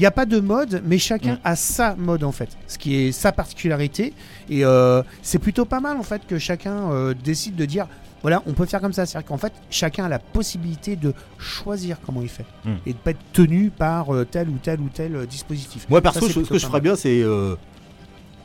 c'est 0.00 0.04
a, 0.06 0.10
pas 0.10 0.26
de 0.26 0.40
mode, 0.40 0.82
mais 0.84 0.98
chacun 0.98 1.34
Mm. 1.34 1.38
a 1.44 1.54
sa 1.54 1.94
mode 1.94 2.24
en 2.24 2.32
fait, 2.32 2.48
ce 2.66 2.76
qui 2.76 2.96
est 2.96 3.12
sa 3.12 3.30
particularité. 3.30 4.14
Et 4.50 4.64
euh, 4.64 5.04
c'est 5.22 5.38
plutôt 5.38 5.64
pas 5.64 5.78
mal 5.78 5.96
en 5.96 6.02
fait 6.02 6.22
que 6.26 6.40
chacun 6.40 6.90
euh, 6.90 7.14
décide 7.22 7.54
de 7.54 7.64
dire. 7.64 7.86
Voilà, 8.22 8.42
on 8.46 8.52
peut 8.52 8.66
faire 8.66 8.80
comme 8.80 8.92
ça. 8.92 9.06
C'est-à-dire 9.06 9.28
qu'en 9.28 9.36
fait, 9.38 9.52
chacun 9.70 10.04
a 10.04 10.08
la 10.08 10.18
possibilité 10.18 10.96
de 10.96 11.14
choisir 11.38 11.98
comment 12.04 12.20
il 12.22 12.28
fait 12.28 12.44
Mm. 12.64 12.74
et 12.86 12.92
de 12.92 12.98
pas 12.98 13.10
être 13.12 13.32
tenu 13.32 13.70
par 13.70 14.12
euh, 14.14 14.24
tel 14.24 14.48
ou 14.48 14.58
tel 14.60 14.80
ou 14.80 14.88
tel 14.88 15.14
euh, 15.16 15.26
dispositif. 15.26 15.86
Moi 15.88 16.00
perso, 16.02 16.28
ce 16.28 16.40
que 16.40 16.58
je 16.58 16.66
ferais 16.66 16.80
bien, 16.80 16.96
c'est. 16.96 17.22
euh, 17.22 17.54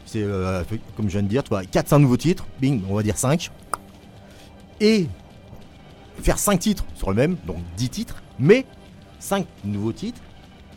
c'est 0.06 0.22
comme 0.96 1.08
je 1.08 1.14
viens 1.14 1.24
de 1.24 1.28
dire, 1.28 1.44
tu 1.44 1.50
vois, 1.50 1.64
4-5 1.64 1.98
nouveaux 2.00 2.18
titres, 2.18 2.46
bing, 2.62 2.84
on 2.90 2.96
va 2.96 3.02
dire 3.04 3.18
5. 3.18 3.50
Et 4.80 5.08
faire 6.22 6.38
5 6.38 6.60
titres 6.60 6.86
sur 6.94 7.10
le 7.10 7.16
même, 7.16 7.38
donc 7.48 7.58
10 7.78 7.90
titres, 7.90 8.22
mais 8.38 8.66
5 9.20 9.48
nouveaux 9.66 9.94
titres 9.94 10.22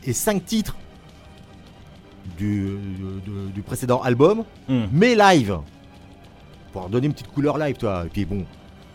et 0.04 0.12
5 0.14 0.44
titres 0.44 0.76
du, 2.38 2.78
du 3.54 3.62
précédent 3.62 4.00
album, 4.02 4.44
Hmm. 4.68 4.84
mais 4.92 5.14
live. 5.14 5.58
Pour 6.72 6.82
leur 6.82 6.90
donner 6.90 7.06
une 7.06 7.12
petite 7.12 7.28
couleur 7.32 7.58
live, 7.58 7.76
toi. 7.76 8.04
Et 8.06 8.08
puis 8.08 8.24
bon, 8.24 8.44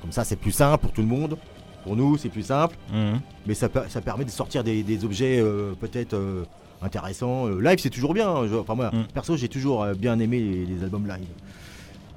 comme 0.02 0.12
ça 0.12 0.24
c'est 0.24 0.36
plus 0.36 0.52
simple 0.52 0.82
pour 0.82 0.92
tout 0.92 1.02
le 1.02 1.08
monde. 1.08 1.38
Pour 1.84 1.96
nous, 1.96 2.16
c'est 2.18 2.30
plus 2.30 2.44
simple. 2.44 2.76
Mhm. 2.94 3.20
Mais 3.48 3.56
ça, 3.56 3.68
per- 3.68 3.90
ça 3.90 4.02
permet 4.02 4.24
de 4.24 4.30
sortir 4.30 4.64
des, 4.64 4.84
des 4.84 5.04
objets 5.04 5.40
euh, 5.40 5.74
peut-être 5.80 6.14
euh, 6.14 6.44
intéressants. 6.84 7.48
Euh, 7.48 7.60
live, 7.60 7.80
c'est 7.80 7.90
toujours 7.90 8.14
bien. 8.14 8.30
hein. 8.30 8.48
Je- 8.48 8.56
enfin, 8.56 8.76
moi, 8.76 8.92
Mm. 8.94 9.06
perso, 9.14 9.36
j'ai 9.36 9.48
toujours 9.48 9.84
bien 9.98 10.20
aimé 10.20 10.40
les, 10.40 10.66
les 10.68 10.84
albums 10.84 11.08
live. 11.08 11.26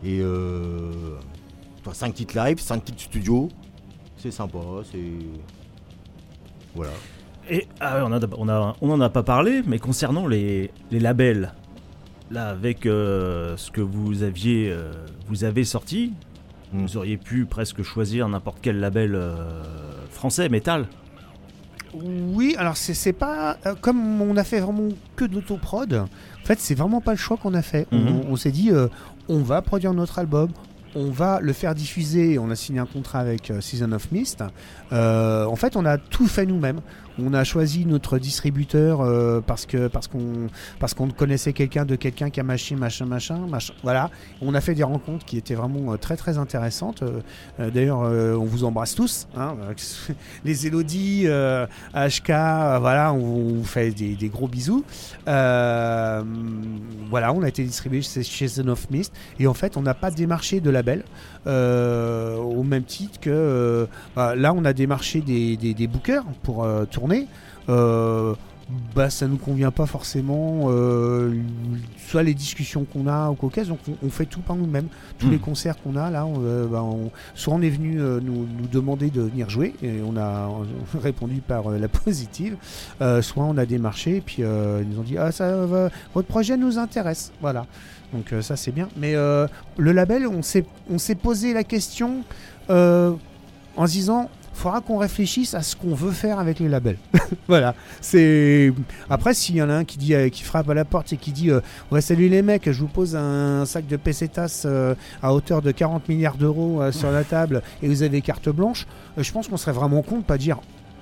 Et 0.04 0.20
euh, 0.20 0.90
5 1.90 2.12
titres 2.12 2.36
live, 2.36 2.58
5 2.60 2.84
titres 2.84 3.00
studio. 3.04 3.48
C'est 4.18 4.30
sympa. 4.30 4.58
C'est. 4.92 4.98
Voilà. 6.74 6.92
Et 7.50 7.66
ah 7.80 7.96
ouais, 7.96 8.02
on, 8.06 8.12
a, 8.12 8.20
on, 8.38 8.48
a, 8.48 8.76
on 8.80 8.90
en 8.90 9.00
a 9.00 9.08
pas 9.08 9.22
parlé, 9.22 9.62
mais 9.66 9.78
concernant 9.78 10.26
les, 10.26 10.70
les 10.90 11.00
labels, 11.00 11.52
là 12.30 12.48
avec 12.48 12.80
ce 12.84 13.70
que 13.70 13.80
vous 13.82 14.22
aviez, 14.22 14.74
vous 15.28 15.44
avez 15.44 15.64
sorti, 15.64 16.12
Mm. 16.74 16.82
vous 16.82 16.96
auriez 16.96 17.16
pu 17.16 17.44
presque 17.46 17.82
choisir 17.82 18.28
n'importe 18.28 18.58
quel 18.60 18.80
label 18.80 19.14
euh, 19.14 19.34
français 20.10 20.48
métal. 20.48 20.86
Oui, 21.94 22.56
alors 22.58 22.76
c'est 22.76 23.12
pas 23.12 23.56
euh, 23.66 23.74
comme 23.80 24.20
on 24.20 24.36
a 24.36 24.42
fait 24.44 24.58
vraiment 24.60 24.88
que 25.14 25.24
de 25.24 25.34
l'autoprod. 25.34 25.94
En 25.94 26.44
fait, 26.46 26.58
c'est 26.58 26.74
vraiment 26.74 27.00
pas 27.00 27.12
le 27.12 27.16
choix 27.18 27.36
qu'on 27.36 27.54
a 27.54 27.62
fait. 27.62 27.86
On- 27.92 27.98
Mhm. 27.98 28.22
On, 28.30 28.36
s'est 28.36 28.50
dit, 28.50 28.70
euh, 28.72 28.88
on 29.28 29.38
va 29.42 29.62
produire 29.62 29.94
notre 29.94 30.18
album, 30.18 30.50
on 30.96 31.10
va 31.10 31.38
le 31.40 31.52
faire 31.52 31.74
diffuser. 31.74 32.38
On 32.40 32.50
a 32.50 32.56
signé 32.56 32.80
un 32.80 32.86
contrat 32.86 33.20
avec 33.20 33.52
Season 33.60 33.92
of 33.92 34.10
Mist. 34.10 34.42
Euh, 34.92 35.44
en 35.44 35.54
fait, 35.56 35.76
on 35.76 35.84
a 35.86 35.96
tout 35.98 36.26
fait 36.26 36.46
nous-mêmes. 36.46 36.80
On 37.18 37.32
a 37.32 37.44
choisi 37.44 37.86
notre 37.86 38.18
distributeur 38.18 39.00
euh, 39.00 39.40
parce 39.40 39.66
que 39.66 39.88
parce 39.88 40.08
qu'on 40.08 41.08
connaissait 41.10 41.52
quelqu'un 41.52 41.84
de 41.84 41.94
quelqu'un 41.96 42.30
qui 42.30 42.40
a 42.40 42.42
machin 42.42 42.76
machin 42.76 43.06
machin 43.06 43.36
machin. 43.48 43.74
Voilà. 43.82 44.10
On 44.42 44.54
a 44.54 44.60
fait 44.60 44.74
des 44.74 44.82
rencontres 44.82 45.24
qui 45.24 45.36
étaient 45.36 45.54
vraiment 45.54 45.92
euh, 45.92 45.96
très 45.96 46.16
très 46.16 46.38
intéressantes. 46.38 47.02
Euh, 47.02 47.20
D'ailleurs, 47.70 48.00
on 48.00 48.44
vous 48.44 48.64
embrasse 48.64 48.94
tous. 48.94 49.28
hein, 49.36 49.54
les 50.44 50.66
Elodie, 50.66 51.26
HK, 51.94 52.28
voilà, 52.28 53.12
on, 53.12 53.54
vous 53.54 53.64
fait 53.64 53.90
des, 53.90 54.28
gros 54.28 54.48
bisous. 54.48 54.84
Voilà, 55.26 56.22
on 57.32 57.42
a 57.42 57.48
été 57.48 57.62
distribué 57.64 58.02
chez, 58.02 58.48
The 58.48 58.58
North 58.58 58.90
Mist 58.90 59.12
et 59.38 59.46
en 59.46 59.54
fait, 59.54 59.76
on 59.76 59.82
n'a 59.82 59.94
pas 59.94 60.10
démarché 60.10 60.60
de 60.60 60.70
label 60.70 61.04
au 61.46 62.62
même 62.62 62.84
titre 62.84 63.20
que 63.20 63.88
bah, 64.16 64.34
là, 64.34 64.52
on 64.52 64.64
a 64.64 64.72
démarché 64.72 65.20
des, 65.20 65.56
des, 65.56 65.74
des 65.74 65.86
bookers 65.86 66.24
pour 66.42 66.64
euh, 66.64 66.84
tourner. 67.04 67.26
Euh, 67.68 68.34
bah, 68.94 69.10
ça 69.10 69.26
nous 69.28 69.36
convient 69.36 69.70
pas 69.70 69.84
forcément, 69.84 70.68
euh, 70.68 71.34
soit 72.08 72.22
les 72.22 72.32
discussions 72.32 72.84
qu'on 72.90 73.06
a 73.06 73.28
au 73.28 73.34
caucase, 73.34 73.68
donc 73.68 73.78
on, 73.88 74.06
on 74.06 74.08
fait 74.08 74.24
tout 74.24 74.40
par 74.40 74.56
nous-mêmes. 74.56 74.86
Tous 75.18 75.28
les 75.28 75.36
concerts 75.36 75.76
qu'on 75.82 75.96
a 75.96 76.08
là, 76.10 76.24
on, 76.24 76.36
euh, 76.42 76.66
bah, 76.66 76.82
on- 76.82 77.10
soit 77.34 77.52
on 77.52 77.60
est 77.60 77.68
venu 77.68 78.00
euh, 78.00 78.20
nous, 78.22 78.46
nous 78.58 78.66
demander 78.72 79.10
de 79.10 79.20
venir 79.20 79.50
jouer 79.50 79.74
et 79.82 80.00
on 80.02 80.16
a 80.16 80.48
répondu 80.98 81.42
par 81.46 81.68
la 81.72 81.88
positive, 81.88 82.56
soit 83.20 83.44
on 83.44 83.58
a 83.58 83.66
démarché 83.66 84.16
et 84.16 84.20
puis 84.22 84.38
ils 84.40 84.88
nous 84.88 84.98
ont 84.98 85.02
dit 85.02 85.18
ah 85.18 85.30
ça 85.30 85.66
va, 85.66 85.90
votre 86.14 86.28
projet 86.28 86.56
nous 86.56 86.78
intéresse, 86.78 87.32
voilà. 87.42 87.66
Donc 88.14 88.32
ça 88.40 88.56
c'est 88.56 88.72
bien. 88.72 88.88
Mais 88.96 89.12
le 89.12 89.92
label, 89.92 90.26
on 90.26 90.40
s'est 90.42 90.64
on 90.90 90.96
s'est 90.98 91.16
posé 91.16 91.52
la 91.52 91.64
question 91.64 92.22
en 92.70 93.86
se 93.86 93.92
disant 93.92 94.30
faudra 94.54 94.80
qu'on 94.80 94.98
réfléchisse 94.98 95.54
à 95.54 95.62
ce 95.62 95.76
qu'on 95.76 95.94
veut 95.94 96.10
faire 96.12 96.38
avec 96.38 96.58
les 96.60 96.68
labels. 96.68 96.96
voilà. 97.48 97.74
C'est 98.00 98.72
après 99.10 99.34
s'il 99.34 99.56
y 99.56 99.62
en 99.62 99.68
a 99.70 99.74
un 99.74 99.84
qui 99.84 99.98
dit 99.98 100.14
euh, 100.14 100.28
qui 100.28 100.42
frappe 100.42 100.68
à 100.70 100.74
la 100.74 100.84
porte 100.84 101.12
et 101.12 101.16
qui 101.16 101.32
dit 101.32 101.50
euh, 101.50 101.60
ouais 101.90 102.00
salut 102.00 102.28
les 102.28 102.42
mecs, 102.42 102.70
je 102.70 102.80
vous 102.80 102.86
pose 102.88 103.16
un 103.16 103.64
sac 103.66 103.86
de 103.86 103.96
pesetas 103.96 104.62
euh, 104.64 104.94
à 105.22 105.34
hauteur 105.34 105.60
de 105.62 105.70
40 105.70 106.08
milliards 106.08 106.36
d'euros 106.36 106.80
euh, 106.82 106.92
sur 106.92 107.10
la 107.10 107.24
table 107.24 107.62
et 107.82 107.88
vous 107.88 108.02
avez 108.02 108.20
carte 108.20 108.48
blanche, 108.48 108.86
euh, 109.18 109.22
je 109.22 109.32
pense 109.32 109.48
qu'on 109.48 109.56
serait 109.56 109.72
vraiment 109.72 110.02
con 110.02 110.18
de 110.18 110.22
pas 110.24 110.38
dire 110.38 110.58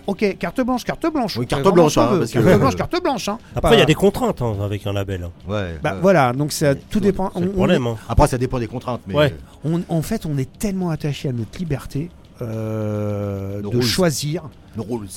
Ok, 0.09 0.37
carte 0.37 0.61
blanche, 0.63 0.83
carte 0.83 1.07
blanche. 1.13 1.37
Oui, 1.37 1.47
carte 1.47 1.63
blanche, 1.73 1.97
hein, 1.97 2.17
parce 2.19 2.33
carte 2.33 2.45
que- 2.45 2.57
blanche, 2.59 2.75
carte 2.75 3.01
blanche. 3.01 3.29
hein. 3.29 3.39
Après, 3.55 3.77
il 3.77 3.79
y 3.79 3.83
a 3.83 3.87
des 3.87 3.95
contraintes 3.95 4.43
hein, 4.43 4.57
avec 4.65 4.85
un 4.85 4.93
label. 4.93 5.29
Ouais. 5.49 5.79
Bah, 5.81 5.97
voilà, 6.03 6.33
donc 6.33 6.51
ça, 6.51 6.75
tout 6.75 6.99
dépend. 6.99 7.31
C'est 7.33 7.41
le 7.41 7.47
on- 7.47 7.51
on 7.51 7.55
problème. 7.55 7.87
hein. 7.87 7.97
Après, 8.09 8.27
ça 8.27 8.37
dépend 8.37 8.59
des 8.59 8.67
contraintes. 8.67 9.01
Mais 9.07 9.15
Ouais. 9.15 9.33
On- 9.65 9.81
en 9.89 10.03
fait, 10.03 10.27
on 10.27 10.37
est 10.39 10.59
tellement 10.59 10.91
attaché 10.91 11.29
à 11.29 11.33
notre 11.33 11.57
liberté 11.57 12.11
euh, 12.43 13.61
Nos 13.63 13.71
de 13.71 13.77
rules. 13.77 13.85
choisir. 13.87 14.43
nos 14.77 14.83
rules. 14.85 15.09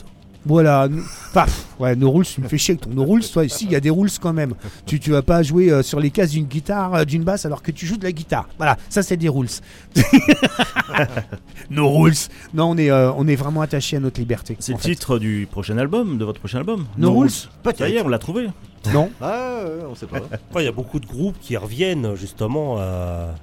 Voilà. 0.47 0.88
Enfin, 1.30 1.45
pff, 1.45 1.65
ouais, 1.80 1.95
nos 1.95 2.11
rules, 2.11 2.26
tu 2.27 2.39
me 2.39 2.47
fais 2.47 2.60
chier 2.60 2.73
avec 2.73 2.81
ton 2.84 2.91
no 2.91 3.03
rules. 3.03 3.27
Toi, 3.27 3.45
ici, 3.45 3.65
il 3.65 3.72
y 3.72 3.76
a 3.76 3.80
des 3.80 3.89
rules 3.89 4.11
quand 4.22 4.31
même. 4.31 4.53
Tu, 4.85 4.99
tu 4.99 5.10
vas 5.10 5.23
pas 5.23 5.41
jouer 5.41 5.72
euh, 5.72 5.81
sur 5.81 5.99
les 5.99 6.11
cases 6.11 6.30
d'une 6.30 6.45
guitare, 6.45 6.93
euh, 6.93 7.03
d'une 7.03 7.23
basse, 7.23 7.47
alors 7.47 7.64
que 7.64 7.72
tu 7.72 7.88
joues 7.88 7.97
de 7.97 8.03
la 8.03 8.11
guitare. 8.11 8.47
Voilà, 8.57 8.77
ça, 8.89 9.02
c'est 9.02 9.18
des 9.18 9.27
rules. 9.27 9.49
no 11.72 11.89
rules. 11.97 12.14
Non, 12.53 12.72
on 12.72 12.77
est, 12.77 12.91
euh, 12.91 13.11
on 13.14 13.27
est 13.27 13.35
vraiment 13.35 13.61
attaché 13.61 13.97
à 13.97 13.99
notre 13.99 14.19
liberté. 14.19 14.56
C'est 14.60 14.73
le 14.73 14.77
fait. 14.77 14.89
titre 14.91 15.18
du 15.19 15.47
prochain 15.49 15.77
album, 15.77 16.18
de 16.18 16.26
votre 16.26 16.39
prochain 16.39 16.60
album. 16.60 16.85
No 16.97 17.11
Rules 17.19 17.31
Ça 17.31 17.89
y 17.89 17.95
est, 17.95 18.02
on 18.03 18.07
l'a 18.07 18.19
trouvé. 18.19 18.47
Non 18.93 19.10
Ah, 19.22 19.61
ouais, 19.65 19.84
on 19.89 19.95
sait 19.95 20.06
pas. 20.06 20.19
Il 20.60 20.64
y 20.64 20.68
a 20.68 20.72
beaucoup 20.72 20.99
de 20.99 21.07
groupes 21.07 21.38
qui 21.41 21.57
reviennent 21.57 22.14
justement 22.15 22.77
à, 22.77 23.34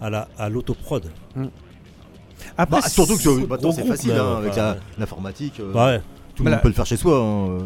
à 0.00 0.08
la- 0.10 0.28
à 0.38 0.48
l'autoprod. 0.48 1.04
Après, 2.56 2.80
Bah, 2.80 2.88
surtout 2.88 3.16
que 3.16 3.72
c'est 3.72 3.84
facile 3.86 4.12
hein, 4.12 4.36
avec 4.38 4.54
l'informatique. 4.98 5.60
euh, 5.60 5.72
Ouais, 5.72 6.02
Tout 6.34 6.44
le 6.44 6.50
monde 6.50 6.60
peut 6.60 6.68
le 6.68 6.74
faire 6.74 6.86
chez 6.86 6.96
soi. 6.96 7.16
hein, 7.18 7.48
euh. 7.50 7.60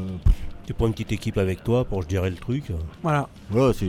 tu 0.67 0.73
prends 0.75 0.87
une 0.87 0.93
petite 0.93 1.13
équipe 1.13 1.37
avec 1.39 1.63
toi 1.63 1.85
pour 1.85 2.09
gérer 2.09 2.31
le 2.31 2.37
truc. 2.37 2.73
voilà. 3.03 3.29
Voilà, 3.51 3.73
c'est. 3.75 3.87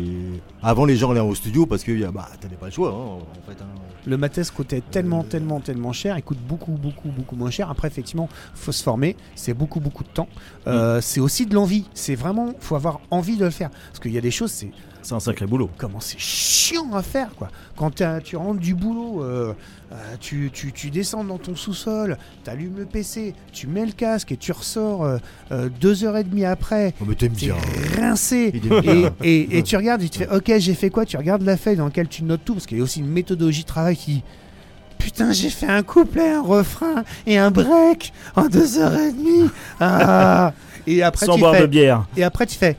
Avant 0.62 0.86
les 0.86 0.98
gens 0.98 1.12
allaient 1.12 1.20
au 1.22 1.34
studio 1.36 1.66
parce 1.66 1.84
que 1.84 2.10
bah, 2.12 2.28
t'avais 2.42 2.56
pas 2.58 2.66
le 2.68 2.72
choix 2.72 2.90
hein, 2.90 3.20
en 3.22 3.50
fait. 3.50 3.62
hein. 3.62 3.68
Le 4.08 4.18
mathès 4.18 4.52
coûtait 4.52 4.82
tellement, 4.82 5.24
tellement, 5.24 5.60
tellement 5.62 5.92
cher. 5.94 6.16
Il 6.18 6.22
coûte 6.22 6.38
beaucoup, 6.48 6.74
beaucoup, 6.74 7.10
beaucoup 7.10 7.36
moins 7.36 7.50
cher. 7.50 7.72
Après, 7.72 7.88
effectivement, 7.88 8.30
faut 8.54 8.72
se 8.72 8.84
former. 8.84 9.16
C'est 9.36 9.56
beaucoup, 9.56 9.80
beaucoup 9.80 10.04
de 10.04 10.10
temps. 10.10 10.28
Euh, 10.68 11.02
C'est 11.02 11.20
aussi 11.20 11.48
de 11.48 11.56
l'envie. 11.56 11.86
C'est 11.96 12.14
vraiment, 12.14 12.54
faut 12.60 12.76
avoir 12.76 13.00
envie 13.10 13.36
de 13.38 13.46
le 13.46 13.50
faire. 13.52 13.72
Parce 13.72 14.00
qu'il 14.00 14.12
y 14.12 14.18
a 14.20 14.22
des 14.22 14.30
choses, 14.30 14.52
c'est 14.52 14.70
C'est 15.06 15.14
un 15.14 15.20
sacré 15.20 15.46
boulot. 15.46 15.70
comment 15.78 16.00
c'est 16.00 16.18
chiant 16.20 16.92
à 16.94 17.04
faire, 17.04 17.30
quoi. 17.38 17.50
Quand 17.78 17.92
tu 18.24 18.36
rentres 18.38 18.60
du 18.60 18.74
boulot, 18.74 19.22
euh, 19.24 19.54
euh, 19.92 19.96
tu, 20.20 20.50
tu- 20.52 20.72
tu 20.72 20.90
descends 20.90 21.24
dans 21.24 21.38
ton 21.38 21.56
sous-sol, 21.56 22.18
t'allumes 22.44 22.78
le 22.80 22.86
PC, 22.86 23.36
tu 23.54 23.68
mets 23.68 23.86
le 23.86 23.92
casque 23.92 24.32
et 24.32 24.38
tu 24.38 24.52
ressors 24.52 25.04
euh, 25.04 25.18
euh, 25.52 25.70
deux 25.80 26.04
heures 26.06 26.18
et 26.18 26.24
demie 26.24 26.44
après. 26.44 26.96
Oh, 27.00 27.06
mais 27.08 27.14
t'aimes 27.14 27.34
T'es 27.34 27.46
bien. 27.46 27.56
rincé 28.00 28.52
et, 29.22 29.30
et- 29.30 29.58
et 29.60 29.64
tu 29.64 29.78
regardes 29.78 30.02
et 30.02 30.10
tu 30.10 30.18
fais 30.20 30.30
ok 30.36 30.54
j'ai 30.58 30.74
fait 30.74 30.90
quoi? 30.90 31.06
Tu 31.06 31.18
regardes 31.18 31.44
la 31.44 31.56
feuille 31.56 31.76
dans 31.78 31.86
laquelle 31.86 32.08
tu 32.08 32.24
notes 32.24 32.42
tout 32.44 32.54
parce 32.56 32.66
qu'il 32.66 32.80
y 32.80 32.82
a 32.82 32.84
aussi 32.84 33.00
une 33.00 33.08
méthodologie 33.10 33.62
de 33.62 33.68
travail 33.68 33.96
qui 33.96 34.24
putain 34.98 35.32
j'ai 35.34 35.52
fait 35.52 35.68
un 35.68 35.84
couplet 35.84 36.32
un 36.32 36.42
refrain 36.42 37.04
et 37.28 37.38
un 37.38 37.52
break 37.52 38.12
en 38.36 38.48
deux 38.48 38.80
heures 38.80 38.98
et 38.98 39.12
demie 39.12 39.50
ah. 39.80 40.52
et 40.88 41.04
après 41.04 41.28
Sans 41.28 41.36
tu 41.36 41.42
boire 41.42 41.54
de 41.54 41.58
fais 41.60 41.68
bière. 41.68 42.08
et 42.18 42.24
après 42.24 42.48
tu 42.48 42.58
fais 42.58 42.76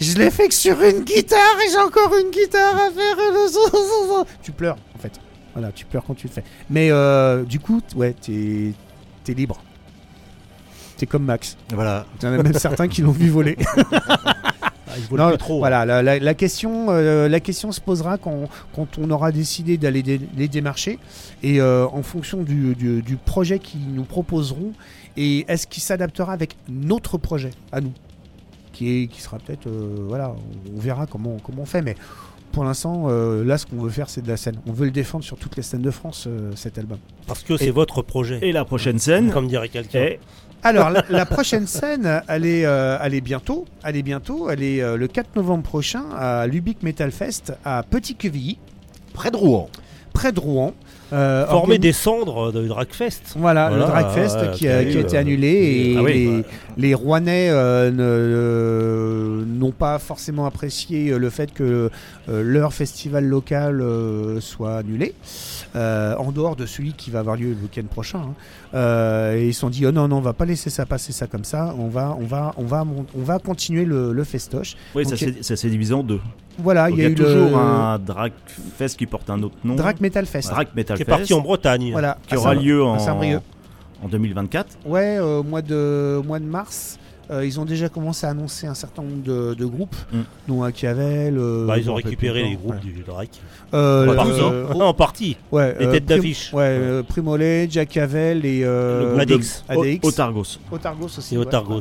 je 0.00 0.14
l'ai 0.18 0.30
fait 0.30 0.48
que 0.48 0.54
sur 0.54 0.80
une 0.82 1.00
guitare 1.04 1.56
et 1.66 1.70
j'ai 1.70 1.78
encore 1.78 2.12
une 2.22 2.30
guitare 2.30 2.74
à 2.76 2.90
faire 2.90 4.24
tu 4.42 4.52
pleures 4.52 4.76
en 4.94 4.98
fait. 4.98 5.12
Voilà 5.54 5.72
tu 5.72 5.84
pleures 5.86 6.04
quand 6.06 6.14
tu 6.14 6.26
le 6.26 6.32
fais. 6.32 6.44
Mais 6.70 6.90
euh, 6.90 7.44
du 7.44 7.60
coup 7.60 7.80
ouais 7.94 8.14
t'es 8.20 8.72
t'es 9.24 9.34
libre. 9.34 9.62
T'es 10.96 11.06
comme 11.06 11.24
Max. 11.24 11.56
Voilà. 11.74 12.06
il 12.22 12.24
y 12.24 12.28
en 12.28 12.32
a 12.38 12.42
même 12.42 12.54
certains 12.54 12.88
qui 12.88 13.02
l'ont 13.02 13.12
vu 13.12 13.28
voler. 13.28 13.56
Ah, 14.88 15.14
non, 15.14 15.36
trop. 15.36 15.58
Voilà, 15.58 15.84
la, 15.84 16.02
la- 16.02 16.18
la 16.18 16.34
question, 16.34 16.86
euh, 16.90 17.28
la 17.28 17.40
question 17.40 17.70
se 17.70 17.80
posera 17.82 18.16
quand, 18.16 18.48
quand 18.74 18.96
on 18.98 19.10
aura 19.10 19.30
décidé 19.30 19.76
d'aller 19.76 20.02
dé- 20.02 20.20
les 20.36 20.48
démarcher. 20.48 20.98
Et 21.42 21.60
euh, 21.60 21.86
en 21.88 22.02
fonction 22.02 22.42
du, 22.42 22.74
du- 22.74 23.02
du 23.02 23.16
projet 23.16 23.58
qu'ils 23.58 23.92
nous 23.92 24.04
proposeront 24.04 24.72
et 25.18 25.44
est-ce 25.48 25.66
qu'il 25.66 25.82
s'adaptera 25.82 26.32
avec 26.32 26.56
notre 26.70 27.18
projet 27.18 27.50
à 27.72 27.80
nous, 27.82 27.92
qui, 28.76 29.02
est, 29.02 29.06
qui 29.06 29.20
sera 29.20 29.38
peut-être, 29.38 29.66
euh, 29.66 30.04
voilà, 30.08 30.30
on, 30.30 30.76
on 30.76 30.78
verra 30.80 31.06
comment, 31.06 31.36
comment 31.42 31.62
on 31.62 31.66
fait, 31.66 31.82
mais 31.82 31.94
pour 32.52 32.64
l'instant, 32.64 33.06
euh, 33.08 33.44
là, 33.44 33.58
ce 33.58 33.66
qu'on 33.66 33.76
veut 33.76 33.90
faire, 33.90 34.08
c'est 34.08 34.22
de 34.22 34.28
la 34.28 34.36
scène. 34.36 34.56
On 34.66 34.72
veut 34.72 34.86
le 34.86 34.90
défendre 34.90 35.24
sur 35.24 35.36
toutes 35.36 35.56
les 35.56 35.62
scènes 35.62 35.82
de 35.82 35.90
France, 35.90 36.24
euh, 36.26 36.52
cet 36.54 36.78
album. 36.78 36.98
Parce 37.26 37.42
que 37.42 37.56
c'est 37.56 37.70
votre 37.70 38.02
projet. 38.02 38.38
Et 38.42 38.52
la 38.52 38.64
prochaine 38.64 38.98
scène 38.98 39.30
Comme 39.30 39.46
dirait 39.48 39.68
quelqu'un. 39.68 40.10
Alors, 40.62 40.90
la, 40.90 41.04
la 41.10 41.26
prochaine 41.26 41.66
scène, 41.66 42.22
elle 42.28 42.46
est, 42.46 42.64
euh, 42.64 42.98
elle 43.02 43.14
est 43.14 43.20
bientôt. 43.20 43.66
Elle 43.84 43.96
est 43.96 44.02
bientôt. 44.02 44.48
Elle 44.50 44.62
est 44.62 44.80
euh, 44.82 44.96
le 44.96 45.06
4 45.06 45.36
novembre 45.36 45.62
prochain 45.64 46.04
à 46.16 46.46
l'Ubique 46.46 46.82
Metal 46.82 47.10
Fest 47.12 47.52
à 47.64 47.82
Petit-Quevilly, 47.82 48.58
Près 49.12 49.30
de 49.30 49.36
Rouen. 49.36 49.68
près 50.12 50.32
de 50.32 50.40
Rouen. 50.40 50.72
Euh, 51.12 51.46
Former 51.46 51.76
organi- 51.76 51.78
des 51.80 51.92
cendres 51.92 52.50
de 52.52 52.66
Dragfest. 52.66 53.20
Voilà, 53.36 53.68
Voilà, 53.68 53.84
le 53.84 53.90
Dragfest 53.90 54.36
ouais, 54.40 54.50
qui, 54.54 54.66
a, 54.68 54.84
qui 54.84 54.98
été 54.98 55.16
annulé 55.16 55.48
et 55.48 55.96
ah 55.96 56.02
oui, 56.02 56.12
les, 56.14 56.28
ouais. 56.28 56.44
les 56.76 56.94
Rouennais 56.94 57.48
euh, 57.50 57.90
ne- 57.92 57.96
euh, 58.02 59.44
n'ont 59.46 59.70
pas 59.72 59.98
forcément 59.98 60.46
apprécié 60.46 61.10
euh, 61.10 61.18
le 61.18 61.30
fait 61.30 61.52
que 61.52 61.90
leur 62.28 62.72
festival 62.74 63.24
local 63.24 63.84
soit 64.40 64.78
annulé, 64.78 65.14
en 65.74 66.32
dehors 66.32 66.56
de 66.56 66.66
celui 66.66 66.92
qui 66.92 67.10
va 67.10 67.20
avoir 67.20 67.36
lieu 67.36 67.50
le 67.50 67.56
week-end 67.62 67.86
prochain. 67.88 68.18
hein. 68.18 68.34
Euh, 68.76 69.36
et 69.36 69.48
ils 69.48 69.54
se 69.54 69.60
sont 69.60 69.70
dit 69.70 69.86
oh 69.86 69.90
non 69.92 70.06
non 70.06 70.16
on 70.18 70.20
va 70.20 70.34
pas 70.34 70.44
laisser 70.44 70.68
ça 70.70 70.84
passer 70.84 71.12
ça 71.12 71.26
comme 71.26 71.44
ça, 71.44 71.74
on 71.78 71.88
va 71.88 72.14
on 72.20 72.26
va 72.26 72.52
on 72.58 72.64
va 72.64 72.84
on 73.16 73.22
va 73.22 73.38
continuer 73.38 73.84
le, 73.86 74.12
le 74.12 74.24
festoche. 74.24 74.76
Oui, 74.94 75.06
s'est- 75.06 75.42
ça 75.42 75.56
s'est 75.56 75.70
divisé 75.70 75.94
en 75.94 76.02
deux. 76.02 76.20
Voilà, 76.58 76.88
Donc, 76.88 76.98
il 76.98 77.02
y 77.02 77.06
a, 77.06 77.10
eu 77.10 77.14
toujours 77.14 77.50
le 77.50 77.54
un 77.54 77.98
Drag 77.98 78.32
Fest 78.76 78.98
qui 78.98 79.06
porte 79.06 79.28
un 79.30 79.42
autre 79.42 79.56
nom. 79.64 79.74
Drag 79.76 80.00
Metal 80.00 80.24
Fest. 80.26 80.50
Drag 80.50 80.68
Metal 80.76 80.96
Qui 80.96 81.02
est 81.02 81.06
Fest. 81.06 81.18
parti 81.18 81.34
en 81.34 81.40
Bretagne. 81.40 81.90
Voilà, 81.92 82.18
qui 82.28 82.36
aura 82.36 82.54
lieu 82.54 82.82
en, 82.82 82.98
Saint-Brieuc. 82.98 83.42
en 84.02 84.08
2024. 84.08 84.78
Ouais, 84.86 85.18
euh, 85.18 85.38
au 85.40 85.42
mois 85.42 85.62
de, 85.62 86.16
au 86.18 86.22
mois 86.22 86.38
de 86.38 86.44
mars, 86.46 86.98
euh, 87.30 87.44
ils 87.44 87.58
ont 87.60 87.64
déjà 87.64 87.88
commencé 87.88 88.26
à 88.26 88.30
annoncer 88.30 88.66
un 88.66 88.74
certain 88.74 89.02
nombre 89.02 89.22
de, 89.22 89.54
de 89.54 89.64
groupes, 89.66 89.96
Mm. 90.12 90.18
dont 90.48 90.60
Machiavel. 90.60 91.36
euh, 91.38 91.66
Bah, 91.66 91.78
ils 91.78 91.90
ont 91.90 91.94
récupéré 91.94 92.42
les 92.44 92.54
groupes 92.56 92.74
ouais. 92.74 92.80
du 92.92 93.02
Drake. 93.06 93.40
Euh, 93.74 94.08
En 94.12 94.14
partie. 94.14 94.40
euh, 94.40 94.72
en 94.72 94.94
partie. 94.94 95.36
ouais, 95.52 95.76
les 95.80 95.86
euh, 95.86 95.92
têtes 95.92 96.06
d'affiche. 96.06 96.52
Ouais, 96.52 96.62
euh, 96.64 97.02
Primolet, 97.02 97.68
Jacavel 97.70 98.44
et 98.46 98.62
euh, 98.64 99.18
Adix. 99.18 99.64
Otargos. 100.02 100.58
Otargos 100.70 101.06
aussi. 101.18 101.34
Et 101.34 101.38
ouais. 101.38 101.46
Otargos. 101.46 101.80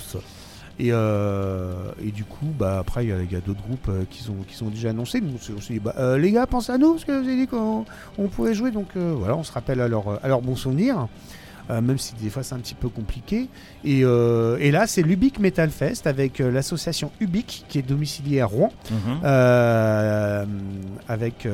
Et, 0.78 0.90
euh, 0.92 1.74
et 2.06 2.12
du 2.12 2.26
coup, 2.26 2.48
bah, 2.60 2.80
après, 2.80 3.06
il 3.06 3.10
y 3.10 3.14
a, 3.14 3.22
il 3.22 3.32
y 3.32 3.36
a 3.38 3.40
d'autres 3.40 3.62
groupes 3.62 3.88
euh, 3.88 4.04
qui, 4.10 4.30
ont, 4.30 4.44
qui 4.46 4.56
sont 4.56 4.66
déjà 4.68 4.90
annoncés. 4.90 5.22
Nous, 5.22 5.30
on 5.56 5.62
s'est- 5.62 5.74
dit, 5.74 5.80
bah, 5.80 5.94
euh, 5.98 6.18
les 6.18 6.32
gars, 6.32 6.46
pensez 6.48 6.74
à 6.74 6.78
nous, 6.78 6.94
parce 6.94 7.06
que 7.06 7.14
vous 7.14 7.26
avez 7.26 7.38
dit 7.38 7.48
qu'on 7.48 7.86
on 8.18 8.28
pouvait 8.28 8.54
jouer. 8.54 8.72
Donc 8.72 8.88
euh, 8.98 9.14
voilà, 9.18 9.38
on 9.38 9.44
se 9.44 9.54
rappelle 9.54 9.80
à 9.80 9.88
leur, 9.88 10.20
à 10.22 10.28
leur 10.28 10.42
bon 10.42 10.58
souvenir. 10.58 11.08
Euh, 11.70 11.82
même 11.82 11.98
si 11.98 12.14
des 12.16 12.30
fois 12.30 12.44
c'est 12.44 12.56
un 12.56 12.60
petit 12.60 12.76
peu 12.76 12.90
compliqué. 12.90 13.48
Et, 13.84 14.02
euh, 14.04 14.58
et 14.60 14.72
là, 14.72 14.88
c'est 14.88 15.02
l'Ubique 15.02 15.40
Metal 15.40 15.70
Fest 15.70 16.08
avec 16.08 16.40
euh, 16.42 16.52
l'association 16.52 17.12
Ubique 17.20 17.66
qui 17.70 17.80
est 17.80 17.82
domiciliée 17.88 18.42
à 18.42 18.46
Rouen. 18.46 18.72
Mhm. 18.92 19.22
Avec 21.08 21.48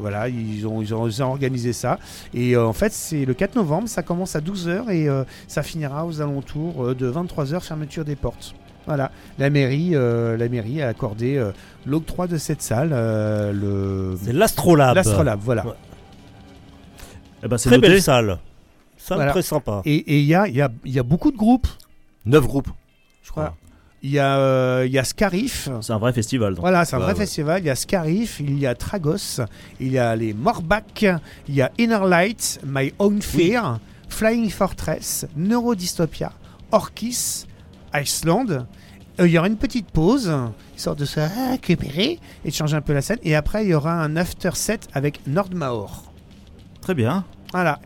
voilà 0.00 0.28
ils 0.28 0.66
ont, 0.66 0.82
ils 0.82 0.94
ont 0.94 1.06
ils 1.06 1.22
ont 1.22 1.26
organisé 1.30 1.72
ça 1.72 1.98
et 2.34 2.56
en 2.56 2.72
fait 2.72 2.92
c'est 2.92 3.24
le 3.24 3.34
4 3.34 3.54
novembre 3.56 3.88
ça 3.88 4.02
commence 4.02 4.34
à 4.36 4.40
12h 4.40 4.90
et 4.90 5.08
ça 5.46 5.62
finira 5.62 6.04
aux 6.06 6.20
alentours 6.20 6.94
de 6.94 7.10
23h 7.10 7.60
fermeture 7.60 8.04
des 8.04 8.16
portes 8.16 8.54
voilà 8.86 9.12
la 9.38 9.48
mairie 9.50 9.90
euh, 9.94 10.36
la 10.36 10.48
mairie 10.48 10.82
a 10.82 10.88
accordé 10.88 11.36
euh, 11.36 11.52
l'octroi 11.86 12.26
de 12.26 12.36
cette 12.36 12.62
salle 12.62 12.90
euh, 12.92 13.52
le 13.52 14.18
C'est 14.22 14.32
l'Astrolabe. 14.32 14.96
l'Astrolabe 14.96 15.40
voilà 15.42 15.66
Ouais. 15.66 15.72
Eh 17.42 17.48
ben, 17.48 17.58
c'est 17.58 17.68
Très 17.68 17.76
noté. 17.78 17.88
belle 17.88 18.02
salle. 18.02 18.38
Salle 18.96 19.16
Voilà. 19.18 19.32
très 19.32 19.42
sympa. 19.42 19.82
et 19.84 20.18
il 20.20 20.24
y 20.24 20.34
a, 20.34 20.46
il 20.46 20.54
y, 20.54 20.62
a, 20.62 20.70
il 20.84 20.92
y 20.92 20.98
a 20.98 21.02
beaucoup 21.02 21.32
de 21.32 21.36
groupes 21.36 21.66
Neuf 22.24 22.46
groupes. 22.46 22.68
je 23.24 23.30
crois 23.30 23.56
il 24.04 24.10
y 24.10 24.18
a 24.18 24.36
euh, 24.38 24.82
il 24.84 24.90
y 24.92 24.98
a 24.98 25.04
Scarif 25.04 25.68
C'est 25.80 25.92
un 25.92 25.98
vrai 25.98 26.12
festival. 26.12 26.54
donc. 26.54 26.60
Voilà, 26.60 26.84
c'est 26.84 26.96
un 26.96 26.98
Ouais, 26.98 27.04
vrai 27.04 27.12
ouais. 27.14 27.20
festival. 27.20 27.62
Il 27.62 27.66
y 27.66 27.70
a 27.70 27.76
Scarif, 27.76 28.40
il 28.40 28.58
y 28.58 28.66
a 28.66 28.74
Tragos, 28.74 29.40
il 29.78 29.92
y 29.92 29.98
a 29.98 30.16
les 30.16 30.32
Morbach, 30.34 31.02
il 31.02 31.54
y 31.54 31.62
a 31.62 31.70
Inner 31.78 32.00
Light, 32.08 32.58
My 32.66 32.92
Own 32.98 33.22
Fear, 33.22 33.78
Flying 34.08 34.50
Fortress, 34.50 35.24
Neurodystopia, 35.36 36.32
Orkis, 36.72 37.46
Iceland. 37.94 38.66
Euh, 39.20 39.26
il 39.26 39.28
y 39.30 39.38
aura 39.38 39.46
une 39.46 39.56
petite 39.56 39.88
pause, 39.92 40.32
histoire 40.76 40.96
de 40.96 41.04
se 41.04 41.20
récupérer 41.52 42.18
et 42.44 42.48
de 42.50 42.54
changer 42.54 42.76
un 42.76 42.80
peu 42.80 42.94
la 42.94 43.02
scène. 43.02 43.18
Et 43.22 43.36
après, 43.36 43.64
il 43.64 43.68
y 43.68 43.74
aura 43.74 43.92
un 44.02 44.16
after 44.16 44.50
set 44.54 44.88
avec 44.94 45.24
Nordmaor. 45.28 46.11
Très 46.82 46.94
bien. 46.94 47.24
Voilà. 47.52 47.78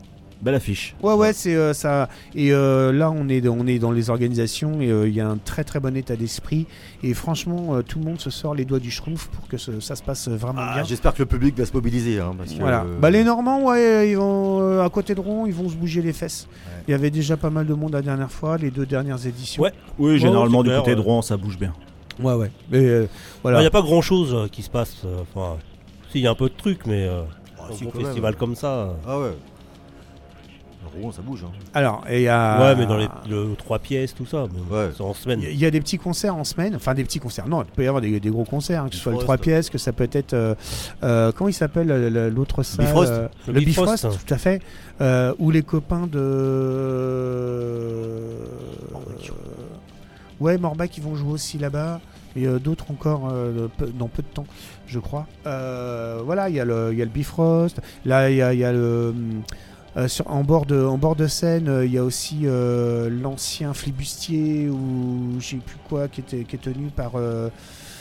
Belle 0.42 0.54
affiche. 0.54 0.94
Ouais, 1.02 1.14
ouais, 1.14 1.32
c'est 1.32 1.54
euh, 1.54 1.72
ça. 1.72 2.10
Et 2.34 2.52
euh, 2.52 2.92
là, 2.92 3.10
on 3.10 3.26
est, 3.30 3.48
on 3.48 3.66
est 3.66 3.78
dans 3.78 3.90
les 3.90 4.10
organisations 4.10 4.82
et 4.82 4.90
euh, 4.90 5.08
il 5.08 5.14
y 5.14 5.20
a 5.22 5.26
un 5.26 5.38
très 5.38 5.64
très 5.64 5.80
bon 5.80 5.96
état 5.96 6.14
d'esprit. 6.14 6.66
Et 7.02 7.14
franchement, 7.14 7.74
euh, 7.76 7.82
tout 7.82 7.98
le 7.98 8.04
monde 8.04 8.20
se 8.20 8.28
sort 8.28 8.54
les 8.54 8.66
doigts 8.66 8.78
du 8.78 8.90
schtroumpf 8.90 9.28
pour 9.28 9.48
que 9.48 9.56
ce- 9.56 9.80
ça 9.80 9.96
se 9.96 10.02
passe 10.02 10.28
vraiment 10.28 10.60
Ah, 10.62 10.74
bien. 10.74 10.84
J'espère 10.84 11.14
que 11.14 11.20
le 11.20 11.26
public 11.26 11.56
va 11.56 11.64
se 11.64 11.72
mobiliser. 11.72 12.20
hein, 12.20 12.34
parce 12.36 12.52
que, 12.52 12.60
Voilà. 12.60 12.82
euh, 12.82 12.98
Bah, 13.00 13.08
les 13.10 13.24
Normands, 13.24 13.64
ouais, 13.64 14.10
ils 14.10 14.16
vont 14.18 14.60
euh, 14.60 14.84
à 14.84 14.90
côté 14.90 15.14
de 15.14 15.20
Rouen, 15.20 15.46
ils 15.46 15.54
vont 15.54 15.70
se 15.70 15.74
bouger 15.74 16.02
les 16.02 16.12
fesses. 16.12 16.46
Ouais. 16.66 16.82
Il 16.86 16.90
y 16.90 16.94
avait 16.94 17.10
déjà 17.10 17.38
pas 17.38 17.50
mal 17.50 17.66
de 17.66 17.72
monde 17.74 17.94
la 17.94 18.02
dernière 18.02 18.30
fois, 18.30 18.58
les 18.58 18.70
deux 18.70 18.84
dernières 18.86 19.26
éditions. 19.26 19.62
Ouais. 19.62 19.72
Oui, 19.98 20.18
généralement 20.18 20.62
du 20.62 20.68
côté 20.70 20.94
de. 20.94 21.00
Rouen, 21.00 21.22
ça 21.22 21.38
bouge 21.38 21.58
bien. 21.58 21.72
ouais, 22.22 22.34
ouais. 22.34 22.50
Mais 22.70 22.78
euh, 22.84 23.04
Il 23.04 23.08
voilà. 23.42 23.60
n'y 23.60 23.66
a 23.66 23.70
pas 23.70 23.82
grand 23.82 24.02
chose 24.02 24.48
qui 24.52 24.62
se 24.62 24.70
passe. 24.70 24.96
Enfin, 25.34 25.56
si, 26.12 26.18
il 26.18 26.24
y 26.24 26.26
a 26.26 26.30
un 26.30 26.34
peu 26.34 26.50
de 26.50 26.54
trucs, 26.56 26.86
mais 26.86 27.08
un 27.70 27.74
si, 27.76 27.84
même. 27.84 27.92
festival 27.92 28.36
comme 28.36 28.54
ça. 28.54 28.94
Ah 29.06 29.18
ouais. 29.18 29.32
Rouen, 31.00 31.12
ça 31.12 31.20
bouge. 31.20 31.44
hein. 31.44 31.50
Alors, 31.74 32.04
et 32.08 32.20
il 32.20 32.22
y 32.22 32.28
a. 32.28 32.58
Ouais, 32.58 32.74
mais 32.74 32.86
dans 32.86 32.96
les 32.96 33.06
le, 33.28 33.54
trois 33.54 33.78
pièces, 33.78 34.14
tout 34.14 34.24
ça. 34.24 34.46
mais 34.50 34.74
Ouais. 34.74 34.88
C'est 34.96 35.02
en 35.02 35.12
semaine. 35.12 35.40
Il 35.42 35.44
y, 35.44 35.48
a- 35.48 35.50
il 35.50 35.58
y 35.58 35.66
a 35.66 35.70
des 35.70 35.80
petits 35.80 35.98
concerts 35.98 36.34
en 36.34 36.44
semaine, 36.44 36.74
enfin 36.74 36.94
des 36.94 37.04
petits 37.04 37.18
concerts. 37.18 37.46
Non, 37.48 37.62
il 37.64 37.70
peut 37.70 37.84
y 37.84 37.86
avoir 37.86 38.00
des, 38.00 38.18
des 38.18 38.30
gros 38.30 38.44
concerts, 38.44 38.84
hein, 38.84 38.88
que 38.88 38.94
ce 38.94 39.02
soit 39.02 39.12
le. 39.12 39.18
3 39.18 39.36
pièces, 39.36 39.68
que 39.68 39.76
ça 39.76 39.92
peut 39.92 40.08
être. 40.10 40.32
euh, 40.32 40.54
euh, 41.02 41.32
comment 41.32 41.48
il 41.48 41.52
s'appelle 41.52 41.88
le- 41.88 42.30
l'autre 42.30 42.62
salle 42.62 42.86
Bifrost. 42.86 43.12
euh, 43.12 43.28
Le 43.48 43.52
Le 43.54 43.60
Bifrost. 43.60 43.92
Bifrost, 44.04 44.26
tout 44.26 44.32
à 44.34 44.38
fait. 44.38 44.62
Euh, 45.02 45.34
ou 45.38 45.50
les 45.50 45.62
copains 45.62 46.06
de. 46.06 48.36
Ouais, 50.40 50.58
Morbach, 50.58 50.90
ils 50.96 51.02
vont 51.02 51.14
jouer 51.14 51.32
aussi 51.32 51.58
là-bas. 51.58 52.00
Et 52.36 52.46
euh, 52.46 52.58
d'autres 52.58 52.90
encore 52.90 53.30
euh, 53.32 53.68
dans 53.98 54.08
peu 54.08 54.22
de 54.22 54.28
temps, 54.28 54.46
je 54.86 54.98
crois. 54.98 55.26
Euh, 55.46 56.20
voilà, 56.24 56.48
il 56.48 56.54
y, 56.56 56.60
a 56.60 56.64
le- 56.64 56.90
il 56.92 56.98
y 56.98 57.02
a 57.02 57.04
le 57.04 57.10
Bifrost. 57.10 57.80
Là, 58.04 58.30
il 58.30 58.36
y 58.36 58.42
a, 58.42 58.52
il 58.52 58.60
y 58.60 58.64
a 58.64 58.72
le. 58.72 59.14
Euh, 59.96 60.08
sur, 60.08 60.30
en, 60.30 60.44
bord 60.44 60.66
de, 60.66 60.84
en 60.84 60.98
bord 60.98 61.16
de 61.16 61.26
scène, 61.26 61.68
euh, 61.68 61.86
il 61.86 61.92
y 61.92 61.96
a 61.96 62.04
aussi 62.04 62.40
euh, 62.44 63.08
l'ancien 63.08 63.72
flibustier 63.72 64.68
ou 64.68 65.36
je 65.40 65.46
sais 65.46 65.56
plus 65.56 65.78
quoi 65.88 66.06
qui, 66.08 66.20
était, 66.20 66.44
qui 66.44 66.56
est 66.56 66.58
tenu 66.58 66.88
par. 66.94 67.12
euh, 67.14 67.48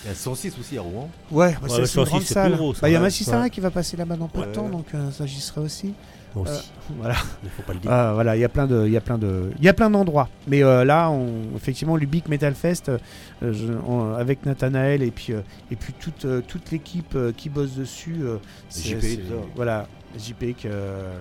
Il 0.04 0.10
y 0.10 0.12
a 0.12 0.16
106 0.16 0.54
aussi 0.60 0.78
à 0.78 0.82
Rouen. 0.82 1.10
Ouais, 1.32 1.54
bah, 1.62 1.68
Ouais, 1.74 1.86
c'est 1.86 2.00
une 2.00 2.06
grande 2.06 2.22
salle. 2.24 2.52
Bah, 2.82 2.90
Il 2.90 2.92
y 2.92 2.96
a 2.98 3.02
Ouais. 3.02 3.50
qui 3.50 3.62
va 3.62 3.72
passer 3.72 3.96
là-bas 3.96 4.18
dans 4.18 4.28
peu 4.28 4.42
de 4.42 4.52
temps, 4.52 4.66
ouais. 4.66 4.72
donc 4.72 4.88
euh, 4.94 5.10
ça 5.12 5.26
j'y 5.26 5.40
serai 5.40 5.62
aussi. 5.62 5.94
Moi 6.36 6.44
aussi. 6.44 6.72
Euh, 6.90 6.94
voilà. 7.00 7.16
Il 7.44 7.50
faut 7.50 7.62
pas 7.64 7.74
le 7.74 7.80
dire. 7.80 7.92
Ah, 7.92 8.12
voilà, 8.14 8.36
il 8.36 8.40
y 8.40 8.44
a 8.44 8.50
plein 8.50 8.68
de, 8.68 8.86
il 8.86 8.92
y 8.92 8.98
a 8.98 9.02
plein 9.02 9.18
de, 9.18 9.52
il 9.58 9.64
y 9.64 9.70
a 9.70 9.74
plein 9.74 9.90
d'endroits. 9.90 10.30
Mais 10.48 10.64
euh, 10.64 10.84
là, 10.84 11.10
on, 11.10 11.28
effectivement, 11.56 11.96
l'Ubique 11.96 12.28
Metal 12.28 12.54
Fest, 12.54 12.90
euh, 12.90 12.98
je- 13.42 13.72
on- 13.88 14.14
avec 14.14 14.46
Nathanaël 14.46 15.02
et 15.02 15.12
puis 15.12 15.34
euh, 15.34 15.42
et 15.72 15.76
puis 15.76 15.94
toute 15.94 16.26
euh, 16.26 16.42
toute 16.48 16.72
l'équipe 16.72 17.16
euh, 17.16 17.32
qui 17.36 17.50
bosse 17.50 17.74
dessus. 17.76 18.18
euh, 18.22 18.38
c'est- 18.70 19.00
JP. 19.00 19.22
Voilà, 19.56 19.88
JP 20.18 20.54
que. 20.62 20.68
euh, 20.68 21.14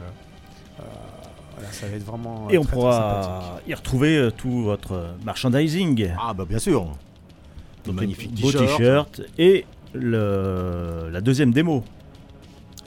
euh, 0.80 0.82
voilà, 1.56 1.70
ça 1.72 1.86
va 1.86 1.96
être 1.96 2.04
vraiment. 2.04 2.48
Et 2.50 2.56
euh, 2.56 2.60
on 2.60 2.62
très, 2.62 2.70
très 2.72 2.76
pourra 2.76 2.92
sympathique. 3.40 3.68
y 3.68 3.74
retrouver 3.74 4.16
euh, 4.18 4.30
tout 4.32 4.64
votre 4.64 5.14
merchandising. 5.24 6.10
Ah 6.20 6.34
bah 6.34 6.44
bien 6.48 6.58
sûr. 6.58 6.88
De 7.86 7.92
magnifiques 7.92 8.34
t-shirts. 8.34 9.20
et 9.38 9.64
le, 9.92 11.08
la 11.12 11.20
deuxième 11.20 11.52
démo 11.52 11.84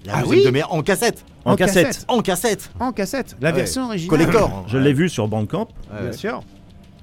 La 0.05 0.15
Ah 0.17 0.21
deuxième 0.23 0.39
oui 0.39 0.45
demi-heure 0.45 0.73
en 0.73 0.81
cassette. 0.81 1.23
En, 1.47 1.53
En 1.53 1.55
cassette. 1.55 1.87
cassette. 1.87 2.05
En 2.07 2.21
cassette. 2.21 2.71
En 2.79 2.91
cassette, 2.91 3.35
la 3.41 3.49
Ouais. 3.49 3.55
version 3.55 3.85
originale. 3.85 4.09
Collector. 4.19 4.65
Je 4.67 4.77
l'ai 4.77 4.93
vu 4.93 5.09
sur 5.09 5.27
Bandcamp. 5.27 5.67
Ouais, 5.91 5.99
Bien 6.01 6.05
ouais. 6.07 6.13
sûr. 6.13 6.41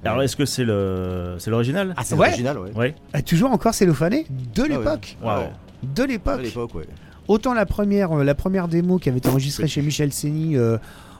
Alors 0.03 0.21
est-ce 0.21 0.35
que 0.35 0.45
c'est 0.45 0.63
le 0.63 1.35
c'est 1.39 1.49
l'original 1.49 1.93
Ah, 1.97 2.03
c'est 2.03 2.15
Ouais. 2.15 2.27
original, 2.27 2.59
ouais. 2.59 2.71
Ouais. 2.75 2.95
Ah, 3.13 3.21
toujours 3.23 3.51
encore 3.51 3.73
cellophané 3.73 4.27
de 4.53 4.61
ouais. 4.61 4.69
l'époque. 4.69 5.17
Waouh. 5.23 5.39
Ouais. 5.41 5.51
De 5.83 6.03
l'époque. 6.03 6.41
l'époque, 6.43 6.75
ouais. 6.75 6.85
Autant 7.27 7.53
la 7.55 7.65
première, 7.65 8.11
euh, 8.11 8.23
la 8.23 8.35
première 8.35 8.67
démo 8.67 8.99
qui 8.99 9.09
avait 9.09 9.17
été 9.17 9.29
enregistrée 9.29 9.67
chez 9.67 9.81
Michel 9.81 10.13
Seni, 10.13 10.55
euh, 10.55 10.77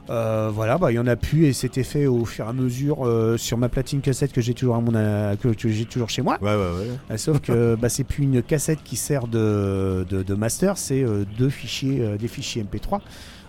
euh, 0.08 0.50
voilà, 0.52 0.78
bah 0.78 0.92
il 0.92 0.94
y 0.94 0.98
en 0.98 1.06
a 1.06 1.16
plus 1.16 1.46
et 1.46 1.52
c'était 1.52 1.82
fait 1.82 2.06
au 2.06 2.24
fur 2.24 2.46
et 2.46 2.48
à 2.48 2.52
mesure 2.52 3.06
euh, 3.06 3.36
sur 3.36 3.58
ma 3.58 3.68
platine 3.68 4.00
cassette 4.00 4.32
que 4.32 4.40
j'ai 4.40 4.54
toujours 4.54 4.76
à 4.76 4.80
mon 4.80 4.94
euh, 4.94 5.34
que, 5.36 5.48
que 5.48 5.68
j'ai 5.68 5.84
toujours 5.84 6.10
chez 6.10 6.22
moi. 6.22 6.38
Ouais, 6.40 6.54
ouais, 6.54 6.70
ouais. 7.10 7.18
Sauf 7.18 7.40
que 7.40 7.74
bah, 7.80 7.88
c'est 7.88 8.04
plus 8.04 8.24
une 8.24 8.42
cassette 8.42 8.82
qui 8.84 8.96
sert 8.96 9.26
de, 9.26 10.06
de, 10.08 10.22
de 10.22 10.34
master, 10.34 10.78
c'est 10.78 11.02
euh, 11.02 11.24
deux 11.36 11.50
fichiers, 11.50 12.00
euh, 12.00 12.16
des 12.16 12.28
fichiers 12.28 12.64
MP3. 12.64 13.00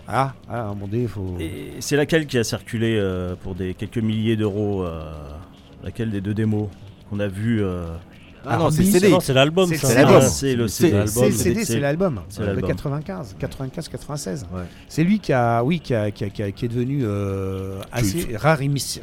Ah, 0.08 0.32
ah, 0.48 0.74
il 0.92 1.06
faut. 1.06 1.36
Et 1.38 1.74
c'est 1.80 1.96
laquelle 1.96 2.26
qui 2.26 2.38
a 2.38 2.44
circulé 2.44 2.96
euh, 2.96 3.34
pour 3.36 3.54
des 3.54 3.74
quelques 3.74 3.98
milliers 3.98 4.36
d'euros 4.36 4.82
euh, 4.82 5.02
Laquelle 5.84 6.10
des 6.10 6.20
deux 6.20 6.34
démos 6.34 6.68
qu'on 7.08 7.20
a 7.20 7.28
vu 7.28 7.62
euh, 7.62 7.86
Ah 8.46 8.56
non, 8.56 8.70
c'est 8.70 8.80
Arby, 8.80 8.92
CD. 8.92 9.14
C'est 9.20 9.32
l'album. 9.34 9.68
C'est- 9.68 9.76
ça. 9.76 9.88
c'est 9.88 9.94
l'album. 10.02 10.22
C'est 10.22 10.54
le 10.56 10.68
C'est- 10.68 10.82
CD. 10.90 11.06
C'est 11.06 11.26
le 11.28 11.32
CD, 11.32 11.64
c'est 11.64 11.80
l'album 11.80 12.20
c'est 12.28 12.44
l'album. 12.44 12.68
95, 12.68 13.36
95, 13.38 13.88
96. 13.88 14.46
Ouais. 14.52 14.62
C'est 14.88 15.04
lui 15.04 15.18
qui 15.18 15.32
a, 15.32 15.62
oui, 15.64 15.80
qui, 15.80 15.94
a, 15.94 16.10
qui, 16.10 16.24
a- 16.24 16.30
qui 16.30 16.42
a- 16.42 16.50
qui 16.52 16.64
est 16.64 16.68
devenu 16.68 17.00
euh, 17.04 17.80
assez 17.92 18.28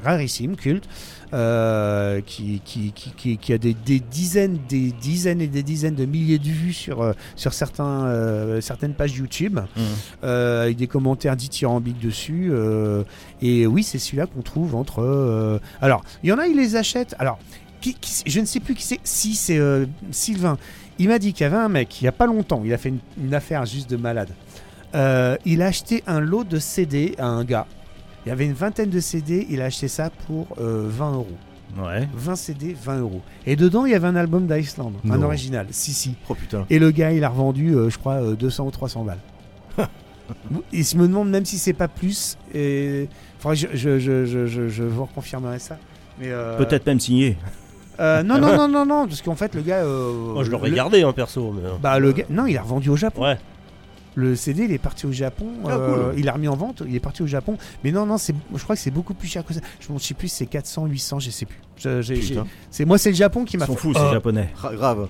rarissime, 0.03 0.55
culte, 0.55 0.87
euh, 1.33 2.21
qui, 2.25 2.61
qui, 2.63 2.91
qui, 2.93 3.37
qui- 3.37 3.53
a 3.53 3.57
des, 3.57 3.73
des 3.73 3.99
dizaines, 3.99 4.57
des 4.69 4.91
dizaines 4.91 5.41
et 5.41 5.47
des 5.47 5.63
dizaines 5.63 5.95
de 5.95 6.05
milliers 6.05 6.39
de 6.39 6.45
vues 6.49 6.73
sur, 6.73 7.01
euh, 7.01 7.13
sur 7.35 7.53
certains, 7.53 8.05
euh, 8.05 8.61
certaines 8.61 8.93
pages 8.93 9.15
YouTube, 9.17 9.59
euh, 10.23 10.63
avec 10.63 10.77
des 10.77 10.87
commentaires 10.87 11.35
dithyrambiques 11.35 11.99
dessus. 11.99 12.51
et 13.41 13.67
oui, 13.67 13.83
c'est 13.83 13.99
celui-là 13.99 14.27
qu'on 14.27 14.41
trouve 14.41 14.75
entre. 14.75 15.59
alors, 15.81 16.03
il 16.23 16.29
y 16.29 16.33
en 16.33 16.37
a, 16.39 16.47
ils 16.47 16.55
les 16.57 16.75
achètent. 16.75 17.15
Alors, 17.19 17.37
qui- 17.81 17.93
qui- 17.95 18.23
je 18.25 18.39
ne 18.39 18.45
sais 18.45 18.59
plus 18.59 18.73
qui 18.75 18.83
c'est. 18.83 18.99
Si 19.03 19.35
c'est 19.35 19.57
euh, 19.57 19.85
Sylvain. 20.11 20.57
Il 20.97 21.09
m'a 21.09 21.19
dit 21.19 21.33
qu'il 21.33 21.43
y 21.43 21.47
avait 21.47 21.57
un 21.57 21.67
mec, 21.67 22.01
il 22.01 22.05
y 22.05 22.07
a 22.07 22.11
pas 22.13 22.25
longtemps, 22.25 22.61
il 22.63 22.73
a 22.73 22.77
fait 22.77 22.87
une, 22.89 22.99
une 23.21 23.33
affaire 23.33 23.65
juste 23.65 23.89
de 23.89 23.97
malade. 23.97 24.29
Euh, 24.95 25.35
il 25.43 25.61
a 25.61 25.65
acheté 25.65 26.03
un 26.07 26.21
lot 26.21 26.45
de 26.45 26.57
CD 26.57 27.15
à 27.17 27.25
un 27.27 27.43
gars. 27.43 27.67
Il 28.25 28.29
y 28.29 28.31
avait 28.31 28.45
une 28.45 28.53
vingtaine 28.53 28.89
de 28.89 28.99
CD, 29.01 29.45
il 29.49 29.61
a 29.61 29.65
acheté 29.65 29.89
ça 29.89 30.09
pour 30.25 30.47
euh, 30.57 30.87
20 30.89 31.11
euros. 31.11 31.27
Ouais. 31.77 32.07
20 32.15 32.35
CD, 32.37 32.75
20 32.81 32.99
euros. 32.99 33.21
Et 33.45 33.57
dedans, 33.57 33.85
il 33.85 33.91
y 33.91 33.93
avait 33.95 34.07
un 34.07 34.15
album 34.15 34.47
d'Iceland, 34.47 34.93
un 35.09 35.21
original. 35.21 35.67
Si, 35.71 35.91
si. 35.93 36.15
Oh 36.29 36.33
putain. 36.33 36.65
Et 36.69 36.79
le 36.79 36.91
gars, 36.91 37.11
il 37.11 37.23
a 37.25 37.29
revendu, 37.29 37.73
euh, 37.75 37.89
je 37.89 37.97
crois, 37.97 38.13
euh, 38.13 38.35
200 38.35 38.65
ou 38.65 38.71
300 38.71 39.03
balles. 39.03 39.19
il 40.71 40.85
se 40.85 40.95
me 40.95 41.07
demande 41.07 41.29
même 41.29 41.43
si 41.45 41.57
c'est 41.57 41.73
pas 41.73 41.89
plus. 41.89 42.37
Et... 42.53 43.09
Faudrait 43.39 43.57
que 43.57 43.67
je, 43.73 43.75
je, 43.75 43.99
je, 43.99 44.25
je, 44.25 44.47
je, 44.47 44.69
je 44.69 44.83
vous 44.83 45.03
reconfirmerai 45.05 45.59
ça. 45.59 45.77
Mais 46.19 46.29
Peut-être 46.57 46.85
même 46.85 47.01
signé. 47.01 47.37
Euh, 47.99 48.23
non, 48.23 48.37
non, 48.39 48.55
non, 48.57 48.67
non, 48.67 48.85
non, 48.85 49.07
parce 49.07 49.21
qu'en 49.21 49.35
fait, 49.35 49.53
le 49.55 49.61
gars. 49.61 49.77
euh, 49.83 50.33
Moi, 50.33 50.43
je 50.43 50.49
le- 50.49 50.53
l'aurais 50.57 50.71
gardé, 50.71 51.01
hein, 51.03 51.13
perso. 51.13 51.51
Mais... 51.55 51.69
Bah, 51.81 51.99
le 51.99 52.11
gars. 52.11 52.25
Non, 52.29 52.45
il 52.45 52.57
a 52.57 52.61
revendu 52.61 52.89
au 52.89 52.95
Japon. 52.95 53.23
Ouais. 53.23 53.37
Le 54.17 54.33
CD, 54.37 54.63
il 54.63 54.71
est 54.71 54.77
parti 54.77 55.05
au 55.05 55.11
Japon. 55.11 55.47
Ah, 55.65 55.71
euh, 55.71 56.11
cool. 56.11 56.19
Il 56.19 56.23
l'a 56.25 56.31
remis 56.31 56.47
en 56.47 56.55
vente. 56.55 56.83
Il 56.87 56.95
est 56.95 57.01
parti 57.01 57.21
au 57.21 57.27
Japon. 57.27 57.57
Mais 57.83 57.91
non, 57.91 58.05
non, 58.05 58.17
c'est. 58.17 58.33
Je 58.55 58.63
crois 58.63 58.75
que 58.77 58.81
c'est 58.81 58.89
beaucoup 58.91 59.13
plus 59.13 59.27
cher 59.27 59.43
que 59.43 59.53
ça. 59.53 59.59
Je 59.81 59.91
ne 59.91 59.99
sais 59.99 60.13
plus, 60.13 60.29
si 60.29 60.35
c'est 60.37 60.45
400, 60.45 60.85
800, 60.85 61.19
je 61.19 61.29
sais 61.31 61.45
plus. 61.45 61.59
C'est 62.71 62.85
moi, 62.85 62.97
c'est 62.97 63.09
le 63.09 63.15
Japon 63.15 63.43
qui 63.43 63.57
Ils 63.57 63.59
m'a. 63.59 63.65
sont 63.65 63.73
fait- 63.73 63.79
fous, 63.81 63.91
Ah. 63.95 64.05
ces 64.07 64.13
japonais. 64.13 64.49
Ra- 64.55 64.73
Grave. 64.73 65.09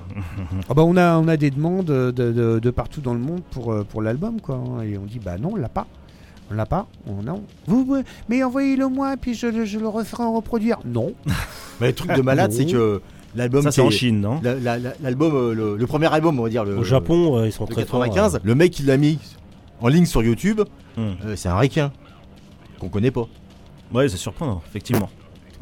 Ah 0.68 0.74
bah 0.74 0.82
on 0.84 0.98
a 0.98 1.18
on 1.20 1.28
a 1.28 1.38
des 1.38 1.52
demandes 1.52 1.86
de, 1.86 2.10
de, 2.12 2.58
de 2.60 2.70
partout 2.72 3.02
dans 3.02 3.14
le 3.14 3.20
monde 3.20 3.42
pour 3.52 3.76
pour 3.86 4.02
l'album 4.02 4.42
quoi. 4.42 4.56
hein. 4.56 4.82
Et 4.82 4.98
on 4.98 5.06
dit 5.06 5.20
bah 5.24 5.38
non, 5.38 5.52
on 5.54 5.56
l'a 5.56 5.70
pas. 5.70 5.86
On 6.52 6.54
l'a 6.54 6.66
pas. 6.66 6.88
On 7.08 7.24
non. 7.24 7.44
Vous 7.68 8.04
mais 8.30 8.44
envoyez-le 8.44 8.88
moi 8.88 9.16
puis 9.20 9.34
je, 9.34 9.48
le- 9.48 9.66
je 9.66 9.80
le 9.80 9.88
referai 9.88 10.24
en 10.24 10.34
reproduire. 10.34 10.78
Non. 10.86 11.14
Mais 11.82 11.88
le 11.88 11.94
truc 11.94 12.14
de 12.14 12.22
malade, 12.22 12.52
c'est 12.54 12.66
que 12.66 13.02
l'album. 13.36 13.64
Ça, 13.64 13.72
c'est 13.72 13.82
en 13.82 13.90
Chine, 13.90 14.22
non 14.22 14.40
la- 14.44 14.56
la- 14.56 14.78
la- 14.80 14.94
L'album, 15.02 15.36
euh, 15.36 15.54
le, 15.54 15.76
le 15.78 15.88
premier 15.88 16.12
album, 16.14 16.40
on 16.40 16.44
va 16.44 16.50
dire. 16.50 16.64
Le, 16.64 16.78
Au 16.78 16.84
Japon, 16.84 17.38
euh, 17.38 17.48
ils 17.48 17.52
sont 17.52 17.66
le 17.66 17.74
très 17.74 17.86
forts. 17.86 18.00
95, 18.04 18.40
le 18.44 18.56
mec 18.56 18.72
qui 18.72 18.84
l'a 18.84 18.96
mis 18.98 19.20
en 19.82 19.88
ligne 19.90 20.06
sur 20.06 20.24
YouTube, 20.24 20.62
Hmm. 20.98 21.12
euh, 21.26 21.36
c'est 21.36 21.50
un 21.50 21.56
requin. 21.58 21.92
Qu'on 22.80 22.88
connaît 22.90 23.12
pas. 23.12 23.28
Ouais, 23.94 24.08
c'est 24.08 24.18
surprenant, 24.18 24.62
effectivement. 24.68 25.10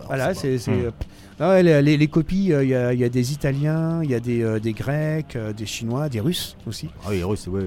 Voilà, 0.07 0.34
c'est. 0.34 0.57
Hmm. 0.68 0.91
ah 1.39 1.49
ouais, 1.49 1.64
les, 1.64 1.81
les- 1.81 1.97
les 1.97 2.07
copies, 2.07 2.51
euh, 2.53 2.64
il 2.64 2.69
y, 2.69 2.76
a, 2.76 2.93
il 2.93 2.99
y 2.99 3.03
a 3.03 3.10
des 3.10 3.31
Italiens, 3.34 4.01
il 4.03 4.11
y 4.11 4.15
a 4.15 4.19
des, 4.19 4.43
euh, 4.43 4.60
des 4.60 4.73
Grecs, 4.73 5.35
euh, 5.35 5.53
des 5.53 5.65
Chinois, 5.65 6.10
des 6.10 6.19
Russes 6.19 6.57
aussi. 6.68 6.89
Ah 7.05 7.07
oui, 7.11 7.23
Russe, 7.23 7.47
ouais. 7.47 7.64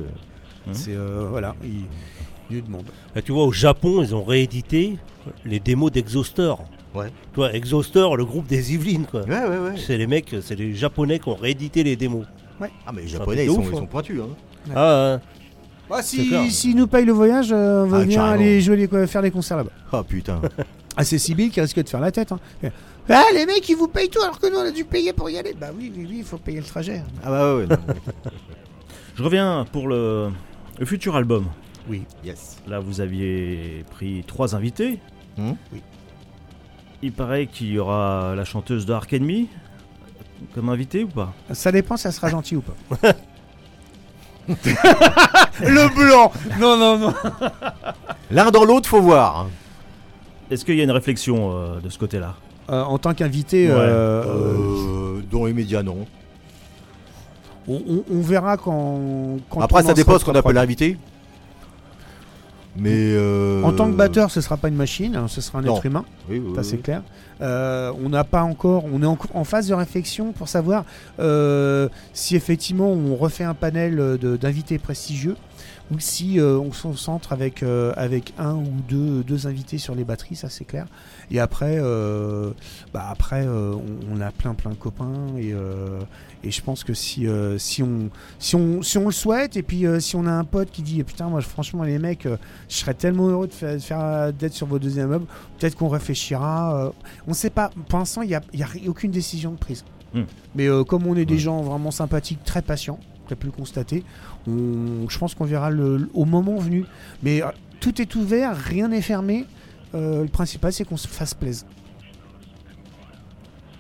Mhm. 0.67 0.75
C'est 0.75 0.95
euh, 0.95 1.27
voilà, 1.31 1.55
ils, 1.65 1.85
Là, 3.15 3.23
tu 3.23 3.33
vois, 3.33 3.45
au 3.45 3.53
Japon, 3.53 4.03
ils 4.03 4.15
ont 4.15 4.25
réédité 4.25 4.99
les 5.45 5.59
démos 5.61 5.91
d'Exhauster. 5.93 6.55
Ouais. 6.95 7.09
Toi, 7.35 7.53
Exhauster, 7.53 8.07
le 8.17 8.25
groupe 8.25 8.47
des 8.47 8.73
Yvelines, 8.73 9.05
quoi. 9.05 9.23
Ouais, 9.25 9.41
ouais, 9.47 9.59
ouais. 9.59 9.75
C'est 9.77 9.99
les 9.99 10.07
mecs, 10.07 10.35
c'est 10.41 10.55
les 10.55 10.75
Japonais 10.75 11.19
qui 11.19 11.29
ont 11.29 11.35
réédité 11.35 11.83
les 11.85 11.97
démos. 11.97 12.27
Ah, 12.61 12.93
mais 12.93 13.03
les 13.03 13.09
japonais, 13.09 13.45
ils 13.45 13.53
sont, 13.53 13.61
ils 13.63 13.67
hein. 13.69 13.79
sont 13.79 13.87
pointus. 13.87 14.19
Hein. 14.21 14.71
Ah, 14.75 15.19
Bah, 15.91 16.01
C'est 16.03 16.25
clair. 16.25 16.43
si, 16.45 16.51
s'ils 16.51 16.77
nous 16.77 16.87
payent 16.87 17.05
le 17.05 17.13
voyage, 17.13 17.49
euh, 17.53 17.85
on 17.85 17.87
veut 17.87 18.01
Ah, 18.01 18.07
carrément. 18.07 18.33
aller 18.33 18.61
jouer 18.63 18.77
les, 18.77 19.07
faire 19.07 19.21
les 19.23 19.31
concerts 19.31 19.59
là-bas. 19.59 19.73
Ah 19.93 20.03
putain. 20.03 20.41
Ah, 20.99 21.05
c'est 21.05 21.19
Sibyl 21.19 21.51
qui 21.51 21.61
risque 21.61 21.79
de 21.83 21.87
faire 21.87 22.01
la 22.01 22.11
tête. 22.11 22.33
Hein. 22.33 22.41
Ah, 23.11 23.25
les 23.35 23.45
mecs, 23.45 23.69
ils 23.69 23.77
vous 23.77 23.87
payent 23.87 24.09
tout 24.09 24.23
alors 24.23 24.41
que 24.41 24.47
nous, 24.51 24.57
on 24.57 24.67
a 24.67 24.71
dû 24.71 24.87
payer 24.87 25.13
pour 25.13 25.29
y 25.29 25.37
aller. 25.37 25.55
Bah 25.61 25.67
oui, 25.77 25.93
oui, 25.95 26.07
oui, 26.09 26.17
il 26.21 26.25
faut 26.25 26.39
payer 26.39 26.57
le 26.59 26.65
trajet. 26.65 27.03
Ah 27.23 27.29
bah 27.29 27.55
ouais, 27.55 27.61
ouais. 27.61 27.67
non. 27.67 27.77
Je 29.17 29.23
reviens 29.23 29.67
pour 29.71 29.89
le, 29.89 30.31
le 30.79 30.87
futur 30.87 31.15
album. 31.15 31.45
Oui. 31.89 32.03
yes. 32.25 32.57
Là, 32.67 32.81
vous 32.81 33.01
aviez 33.01 33.85
pris 33.91 34.25
trois 34.27 34.55
invités. 34.55 34.99
Hmm. 35.37 35.53
Oui. 35.73 35.83
Il 37.03 37.13
paraît 37.13 37.47
qu'il 37.47 37.69
y 37.73 37.79
aura 37.79 38.35
la 38.35 38.45
chanteuse 38.45 38.87
de 38.87 38.93
Ark 38.93 39.13
Enemy 39.13 39.49
comme 40.55 40.69
invité 40.69 41.05
ou 41.05 41.09
pas? 41.09 41.33
Ça 41.53 41.71
dépend 41.73 41.97
si 41.97 42.05
ça 42.05 42.13
sera 42.13 42.29
gentil 42.29 42.57
ou 42.57 42.63
pas. 42.63 42.75
le 45.61 45.95
blanc 45.95 46.33
Non, 46.61 46.77
non, 46.77 46.99
non. 46.99 47.15
L'un 48.31 48.51
dans 48.51 48.65
l'autre, 48.65 48.89
faut 48.89 49.01
voir. 49.03 49.47
Est-ce 50.51 50.65
qu'il 50.65 50.77
y 50.77 50.81
a 50.81 50.85
une 50.85 50.91
réflexion 50.91 51.53
euh, 51.53 51.81
de 51.81 51.89
ce 51.89 51.99
côté-là? 51.99 52.35
Euh, 52.71 52.83
en 52.83 52.99
tant 52.99 53.15
qu'invité, 53.15 53.69
Ouais. 53.69 53.75
euh, 53.77 54.25
Euh, 54.27 55.23
dans 55.31 55.45
les 55.47 55.53
médias, 55.53 55.83
non. 55.83 56.07
on, 57.69 57.75
on- 57.89 58.05
on 58.11 58.21
verra 58.21 58.57
quand. 58.57 59.39
quand 59.51 59.61
Après, 59.61 59.83
on 59.83 59.87
ça 59.87 59.93
en 59.93 59.95
dépend 59.95 60.19
ce 60.19 60.25
qu'on 60.25 60.35
appelle 60.35 60.55
prod. 60.55 60.97
Mais. 62.79 62.91
euh, 62.95 63.63
En 63.63 63.73
tant 63.73 63.91
que 63.91 63.97
batteur, 63.97 64.31
ce 64.31 64.41
sera 64.41 64.57
pas 64.57 64.69
une 64.69 64.75
machine, 64.77 65.17
hein, 65.17 65.27
ce 65.29 65.41
sera 65.41 65.59
un 65.59 65.63
Non. 65.63 65.77
être 65.77 65.87
humain. 65.87 66.05
Oui, 66.29 66.43
oui, 66.45 66.55
c'est 66.63 66.79
clair. 66.83 67.03
Euh, 67.41 67.93
on 68.03 68.09
n'a 68.09 68.25
pas 68.25 68.43
encore, 68.43 68.85
on 68.93 69.03
est 69.03 69.07
en, 69.07 69.19
en 69.35 69.45
phase 69.45 69.69
de 69.69 69.75
réflexion 69.75 70.33
pour 70.33 70.49
savoir 70.49 70.85
euh, 71.21 71.89
si 72.15 72.35
effectivement 72.37 72.91
on 72.91 73.15
refait 73.17 73.45
un 73.45 73.55
panel 73.55 74.19
d'invités 74.41 74.79
prestigieux 74.79 75.37
ou 75.93 75.99
si 75.99 76.39
on 76.41 76.73
se 76.73 76.83
concentre 76.83 77.33
avec 77.33 77.63
avec 77.97 78.33
un 78.39 78.55
ou 78.55 78.73
deux 78.89 79.23
deux 79.23 79.47
invités 79.47 79.79
sur 79.79 79.95
les 79.95 80.05
batteries, 80.05 80.35
ça 80.37 80.49
c'est 80.49 80.65
clair. 80.65 80.87
Et 81.31 81.41
après, 81.41 81.77
euh, 81.79 82.51
bah 82.95 83.07
après 83.11 83.45
euh, 83.47 83.75
on, 83.75 84.17
on 84.17 84.21
a 84.21 84.31
plein 84.31 84.55
plein 84.55 84.71
de 84.71 84.77
copains 84.77 85.37
et 85.37 85.53
euh, 85.53 86.01
et 86.45 86.51
je 86.53 86.63
pense 86.63 86.85
que 86.85 86.95
si 86.95 87.27
si 87.59 87.83
on 87.83 88.11
si 88.39 88.55
on 88.55 88.81
si 88.83 88.97
on 88.99 89.07
le 89.07 89.13
souhaite 89.13 89.57
et 89.57 89.63
puis 89.65 89.85
si 89.99 90.15
on 90.15 90.25
a 90.27 90.31
un 90.31 90.45
pote 90.45 90.71
qui 90.71 90.83
dit 90.83 91.03
putain 91.03 91.29
moi 91.29 91.41
franchement 91.41 91.83
les 91.83 91.99
mecs 91.99 92.29
je 92.69 92.75
serais 92.77 92.95
tellement 92.95 93.27
heureux 93.29 93.49
de 93.49 93.53
faire, 93.53 93.81
faire- 93.81 94.33
d'être 94.33 94.53
sur 94.53 94.69
vos 94.69 94.79
deuxièmes 94.79 95.09
meubles 95.09 95.27
peut-être 95.59 95.75
qu'on 95.77 95.89
réfléchira 95.89 96.93
on 97.27 97.33
sait 97.33 97.51
pas 97.51 97.71
pour 97.89 97.99
l'instant 97.99 98.23
il 98.23 98.29
n'y 98.29 98.35
a, 98.37 98.43
y 98.55 98.63
a 98.63 98.69
aucune 98.87 99.11
décision 99.11 99.51
de 99.53 99.57
prise 99.59 99.85
Hmm. 100.15 100.23
mais 100.55 100.69
euh, 100.69 100.85
comme 100.85 101.05
on 101.09 101.17
est 101.17 101.25
des 101.25 101.35
Ouais. 101.35 101.41
gens 101.41 101.61
vraiment 101.63 101.91
sympathiques 101.91 102.45
très 102.45 102.63
patients 102.63 103.01
as 103.31 103.35
pu 103.35 103.47
le 103.47 103.53
constater 103.53 104.05
on- 104.47 105.09
je 105.09 105.19
pense 105.19 105.35
qu'on 105.35 105.45
verra 105.45 105.71
le, 105.71 105.97
le- 105.97 106.11
au 106.15 106.25
moment 106.25 106.57
venu 106.59 106.85
mais 107.25 107.43
euh, 107.43 107.47
tout 107.81 108.01
est 108.01 108.15
ouvert, 108.17 108.57
rien 108.57 108.89
n'est 108.89 109.03
fermé. 109.03 109.45
Euh, 109.95 110.23
le 110.23 110.29
principal, 110.29 110.73
c'est 110.73 110.85
qu'on 110.85 110.97
se 110.97 111.09
fasse 111.09 111.35
plaisir. 111.35 111.67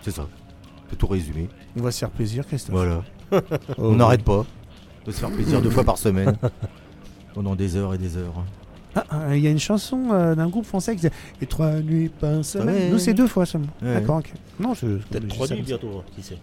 C'est 0.02 0.12
ça. 0.12 0.22
On 0.22 0.90
peut 0.90 0.96
tout 0.96 1.06
résumer. 1.08 1.48
On 1.76 1.82
va 1.82 1.90
se 1.90 1.98
faire 1.98 2.10
plaisir, 2.10 2.46
Christophe. 2.46 2.74
Voilà. 2.74 3.02
Oh, 3.32 3.42
On 3.78 3.96
n'arrête 3.96 4.22
pas 4.22 4.44
de 5.04 5.10
se 5.10 5.18
faire 5.18 5.30
plaisir 5.30 5.60
deux 5.60 5.70
fois 5.76 5.82
par 5.82 5.98
semaine. 5.98 6.36
Pendant 7.34 7.56
des 7.56 7.74
heures 7.74 7.92
et 7.92 7.98
des 7.98 8.16
heures. 8.16 8.44
Ah, 8.94 9.04
ah, 9.10 9.36
Il 9.36 9.42
y 9.42 9.48
a 9.48 9.50
une 9.50 9.58
chanson 9.58 10.10
euh, 10.12 10.34
d'un 10.36 10.48
groupe 10.48 10.64
français 10.64 10.92
qui 10.92 10.98
disait 11.02 11.12
Et 11.42 11.46
trois 11.46 11.80
nuits 11.80 12.08
par 12.08 12.44
semaine. 12.44 12.68
Ouais. 12.68 12.90
Nous, 12.90 12.98
c'est 12.98 13.14
deux 13.14 13.26
fois 13.26 13.44
seulement. 13.44 13.66
Ouais. 13.82 13.94
D'accord, 13.94 14.18
ok. 14.18 14.32
Non, 14.60 14.74
je. 14.74 14.86
Peut-être 14.86 15.28
trois 15.28 15.48
nuits 15.48 15.62
bientôt, 15.62 15.98
hein, 15.98 16.04
qui 16.14 16.22
sait. 16.22 16.38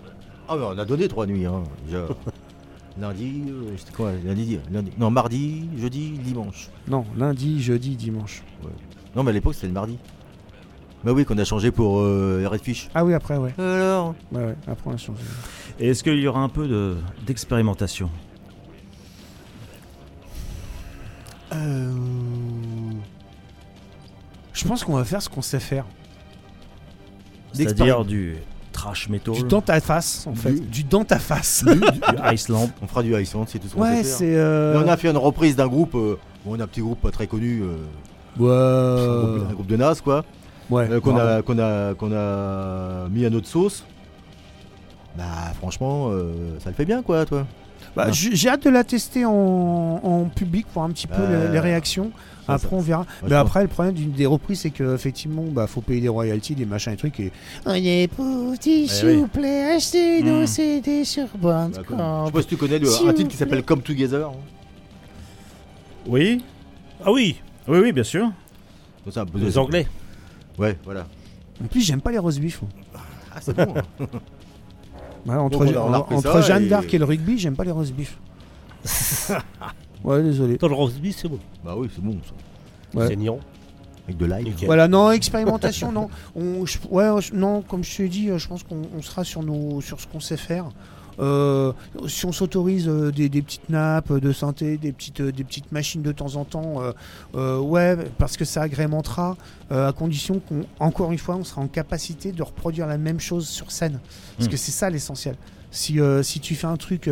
Ah 0.47 0.55
mais 0.57 0.65
on 0.65 0.77
a 0.77 0.83
donné 0.85 1.07
trois 1.07 1.25
nuits. 1.25 1.45
Hein, 1.45 1.63
déjà. 1.85 2.05
lundi, 2.99 3.45
euh, 3.47 3.73
c'était 3.77 3.93
quoi 3.93 4.11
lundi, 4.23 4.59
lundi 4.71 4.91
Non, 4.97 5.09
mardi, 5.09 5.69
jeudi, 5.77 6.11
dimanche. 6.23 6.69
Non, 6.87 7.05
lundi, 7.17 7.61
jeudi, 7.61 7.95
dimanche. 7.95 8.43
Non 9.15 9.23
mais 9.23 9.29
à 9.29 9.33
l'époque 9.33 9.53
c'était 9.55 9.67
le 9.67 9.73
mardi. 9.73 9.97
Bah 11.03 11.11
oui 11.11 11.25
qu'on 11.25 11.37
a 11.37 11.43
changé 11.43 11.69
pour 11.71 11.99
euh, 11.99 12.47
Redfish. 12.49 12.89
Ah 12.95 13.03
oui, 13.03 13.13
après, 13.13 13.35
ouais. 13.37 13.53
Alors 13.57 14.15
Ouais, 14.31 14.45
ouais. 14.45 14.55
Après, 14.67 14.89
on 14.89 14.93
a 14.93 14.97
changé. 14.97 15.21
Et 15.77 15.89
est-ce 15.89 16.01
qu'il 16.01 16.17
y 16.19 16.27
aura 16.27 16.39
un 16.39 16.47
peu 16.47 16.65
de- 16.65 16.95
d'expérimentation? 17.25 18.09
Euh... 21.53 21.91
Je 24.53 24.67
pense 24.67 24.83
qu'on 24.83 24.95
va 24.95 25.03
faire 25.03 25.21
ce 25.21 25.29
qu'on 25.29 25.41
sait 25.41 25.59
faire. 25.59 25.85
C'est-à-dire 27.53 28.05
du 28.05 28.37
trash 28.71 29.09
metal, 29.09 29.35
Du 29.35 29.43
dans 29.43 29.61
ta 29.61 29.79
face, 29.79 30.25
en 30.25 30.35
fait. 30.35 30.53
Du- 30.53 30.61
Du 30.61 30.83
dans 30.83 31.03
ta 31.03 31.19
face. 31.19 31.63
du 31.65 31.79
Iceland. 32.33 32.69
On 32.81 32.87
fera 32.87 33.03
du 33.03 33.13
Iceland, 33.19 33.45
c'est 33.47 33.59
tout 33.59 33.67
ce 33.67 33.73
qu'on 33.75 33.81
ouais, 33.81 33.97
sait 33.97 34.03
faire. 34.03 34.17
c'est. 34.17 34.35
euh, 34.37 34.79
Mais 34.79 34.85
on 34.85 34.91
a 34.91 34.97
fait 34.97 35.09
une 35.09 35.17
reprise 35.17 35.55
d'un 35.55 35.67
groupe, 35.67 35.95
euh, 35.95 36.17
bon, 36.45 36.59
un 36.59 36.65
petit 36.67 36.81
groupe 36.81 37.01
pas 37.01 37.11
très 37.11 37.27
connu, 37.27 37.61
euh, 37.61 37.75
un, 38.39 38.43
Ouais. 38.43 39.37
groupe, 39.37 39.49
un 39.49 39.53
groupe 39.53 39.67
de 39.67 39.77
Nas 39.77 39.95
quoi, 40.03 40.23
Ouais. 40.69 40.87
euh, 40.89 40.99
qu'on 40.99 41.17
a, 41.17 41.41
qu'on 41.41 41.59
a, 41.59 41.93
qu'on 41.93 42.11
a 42.13 43.07
mis 43.09 43.25
à 43.25 43.29
notre 43.29 43.47
sauce. 43.47 43.83
Bah 45.17 45.23
franchement, 45.57 46.09
euh, 46.11 46.57
ça 46.59 46.69
le 46.69 46.75
fait 46.75 46.85
bien 46.85 47.03
quoi 47.03 47.25
toi. 47.25 47.45
Bah, 47.95 48.07
j'ai 48.11 48.35
j'ai 48.35 48.49
hâte 48.49 48.63
de 48.63 48.71
la 48.71 48.83
tester 48.83 49.23
en, 49.25 49.31
en 49.31 50.23
public 50.25 50.65
pour 50.73 50.81
un 50.81 50.89
petit 50.89 51.05
peu 51.05 51.13
Euh, 51.19 51.47
les, 51.47 51.53
les 51.53 51.59
réactions. 51.59 52.09
ça, 52.47 52.53
après, 52.53 52.69
ça- 52.69 52.75
on 52.75 52.79
verra. 52.79 53.01
Ouais, 53.01 53.29
Mais 53.29 53.35
après, 53.35 53.61
le 53.61 53.67
problème 53.67 53.93
d'une 53.93 54.11
des 54.13 54.25
reprises, 54.25 54.61
c'est 54.61 54.71
qu'effectivement, 54.71 55.43
bah, 55.51 55.67
faut 55.67 55.81
payer 55.81 56.01
des 56.01 56.07
royalties, 56.09 56.55
des 56.55 56.65
machins 56.65 56.93
et 56.93 56.97
trucs. 56.97 57.19
Et... 57.19 57.31
On 57.67 57.73
est 57.75 58.07
petit, 58.11 58.87
s'il 58.87 59.07
oui. 59.09 59.15
vous 59.17 59.27
plaît, 59.27 59.73
achetez 59.75 60.23
nos 60.23 60.41
Hmm. 60.41 60.47
CD 60.47 61.03
sur 61.05 61.27
Bah, 61.39 61.67
comme- 61.87 61.99
je 61.99 62.25
sais 62.25 62.31
pas 62.31 62.41
si 62.41 62.47
tu 62.47 62.57
connais 62.57 62.79
le- 62.79 62.87
un 63.07 63.13
titre 63.13 63.29
qui 63.29 63.37
s'appelle 63.37 63.61
Come 63.63 63.81
Together. 63.83 64.27
hein. 64.29 64.31
Oui, 66.07 66.43
Ah 67.05 67.11
oui, 67.11 67.35
oui, 67.67 67.79
oui, 67.79 67.91
bien 67.91 68.03
sûr. 68.03 68.31
Peu- 69.05 69.11
les 69.39 69.57
Anglais. 69.57 69.87
Ouais, 70.57 70.77
voilà. 70.85 71.05
En 71.63 71.67
plus, 71.67 71.81
j'aime 71.81 72.01
pas 72.01 72.11
les 72.11 72.17
roast 72.19 72.39
beef. 72.39 72.61
Ah 73.35 73.39
c'est 73.41 73.55
bon. 73.55 73.73
hein. 73.99 74.05
Ouais, 75.25 75.35
entre 75.35 75.59
Donc, 75.59 75.69
on 75.69 75.73
a- 75.73 75.79
on 75.79 75.93
a 75.93 75.97
en- 75.97 76.01
repris 76.01 76.15
entre 76.15 76.33
ça 76.33 76.41
Jeanne 76.41 76.63
et- 76.63 76.67
d'Arc 76.67 76.93
et 76.93 76.97
le 76.97 77.05
rugby, 77.05 77.37
j'aime 77.37 77.55
pas 77.55 77.63
les 77.63 77.71
roast 77.71 77.93
beef. 77.93 78.17
ouais, 80.03 80.21
désolé. 80.21 80.57
Dans 80.57 80.67
le 80.67 80.73
roast 80.75 80.99
beef, 80.99 81.15
c'est 81.17 81.29
bon. 81.29 81.39
bah 81.63 81.75
oui, 81.77 81.89
c'est 81.93 82.03
bon 82.03 82.17
ça. 82.27 82.99
Ouais. 82.99 83.07
C'est 83.07 83.15
niant. 83.15 83.39
Avec 84.05 84.17
de 84.17 84.25
l'ail. 84.25 84.43
Nickel. 84.43 84.65
Voilà, 84.65 84.89
non, 84.89 85.11
expérimentation, 85.11 85.93
non. 85.93 86.09
On, 86.35 86.65
je- 86.65 86.77
ouais, 86.89 87.21
je- 87.21 87.33
non, 87.33 87.61
comme 87.61 87.83
je 87.85 87.95
t'ai 87.95 88.09
dit, 88.09 88.29
euh, 88.29 88.37
je 88.37 88.47
pense 88.49 88.63
qu'on 88.63 88.81
on 88.97 89.01
sera 89.01 89.23
sur, 89.23 89.43
nos, 89.43 89.79
sur 89.79 90.01
ce 90.01 90.07
qu'on 90.07 90.19
sait 90.19 90.35
faire. 90.35 90.65
Euh, 91.19 91.73
si 92.07 92.25
on 92.25 92.31
s'autorise 92.31 92.87
euh, 92.87 93.11
des, 93.11 93.29
des 93.29 93.41
petites 93.41 93.69
nappes 93.69 94.13
de 94.13 94.31
synthé, 94.31 94.77
des 94.77 94.91
petites, 94.91 95.21
euh, 95.21 95.31
des 95.31 95.43
petites 95.43 95.71
machines 95.71 96.01
de 96.01 96.11
temps 96.11 96.35
en 96.35 96.45
temps, 96.45 96.81
euh, 97.35 97.59
ouais, 97.59 97.95
parce 98.17 98.37
que 98.37 98.45
ça 98.45 98.61
agrémentera, 98.63 99.37
à 99.69 99.91
condition 99.91 100.39
qu'on, 100.39 100.65
encore 100.79 101.11
une 101.11 101.17
fois, 101.17 101.35
on 101.35 101.43
sera 101.43 101.61
en 101.61 101.67
capacité 101.67 102.31
de 102.31 102.43
reproduire 102.43 102.87
la 102.87 102.97
même 102.97 103.19
chose 103.19 103.47
sur 103.47 103.71
scène. 103.71 103.99
Parce 104.37 104.47
Mm. 104.47 104.51
que 104.51 104.57
c'est 104.57 104.71
ça 104.71 104.89
l'essentiel. 104.89 105.35
Si, 105.71 105.99
si 106.21 106.39
tu 106.39 106.53
fais 106.55 106.67
un 106.67 106.77
truc 106.77 107.09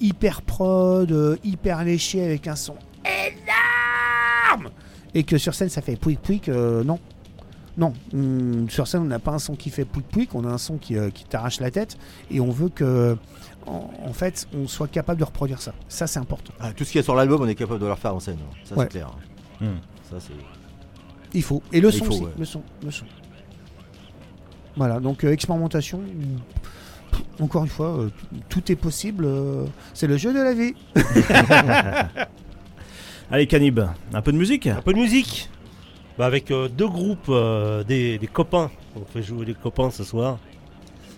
hyper 0.00 0.40
prod, 0.42 1.38
hyper 1.44 1.84
léché 1.84 2.24
avec 2.24 2.46
un 2.48 2.56
son 2.56 2.74
énorme, 3.04 4.70
et 5.14 5.24
que 5.24 5.36
sur 5.38 5.54
scène 5.54 5.68
ça 5.68 5.82
fait 5.82 5.96
pouic 5.96 6.18
pouic, 6.20 6.48
euh, 6.48 6.82
non. 6.84 6.98
Non, 7.78 7.94
on- 8.14 8.68
sur 8.68 8.86
scène 8.86 9.00
on 9.02 9.06
n'a 9.06 9.18
pas 9.18 9.32
un 9.32 9.38
son 9.38 9.54
qui 9.56 9.70
fait 9.70 9.84
pouic 9.86 10.06
pouic, 10.06 10.34
on 10.34 10.44
a 10.44 10.48
un 10.48 10.58
son 10.58 10.76
qui, 10.76 10.96
euh, 10.96 11.08
qui 11.10 11.24
t'arrache 11.24 11.58
la 11.60 11.70
tête 11.70 11.96
et 12.30 12.38
on 12.40 12.50
veut 12.50 12.68
que, 12.68 13.16
en, 13.66 13.90
en 14.04 14.12
fait, 14.12 14.46
on 14.54 14.66
soit 14.68 14.88
capable 14.88 15.18
de 15.20 15.24
reproduire 15.24 15.60
ça. 15.62 15.72
Ça 15.88 16.06
c'est 16.06 16.18
important. 16.18 16.52
Ah, 16.60 16.72
tout 16.74 16.84
ce 16.84 16.90
qu'il 16.92 16.98
y 16.98 17.00
a 17.00 17.04
sur 17.04 17.14
l'album, 17.14 17.40
on 17.40 17.48
est 17.48 17.54
capable 17.54 17.80
de 17.80 17.86
le 17.86 17.92
refaire 17.92 18.14
en 18.14 18.20
scène. 18.20 18.36
hein. 18.42 18.54
Ça 18.64 18.74
Ouais. 18.76 18.84
c'est 18.84 18.90
clair. 18.90 19.10
Hmm. 19.60 19.78
Ça 20.10 20.16
c'est. 20.20 20.32
Il 21.32 21.42
faut. 21.42 21.62
Et 21.72 21.80
le 21.80 21.88
Il 21.88 21.92
son 21.98 22.04
faut, 22.04 22.12
aussi, 22.12 22.22
ouais. 22.24 22.30
le 22.38 22.44
son, 22.44 22.62
le 22.84 22.90
son. 22.90 23.06
Voilà, 24.76 25.00
donc 25.00 25.24
euh, 25.24 25.32
expérimentation. 25.32 26.02
pff, 27.10 27.22
Encore 27.40 27.62
une 27.64 27.70
fois, 27.70 27.96
euh, 27.98 28.10
tout 28.50 28.70
est 28.70 28.76
possible. 28.76 29.24
euh, 29.24 29.64
c'est 29.94 30.06
le 30.06 30.18
jeu 30.18 30.34
de 30.34 30.40
la 30.40 30.52
vie. 30.52 30.74
Allez, 33.30 33.46
Canib, 33.46 33.80
un 34.12 34.22
peu 34.22 34.32
de 34.32 34.36
musique? 34.36 34.66
Un 34.66 34.82
peu 34.82 34.92
de 34.92 34.98
musique. 34.98 35.48
Bah, 36.18 36.26
avec 36.26 36.50
euh, 36.50 36.68
deux 36.68 36.88
groupes, 36.88 37.26
euh, 37.28 37.82
des, 37.84 38.18
des 38.18 38.26
copains. 38.26 38.70
On 38.96 39.04
fait 39.04 39.22
jouer 39.22 39.46
les 39.46 39.54
copains 39.54 39.90
ce 39.90 40.04
soir. 40.04 40.38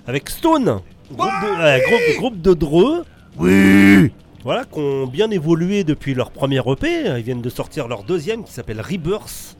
Avec 0.06 0.28
Stone, 0.30 0.80
groupe 1.10 1.30
de, 1.42 1.86
groupe, 1.86 2.18
groupe 2.18 2.40
de 2.40 2.54
Dreux. 2.54 3.04
Oui. 3.36 4.12
Voilà, 4.44 4.64
qui 4.64 4.78
ont 4.78 5.06
bien 5.06 5.30
évolué 5.30 5.82
depuis 5.84 6.14
leur 6.14 6.30
premier 6.30 6.58
EP. 6.66 7.06
Ils 7.16 7.22
viennent 7.22 7.40
de 7.42 7.48
sortir 7.48 7.88
leur 7.88 8.04
deuxième 8.04 8.44
qui 8.44 8.52
s'appelle 8.52 8.80
Rebirth. 8.80 9.56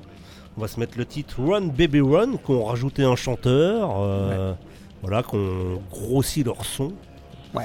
On 0.57 0.61
va 0.61 0.69
se 0.69 0.79
mettre 0.79 0.97
le 0.99 1.07
titre 1.07 1.41
Run 1.43 1.63
Baby 1.69 2.01
Run, 2.01 2.37
qui 2.37 2.51
ont 2.53 2.65
rajouté 2.65 3.03
un 3.03 3.17
chanteur. 3.17 3.97
euh, 4.01 4.53
Voilà, 5.03 5.23
qui 5.23 5.35
ont 5.37 5.81
grossi 5.91 6.45
leur 6.45 6.65
son. 6.65 6.93
Ouais. 7.55 7.65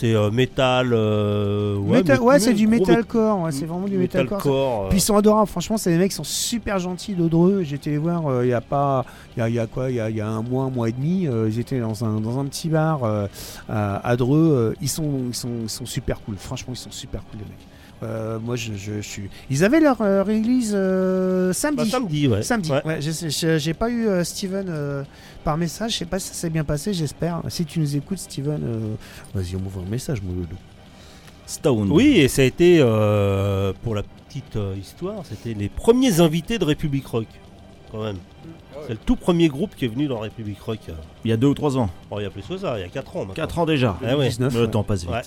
C'est 0.00 0.14
euh, 0.14 0.30
métal. 0.30 0.92
euh, 0.94 1.76
ouais, 1.76 1.98
Métal- 1.98 2.18
mais- 2.20 2.24
ouais, 2.24 2.38
c'est 2.38 2.54
du 2.54 2.66
gros 2.66 2.78
metalcore. 2.86 3.40
Ouais, 3.42 3.52
c'est 3.52 3.66
vraiment 3.66 3.86
du 3.86 3.98
metalcore. 3.98 4.38
metalcore, 4.38 4.84
euh, 4.84 4.88
Puis 4.88 4.98
ils 4.98 5.02
sont 5.02 5.16
adorables, 5.16 5.46
franchement, 5.48 5.76
c'est 5.76 5.90
des 5.90 5.98
mecs 5.98 6.08
qui 6.10 6.16
sont 6.16 6.24
super 6.24 6.78
gentils, 6.78 7.12
d'Audreux. 7.14 7.62
J'étais 7.64 7.90
les 7.90 7.98
voir 7.98 8.26
euh, 8.26 8.46
il 8.46 8.48
y 8.48 8.54
a 8.54 8.62
pas, 8.62 9.04
il 9.36 9.40
y 9.40 9.42
a, 9.42 9.48
il 9.50 9.54
y 9.54 9.58
a 9.58 9.66
quoi, 9.66 9.90
il 9.90 9.96
y 9.96 10.00
a, 10.00 10.08
il 10.08 10.16
y 10.16 10.20
a 10.22 10.28
un 10.28 10.42
mois, 10.42 10.64
un 10.64 10.70
mois 10.70 10.88
et 10.88 10.92
demi. 10.92 11.26
euh, 11.26 11.50
J'étais 11.50 11.78
dans 11.80 12.02
un, 12.04 12.18
dans 12.20 12.38
un 12.38 12.46
petit 12.46 12.68
bar 12.70 13.04
euh, 13.04 13.26
à, 13.68 14.08
à 14.08 14.16
Dreux. 14.16 14.50
euh, 14.52 14.74
ils 14.80 14.88
sont, 14.88 15.04
ils 15.28 15.34
sont, 15.34 15.50
ils 15.64 15.68
sont 15.70 15.84
super 15.86 16.20
cool. 16.22 16.36
Franchement, 16.38 16.72
ils 16.72 16.78
sont 16.78 16.90
super 16.90 17.20
cool 17.30 17.40
les 17.40 17.44
mecs. 17.44 17.66
Euh, 18.02 18.38
moi, 18.42 18.56
je, 18.56 18.72
je, 18.72 18.92
je 19.02 19.06
suis. 19.06 19.28
Ils 19.50 19.62
avaient 19.62 19.78
leur 19.80 20.00
euh, 20.00 20.22
release 20.22 20.72
euh, 20.74 21.48
bah, 21.48 21.52
samedi. 21.52 21.90
samedi, 21.90 22.28
ouais. 22.28 22.42
Samedi. 22.42 22.72
Ouais. 22.72 22.80
Ouais, 22.86 23.02
je 23.02 23.10
sais- 23.10 23.28
je- 23.28 23.58
j'ai 23.58 23.74
pas 23.74 23.90
eu 23.90 24.06
euh, 24.08 24.24
Steven 24.24 24.64
euh, 24.70 25.02
par 25.40 25.56
message. 25.56 25.92
Je 25.92 25.96
sais 25.98 26.04
pas 26.06 26.18
si 26.18 26.28
ça 26.28 26.34
s'est 26.34 26.50
bien 26.50 26.64
passé. 26.64 26.92
J'espère. 26.92 27.42
Si 27.48 27.64
tu 27.64 27.80
nous 27.80 27.96
écoutes, 27.96 28.18
Steven, 28.18 28.60
euh, 28.64 28.94
vas-y, 29.34 29.56
on 29.56 29.60
m'envoie 29.60 29.82
un 29.86 29.90
message, 29.90 30.22
mon 30.22 30.32
loulou. 30.32 30.46
Stone. 31.46 31.90
Oui, 31.90 32.18
et 32.18 32.28
ça 32.28 32.42
a 32.42 32.44
été, 32.44 32.78
euh, 32.80 33.72
pour 33.82 33.94
la 33.96 34.02
petite 34.04 34.54
euh, 34.56 34.76
histoire, 34.80 35.22
c'était 35.24 35.52
les 35.54 35.68
premiers 35.68 36.20
invités 36.20 36.58
de 36.58 36.64
République 36.64 37.06
Rock, 37.06 37.26
quand 37.90 38.02
même. 38.04 38.18
C'est 38.86 38.92
le 38.92 38.98
tout 38.98 39.16
premier 39.16 39.48
groupe 39.48 39.74
qui 39.74 39.84
est 39.84 39.88
venu 39.88 40.06
dans 40.06 40.20
République 40.20 40.60
Rock. 40.60 40.78
Il 41.24 41.30
y 41.30 41.32
a 41.32 41.36
deux 41.36 41.48
ou 41.48 41.54
trois 41.54 41.76
ans. 41.76 41.90
Oh, 42.10 42.20
il 42.20 42.22
y 42.22 42.26
a 42.26 42.30
plus 42.30 42.42
que 42.42 42.56
ça, 42.56 42.78
il 42.78 42.82
y 42.82 42.84
a 42.84 42.88
4 42.88 43.16
ans 43.16 43.18
maintenant. 43.20 43.34
4 43.34 43.58
ans 43.58 43.66
déjà. 43.66 43.98
Ah 44.06 44.16
ouais. 44.16 44.28
19, 44.28 44.54
Le 44.54 44.60
ouais. 44.62 44.68
temps 44.70 44.84
passe 44.84 45.00
vite. 45.02 45.10
Ouais. 45.10 45.22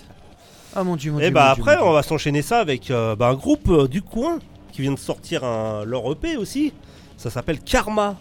Ah 0.76 0.84
mon 0.84 0.96
dieu, 0.96 1.12
mon 1.12 1.20
Et 1.20 1.24
dieu. 1.24 1.32
bah 1.32 1.50
mon 1.50 1.54
Dieu, 1.56 1.62
après, 1.64 1.76
Dieu. 1.78 1.86
on 1.86 1.92
va 1.92 2.02
s'enchaîner 2.04 2.42
ça 2.42 2.60
avec 2.60 2.90
euh, 2.90 3.16
bah, 3.16 3.28
un 3.28 3.36
groupe 3.36 3.68
euh, 3.70 3.88
du 3.88 4.02
coin 4.02 4.40
qui 4.72 4.82
vient 4.82 4.94
de 4.94 4.98
sortir 4.98 5.44
un, 5.44 5.84
leur 5.84 6.10
EP 6.12 6.38
aussi. 6.38 6.74
Ça 7.18 7.30
s'appelle 7.30 7.60
Karma. 7.60 8.16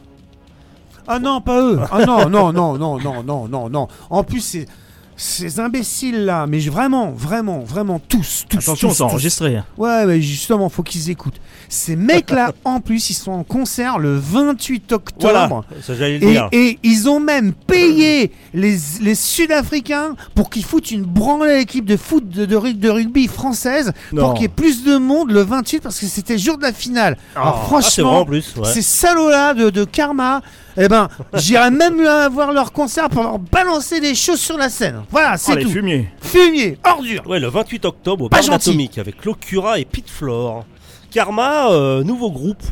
Ah 1.08 1.18
non, 1.18 1.40
pas 1.40 1.60
eux. 1.62 1.80
Ah 1.90 2.04
non, 2.04 2.28
non, 2.30 2.52
non, 2.52 2.78
non, 2.78 2.98
non, 3.00 3.22
non, 3.22 3.48
non, 3.48 3.68
non. 3.70 3.88
En 4.10 4.24
plus, 4.24 4.40
c'est 4.40 4.66
ces 5.14 5.60
imbéciles 5.60 6.24
là, 6.24 6.46
mais 6.48 6.58
vraiment, 6.58 7.10
vraiment, 7.12 7.60
vraiment 7.60 8.00
tous, 8.00 8.44
tous. 8.48 8.56
Attention, 8.58 8.88
tous, 8.88 8.94
c'est 8.94 8.98
tous. 8.98 9.04
enregistré. 9.04 9.56
hein. 9.56 9.64
Ouais, 9.76 10.04
mais 10.06 10.20
justement, 10.20 10.68
faut 10.68 10.82
qu'ils 10.82 11.10
écoutent. 11.10 11.38
Ces 11.68 11.94
mecs 11.96 12.30
là, 12.30 12.52
en 12.64 12.80
plus, 12.80 13.10
ils 13.10 13.14
sont 13.14 13.30
en 13.30 13.44
concert 13.44 13.98
le 13.98 14.16
28 14.16 14.90
octobre. 14.92 15.20
Voilà, 15.20 15.48
ça 15.82 16.08
Et, 16.08 16.18
dire. 16.18 16.48
et 16.50 16.78
ils 16.82 17.08
ont 17.08 17.20
même 17.20 17.52
payé 17.52 18.32
les, 18.54 18.76
les 19.02 19.14
Sud-Africains 19.14 20.16
pour 20.34 20.50
qu'ils 20.50 20.64
foutent 20.64 20.90
une 20.90 21.02
branlée 21.04 21.52
à 21.52 21.58
l'équipe 21.58 21.84
de 21.84 21.96
foot 21.98 22.28
de, 22.28 22.46
de, 22.46 22.56
rug- 22.56 22.78
de 22.80 22.88
rugby 22.88 23.28
française 23.28 23.92
Non. 24.12 24.22
pour 24.22 24.34
qu'il 24.34 24.42
y 24.42 24.46
ait 24.46 24.48
plus 24.48 24.82
de 24.82 24.96
monde 24.96 25.30
le 25.30 25.42
28 25.42 25.80
parce 25.80 26.00
que 26.00 26.06
c'était 26.06 26.34
le 26.34 26.38
jour 26.40 26.56
de 26.56 26.62
la 26.62 26.72
finale. 26.72 27.16
Alors 27.36 27.60
Ah, 27.62 27.66
franchement, 27.66 28.20
en 28.20 28.24
plus. 28.24 28.54
ouais. 28.56 28.64
ces 28.72 28.82
salauds-là 28.82 29.54
de, 29.54 29.70
de 29.70 29.84
Karma, 29.84 30.40
eh 30.76 30.88
ben, 30.88 31.08
j'irai 31.34 31.70
même 31.70 32.02
voir 32.32 32.52
leur 32.52 32.72
concert 32.72 33.08
pour 33.08 33.22
leur 33.22 33.38
balancer 33.38 34.00
des 34.00 34.14
choses 34.14 34.40
sur 34.40 34.56
la 34.56 34.68
scène. 34.68 35.02
Voilà, 35.10 35.36
c'est 35.36 35.52
Oh, 35.52 35.56
les 35.56 35.64
tout. 35.64 35.70
fumiers. 35.70 36.08
Fumier, 36.20 36.78
ordure. 36.84 37.26
Ouais, 37.26 37.40
le 37.40 37.48
28 37.48 37.84
octobre 37.84 38.24
au 38.24 38.28
Pas 38.28 38.38
Bar 38.38 38.42
gentil. 38.46 38.70
Atomique 38.70 38.98
avec 38.98 39.24
Locura 39.24 39.78
et 39.78 39.84
Pete 39.84 40.08
Flore. 40.10 40.64
Karma, 41.10 41.70
euh, 41.70 42.02
nouveau 42.04 42.30
groupe 42.30 42.62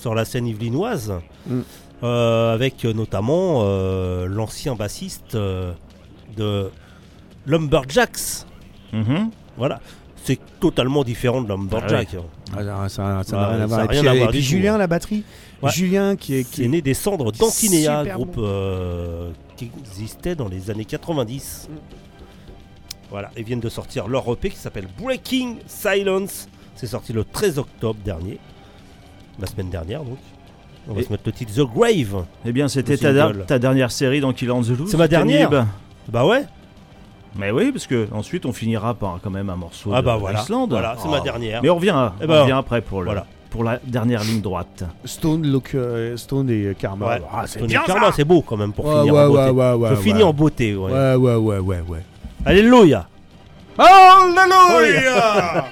sur 0.00 0.14
la 0.14 0.24
scène 0.24 0.46
yvelinoise, 0.46 1.12
Mm. 1.46 1.60
euh, 2.04 2.54
avec 2.54 2.84
euh, 2.84 2.92
notamment 2.92 3.62
euh, 3.64 4.26
l'ancien 4.28 4.74
bassiste 4.76 5.34
euh, 5.34 5.72
de 6.36 6.70
Lumberjacks. 7.46 8.44
Mhm. 8.92 9.30
Voilà. 9.56 9.80
c'est 10.24 10.38
totalement 10.60 11.04
différent 11.04 11.40
de 11.40 11.48
Lumberjack. 11.48 12.14
hein. 12.14 12.22
Ah, 12.56 12.88
ça 12.88 13.02
n'a 13.02 13.16
Ouais, 13.18 13.54
rien 13.54 13.60
à 13.62 13.66
voir. 13.66 13.92
Et 13.92 13.98
rien 14.10 14.26
puis, 14.28 14.42
Julien, 14.42 14.74
hein. 14.74 14.78
la 14.78 14.86
batterie. 14.86 15.24
Ouais. 15.62 15.70
Julien 15.72 16.14
qui 16.16 16.34
est. 16.36 16.44
Qui 16.44 16.50
Qui 16.50 16.62
est 16.62 16.64
est... 16.66 16.68
né 16.68 16.82
des 16.82 16.94
cendres 16.94 17.32
d'Antinéa, 17.32 18.04
groupe 18.04 18.36
bon. 18.36 18.42
euh, 18.44 19.30
qui 19.56 19.70
existait 19.78 20.34
dans 20.34 20.48
les 20.48 20.70
années 20.70 20.84
90. 20.84 21.68
Voilà, 23.10 23.30
ils 23.36 23.44
viennent 23.44 23.60
de 23.60 23.68
sortir 23.68 24.06
leur 24.06 24.30
EP 24.30 24.50
qui 24.50 24.56
s'appelle 24.56 24.86
Breaking 25.00 25.56
Silence. 25.66 26.48
C'est 26.76 26.86
sorti 26.86 27.12
le 27.12 27.24
13 27.24 27.58
octobre 27.58 27.98
dernier, 28.04 28.38
la 29.40 29.46
semaine 29.46 29.70
dernière 29.70 30.04
donc. 30.04 30.18
On 30.90 30.94
va 30.94 31.00
Et- 31.00 31.04
se 31.04 31.10
mettre 31.10 31.24
le 31.26 31.32
titre 31.32 31.52
The 31.54 31.66
Grave. 31.66 32.24
Eh 32.46 32.52
bien, 32.52 32.68
c'était 32.68 32.96
ta, 32.96 33.58
dernière 33.58 33.90
série 33.90 34.20
dans 34.20 34.32
Kill 34.32 34.50
on 34.52 34.62
the 34.62 34.68
Loose. 34.68 34.90
C'est 34.90 34.96
ma 34.96 35.08
dernière. 35.08 35.50
Canib. 35.50 35.66
Bah 36.08 36.24
ouais. 36.24 36.44
Mais 37.36 37.50
oui, 37.50 37.72
parce 37.72 37.86
que 37.86 38.08
ensuite 38.12 38.46
on 38.46 38.52
finira 38.54 38.94
par 38.94 39.18
quand 39.22 39.30
même 39.30 39.50
un 39.50 39.56
morceau 39.56 39.90
Ah 39.92 40.00
de 40.00 40.06
bah 40.06 40.16
voilà. 40.16 40.40
d'Islande. 40.40 40.70
Voilà, 40.70 40.94
c'est 40.98 41.08
Oh. 41.08 41.10
ma 41.10 41.20
dernière. 41.20 41.62
Mais 41.62 41.68
on 41.68 41.76
revient, 41.76 42.10
Eh 42.20 42.24
on 42.24 42.26
ben, 42.28 42.40
revient 42.42 42.52
après 42.52 42.80
pour, 42.80 43.00
le, 43.00 43.06
voilà. 43.06 43.26
Pour 43.50 43.64
la 43.64 43.78
dernière 43.84 44.22
ligne 44.24 44.40
droite. 44.40 44.84
Stone, 45.04 45.46
Look, 45.46 45.74
euh, 45.74 46.16
Stone 46.16 46.50
et 46.50 46.74
Karma. 46.78 47.06
Ouais. 47.08 47.22
Ah, 47.32 47.44
c'est 47.46 47.58
Tony 47.60 47.68
bien 47.72 47.82
Karma, 47.86 48.12
c'est 48.12 48.24
beau 48.24 48.42
quand 48.42 48.56
même 48.56 48.72
pour 48.72 48.84
Ouais, 48.86 48.98
finir 49.00 49.14
ouais, 49.14 49.20
en 49.22 49.28
beauté. 49.28 49.40
ouais, 49.40 49.50
ouais, 49.50 49.72
ouais, 49.74 49.88
Je 49.90 49.94
ouais. 49.94 50.00
finis 50.02 50.22
en 50.22 50.32
beauté. 50.32 50.76
Ouais. 50.76 50.92
Ouais, 50.92 51.14
ouais, 51.14 51.34
ouais, 51.36 51.58
ouais, 51.58 51.80
ouais. 51.88 52.02
Alléluia. 52.44 53.08
Alléluia 53.78 55.64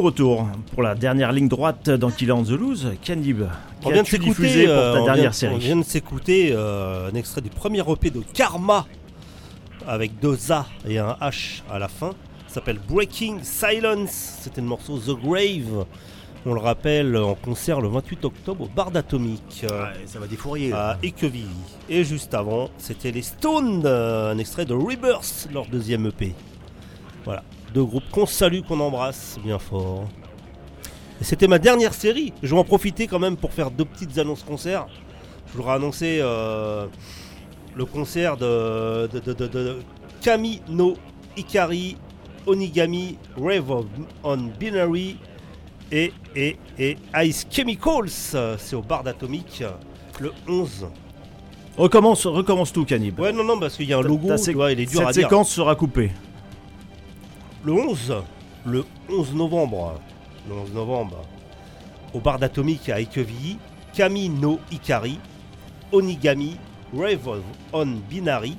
retour 0.00 0.46
pour 0.72 0.82
la 0.82 0.94
dernière 0.94 1.32
ligne 1.32 1.48
droite 1.48 1.88
dans 1.90 2.10
Killer 2.10 2.32
on 2.32 2.42
the 2.42 2.50
Loose, 2.50 2.92
Cannib. 3.02 3.42
On 3.84 3.90
vient 3.90 4.02
de 4.02 4.08
s'écouter 4.08 4.64
pour 4.66 4.74
euh, 4.74 4.94
ta 4.94 5.00
on 5.00 5.04
dernière 5.04 5.22
vient- 5.24 5.32
série 5.32 5.54
On 5.54 5.58
vient 5.58 5.76
de 5.76 5.82
s'écouter 5.84 6.50
euh, 6.52 7.10
un 7.10 7.14
extrait 7.14 7.40
du 7.40 7.50
premier 7.50 7.80
EP 7.90 8.10
de 8.10 8.20
Karma 8.34 8.86
avec 9.86 10.18
deux 10.20 10.52
A 10.52 10.66
et 10.86 10.98
un 10.98 11.16
H 11.20 11.62
à 11.70 11.78
la 11.78 11.88
fin. 11.88 12.12
S'appelle 12.48 12.78
Breaking 12.88 13.38
Silence. 13.42 14.38
C'était 14.42 14.60
le 14.60 14.66
morceau 14.66 14.98
The 14.98 15.16
Grave. 15.22 15.86
On 16.46 16.54
le 16.54 16.60
rappelle 16.60 17.16
en 17.16 17.34
concert 17.34 17.80
le 17.82 17.88
28 17.88 18.24
octobre 18.24 18.64
au 18.64 18.68
bar 18.68 18.90
d'Atomique 18.90 19.64
euh, 19.64 19.82
Ouais, 19.84 19.90
ça 20.06 20.18
va 20.18 20.26
défourrier. 20.26 20.72
à 20.72 20.96
Équevilly. 21.02 21.46
Et 21.88 22.02
juste 22.02 22.32
avant, 22.34 22.70
c'était 22.78 23.12
les 23.12 23.20
Stones, 23.22 23.82
euh, 23.84 24.32
un 24.32 24.38
extrait 24.38 24.64
de 24.64 24.72
Rebirth, 24.72 25.48
leur 25.52 25.66
deuxième 25.66 26.06
EP. 26.06 26.34
Voilà, 27.26 27.42
deux 27.74 27.84
groupes 27.84 28.08
qu'on 28.10 28.26
salue, 28.26 28.60
qu'on 28.66 28.80
embrasse 28.80 29.38
bien 29.44 29.58
fort. 29.58 30.04
Et 31.20 31.24
c'était 31.24 31.48
ma 31.48 31.58
dernière 31.58 31.92
série. 31.94 32.32
Je 32.42 32.54
vais 32.54 32.60
en 32.60 32.64
profiter 32.64 33.06
quand 33.06 33.18
même 33.18 33.36
pour 33.36 33.52
faire 33.52 33.70
deux 33.70 33.84
petites 33.84 34.16
annonces 34.18 34.42
concerts. 34.42 34.86
Je 35.48 35.56
voudrais 35.56 35.74
annoncer 35.74 36.18
euh, 36.20 36.86
le 37.74 37.84
concert 37.84 38.36
de, 38.36 39.06
de, 39.12 39.18
de, 39.20 39.32
de- 39.34 39.46
de 39.48 39.76
Kami 40.22 40.62
no 40.68 40.96
Ikari 41.36 41.96
Onigami 42.46 43.18
Rave 43.36 43.70
of- 43.70 43.86
on 44.24 44.36
Binary 44.58 45.16
et, 45.92 46.12
et, 46.34 46.56
et 46.78 46.96
Ice 47.24 47.46
Chemicals. 47.50 48.08
C'est 48.58 48.76
au 48.76 48.82
bar 48.82 49.02
d'Atomique 49.02 49.62
le 50.20 50.32
11. 50.48 50.86
Recommence, 51.76 52.26
recommence 52.26 52.72
tout, 52.72 52.84
Cannib. 52.84 53.18
Ouais, 53.20 53.32
non, 53.32 53.44
non, 53.44 53.58
parce 53.58 53.76
qu'il 53.76 53.86
y 53.88 53.92
a 53.92 53.98
un 53.98 54.02
logo, 54.02 54.28
tu 54.36 54.38
sé- 54.38 54.52
vois, 54.54 54.72
il 54.72 54.80
est 54.80 54.86
dur 54.86 55.00
Cette 55.00 55.08
à 55.08 55.12
dire. 55.12 55.22
séquence 55.28 55.50
sera 55.50 55.74
coupée. 55.74 56.10
Le 57.64 57.72
11, 57.72 58.14
le 58.66 58.84
11 59.10 59.34
novembre, 59.34 60.00
le 60.48 60.54
11 60.54 60.72
novembre, 60.72 61.22
au 62.14 62.20
bar 62.20 62.38
d'Atomique 62.38 62.88
à 62.88 63.00
Ekevilly, 63.00 63.58
Kami 63.92 64.28
no 64.30 64.58
Ikari, 64.72 65.18
Onigami, 65.92 66.56
Rave 66.96 67.40
on 67.72 67.86
Binary 68.08 68.56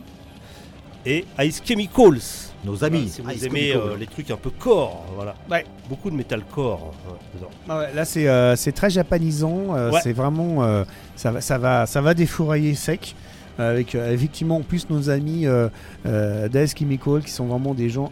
et 1.06 1.26
Ice 1.40 1.62
Chemicals. 1.66 2.20
Nos 2.64 2.84
amis. 2.84 3.00
Voilà, 3.00 3.10
si 3.10 3.22
vous 3.22 3.32
Ice 3.32 3.44
aimez 3.46 3.74
euh, 3.74 3.98
les 3.98 4.06
trucs 4.06 4.30
un 4.30 4.38
peu 4.38 4.52
core, 4.52 5.04
voilà. 5.16 5.34
Ouais. 5.50 5.66
Beaucoup 5.90 6.12
de 6.12 6.16
metalcore 6.16 6.94
ouais, 7.10 7.18
dedans. 7.36 7.50
Ah 7.68 7.80
ouais, 7.80 7.94
là, 7.96 8.06
c'est 8.06 8.28
euh, 8.28 8.56
c'est 8.56 8.72
très 8.72 8.92
japanisant. 8.92 9.76
euh, 9.76 9.90
Ouais. 9.92 10.00
C'est 10.04 10.14
vraiment. 10.14 10.62
euh, 10.64 10.84
ça, 11.16 11.32
va, 11.32 11.42
ça, 11.42 11.58
va, 11.58 11.88
ça 11.88 12.02
va 12.02 12.14
défourailler 12.14 12.76
sec. 12.76 13.16
euh, 13.60 13.72
avec 13.72 13.96
euh, 13.96 14.14
effectivement 14.14 14.58
en 14.58 14.62
plus 14.62 14.88
nos 14.92 15.10
amis 15.10 15.48
euh, 15.48 15.70
euh, 16.06 16.48
d'Ice 16.50 16.76
Chemical 16.78 17.24
qui 17.24 17.32
sont 17.32 17.48
vraiment 17.48 17.74
des 17.74 17.90
gens. 17.90 18.12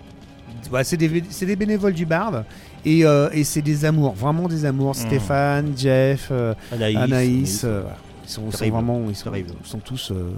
Ouais, 0.72 0.84
c'est 0.84 0.98
des, 0.98 1.56
bénévoles 1.56 1.94
du 1.94 2.06
Bard 2.06 2.44
et, 2.86 3.06
euh, 3.06 3.30
et 3.32 3.44
c'est 3.44 3.62
des 3.62 3.86
amours, 3.86 4.14
vraiment 4.14 4.48
des 4.48 4.66
amours. 4.66 4.96
Stéphane, 4.96 5.74
Jeff, 5.78 6.30
euh, 6.32 6.54
Anaïs. 6.72 6.98
Anaïs, 6.98 7.62
euh, 7.64 7.82
voilà. 7.82 7.98
ils 8.26 8.30
sont, 8.30 8.70
vraiment, 8.72 9.02
ils 9.10 9.16
sont, 9.16 9.32
sont 9.64 9.80
tous, 9.80 10.12
euh, 10.12 10.32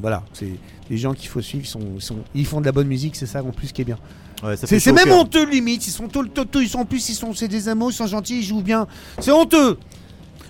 voilà, 0.00 0.22
c'est 0.32 0.52
des 0.90 0.96
gens 0.98 1.14
qu'il 1.14 1.28
faut 1.28 1.40
suivre. 1.40 1.64
Ils, 1.64 1.68
sont, 1.68 1.80
ils, 1.96 2.02
sont, 2.02 2.16
ils 2.34 2.46
font 2.46 2.60
de 2.60 2.66
la 2.66 2.72
bonne 2.72 2.88
musique, 2.88 3.16
c'est 3.16 3.26
ça 3.26 3.42
en 3.42 3.50
plus 3.50 3.72
qui 3.72 3.82
est 3.82 3.84
bien. 3.86 3.98
Ouais, 4.42 4.54
C'est 4.56 4.92
même 4.92 5.04
cœur. 5.06 5.20
honteux 5.20 5.48
limite, 5.48 5.86
ils 5.86 5.90
sont 5.90 6.08
tout, 6.08 6.26
tout, 6.26 6.44
tout- 6.44 6.60
ils 6.60 6.68
sont 6.68 6.80
en 6.80 6.84
plus 6.84 7.08
ils 7.08 7.14
sont 7.14 7.32
c'est 7.32 7.48
des 7.48 7.68
amours, 7.68 7.90
ils 7.90 7.94
sont 7.94 8.06
gentils, 8.06 8.38
ils 8.40 8.44
jouent 8.44 8.62
bien. 8.62 8.86
C'est 9.18 9.32
honteux. 9.32 9.78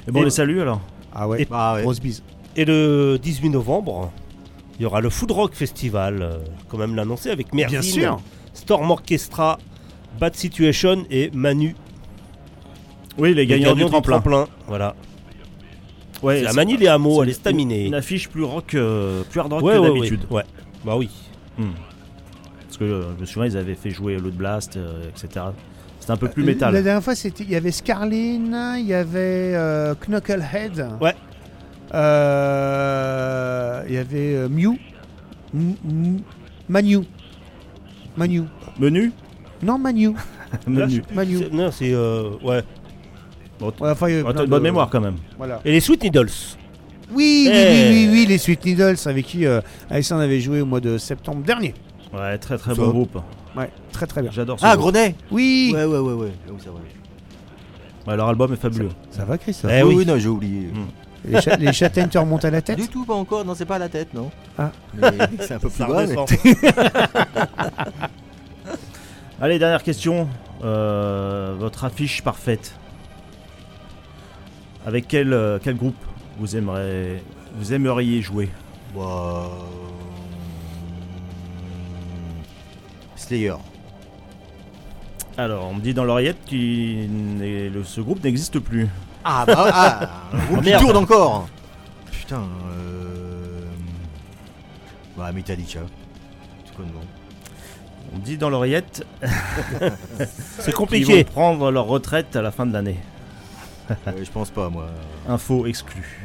Et 0.08 0.10
bon, 0.10 0.22
Et- 0.22 0.24
les 0.24 0.30
saluts 0.30 0.60
alors. 0.60 0.80
Ah 1.14 1.28
ouais. 1.28 1.42
Et- 1.42 1.48
Ah 1.50 1.74
ouais. 1.74 1.82
Grosse 1.82 2.00
bise. 2.00 2.22
Et 2.56 2.64
le 2.64 3.18
18 3.22 3.50
novembre, 3.50 4.10
il 4.78 4.82
y 4.82 4.86
aura 4.86 5.00
le 5.00 5.08
Food 5.10 5.30
Rock 5.30 5.54
Festival, 5.54 6.40
quand 6.68 6.78
même 6.78 6.96
l'annoncer, 6.96 7.30
avec 7.30 7.52
Merzine, 7.54 7.80
Bien 7.80 7.82
sûr. 7.82 8.20
Storm 8.66 8.90
Orchestra, 8.90 9.58
Bad 10.18 10.34
Situation 10.34 11.06
et 11.08 11.30
Manu, 11.32 11.76
Oui, 13.16 13.32
les 13.32 13.46
gagnants, 13.46 13.76
du 13.76 13.84
tremplin. 13.84 14.48
Voilà. 14.66 14.96
Ouais, 16.20 16.38
C'est 16.38 16.42
la 16.46 16.52
Manie 16.52 16.76
les 16.76 16.88
hameaux, 16.88 17.22
elle 17.22 17.28
est 17.28 17.34
staminée. 17.34 17.86
Une 17.86 17.94
affiche 17.94 18.28
plus 18.28 18.42
rock, 18.42 18.74
euh, 18.74 19.22
plus 19.30 19.38
hard 19.38 19.52
rock 19.52 19.62
Ouais, 19.62 19.74
que 19.74 19.78
ouais, 19.78 19.86
d'habitude. 19.94 20.20
ouais. 20.30 20.38
Ouais. 20.38 20.44
Bah 20.84 20.96
oui. 20.96 21.08
Hmm. 21.56 21.66
Parce 22.66 22.76
que 22.78 22.84
euh, 22.84 23.14
je 23.14 23.20
me 23.20 23.26
souviens, 23.26 23.48
ils 23.48 23.56
avaient 23.56 23.76
fait 23.76 23.90
jouer 23.92 24.16
Load 24.16 24.34
Blast, 24.34 24.76
euh, 24.76 25.08
etc. 25.10 25.44
C'était 26.00 26.10
un 26.12 26.16
peu 26.16 26.28
plus 26.28 26.42
La 26.42 26.46
métal. 26.52 26.72
dernière 26.82 27.02
fois 27.04 27.14
c'était 27.14 27.44
il 27.44 27.50
y 27.50 27.54
avait 27.54 27.70
Scarlin, 27.70 28.76
il 28.78 28.86
y 28.86 28.94
avait 28.94 29.52
euh, 29.54 29.94
Knucklehead. 29.94 30.88
Ouais. 31.00 31.14
Euh, 31.94 33.82
il 33.88 33.94
y 33.94 33.98
avait 33.98 34.34
euh, 34.34 34.48
Mew. 34.48 34.76
M- 35.54 35.74
M- 35.88 36.20
Manu. 36.68 36.98
Manu. 38.16 38.42
Menu? 38.78 39.12
Non 39.62 39.78
Manu. 39.78 40.14
Menu. 40.66 41.02
Manu. 41.14 41.38
C'est- 41.38 41.52
Non, 41.52 41.70
c'est. 41.70 41.92
euh, 41.92 42.30
ouais. 42.42 42.62
Bon, 43.58 43.72
Ouais, 43.80 43.90
enfin, 43.90 44.06
plein 44.06 44.42
une 44.44 44.50
bonne 44.50 44.62
mémoire 44.62 44.90
quand 44.90 45.00
même. 45.00 45.16
Voilà. 45.38 45.60
Et 45.64 45.72
les 45.72 45.80
Sweet 45.80 46.02
Needles? 46.04 46.28
Oui, 47.12 47.46
oui, 47.48 47.50
Eh. 47.52 47.88
oui, 47.90 47.90
oui, 47.90 48.08
oui, 48.12 48.26
les 48.26 48.38
Sweet 48.38 48.64
Needles 48.64 48.96
avec 49.06 49.24
qui 49.26 49.46
euh, 49.46 49.60
Alexandre 49.90 50.22
avait 50.22 50.40
joué 50.40 50.60
au 50.60 50.66
mois 50.66 50.80
de 50.80 50.98
septembre 50.98 51.42
dernier. 51.42 51.72
Ouais, 52.12 52.36
très 52.38 52.58
très 52.58 52.74
Ça. 52.74 52.80
bon 52.82 52.88
groupe. 52.90 53.18
Ouais, 53.56 53.70
très 53.92 54.06
très 54.06 54.20
bien. 54.22 54.30
J'adore 54.30 54.60
ce 54.60 54.66
Ah, 54.66 54.76
groupe. 54.76 54.92
Grenet 54.92 55.14
Oui. 55.30 55.72
Ouais, 55.74 55.84
ouais, 55.84 55.98
ouais, 55.98 56.12
ouais. 56.12 56.32
Oui, 56.48 56.56
c'est 56.58 56.68
vrai. 56.68 56.80
Ouais, 58.06 58.16
leur 58.16 58.28
album 58.28 58.52
est 58.52 58.56
fabuleux. 58.56 58.90
Ça 59.10 59.24
va 59.24 59.38
Christophe 59.38 59.70
Eh 59.74 59.82
oui, 59.82 59.88
oui. 59.90 59.94
oui, 59.98 60.06
non, 60.06 60.18
j'ai 60.18 60.28
oublié. 60.28 60.60
Mm. 60.72 61.30
Les, 61.32 61.40
cha- 61.40 61.56
les 61.56 61.72
châtaignes 61.72 62.08
te 62.08 62.18
remontent 62.18 62.46
à 62.46 62.50
la 62.50 62.60
tête 62.62 62.76
Du 62.78 62.88
tout, 62.88 63.04
pas 63.04 63.14
encore. 63.14 63.44
Non, 63.44 63.54
c'est 63.54 63.64
pas 63.64 63.76
à 63.76 63.80
la 63.80 63.88
tête, 63.88 64.12
non. 64.14 64.30
Ah. 64.58 64.70
Mais 64.94 65.10
c'est 65.40 65.54
un 65.54 65.58
peu 65.58 65.68
plus 65.70 65.84
bas. 65.84 66.04
Allez, 69.40 69.58
dernière 69.58 69.82
question. 69.82 70.28
Euh, 70.64 71.54
votre 71.58 71.84
affiche 71.84 72.22
parfaite. 72.22 72.74
Avec 74.86 75.08
quel, 75.08 75.32
euh, 75.32 75.58
quel 75.62 75.76
groupe 75.76 75.96
vous, 76.38 76.56
aimeriez, 76.56 77.22
vous 77.56 77.72
aimeriez 77.74 78.22
jouer? 78.22 78.48
Bah, 78.94 79.48
Slayer. 83.16 83.54
Alors, 85.36 85.66
on 85.66 85.74
me 85.74 85.80
dit 85.80 85.92
dans 85.92 86.04
l'oreillette 86.04 86.38
que 86.48 87.82
ce 87.84 88.00
groupe 88.00 88.24
n'existe 88.24 88.58
plus. 88.58 88.88
Ah, 89.22 89.44
bah, 89.46 89.54
ah, 89.58 90.00
un 90.32 90.36
groupe 90.46 90.58
Oh, 90.58 90.62
qui 90.62 90.68
merde. 90.70 90.82
tourne 90.82 90.96
encore. 90.96 91.48
Putain, 92.10 92.40
euh... 92.70 93.35
Bah, 95.16 95.32
Metallica. 95.32 95.80
Tout 96.66 96.74
connement. 96.76 97.00
On 98.14 98.18
me 98.18 98.22
dit 98.24 98.36
dans 98.38 98.50
l'oreillette 98.50 99.04
C'est 99.22 100.64
qu'ils 100.64 100.72
vont 100.72 100.78
compliqué. 100.78 101.24
prendre 101.24 101.70
leur 101.70 101.86
retraite 101.86 102.36
à 102.36 102.42
la 102.42 102.50
fin 102.50 102.64
de 102.66 102.72
l'année. 102.72 102.98
Ouais, 103.90 103.96
je 104.24 104.30
pense 104.30 104.50
pas, 104.50 104.68
moi. 104.68 104.86
Info 105.28 105.66
exclue. 105.66 106.24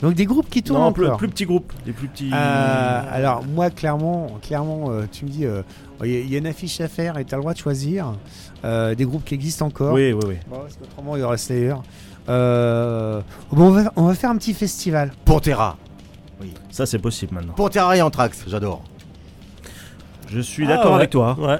Donc 0.00 0.14
des 0.14 0.24
groupes 0.24 0.48
qui 0.48 0.62
tournent 0.62 0.80
Non, 0.80 0.92
plus, 0.92 1.04
encore. 1.06 1.18
plus 1.18 1.28
petits 1.28 1.44
groupes. 1.44 1.72
Des 1.84 1.92
plus 1.92 2.08
petits. 2.08 2.30
Euh, 2.32 3.02
alors 3.12 3.44
moi 3.44 3.68
clairement, 3.68 4.28
clairement, 4.42 4.86
euh, 4.90 5.06
tu 5.12 5.26
me 5.26 5.30
dis, 5.30 5.44
euh, 5.44 5.62
il 6.02 6.10
y, 6.10 6.16
a- 6.16 6.20
il 6.20 6.30
y 6.30 6.34
a 6.36 6.38
une 6.38 6.46
affiche 6.46 6.80
à 6.80 6.88
faire 6.88 7.18
et 7.18 7.24
tu 7.26 7.34
as 7.34 7.36
le 7.36 7.42
droit 7.42 7.52
de 7.52 7.58
choisir 7.58 8.14
euh, 8.64 8.94
des 8.94 9.04
groupes 9.04 9.24
qui 9.26 9.34
existent 9.34 9.66
encore. 9.66 9.92
Oui, 9.92 10.12
oui, 10.14 10.22
oui. 10.26 10.34
Bon, 10.48 10.60
parce 10.60 10.76
qu'autrement 10.76 11.16
il 11.16 11.20
y 11.20 11.22
aura 11.22 11.36
Slayer. 11.36 11.74
Euh, 12.30 13.20
bon, 13.52 13.66
on, 13.66 13.70
va, 13.72 13.92
on 13.96 14.04
va 14.06 14.14
faire 14.14 14.30
un 14.30 14.38
petit 14.38 14.54
festival. 14.54 15.12
Pantera. 15.26 15.76
Ça, 16.70 16.86
c'est 16.86 16.98
possible 16.98 17.34
maintenant. 17.34 17.52
Pantera 17.54 17.96
et 17.96 18.02
Anthrax, 18.02 18.44
j'adore. 18.46 18.82
Je 20.28 20.40
suis 20.40 20.64
Ah, 20.66 20.68
d'accord 20.76 20.92
ouais. 20.92 20.98
avec 20.98 21.10
toi. 21.10 21.36
Ouais. 21.38 21.58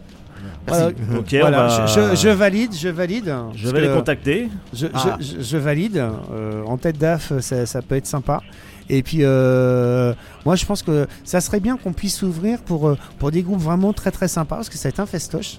Merci. 0.66 0.82
Voilà. 0.82 0.90
Ok, 1.19 1.35
Voilà, 1.40 1.66
va- 1.66 1.86
je, 1.86 1.93
je- 2.15 2.16
je 2.16 2.28
valide, 2.28 2.73
je 2.74 2.89
valide. 2.89 3.35
Je 3.55 3.69
vais 3.69 3.81
les 3.81 3.89
contacter. 3.93 4.48
Je, 4.73 4.86
Ah. 4.94 5.16
je- 5.20 5.24
je- 5.36 5.40
je 5.43 5.57
valide. 5.57 5.97
euh, 6.32 6.62
en 6.65 6.77
tête 6.78 6.97
d'AF, 6.98 7.39
ça, 7.40 7.66
ça 7.66 7.82
peut 7.82 7.97
être 7.97 8.07
sympa. 8.07 8.40
Et 8.89 9.02
puis, 9.02 9.19
euh, 9.20 10.15
moi, 10.44 10.57
je 10.57 10.65
pense 10.66 10.82
que 10.82 11.07
ça 11.24 11.40
serait 11.40 11.61
bien 11.61 11.77
qu'on 11.77 11.93
puisse 11.93 12.16
s'ouvrir 12.19 12.61
pour, 12.61 12.89
euh, 12.89 12.98
pour 13.19 13.31
des 13.31 13.43
groupes 13.43 13.61
vraiment 13.61 13.93
très 13.93 14.11
très 14.11 14.28
sympas, 14.28 14.57
parce 14.57 14.69
que 14.69 14.77
ça 14.77 14.89
va 14.89 14.90
être 14.90 15.01
un 15.01 15.07
festoche. 15.07 15.59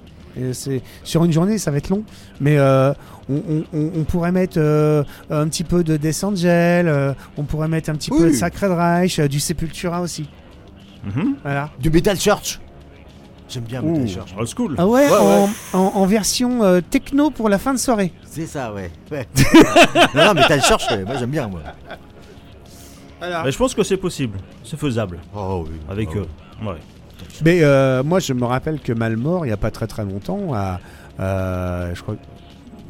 C'est- 0.54 0.82
sur 1.04 1.24
une 1.26 1.32
journée, 1.32 1.58
ça 1.58 1.72
va 1.72 1.78
être 1.78 1.90
long, 1.90 2.04
mais 2.40 2.58
euh, 2.58 2.94
on, 3.30 3.36
on- 3.50 3.64
on- 3.78 3.92
on 4.00 4.04
pourrait 4.04 4.32
mettre 4.32 4.58
euh, 4.58 5.04
un 5.30 5.48
petit 5.48 5.64
peu 5.64 5.84
de 5.84 5.98
Death 5.98 6.24
Angel, 6.24 6.88
euh, 6.88 7.14
on 7.38 7.44
pourrait 7.44 7.68
mettre 7.68 7.90
un 7.90 7.96
petit 7.96 8.10
peu 8.12 8.28
de 8.30 8.34
Sacred 8.34 8.72
Reich, 8.72 9.20
euh, 9.20 9.28
du 9.28 9.40
Sepultura 9.40 10.02
aussi. 10.02 10.30
Mhm. 11.04 11.36
Voilà. 11.44 11.70
Du 11.80 11.90
Metal 11.90 12.18
Church. 12.20 12.60
J'aime 13.50 13.64
bien 13.64 13.84
Ouh, 13.84 13.92
Metal 13.92 14.08
Church. 14.08 14.34
old 14.38 14.48
school. 14.48 14.76
Ah 14.78 14.88
ouais, 14.88 15.10
Ouais, 15.10 15.18
en, 15.74 15.78
en- 15.78 15.92
en 15.96 16.06
version 16.06 16.64
euh, 16.64 16.80
techno 16.80 17.30
pour 17.32 17.50
la 17.50 17.58
fin 17.58 17.74
de 17.74 17.80
soirée. 17.80 18.14
C'est 18.26 18.46
ça, 18.48 18.72
ouais. 18.74 18.90
ouais. 19.12 19.28
non, 20.16 20.26
non, 20.28 20.34
Metal 20.36 20.62
Church, 20.62 20.84
ouais, 20.92 21.04
moi 21.04 21.16
j'aime 21.18 21.32
bien, 21.32 21.48
moi. 21.48 21.62
Mais 23.44 23.52
je 23.52 23.58
pense 23.58 23.76
que 23.76 23.84
c'est 23.84 23.98
possible. 23.98 24.40
C'est 24.64 24.80
faisable. 24.80 25.20
Oh 25.36 25.66
oui. 25.68 25.76
Avec 25.90 26.10
Oh, 26.16 26.20
eux. 26.20 26.28
Ouais. 26.66 26.78
Mais 27.44 27.60
euh, 27.64 28.04
moi, 28.04 28.20
je 28.20 28.34
me 28.34 28.46
rappelle 28.46 28.80
que 28.80 28.94
Malmort, 28.94 29.46
il 29.46 29.50
n'y 29.50 29.54
a 29.54 29.58
pas 29.58 29.72
très 29.72 29.88
très 29.88 30.04
longtemps, 30.06 30.54
a, 30.54 30.80
euh, 31.20 31.92
je 31.96 32.02
crois, 32.02 32.16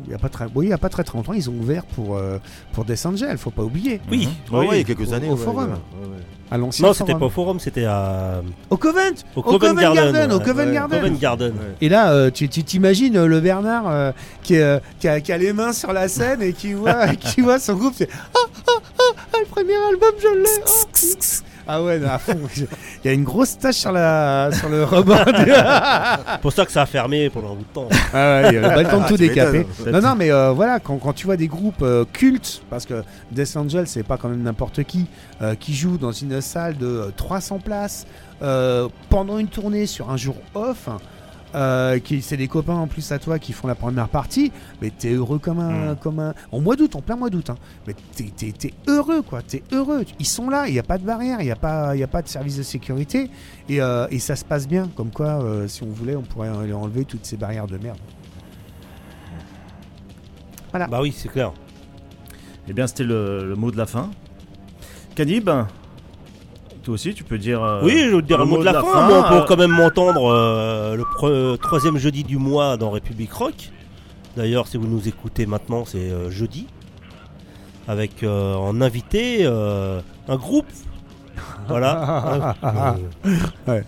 il 0.05 0.11
y 0.11 0.15
a 0.15 0.17
pas 0.17 0.29
très, 0.29 0.45
oui, 0.55 0.65
il 0.67 0.69
y 0.69 0.73
a 0.73 0.77
pas 0.77 0.89
très 0.89 1.03
très 1.03 1.17
longtemps, 1.17 1.33
ils 1.33 1.49
ont 1.49 1.53
ouvert 1.53 1.85
pour 1.85 2.17
euh, 2.17 2.37
pour 2.73 2.85
Death 2.85 3.05
Angel, 3.05 3.37
faut 3.37 3.51
pas 3.51 3.63
oublier. 3.63 4.01
Oui. 4.09 4.27
Ouais, 4.51 4.67
il 4.71 4.77
y 4.77 4.81
a 4.81 4.83
quelques 4.83 5.09
au- 5.09 5.13
années. 5.13 5.29
au 5.29 5.35
ouais, 5.35 5.43
forum. 5.43 5.69
ouais, 5.69 6.07
ouais. 6.07 6.15
À 6.49 6.57
l'ancien. 6.57 6.85
Non, 6.87 6.91
c'était 6.93 7.13
pas 7.15 7.27
au 7.27 7.29
forum, 7.29 7.59
c'était 7.61 7.85
à. 7.85 8.41
au 8.69 8.75
Covent. 8.75 8.99
Au 9.37 9.39
Au 9.39 9.57
Covent 9.57 9.73
Garden. 9.75 10.11
Garden, 10.11 10.31
au. 10.33 10.39
Covent 10.41 10.65
Ouais, 10.67 10.73
Garden. 10.73 11.01
Covent 11.01 11.17
Garden. 11.19 11.53
Et 11.79 11.87
là, 11.87 12.11
euh, 12.11 12.29
tu 12.29 12.49
t'imagines 12.49 13.15
euh, 13.15 13.25
le 13.27 13.39
Bernard 13.39 13.87
euh, 13.87 14.11
qui, 14.43 14.55
est, 14.55 14.61
euh, 14.61 14.79
qui, 14.99 15.07
a, 15.07 15.21
qui 15.21 15.31
a 15.31 15.37
les 15.37 15.53
mains 15.53 15.71
sur 15.71 15.93
la 15.93 16.09
scène 16.09 16.41
et 16.41 16.51
qui 16.51 16.73
voit, 16.73 17.07
qui 17.15 17.39
voit 17.39 17.57
son 17.59 17.75
groupe, 17.75 17.93
c'est 17.95 18.09
ah, 18.35 18.39
ah, 18.67 18.71
ah, 18.99 19.01
ah, 19.33 19.37
le 19.39 19.45
premier 19.45 19.75
album, 19.75 20.11
je 20.19 20.39
l'ai. 20.39 20.63
oh. 20.67 21.50
Ah 21.67 21.81
ouais, 21.83 22.03
à 22.03 22.17
fond. 22.17 22.37
Il 22.57 22.67
y 23.05 23.09
a 23.09 23.13
une 23.13 23.23
grosse 23.23 23.57
tache 23.57 23.75
sur, 23.75 23.91
la, 23.91 24.49
sur 24.51 24.67
le 24.69 24.83
rebord. 24.83 25.23
du- 25.25 25.51
pour 26.41 26.51
ça 26.51 26.65
que 26.65 26.71
ça 26.71 26.81
a 26.83 26.85
fermé 26.85 27.29
pendant 27.29 27.51
un 27.53 27.55
bout 27.55 27.63
de 27.63 27.73
temps. 27.73 27.87
Ah 28.13 28.41
ouais, 28.41 28.49
il 28.49 28.55
y 28.55 28.57
a 28.57 28.69
pas 28.69 28.83
le 28.83 28.89
temps 28.89 28.97
de 28.99 29.03
Ah, 29.05 29.07
tout 29.07 29.17
tu 29.17 29.27
décaper. 29.27 29.59
m'étonnes. 29.79 29.93
Non, 29.93 30.01
non, 30.09 30.15
mais 30.15 30.31
euh, 30.31 30.51
voilà, 30.51 30.79
quand, 30.79 30.97
quand 30.97 31.13
tu 31.13 31.25
vois 31.25 31.37
des 31.37 31.47
groupes 31.47 31.81
euh, 31.81 32.03
cultes, 32.11 32.61
parce 32.69 32.85
que 32.85 33.03
Death 33.31 33.55
Angel, 33.57 33.87
c'est 33.87 34.03
pas 34.03 34.17
quand 34.17 34.29
même 34.29 34.41
n'importe 34.43 34.83
qui, 34.83 35.05
euh, 35.41 35.55
qui 35.55 35.73
joue 35.73 35.97
dans 35.97 36.11
une 36.11 36.41
salle 36.41 36.77
de 36.77 36.85
euh, 36.87 37.11
300 37.15 37.59
places 37.59 38.05
euh, 38.41 38.87
pendant 39.09 39.37
une 39.37 39.47
tournée 39.47 39.85
sur 39.85 40.09
un 40.09 40.17
jour 40.17 40.35
off. 40.55 40.89
Euh, 41.55 41.99
qui 41.99 42.21
c'est 42.21 42.37
des 42.37 42.47
copains 42.47 42.75
en 42.75 42.87
plus 42.87 43.11
à 43.11 43.19
toi 43.19 43.39
qui 43.39 43.53
font 43.53 43.67
la 43.67 43.75
première 43.75 44.07
partie, 44.09 44.51
mais 44.81 44.89
t'es 44.89 45.11
heureux 45.13 45.39
comme 45.39 45.59
un, 45.59 45.93
Mm. 45.93 45.95
comme 45.97 46.19
un, 46.19 46.33
en 46.51 46.59
mois 46.59 46.75
d'août, 46.75 46.95
en 46.95 47.01
plein 47.01 47.15
mois 47.15 47.29
d'août, 47.29 47.49
hein. 47.49 47.57
mais 47.87 47.95
t'es, 48.15 48.73
heureux 48.87 49.21
quoi, 49.21 49.41
t'es 49.41 49.63
heureux. 49.71 50.05
Ils 50.19 50.25
sont 50.27 50.49
là, 50.49 50.67
il 50.67 50.73
n'y 50.73 50.79
a 50.79 50.83
pas 50.83 50.97
de 50.97 51.03
barrière, 51.05 51.41
il 51.41 51.45
n'y 51.45 51.51
a 51.51 51.55
pas, 51.55 51.95
il 51.95 52.03
a 52.03 52.07
pas 52.07 52.21
de 52.21 52.27
service 52.27 52.57
de 52.57 52.63
sécurité 52.63 53.29
et, 53.69 53.81
euh, 53.81 54.07
et 54.11 54.19
ça 54.19 54.35
se 54.35 54.45
passe 54.45 54.67
bien. 54.67 54.89
Comme 54.95 55.11
quoi, 55.11 55.43
euh, 55.43 55.67
si 55.67 55.83
on 55.83 55.89
voulait, 55.89 56.15
on 56.15 56.21
pourrait 56.23 56.49
aller 56.49 56.73
enlever 56.73 57.05
toutes 57.05 57.25
ces 57.25 57.37
barrières 57.37 57.67
de 57.67 57.77
merde. 57.77 57.97
Bah 60.73 61.01
oui, 61.01 61.13
c'est 61.15 61.27
clair. 61.29 61.51
Eh 62.67 62.73
bien, 62.73 62.87
c'était 62.87 63.03
le, 63.03 63.47
le 63.49 63.55
mot 63.55 63.71
de 63.71 63.77
la 63.77 63.85
fin. 63.85 64.09
Canib, 65.15 65.49
toi 66.83 66.93
aussi, 66.93 67.13
tu 67.13 67.23
peux 67.23 67.37
dire. 67.37 67.63
euh, 67.63 67.81
oui, 67.83 68.05
je 68.09 68.15
veux 68.15 68.21
dire 68.21 68.37
le 68.37 68.43
un 68.43 68.45
mot 68.47 68.57
de 68.59 68.63
la, 68.63 68.73
fin. 68.81 69.07
Bon, 69.07 69.23
euh, 69.23 69.37
pour 69.37 69.45
quand 69.45 69.57
même 69.57 69.71
m'entendre 69.71 70.31
euh, 70.31 70.95
le 70.95 71.03
pre- 71.03 71.57
troisième 71.59 71.97
jeudi 71.97 72.23
du 72.23 72.37
mois 72.37 72.77
dans 72.77 72.89
République 72.91 73.31
Rock. 73.33 73.71
D'ailleurs, 74.37 74.67
si 74.67 74.77
vous 74.77 74.87
nous 74.87 75.07
écoutez 75.07 75.45
maintenant, 75.45 75.83
c'est 75.85 75.97
euh, 75.99 76.29
jeudi. 76.31 76.67
Avec 77.87 78.23
euh, 78.23 78.55
en 78.55 78.79
invité 78.81 79.39
euh, 79.41 79.99
un 80.27 80.35
groupe. 80.37 80.67
Voilà. 81.67 82.55
un, 82.63 82.95
euh, 83.25 83.35
Ouais. 83.67 83.83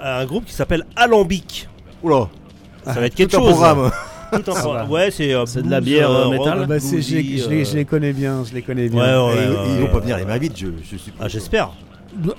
un 0.00 0.24
groupe 0.26 0.44
qui 0.44 0.52
s'appelle 0.52 0.84
Alambic. 0.96 1.68
Oula, 2.02 2.28
Ça 2.84 2.92
va 2.92 3.06
être 3.06 3.14
quelque 3.14 3.32
tout 3.32 3.38
un 3.38 3.40
chose. 3.40 3.50
programme. 3.52 3.90
Tout 4.30 4.50
un 4.50 4.54
programme. 4.54 4.90
Ouais, 4.90 5.10
c'est 5.10 5.32
euh, 5.34 5.46
C'est 5.46 5.62
de 5.62 5.70
la 5.70 5.80
bière, 5.80 6.10
euh, 6.10 6.26
euh, 6.26 6.30
métal 6.30 6.60
Ah 6.62 6.66
bah, 6.66 6.78
c'est- 6.80 7.00
je, 7.00 7.16
les, 7.16 7.22
bluesy, 7.22 7.38
je 7.42 7.48
les- 7.48 7.60
euh, 7.62 7.64
je 7.64 7.76
les 7.76 7.84
connais 7.84 8.12
bien, 8.12 8.44
je 8.44 8.54
les 8.54 8.62
connais 8.62 8.88
bien. 8.88 9.00
Ouais, 9.00 9.34
ouais, 9.34 9.42
Et 9.44 9.48
ouais, 9.48 9.56
ils- 9.66 9.74
Ils 9.76 9.80
vont 9.80 9.92
pas 9.92 10.00
venir 10.00 10.16
les 10.18 10.24
mains 10.26 10.38
vides, 10.38 10.56
je, 10.56 10.66
je 10.82 10.96
suppose. 10.96 11.20
Ah, 11.20 11.28
j'espère. 11.28 11.70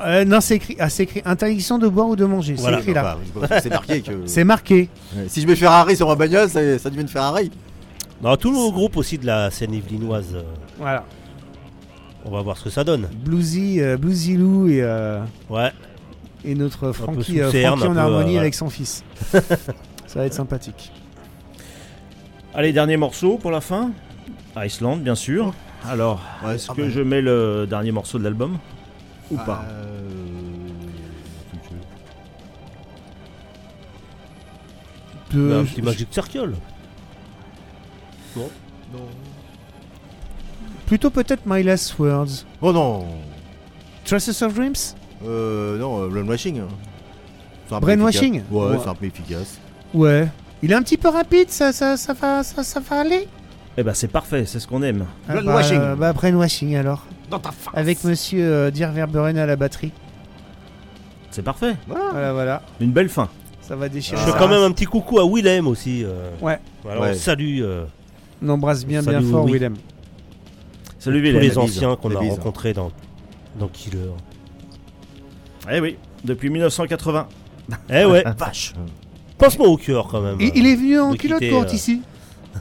Euh, 0.01 0.25
non, 0.25 0.41
c'est 0.41 0.55
écrit, 0.55 0.75
ah, 0.79 0.89
c'est 0.89 1.03
écrit 1.03 1.21
interdiction 1.25 1.77
de 1.77 1.87
boire 1.87 2.07
ou 2.09 2.15
de 2.15 2.25
manger. 2.25 2.55
Voilà. 2.55 2.77
c'est 2.77 2.83
écrit 2.83 2.93
là. 2.93 3.17
Enfin, 3.35 3.59
c'est 3.61 3.69
marqué 3.69 4.01
que. 4.01 4.11
C'est 4.25 4.43
marqué. 4.43 4.89
Ouais. 5.15 5.25
Si 5.27 5.41
je 5.41 5.47
mets 5.47 5.55
Ferrari 5.55 5.95
sur 5.95 6.07
ma 6.07 6.15
bagnole, 6.15 6.49
ça, 6.49 6.79
ça 6.79 6.89
devient 6.89 7.01
une 7.03 7.07
Ferrari. 7.07 7.51
Non, 8.21 8.35
tous 8.35 8.51
nos 8.51 8.71
groupes 8.71 8.97
aussi 8.97 9.17
de 9.17 9.25
la 9.25 9.49
scène 9.51 9.73
yvelinoise. 9.73 10.33
euh, 10.35 10.41
Voilà. 10.77 11.05
on 12.25 12.31
va 12.31 12.41
voir 12.41 12.57
ce 12.57 12.65
que 12.65 12.69
ça 12.69 12.83
donne. 12.83 13.07
Bluesy, 13.23 13.79
euh, 13.79 13.95
Bluesy 13.95 14.35
Lou 14.35 14.67
et, 14.67 14.81
euh, 14.81 15.21
Ouais. 15.49 15.71
et 16.43 16.55
notre 16.55 16.91
Frankie, 16.91 17.23
sous 17.23 17.39
euh, 17.39 17.51
cerne, 17.51 17.77
Frankie 17.79 17.87
un 17.87 17.91
en 17.91 17.93
peu, 17.93 17.99
harmonie 18.15 18.37
euh, 18.37 18.41
avec 18.41 18.55
son 18.55 18.69
fils. 18.69 19.03
ça 19.31 19.39
va 20.15 20.25
être 20.25 20.33
sympathique. 20.33 20.91
Allez, 22.53 22.73
dernier 22.73 22.97
morceau 22.97 23.37
pour 23.37 23.51
la 23.51 23.61
fin. 23.61 23.91
Iceland, 24.57 24.97
bien 24.97 25.15
sûr. 25.15 25.53
Alors, 25.87 26.19
Ouais, 26.43 26.55
est-ce 26.55 26.67
ah 26.71 26.73
que 26.75 26.81
bah. 26.81 26.89
je 26.89 26.99
mets 27.01 27.21
le 27.21 27.65
dernier 27.69 27.91
morceau 27.91 28.17
de 28.19 28.23
l'album? 28.23 28.57
Ou 29.31 29.37
pas 29.37 29.63
Euh, 29.69 29.83
De- 35.31 35.49
Bah, 35.49 35.59
un 35.59 35.63
petit 35.65 35.81
Magic 35.81 36.07
Circle. 36.11 36.53
Plutôt 40.87 41.09
peut-être 41.11 41.43
My 41.45 41.61
Last 41.61 41.99
Words. 41.99 42.45
Oh 42.61 42.71
non 42.71 43.05
Traces 44.05 44.41
of 44.41 44.55
Dreams 44.55 44.73
euh, 45.23 45.77
Non, 45.77 46.03
euh, 46.03 46.07
Brainwashing. 46.09 46.59
hein. 46.59 46.67
C'est 47.67 47.75
un 47.75 47.79
peu 47.79 47.85
Brainwashing 47.85 48.35
efficace. 48.37 48.51
Ouais, 48.51 48.65
Ouais. 48.71 48.77
c'est 48.83 48.89
un 48.89 48.95
peu 48.95 49.05
efficace. 49.05 49.59
Ouais. 49.93 50.27
Il 50.63 50.71
est 50.71 50.75
un 50.75 50.81
petit 50.81 50.97
peu 50.97 51.09
rapide, 51.09 51.49
ça, 51.51 51.71
ça, 51.71 51.95
ça, 51.95 52.13
va, 52.13 52.43
ça, 52.43 52.63
ça 52.63 52.79
va 52.79 53.01
aller 53.01 53.27
Eh 53.77 53.83
ben, 53.83 53.93
c'est 53.93 54.07
parfait, 54.07 54.45
c'est 54.47 54.59
ce 54.59 54.65
qu'on 54.67 54.81
aime. 54.81 55.05
Ah, 55.27 55.33
Brainwashing. 55.33 55.77
Bah, 55.77 55.95
bah, 55.95 56.13
Brainwashing 56.13 56.75
alors. 56.75 57.05
Dans 57.29 57.39
ta 57.39 57.51
face 57.51 57.73
Avec 57.75 58.03
monsieur 58.03 58.43
euh, 58.43 58.71
Verberen 58.73 59.37
à 59.37 59.45
la 59.45 59.55
batterie. 59.55 59.91
C'est 61.31 61.43
parfait. 61.43 61.75
Voilà, 61.87 62.33
voilà. 62.33 62.61
Une 62.79 62.91
belle 62.91 63.09
fin. 63.09 63.29
Ça 63.61 63.75
va 63.75 63.87
déchirer. 63.87 64.19
Je 64.19 64.31
fais 64.31 64.37
quand 64.37 64.47
même 64.47 64.63
un 64.63 64.71
petit 64.71 64.85
coucou 64.85 65.19
à 65.19 65.25
Willem 65.31 65.67
aussi. 65.67 66.03
euh. 66.03 66.31
Ouais. 66.41 66.59
Voilà, 66.83 67.01
Ouais. 67.01 67.11
on 67.11 67.13
salue 67.17 67.59
euh, 67.61 67.85
On 68.43 68.49
embrasse 68.49 68.83
bien, 68.85 69.01
bien 69.03 69.13
Salut, 69.13 69.29
fort, 69.29 69.45
oui. 69.45 69.51
Willem. 69.53 69.75
Salut 70.97 71.19
tous 71.19 71.23
Willem. 71.27 71.41
les 71.41 71.57
anciens 71.57 71.95
qu'on 71.95 72.09
la 72.09 72.17
a 72.19 72.21
bise. 72.21 72.31
rencontrés 72.31 72.73
dans, 72.73 72.91
dans 73.59 73.67
Killer. 73.67 74.09
Eh 75.71 75.79
oui, 75.79 75.97
depuis 76.23 76.49
1980. 76.49 77.27
Eh 77.91 78.05
ouais, 78.05 78.23
Vache 78.37 78.73
pense-moi 79.37 79.67
au 79.67 79.77
cœur 79.77 80.07
quand 80.09 80.19
même. 80.21 80.37
Il, 80.41 80.51
il 80.55 80.65
est 80.67 80.75
venu 80.75 80.99
en 80.99 81.11
de 81.11 81.15
culotte 81.17 81.39
quitter, 81.39 81.53
courte 81.53 81.69
euh, 81.69 81.73
ici. 81.75 82.01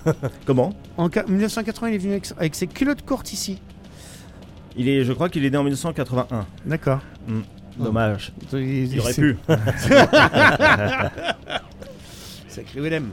Comment? 0.47 0.74
En 0.99 1.09
ca- 1.11 1.24
1980, 1.27 1.89
il 1.89 1.95
est 1.95 1.99
venu 1.99 2.12
avec, 2.12 2.27
avec 2.39 2.55
ses 2.55 2.66
culottes 2.69 3.05
courtes 3.05 3.32
ici. 3.32 3.59
Il 4.79 4.89
est, 4.89 5.05
je 5.05 5.13
crois 5.13 5.29
qu'il 5.29 5.45
est 5.45 5.51
né 5.51 5.57
en 5.59 5.63
1981. 5.65 6.47
D'accord. 6.65 7.01
Dommage. 7.79 8.33
Il, 8.53 8.93
Il 8.93 9.01
aurait 9.01 9.13
c'est- 9.13 9.21
pu. 9.23 9.37
Sacré 12.49 12.81
Willem. 12.81 13.09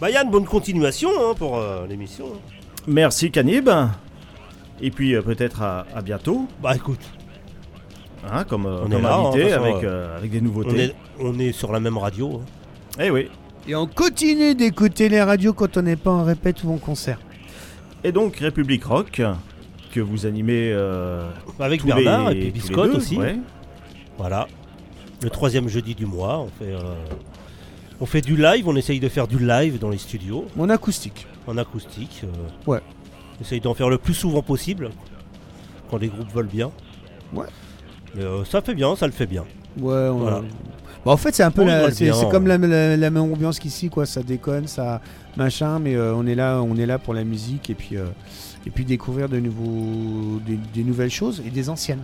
Bah 0.00 0.10
Yann, 0.10 0.30
bonne 0.30 0.44
continuation 0.44 1.08
hein, 1.18 1.34
pour 1.36 1.56
euh, 1.56 1.86
l'émission. 1.86 2.26
Merci 2.86 3.30
Canib. 3.30 3.68
Et 4.80 4.90
puis 4.90 5.14
euh, 5.14 5.22
peut-être 5.22 5.62
à, 5.62 5.86
à 5.94 6.02
bientôt, 6.02 6.46
Bah 6.62 6.74
écoute, 6.76 7.00
hein, 8.30 8.44
comme, 8.44 8.66
euh, 8.66 8.82
On 8.86 8.90
est 8.90 9.00
là, 9.00 9.14
hein, 9.14 9.26
invité, 9.28 9.48
façon, 9.50 9.62
avec, 9.64 9.84
euh, 9.84 10.16
avec 10.18 10.30
des 10.30 10.40
on 10.40 10.42
nouveautés. 10.44 10.84
est, 10.84 10.94
on 11.18 11.38
est 11.38 11.52
sur 11.52 11.72
la 11.72 11.80
même 11.80 11.96
radio. 11.96 12.42
hein. 12.42 13.02
Eh 13.02 13.10
oui. 13.10 13.30
Et 13.66 13.74
on 13.74 13.86
continue 13.86 14.54
d'écouter 14.54 15.08
les 15.08 15.22
radios 15.22 15.54
quand 15.54 15.76
on 15.78 15.82
n'est 15.82 15.96
pas 15.96 16.10
en 16.10 16.24
répète 16.24 16.62
ou 16.64 16.72
en 16.74 16.76
concert. 16.78 17.18
Et 18.04 18.12
donc 18.12 18.36
République 18.36 18.84
Rock, 18.84 19.22
que 19.96 20.00
vous 20.02 20.26
animez 20.26 20.72
euh, 20.72 21.26
Avec 21.58 21.80
tous 21.80 21.86
Bernard 21.86 22.30
les, 22.30 22.36
et 22.36 22.40
puis 22.50 22.60
tous 22.60 22.68
les 22.68 22.68
Biscotte 22.74 22.90
deux, 22.92 22.96
aussi. 22.98 23.16
ouais. 23.16 23.36
Voilà. 24.18 24.46
Le 25.22 25.30
troisième 25.30 25.68
jeudi 25.68 25.94
du 25.94 26.04
mois, 26.04 26.40
on 26.40 26.48
fait, 26.48 26.72
euh, 26.74 26.94
on 28.00 28.06
fait 28.06 28.20
du 28.20 28.36
live, 28.36 28.68
on 28.68 28.76
essaye 28.76 29.00
de 29.00 29.08
faire 29.08 29.26
du 29.26 29.38
live 29.38 29.78
dans 29.78 29.88
les 29.88 29.96
studios, 29.98 30.44
Mon 30.54 30.68
acoustique. 30.68 31.26
en 31.46 31.56
acoustique. 31.56 32.22
euh, 32.24 32.70
Ouais. 32.70 32.80
On 33.38 33.42
essaye 33.42 33.60
d'en 33.60 33.72
faire 33.74 33.88
le 33.88 33.96
plus 33.98 34.12
souvent 34.14 34.42
possible, 34.42 34.90
quand 35.90 35.96
les 35.98 36.08
groupes 36.08 36.30
veulent 36.34 36.46
bien. 36.46 36.70
Ouais. 37.32 37.46
Mais, 38.14 38.22
euh, 38.22 38.44
ça 38.44 38.60
fait 38.60 38.74
bien, 38.74 38.94
ça 38.96 39.06
le 39.06 39.12
fait 39.12 39.26
bien. 39.26 39.44
Ouais, 39.78 39.94
on- 39.94 40.18
Voilà. 40.18 40.42
Bah, 41.04 41.12
en 41.12 41.16
fait, 41.16 41.34
c'est 41.34 41.42
un 41.44 41.50
peu 41.50 41.62
On 41.62 41.66
la- 41.66 41.90
c'est 41.90 42.04
bien, 42.04 42.14
c'est 42.14 42.28
comme 42.28 42.46
la, 42.46 42.58
la- 42.58 42.96
la 42.96 43.10
même 43.10 43.22
ambiance 43.22 43.58
qu'ici, 43.58 43.88
quoi. 43.88 44.04
Ça 44.06 44.22
déconne, 44.22 44.66
ça 44.66 45.00
machin, 45.36 45.78
mais 45.78 45.94
euh, 45.94 46.14
on 46.14 46.26
est 46.26 46.34
là, 46.34 46.60
on 46.62 46.76
est 46.76 46.86
là 46.86 46.98
pour 46.98 47.14
la 47.14 47.24
musique 47.24 47.70
et 47.70 47.74
puis 47.74 47.96
euh, 47.96 48.06
et 48.66 48.70
puis 48.70 48.84
découvrir 48.84 49.28
de 49.28 49.38
nouveaux, 49.38 50.40
des, 50.46 50.58
des 50.74 50.84
nouvelles 50.84 51.10
choses 51.10 51.42
et 51.46 51.50
des 51.50 51.68
anciennes. 51.70 52.02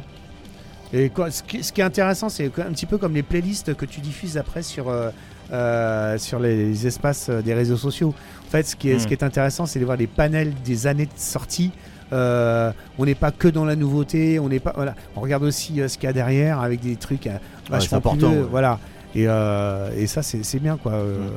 Et 0.93 1.09
quoi, 1.09 1.31
ce, 1.31 1.43
qui, 1.43 1.63
ce 1.63 1.73
qui 1.73 1.81
est 1.81 1.85
intéressant, 1.85 2.29
c'est 2.29 2.47
un 2.47 2.73
petit 2.73 2.87
peu 2.87 2.99
comme 2.99 3.15
les 3.15 3.23
playlists 3.23 3.75
que 3.75 3.87
tu 3.87 4.01
diffuses 4.01 4.37
après 4.37 4.63
sur 4.63 4.89
euh, 4.89 5.11
euh, 5.53 6.17
sur 6.17 6.39
les, 6.39 6.87
espaces 6.87 7.29
euh, 7.29 7.43
des 7.43 7.53
réseaux 7.53 7.77
sociaux. 7.77 8.15
En 8.47 8.51
fait, 8.51 8.63
ce 8.63 8.77
qui 8.77 8.89
est, 8.89 8.99
ce 8.99 9.05
Mm. 9.05 9.09
qui 9.09 9.13
est 9.15 9.23
intéressant, 9.23 9.67
c'est 9.67 9.81
de 9.81 9.85
voir 9.85 9.97
les 9.97 10.07
panels 10.07 10.55
des 10.65 10.87
années 10.87 11.07
de 11.07 11.11
sortie. 11.17 11.73
Euh, 12.13 12.73
on 12.99 13.05
n'est 13.05 13.15
pas 13.15 13.31
que 13.33 13.49
dans 13.49 13.65
la 13.65 13.77
nouveauté, 13.77 14.39
on 14.39 14.49
n'est 14.49 14.61
pas 14.61 14.73
voilà, 14.75 14.95
on 15.17 15.21
regarde 15.21 15.43
aussi 15.43 15.81
ce 15.87 15.97
qu'il 15.97 16.05
y 16.05 16.11
a 16.11 16.13
derrière 16.13 16.61
avec 16.61 16.81
des 16.81 16.97
trucs 16.97 17.29
vachement 17.71 17.89
c'est 17.89 17.97
important, 17.97 18.31
plus, 18.31 18.41
ouais. 18.41 18.47
voilà. 18.51 18.79
Et, 19.15 19.25
euh, 19.29 19.91
et 19.97 20.07
ça 20.07 20.23
c'est 20.23 20.43
c'est 20.43 20.59
bien 20.59 20.77
quoi. 20.79 20.93
Euh, 20.93 21.29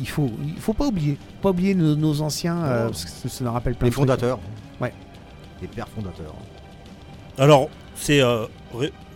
Il 0.00 0.08
faut 0.08 0.30
il 0.44 0.60
faut 0.60 0.72
pas 0.74 0.86
oublier, 0.86 1.16
pas 1.42 1.50
oublier 1.50 1.74
nos, 1.74 1.94
nos 1.94 2.20
anciens 2.22 2.56
euh, 2.64 2.84
Non. 2.84 2.90
parce 2.90 3.04
que 3.04 3.10
ça, 3.10 3.28
ça 3.28 3.44
nous 3.44 3.52
rappelle 3.52 3.74
plein 3.76 3.86
Les 3.86 3.90
de 3.90 3.94
trucs. 3.94 4.08
fondateurs. 4.08 4.38
Ouais. 4.80 4.92
Les 5.62 5.68
pères 5.68 5.88
fondateurs. 5.88 6.34
Alors, 7.38 7.68
c'est 7.94 8.20
euh, 8.20 8.46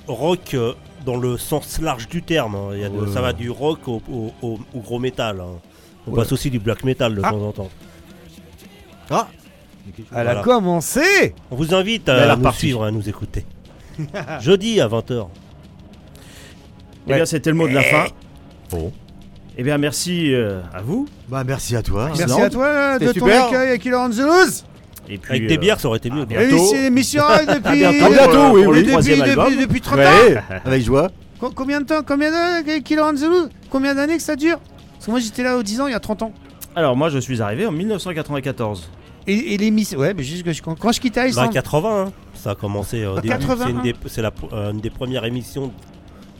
rock 0.06 0.54
euh, 0.54 0.74
dans 1.04 1.16
le 1.16 1.36
sens 1.38 1.80
large 1.80 2.09
du 2.09 2.22
terme. 2.22 2.54
hein. 2.54 2.68
Il 2.74 2.80
y 2.80 2.84
a 2.84 2.88
de- 2.88 2.96
Ouais. 2.98 3.12
Ça 3.12 3.20
va 3.20 3.32
du 3.32 3.50
rock 3.50 3.88
au, 3.88 4.00
au- 4.10 4.32
au- 4.42 4.59
au 4.74 4.78
gros 4.80 4.98
métal. 5.00 5.40
hein. 5.40 5.59
On 6.06 6.12
Ouais. 6.12 6.16
passe 6.18 6.30
aussi 6.32 6.50
du 6.50 6.59
black 6.60 6.84
metal 6.84 7.14
de 7.16 7.20
Ah. 7.24 7.30
temps 7.30 7.42
en 7.48 7.52
temps. 7.52 7.70
Ah 9.10 9.26
Elle 9.96 10.04
Voilà. 10.10 10.38
a 10.40 10.42
commencé. 10.42 11.34
On 11.50 11.56
vous 11.56 11.74
invite 11.74 12.09
Elle 12.09 12.18
est 12.18 12.30
à 12.30 12.36
nous 12.36 12.52
suivre, 12.52 12.84
à 12.84 12.90
nous 12.92 13.09
écouter. 13.09 13.44
Jeudi 14.40 14.80
à 14.80 14.86
20h. 14.88 15.28
Eh 17.08 17.14
bien, 17.14 17.24
c'était 17.26 17.50
le 17.50 17.56
mot 17.56 17.68
de 17.68 17.74
la 17.74 17.82
fin. 17.82 18.04
Bon. 18.70 18.92
Eh 19.58 19.62
bien, 19.62 19.76
merci 19.78 20.32
euh, 20.32 20.60
à 20.72 20.80
vous. 20.80 21.06
Bah 21.28 21.42
merci 21.46 21.76
à 21.76 21.82
toi. 21.82 22.06
Merci 22.06 22.22
Island. 22.22 22.42
à 22.42 22.50
toi 22.50 22.64
euh, 22.66 22.98
de 22.98 23.06
C'était 23.08 23.20
ton 23.20 23.26
super. 23.26 23.44
accueil 23.46 23.70
à 23.72 23.78
Killer 23.78 23.96
on 23.96 24.08
the 24.10 24.16
Loose. 24.18 24.64
Et 25.08 25.18
puis, 25.18 25.30
Avec 25.30 25.46
des 25.48 25.54
euh, 25.56 25.58
bières, 25.58 25.80
ça 25.80 25.88
aurait 25.88 25.98
été 25.98 26.08
mieux. 26.10 26.22
Et 26.30 26.38
oui, 26.38 26.46
bientôt. 26.48 26.64
c'est 26.70 26.82
l'émission 26.82 27.22
euh, 27.28 27.38
depuis, 27.54 27.84
À 27.84 27.92
bientôt, 27.92 28.12
bientôt, 28.14 28.54
oui, 28.54 28.62
pour 28.64 28.72
oui. 28.72 28.76
le 28.78 28.82
depuis, 28.82 28.90
troisième 28.92 29.18
depuis, 29.18 29.30
album. 29.30 29.56
depuis 29.60 29.80
30 29.80 29.98
ans. 29.98 30.02
Ouais, 30.02 30.42
avec 30.64 30.82
joie. 30.84 31.10
Co- 31.38 31.50
Combien 31.54 31.80
de 31.80 31.86
temps 31.86 32.00
Combien 32.06 32.30
d'années 32.30 32.82
Killer 32.82 33.02
on 33.02 33.12
the 33.14 33.20
Loose? 33.28 33.48
Combien 33.68 33.94
d'années 33.94 34.16
que 34.16 34.22
ça 34.22 34.36
dure? 34.36 34.58
Parce 34.94 35.06
que 35.06 35.10
moi 35.10 35.20
j'étais 35.20 35.42
là 35.42 35.58
aux 35.58 35.62
10 35.62 35.80
ans 35.82 35.86
il 35.88 35.92
y 35.92 35.96
a 35.96 36.00
30 36.00 36.22
ans. 36.22 36.32
Alors, 36.74 36.96
moi, 36.96 37.10
je 37.10 37.18
suis 37.18 37.42
arrivé 37.42 37.66
en 37.66 37.72
1994. 37.72 38.88
Et, 39.26 39.54
et 39.54 39.58
l'émission. 39.58 39.98
Ouais, 39.98 40.14
mais 40.14 40.22
juste 40.22 40.42
que 40.44 40.52
je- 40.52 40.62
quand, 40.62 40.74
quand 40.78 40.90
je 40.92 41.00
quittais 41.00 41.20
Bah, 41.20 41.28
Iceland. 41.28 41.48
80, 41.50 42.04
hein. 42.06 42.12
ça 42.34 42.52
a 42.52 42.54
commencé 42.54 43.04
au 43.04 43.16
début. 43.16 43.28
81. 43.28 43.66
C'est 43.66 43.70
une 43.72 43.82
des, 43.82 43.94
c'est 44.06 44.22
la, 44.22 44.30
euh, 44.54 44.70
une 44.72 44.80
des 44.80 44.88
premières 44.90 45.24
émissions 45.26 45.70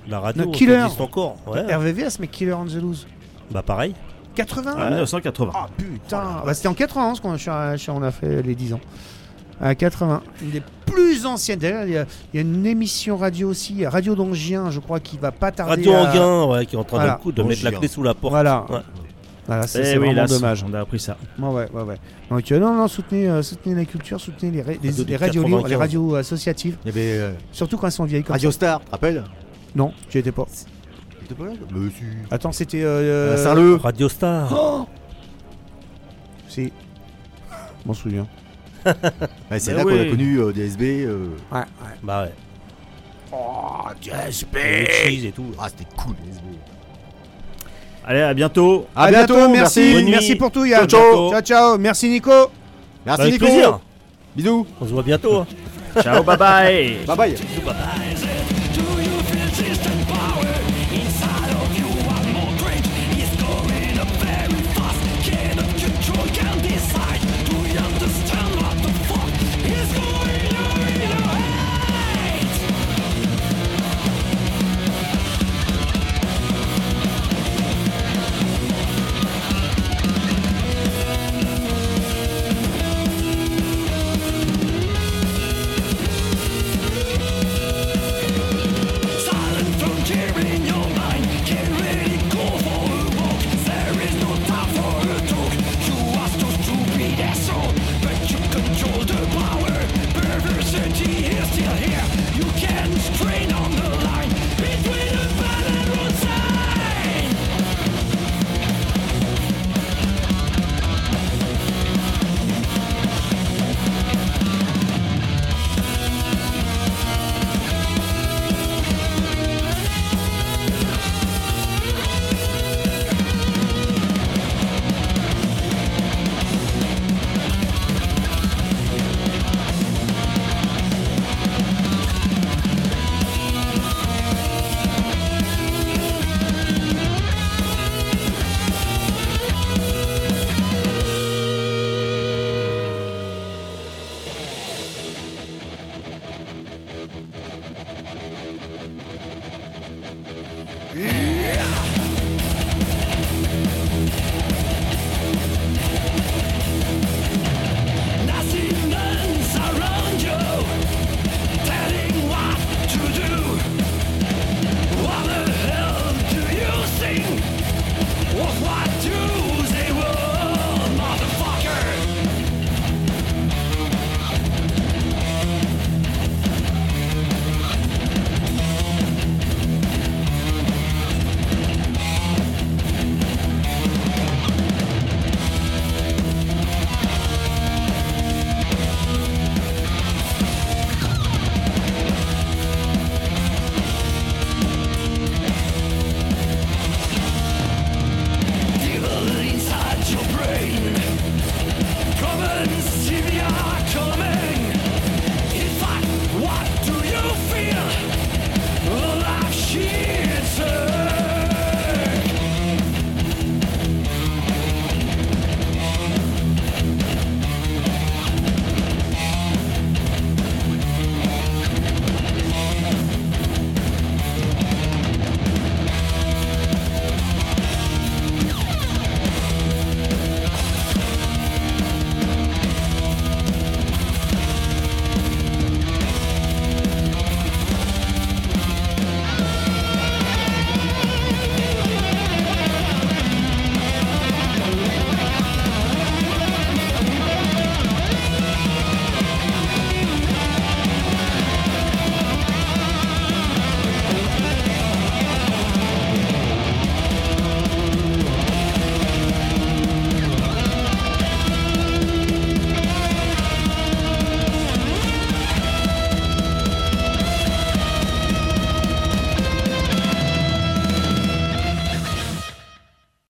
la 0.09 0.21
radio 0.21 0.45
Le 0.45 0.51
qui 0.51 0.59
Killer. 0.61 0.75
existe 0.85 1.01
encore. 1.01 1.37
Ouais. 1.47 1.75
RVVS, 1.75 2.19
mais 2.21 2.27
Killer 2.29 2.53
on 2.55 2.65
the 2.67 2.75
Loose. 2.75 3.07
Bah 3.51 3.63
pareil. 3.63 3.95
80 4.35 4.73
En 4.73 4.87
1980. 4.89 5.53
Ah 5.55 5.67
putain 5.77 6.43
Bah, 6.47 6.55
C'était 6.55 6.69
en 6.69 6.75
80 6.75 7.15
qu'on 7.23 7.35
a, 7.35 7.77
on 7.89 8.03
a 8.03 8.11
fait 8.11 8.43
les 8.43 8.55
10 8.55 8.73
ans. 8.75 8.81
À 9.61 9.75
80. 9.75 10.23
Une 10.43 10.51
des 10.51 10.63
plus 10.87 11.27
anciennes. 11.27 11.59
D'ailleurs, 11.59 11.85
il 11.85 11.93
y, 11.93 11.99
a- 11.99 12.07
il 12.33 12.37
y 12.37 12.39
a 12.39 12.43
une 12.43 12.67
émission 12.67 13.17
radio 13.17 13.49
aussi, 13.51 13.85
Radio 13.87 14.15
d'Angien, 14.15 14.71
je 14.71 14.81
crois, 14.81 14.99
qui 15.01 15.19
va 15.19 15.31
pas 15.33 15.53
tarder. 15.53 15.71
Radio 15.71 15.93
à- 15.93 16.09
Anguin, 16.11 16.45
ouais, 16.47 16.67
qui 16.67 16.75
est 16.75 16.79
en 16.79 16.85
train 16.85 16.97
Voilà. 16.97 17.13
d'un 17.13 17.19
coup 17.19 17.31
de 17.31 17.43
mettre 17.43 17.63
la 17.65 17.73
clé 17.73 17.87
sous 17.89 18.03
la 18.03 18.15
porte. 18.15 18.33
Voilà. 18.33 18.65
Ouais. 18.71 18.79
Voilà, 19.47 19.67
c'est 19.67 19.81
Eh 19.81 19.99
oui, 19.99 20.07
vraiment 20.07 20.13
là, 20.23 20.27
dommage. 20.27 20.65
On 20.69 20.73
a 20.73 20.81
appris 20.81 20.99
ça. 21.01 21.17
Ouais, 21.39 21.49
ouais, 21.49 21.69
ouais. 21.75 21.83
ouais. 21.83 21.97
Donc, 22.31 22.51
euh, 22.53 22.59
non, 22.61 22.75
non, 22.75 22.89
soutenez, 22.89 23.29
euh, 23.29 23.43
soutenez 23.43 23.75
la 23.75 23.85
culture, 23.85 24.21
soutenez 24.21 24.51
les, 24.53 24.63
ra- 24.63 24.71
les, 24.71 24.77
Radio 24.89 24.91
les 24.99 25.05
du 25.05 25.17
radios 25.17 25.43
libres, 25.43 25.57
95. 25.63 25.71
les 25.71 25.77
radios 25.77 26.15
associatives, 26.15 26.77
Il 26.85 26.87
y 26.87 26.91
avait 26.91 27.19
euh, 27.21 27.33
surtout 27.51 27.77
quand 27.77 27.87
elles 27.89 27.93
sont 27.93 28.05
vieilles 28.05 28.23
comme 28.23 28.33
Radio 28.35 28.51
ça. 28.51 28.55
Star, 28.57 28.81
tu 28.81 28.87
te 28.87 28.91
rappelles? 28.93 29.25
Non, 29.75 29.93
j'y 30.11 30.19
étais 30.19 30.33
pas. 30.33 30.47
T'étais 31.21 31.35
pas 31.35 31.45
là 31.47 31.53
Monsieur. 31.71 32.07
Attends, 32.31 32.53
c'était. 32.53 32.83
Euh, 32.83 33.37
Saint-Leu. 33.37 33.77
Radio 33.77 34.09
Star. 34.09 34.49
Oh 34.55 34.87
Si. 36.49 36.73
Je 37.51 37.89
m'en 37.89 37.95
souviens. 37.95 38.27
Ouais, 39.51 39.59
c'est 39.61 39.71
Mais 39.73 39.77
là 39.79 39.83
qu'on 39.85 39.91
oui. 39.91 40.01
a 40.09 40.11
connu 40.11 40.37
euh, 40.39 40.53
DSB. 40.53 40.83
euh, 41.07 41.29
Ouais, 41.53 41.59
ouais. 41.59 41.65
Bah 42.03 42.23
ouais. 42.25 42.33
Oh, 43.33 43.89
DSB. 44.03 44.57
Et 44.57 44.81
le 44.81 44.87
cheese 45.11 45.27
et 45.27 45.33
tout. 45.33 45.47
Ah, 45.59 45.69
c'était 45.69 45.89
cool, 45.97 46.15
DSB. 46.27 46.43
Allez, 48.05 48.21
à 48.23 48.35
bientôt. 48.35 48.87
À 48.97 49.09
bientôt, 49.11 49.49
merci. 49.49 49.93
Bonne 49.95 50.11
Merci, 50.11 50.35
pour 50.35 50.51
tout, 50.51 50.65
Yann. 50.65 50.89
Ciao, 50.89 51.01
ciao. 51.01 51.31
ciao, 51.31 51.41
ciao. 51.43 51.79
Merci, 51.79 52.09
Nico. 52.11 52.51
Merci, 53.07 53.21
Avec 53.23 53.35
Nico. 53.35 53.45
plaisir. 53.47 53.81
Bisous. 54.35 54.67
On 54.81 54.87
se 54.87 54.91
voit 54.93 55.03
bientôt. 55.05 55.37
hein. 55.39 55.47
Ciao, 56.03 56.23
bye 56.25 56.37
bye. 56.37 56.97
Bye 57.07 57.17
bye. 57.17 57.35